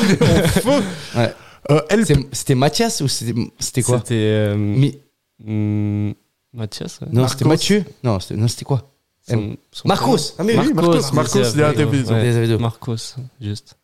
il 0.07 0.13
est 0.13 0.23
en 0.23 0.47
feu. 0.49 0.85
Ouais. 1.17 1.35
Euh, 1.73 2.05
C'était 2.31 2.55
Mathias 2.55 3.01
ou 3.01 3.09
c'était 3.09 3.35
quoi? 3.83 3.99
C'était. 3.99 4.15
euh, 4.15 4.55
Mi- 4.57 4.97
hmm, 5.45 6.13
Mathias 6.53 7.01
ouais. 7.01 7.09
Non, 7.11 7.27
c'était 7.27 7.45
Marcos. 7.47 7.49
Mathieu 7.49 7.85
Non, 8.05 8.21
c'était 8.21 8.65
quoi? 8.65 8.93
Son- 9.29 9.35
M- 9.39 9.57
son 9.73 9.89
Marcos. 9.89 10.17
Ah, 10.39 10.45
mais 10.45 10.57
oui, 10.57 10.73
Marcos, 10.73 11.13
Marcos, 11.13 11.39
Azevedo. 11.41 11.91
ouais. 12.15 12.23
Des 12.23 12.29
Azevedo. 12.29 12.59
Marcos, 12.61 13.17
juste. 13.41 13.77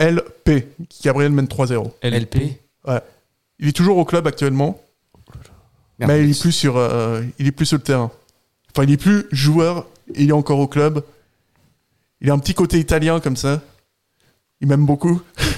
LP. 0.00 0.66
Gabriel 1.04 1.32
mène 1.32 1.46
3-0. 1.46 1.90
LP. 2.02 2.58
Ouais. 2.86 3.00
Il 3.58 3.68
est 3.68 3.72
toujours 3.72 3.96
au 3.98 4.04
club 4.04 4.26
actuellement, 4.26 4.80
Merde. 5.98 6.10
mais 6.10 6.24
il 6.24 6.30
est 6.30 6.40
plus 6.40 6.52
sur, 6.52 6.76
euh, 6.76 7.22
il 7.38 7.46
est 7.46 7.52
plus 7.52 7.66
sur 7.66 7.76
le 7.78 7.82
terrain. 7.82 8.10
Enfin, 8.74 8.84
il 8.84 8.90
est 8.92 8.96
plus 8.96 9.26
joueur, 9.30 9.86
il 10.16 10.30
est 10.30 10.32
encore 10.32 10.58
au 10.58 10.66
club. 10.66 11.04
Il 12.20 12.30
a 12.30 12.32
un 12.34 12.38
petit 12.38 12.54
côté 12.54 12.78
italien 12.78 13.20
comme 13.20 13.36
ça. 13.36 13.60
Il 14.60 14.68
m'aime 14.68 14.86
beaucoup. 14.86 15.20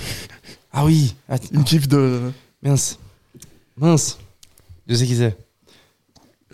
Ah 0.76 0.84
oui. 0.84 1.14
Il 1.52 1.60
me 1.60 1.64
kiffe 1.64 1.86
de. 1.86 2.32
Mince. 2.60 2.98
Mince. 3.76 4.18
Je 4.88 4.96
sais 4.96 5.06
qui 5.06 5.14
c'est. 5.14 5.36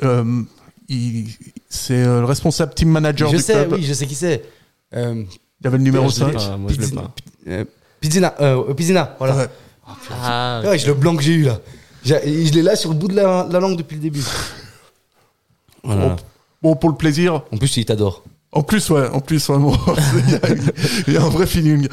euh, 0.03 0.43
il- 0.91 1.27
c'est 1.71 2.03
euh, 2.05 2.21
le 2.21 2.27
responsable 2.27 2.75
team 2.75 2.91
manager 2.91 3.31
Je 3.31 3.37
du 3.37 3.43
sais, 3.43 3.55
club. 3.55 3.73
oui, 3.73 3.83
je 3.83 3.95
sais 3.95 4.07
qui 4.07 4.15
c'est. 4.15 4.45
Euh, 4.95 5.25
Il 5.63 5.67
avait 5.67 5.79
le 5.79 5.85
numéro 5.85 6.07
Je 6.11 6.23
l'ai 6.27 6.33
5. 6.33 6.35
pas, 6.35 6.57
moi 6.59 6.71
je 6.71 6.81
l'ai 6.83 6.89
pas. 6.91 7.15
Euh, 7.49 7.65
Pizzina. 8.01 8.35
Euh, 8.41 8.73
Pizzina, 8.75 9.15
voilà. 9.19 9.37
Ouais. 9.37 9.49
Ah, 10.23 10.63
Ouais, 10.65 10.79
j'ai 10.79 10.87
le 10.87 10.95
blanc 10.95 11.17
que 11.17 11.23
j'ai 11.23 11.33
eu 11.35 11.43
là. 11.45 11.59
J'ai- 12.05 12.47
Je 12.47 12.53
l'ai 12.55 12.63
là 12.63 12.77
sur 12.77 12.91
le 12.91 12.97
bout 12.97 13.09
de 13.09 13.15
la, 13.17 13.47
la 13.51 13.61
langue 13.61 13.77
depuis 13.77 13.97
le 13.97 14.03
début. 14.03 14.23
Voilà. 15.83 16.17
Bon, 16.63 16.77
pour 16.77 16.91
le 16.91 16.97
plaisir. 16.97 17.43
En 17.53 17.57
plus, 17.57 17.77
il 17.79 17.85
t'adore. 17.87 18.23
En 18.53 18.63
plus, 18.63 18.91
ouais, 18.91 19.09
en 19.09 19.21
plus, 19.21 19.47
vraiment. 19.49 19.75
il, 20.27 20.31
y 20.31 20.35
a, 20.35 20.41
il 21.09 21.13
y 21.15 21.17
a 21.17 21.23
un 21.23 21.29
vrai 21.31 21.47
feeling. 21.47 21.89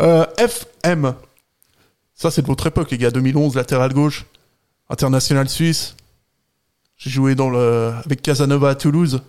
Euh, 0.00 0.24
FM. 0.38 1.14
Ça, 2.14 2.30
c'est 2.30 2.42
de 2.42 2.46
votre 2.46 2.66
époque, 2.66 2.90
les 2.92 2.98
gars. 2.98 3.10
2011, 3.10 3.56
latéral 3.56 3.92
gauche. 3.92 4.24
International 4.88 5.48
suisse. 5.48 5.96
J'ai 6.96 7.10
joué 7.10 7.34
dans 7.34 7.50
le, 7.50 7.92
avec 8.04 8.22
Casanova 8.22 8.70
à 8.70 8.74
Toulouse. 8.76 9.20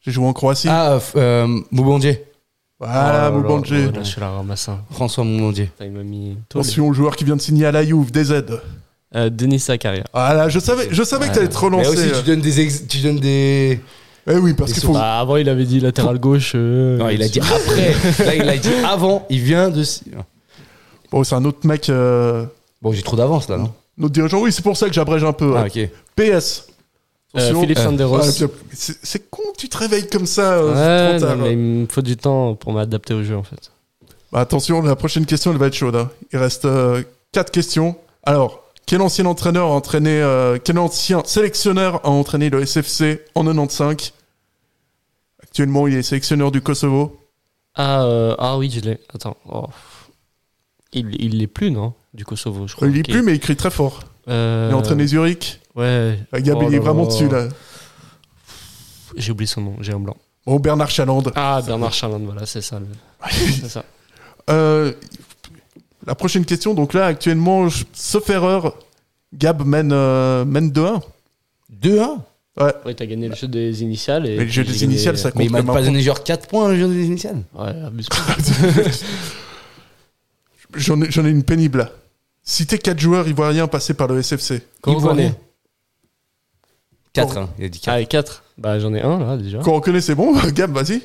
J'ai 0.00 0.10
joué 0.10 0.26
en 0.26 0.32
Croatie. 0.32 0.68
Ah, 0.68 0.98
f- 0.98 1.12
euh, 1.16 1.46
Moubondier. 1.70 2.24
Voilà, 2.78 3.32
Oh 3.34 3.58
là, 3.70 4.02
je 4.02 4.20
la 4.20 4.28
ramasse. 4.30 4.68
hein. 4.68 4.80
François 4.90 5.24
Moubondier. 5.24 5.66
Putain, 5.66 5.86
Il 5.86 5.92
m'a 5.92 6.02
mis. 6.02 6.36
tôt, 6.48 6.58
Attention, 6.60 6.92
joueur 6.92 7.16
qui 7.16 7.24
vient 7.24 7.36
de 7.36 7.40
signer 7.40 7.66
à 7.66 7.72
la 7.72 7.84
Juve, 7.84 8.10
DZ. 8.12 8.44
Euh, 9.14 9.30
Denis 9.30 9.60
Zakaria. 9.60 10.04
Voilà, 10.12 10.48
je 10.48 10.58
savais, 10.58 10.88
je 10.90 11.02
savais 11.02 11.28
que 11.28 11.34
t'allais 11.34 11.48
te 11.48 11.54
Mais 11.54 11.60
relancer. 11.60 11.88
aussi, 11.90 12.12
tu 12.20 12.22
donnes 12.26 12.40
des. 12.40 12.60
ex- 12.60 12.86
Tu 12.86 12.98
donnes 12.98 13.18
des... 13.20 13.80
Eh 14.28 14.34
oui, 14.36 14.52
parce 14.54 14.72
qu'il 14.72 14.82
faut. 14.82 14.92
Bah, 14.92 15.20
avant, 15.20 15.36
il 15.36 15.48
avait 15.48 15.64
dit 15.64 15.78
latéral 15.80 16.18
gauche. 16.18 16.52
euh, 16.56 16.98
Non, 16.98 17.08
il 17.08 17.22
a 17.22 17.28
dit 17.28 17.38
après. 17.40 17.94
Là, 18.26 18.34
il 18.34 18.48
a 18.48 18.56
dit 18.58 18.68
avant. 18.84 19.24
Il 19.30 19.40
vient 19.40 19.70
de. 19.70 19.84
Bon, 21.12 21.22
c'est 21.24 21.36
un 21.36 21.44
autre 21.44 21.64
mec. 21.66 21.88
euh, 21.88 22.44
Bon, 22.82 22.92
j'ai 22.92 23.02
trop 23.02 23.16
d'avance 23.16 23.48
là, 23.48 23.56
non 23.56 23.72
Notre 23.96 24.12
dirigeant, 24.12 24.40
oui, 24.40 24.52
c'est 24.52 24.62
pour 24.62 24.76
ça 24.76 24.86
que 24.88 24.92
j'abrège 24.92 25.22
un 25.24 25.32
peu. 25.32 25.54
Ah, 25.56 25.64
ok. 25.66 25.88
PS. 26.16 26.66
Euh. 27.38 27.60
Philippe 27.60 27.78
Euh, 27.78 27.84
Sanderos. 27.84 28.20
C'est 28.72 29.30
con 29.30 29.42
tu 29.58 29.68
te 29.68 29.76
réveilles 29.78 30.08
comme 30.08 30.26
ça. 30.26 30.54
euh, 30.54 31.12
Ouais, 31.12 31.18
trop 31.18 31.26
non, 31.26 31.32
tard. 31.32 31.36
mais 31.44 31.52
il 31.52 31.58
me 31.58 31.86
faut 31.86 32.02
du 32.02 32.16
temps 32.16 32.54
pour 32.54 32.72
m'adapter 32.72 33.14
au 33.14 33.22
jeu 33.22 33.36
en 33.36 33.42
fait. 33.42 33.70
Bah, 34.32 34.40
attention, 34.40 34.82
la 34.82 34.96
prochaine 34.96 35.24
question, 35.26 35.52
elle 35.52 35.58
va 35.58 35.66
être 35.68 35.74
chaude. 35.74 35.96
hein. 35.96 36.10
Il 36.32 36.38
reste 36.38 36.66
4 37.32 37.50
questions. 37.50 37.96
Alors, 38.24 38.64
quel 38.86 39.00
ancien 39.00 39.24
entraîneur 39.26 39.66
a 39.68 39.70
entraîné, 39.74 40.20
euh, 40.20 40.58
quel 40.62 40.78
ancien 40.78 41.22
sélectionneur 41.24 42.00
a 42.04 42.10
entraîné 42.10 42.50
le 42.50 42.60
SFC 42.66 43.22
en 43.34 43.44
95 43.44 44.12
Actuellement, 45.42 45.86
il 45.86 45.94
est 45.94 46.02
sélectionneur 46.02 46.50
du 46.50 46.60
Kosovo. 46.60 47.16
Ah, 47.74 48.04
euh, 48.04 48.34
ah 48.38 48.58
oui, 48.58 48.70
je 48.70 48.80
l'ai. 48.80 48.98
Attends. 49.14 49.36
oh. 49.48 49.66
Il, 50.92 51.14
il 51.22 51.38
l'est 51.38 51.46
plus, 51.46 51.70
non 51.70 51.92
Du 52.14 52.24
Kosovo, 52.24 52.66
je 52.66 52.74
crois. 52.74 52.88
il 52.88 52.98
est 52.98 53.02
Qui- 53.02 53.12
plus, 53.12 53.22
mais 53.22 53.34
il 53.34 53.40
crie 53.40 53.56
très 53.56 53.70
fort. 53.70 54.00
Euh, 54.28 54.68
Il 54.70 54.74
a 54.74 54.76
entraîné 54.76 55.06
Zurich. 55.06 55.60
Ouais. 55.76 56.18
Ah, 56.32 56.40
Gab, 56.40 56.56
Oh 56.58 56.64
il 56.68 56.74
est 56.74 56.78
là 56.78 56.82
vraiment 56.84 57.02
là. 57.02 57.08
dessus, 57.08 57.28
là. 57.28 57.48
J'ai 59.16 59.32
oublié 59.32 59.46
son 59.46 59.60
nom, 59.60 59.76
j'ai 59.80 59.92
un 59.92 60.00
blanc. 60.00 60.16
Bon, 60.46 60.58
Bernard 60.58 60.90
Chaland. 60.90 61.22
Ah, 61.34 61.60
Bernard 61.64 61.92
Charland, 61.92 62.24
voilà, 62.24 62.46
c'est 62.46 62.60
ça. 62.62 62.78
le- 62.80 62.86
c'est 63.30 63.68
ça. 63.68 63.84
Euh, 64.50 64.92
la 66.06 66.14
prochaine 66.14 66.44
question, 66.44 66.74
donc 66.74 66.94
là, 66.94 67.06
actuellement, 67.06 67.68
je- 67.68 67.84
sauf 67.92 68.28
erreur, 68.30 68.74
Gab 69.34 69.64
mène, 69.66 69.90
euh, 69.92 70.44
mène 70.44 70.70
2-1. 70.70 71.00
2-1 71.70 72.22
Ouais. 72.58 72.72
Ouais, 72.86 72.94
t'as 72.94 73.04
gagné 73.04 73.28
le 73.28 73.34
jeu 73.34 73.48
des 73.48 73.82
initiales. 73.82 74.26
Et 74.26 74.38
Mais 74.38 74.44
le 74.44 74.50
jeu 74.50 74.64
des 74.64 74.72
gagné- 74.72 74.84
initiales, 74.84 75.18
ça 75.18 75.30
Mais 75.34 75.44
il 75.44 75.50
m'a 75.50 75.58
compte 75.62 75.74
pas 75.74 75.80
un 75.80 75.84
donné 75.84 76.00
genre 76.00 76.24
4 76.24 76.48
points 76.48 76.70
le 76.70 76.78
jeu 76.78 76.88
des 76.88 77.04
initiales. 77.04 77.42
Ouais, 77.54 77.68
abuse. 77.84 78.08
J'en 80.74 81.00
ai, 81.02 81.10
j'en 81.10 81.24
ai 81.24 81.30
une 81.30 81.42
pénible 81.42 81.78
là. 81.78 81.90
Citez 82.42 82.78
4 82.78 82.98
joueurs 82.98 83.26
ivoiriens 83.28 83.66
passés 83.66 83.94
par 83.94 84.08
le 84.08 84.22
SFC. 84.22 84.62
Reconnaît 84.84 85.34
4, 87.16 87.36
hein, 87.38 87.48
il 87.58 87.64
a 87.64 87.68
dit 87.68 87.80
4. 87.80 87.94
Ah, 87.94 88.00
et 88.00 88.06
4 88.06 88.44
Bah, 88.58 88.78
j'en 88.78 88.92
ai 88.94 89.00
un 89.02 89.18
là 89.18 89.36
déjà. 89.36 89.58
Qu'on 89.58 89.74
reconnaît, 89.74 90.00
c'est 90.00 90.14
bon 90.14 90.34
Gab, 90.54 90.72
vas-y. 90.72 91.02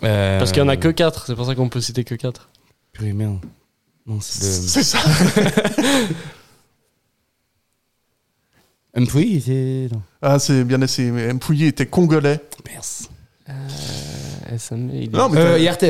Parce 0.00 0.52
qu'il 0.52 0.62
y 0.62 0.64
en 0.64 0.68
a 0.68 0.76
que 0.76 0.88
4, 0.88 1.26
c'est 1.26 1.34
pour 1.34 1.46
ça 1.46 1.54
qu'on 1.54 1.68
peut 1.68 1.80
citer 1.80 2.04
que 2.04 2.14
4. 2.14 2.48
Purée, 2.92 3.12
merde. 3.12 3.38
Non, 4.06 4.20
c'est 4.20 4.44
le. 4.44 4.50
C'est 4.68 4.82
ça. 4.82 4.98
Mpouy, 8.96 9.36
était. 9.36 9.88
Non. 9.92 10.02
Ah, 10.22 10.38
c'est 10.38 10.64
bien 10.64 10.80
essayé. 10.80 11.10
Mais 11.10 11.32
Mpouyi 11.32 11.66
était 11.66 11.86
congolais. 11.86 12.40
Merci. 12.66 13.08
Euh, 13.48 13.52
Nsame, 14.52 14.90
il 14.92 15.04
est... 15.04 15.16
Non, 15.16 15.28
mais 15.28 15.38
Euh, 15.40 15.58
Yarte. 15.58 15.84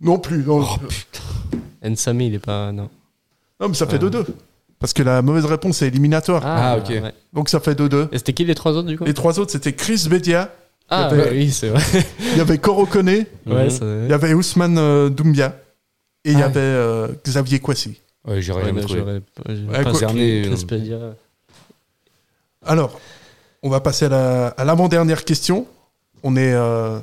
non 0.00 0.18
plus. 0.18 0.42
Non, 0.44 0.66
Nsame, 1.84 2.20
il 2.22 2.34
est 2.34 2.38
pas. 2.38 2.72
Non. 2.72 2.88
Non, 3.60 3.68
mais 3.68 3.74
ça 3.74 3.86
fait 3.86 4.02
Euh. 4.02 4.10
2-2. 4.10 4.26
Parce 4.82 4.92
que 4.92 5.02
la 5.02 5.22
mauvaise 5.22 5.46
réponse 5.46 5.80
est 5.80 5.86
éliminatoire. 5.88 6.42
Ah, 6.44 6.76
ok. 6.76 6.88
ouais. 6.90 7.14
Donc 7.32 7.48
ça 7.48 7.58
fait 7.60 7.74
2-2. 7.74 8.08
Et 8.12 8.18
c'était 8.18 8.34
qui 8.34 8.44
les 8.44 8.54
trois 8.54 8.72
autres 8.72 8.88
du 8.88 8.98
coup 8.98 9.04
Les 9.04 9.14
trois 9.14 9.38
autres, 9.38 9.50
c'était 9.52 9.72
Chris 9.72 10.06
Bedia, 10.10 10.50
Ah, 10.90 11.08
il 11.10 11.16
y 11.16 11.20
avait- 11.20 11.30
ouais, 11.30 11.36
oui, 11.38 11.50
c'est 11.50 11.68
vrai. 11.70 11.80
il 12.32 12.36
y 12.36 12.40
avait 12.40 12.58
Koro 12.58 12.84
Kone, 12.84 13.08
ouais, 13.08 13.26
Mhm. 13.46 14.04
il 14.04 14.10
y 14.10 14.12
avait 14.12 14.34
Ousmane 14.34 14.76
euh, 14.76 15.08
Doumbia 15.08 15.56
et 16.24 16.32
il 16.32 16.38
y 16.38 16.42
Ah. 16.42 16.46
avait 16.46 16.60
euh, 16.60 17.08
Xavier 17.24 17.60
Kwasi. 17.60 17.98
Ouais, 18.26 18.42
j'aurais 18.42 18.60
Ouais, 18.62 18.68
jamais 18.68 18.80
bah, 18.82 18.86
trouvé. 18.86 19.00
j'aurais 19.48 19.94
cerné, 19.94 20.42
Chris 20.66 20.88
euh. 20.92 21.12
Alors, 22.64 23.00
on 23.62 23.70
va 23.70 23.80
passer 23.80 24.04
à 24.06 24.08
la- 24.08 24.48
à 24.48 24.64
l'avant-dernière 24.64 25.24
question. 25.24 25.66
On 26.22 26.36
est 26.36 26.52
euh, 26.52 26.98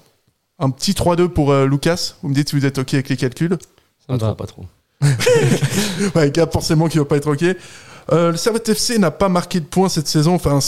un 0.60 0.70
petit 0.70 0.94
3-2 0.94 1.28
pour 1.30 1.52
euh, 1.52 1.66
Lucas. 1.66 2.14
Vous 2.22 2.30
me 2.30 2.34
dites 2.34 2.50
si 2.50 2.56
vous 2.56 2.66
êtes 2.66 2.78
OK 2.78 2.94
avec 2.94 3.10
les 3.10 3.18
calculs. 3.18 3.58
Ça 4.08 4.14
me 4.14 4.18
Pas 4.20 4.28
va. 4.28 4.36
pas 4.36 4.46
trop. 4.48 4.66
Ouais, 6.16 6.32
Gab, 6.32 6.52
forcément, 6.52 6.88
qui 6.88 6.98
va 6.98 7.06
pas 7.06 7.18
être 7.18 7.32
OK. 7.32 7.44
Euh, 8.12 8.32
le 8.32 8.38
Servette 8.38 8.70
FC 8.70 8.98
n'a 8.98 9.12
pas 9.12 9.30
marqué 9.30 9.60
de 9.60 9.66
points 9.66 9.90
cette 9.90 10.08
saison 10.08 10.34
enfin, 10.36 10.60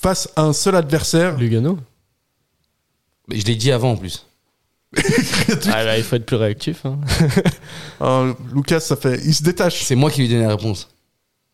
face 0.00 0.28
à 0.36 0.42
un 0.42 0.52
seul 0.52 0.74
adversaire. 0.74 1.36
Lugano 1.36 1.78
Mais 3.28 3.38
je 3.38 3.46
l'ai 3.46 3.54
dit 3.56 3.70
avant 3.72 3.92
en 3.92 3.96
plus. 3.96 4.26
Ah 5.72 5.84
là, 5.84 5.98
il 5.98 6.04
faut 6.04 6.16
être 6.16 6.26
plus 6.26 6.36
réactif. 6.36 6.84
Hein. 6.86 6.98
Euh, 8.02 8.32
Lucas, 8.54 8.80
ça 8.80 8.96
fait. 8.96 9.20
Il 9.26 9.34
se 9.34 9.42
détache. 9.42 9.82
C'est 9.84 9.94
moi 9.94 10.10
qui 10.10 10.20
lui 10.20 10.26
ai 10.26 10.30
donné 10.30 10.44
la 10.46 10.56
réponse. 10.56 10.88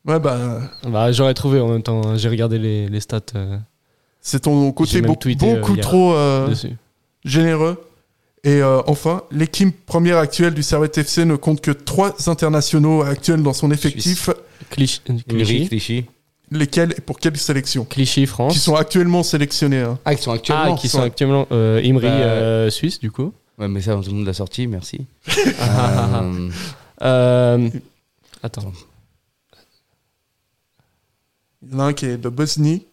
Ouais, 0.04 0.20
bah. 0.20 0.60
Bah, 0.86 1.10
J'aurais 1.10 1.34
trouvé 1.34 1.58
en 1.60 1.66
même 1.68 1.82
temps. 1.82 2.06
hein. 2.06 2.16
J'ai 2.16 2.28
regardé 2.28 2.56
les, 2.58 2.88
les 2.88 3.00
stats 3.00 3.20
euh, 3.34 3.58
C'est 4.20 4.40
ton 4.40 4.70
côté 4.70 5.02
beaucoup, 5.02 5.18
tweeté, 5.18 5.56
beaucoup 5.56 5.74
hier. 5.74 5.84
trop 5.84 6.14
euh, 6.14 6.54
généreux. 7.24 7.84
Et 8.44 8.62
euh, 8.62 8.80
enfin, 8.86 9.22
l'équipe 9.32 9.84
première 9.86 10.18
actuelle 10.18 10.54
du 10.54 10.62
Servette 10.62 10.96
FC 10.98 11.24
ne 11.24 11.34
compte 11.36 11.60
que 11.60 11.72
trois 11.72 12.14
internationaux 12.28 13.02
actuels 13.02 13.42
dans 13.42 13.52
son 13.52 13.70
effectif. 13.72 14.30
Clichy, 14.70 15.00
Ulrich, 15.08 15.22
Clichy, 15.28 15.68
Clichy. 15.68 16.04
Lesquels 16.52 16.94
et 16.96 17.00
pour 17.00 17.18
quelle 17.18 17.36
sélection 17.36 17.84
Clichy, 17.84 18.24
France. 18.26 18.52
Qui 18.52 18.60
sont 18.60 18.76
actuellement 18.76 19.24
sélectionnés. 19.24 19.80
hein. 19.80 19.98
Ah, 20.04 20.14
qui 20.14 20.22
sont 20.22 20.30
actuellement. 20.30 20.74
ah, 20.74 20.78
qui 20.80 20.88
sont 20.88 21.02
actuellement 21.02 21.48
euh, 21.50 21.80
Imri, 21.82 22.06
Bah, 22.06 22.12
euh, 22.14 22.70
Suisse, 22.70 23.00
du 23.00 23.10
coup. 23.10 23.32
Ouais, 23.58 23.66
mais 23.66 23.80
ça, 23.80 23.94
tout 23.96 24.10
le 24.10 24.16
monde 24.16 24.26
l'a 24.26 24.32
sorti, 24.34 24.66
merci. 24.68 25.06
Euh, 25.28 26.50
Euh, 27.02 27.68
attends. 28.42 28.72
Il 31.62 31.72
y 31.72 31.74
en 31.76 31.80
a 31.80 31.84
un 31.84 31.92
qui 31.92 32.06
est 32.06 32.16
de 32.16 32.28
Bosnie, 32.28 32.86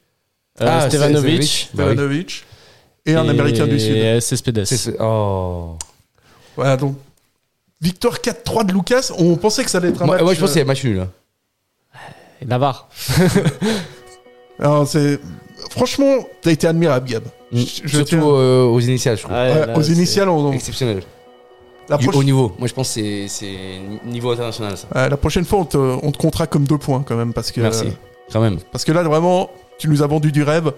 Euh, 0.62 0.66
Ah, 0.70 0.90
Stevanovic. 0.90 1.70
Bah 1.74 1.86
oui. 1.88 1.94
Stevanovic, 1.94 2.44
et 3.06 3.16
un 3.16 3.28
Américain 3.28 3.68
du 3.68 3.80
Sud. 3.80 3.96
Et 3.96 4.22
Cespedes. 4.22 4.66
c'est- 4.66 4.96
oh. 5.00 5.78
Voilà, 6.56 6.78
donc. 6.78 6.96
Victoire 7.82 8.22
4-3 8.22 8.64
de 8.66 8.72
Lucas. 8.74 9.12
On 9.18 9.36
pensait 9.36 9.64
que 9.64 9.70
ça 9.70 9.80
allait 9.80 9.90
être 9.90 10.02
un 10.02 10.06
Moi, 10.06 10.16
match. 10.16 10.24
moi, 10.24 10.34
je 10.34 10.40
pense 10.40 10.54
que 10.54 10.60
euh, 10.60 10.66
match 10.66 10.84
nul. 10.86 10.98
là. 10.98 11.08
Et 12.42 12.46
Navarre. 12.46 12.88
alors, 14.60 14.88
c'est- 14.88 15.20
Franchement, 15.70 16.18
t'as 16.42 16.52
été 16.52 16.68
admirable, 16.68 17.08
Gab. 17.10 17.24
Je- 17.52 17.58
je 17.84 17.88
Surtout 17.88 18.06
tiens- 18.06 18.22
euh, 18.24 18.66
aux 18.66 18.80
initiales, 18.80 19.18
je 19.18 19.24
trouve. 19.24 19.34
Ouais, 19.36 19.52
Ouais, 19.54 19.66
là, 19.68 19.78
aux 19.78 19.82
c'est- 19.82 19.94
initiales, 19.94 20.30
on- 20.30 20.52
Exceptionnel. 20.52 21.02
la, 21.90 21.98
Du 21.98 22.08
proche- 22.08 22.16
haut 22.18 22.24
niveau. 22.24 22.54
Moi, 22.60 22.68
je 22.68 22.74
pense 22.74 22.90
que 22.90 22.94
c'est- 22.94 23.28
c'est 23.28 23.56
niveau 24.06 24.32
international, 24.32 24.76
ça. 24.78 24.88
Ouais, 24.94 25.10
la 25.10 25.18
prochaine 25.18 25.46
fois, 25.46 25.60
on 25.60 25.66
te, 25.66 25.78
on 25.78 26.12
te 26.12 26.18
comptera 26.18 26.48
comme 26.48 26.66
deux 26.66 26.78
points 26.78 27.04
quand 27.08 27.16
même 27.16 27.34
parce 27.34 27.52
que 27.52 27.62
Merci. 27.62 27.94
Quand 28.32 28.42
même. 28.42 28.58
Parce 28.72 28.84
que 28.84 28.92
là, 28.92 29.04
vraiment, 29.04 29.50
tu 29.78 29.88
nous 29.90 30.02
as 30.04 30.08
vendu 30.08 30.32
du 30.32 30.44
rêve. 30.44 30.72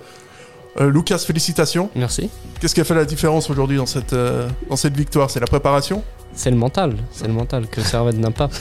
Euh, 0.80 0.92
Lucas, 0.92 1.20
félicitations. 1.20 1.90
Merci. 1.96 2.30
Qu'est-ce 2.60 2.76
qui 2.76 2.82
a 2.82 2.84
fait 2.84 2.96
la 2.96 3.06
différence 3.06 3.50
aujourd'hui 3.50 3.78
dans 3.78 3.86
cette, 3.86 4.14
euh, 4.14 4.48
dans 4.70 4.76
cette 4.76 4.96
victoire? 4.96 5.30
C'est 5.30 5.40
la 5.40 5.48
préparation? 5.48 6.04
C'est 6.34 6.52
le 6.52 6.58
mental. 6.58 6.96
C'est 7.12 7.28
le 7.28 7.34
mental 7.34 7.68
que 7.68 7.82
Servette 7.82 8.18
n'a 8.18 8.32
pas. 8.32 8.50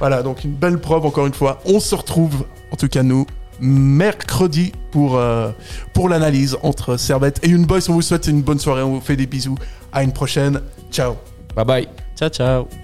Voilà, 0.00 0.22
donc 0.22 0.44
une 0.44 0.52
belle 0.52 0.78
preuve 0.78 1.06
encore 1.06 1.26
une 1.26 1.34
fois. 1.34 1.60
On 1.64 1.78
se 1.78 1.94
retrouve, 1.94 2.44
en 2.72 2.76
tout 2.76 2.88
cas 2.88 3.02
nous, 3.02 3.26
mercredi 3.60 4.72
pour, 4.90 5.16
euh, 5.16 5.50
pour 5.92 6.08
l'analyse 6.08 6.58
entre 6.62 6.96
Servette 6.96 7.40
et 7.44 7.48
une 7.48 7.64
boys. 7.64 7.78
On 7.88 7.92
vous 7.92 8.02
souhaite 8.02 8.26
une 8.26 8.42
bonne 8.42 8.58
soirée, 8.58 8.82
on 8.82 8.94
vous 8.94 9.00
fait 9.00 9.16
des 9.16 9.26
bisous. 9.26 9.56
À 9.92 10.02
une 10.02 10.12
prochaine. 10.12 10.60
Ciao. 10.90 11.16
Bye 11.54 11.64
bye. 11.64 11.88
Ciao, 12.16 12.28
ciao. 12.28 12.83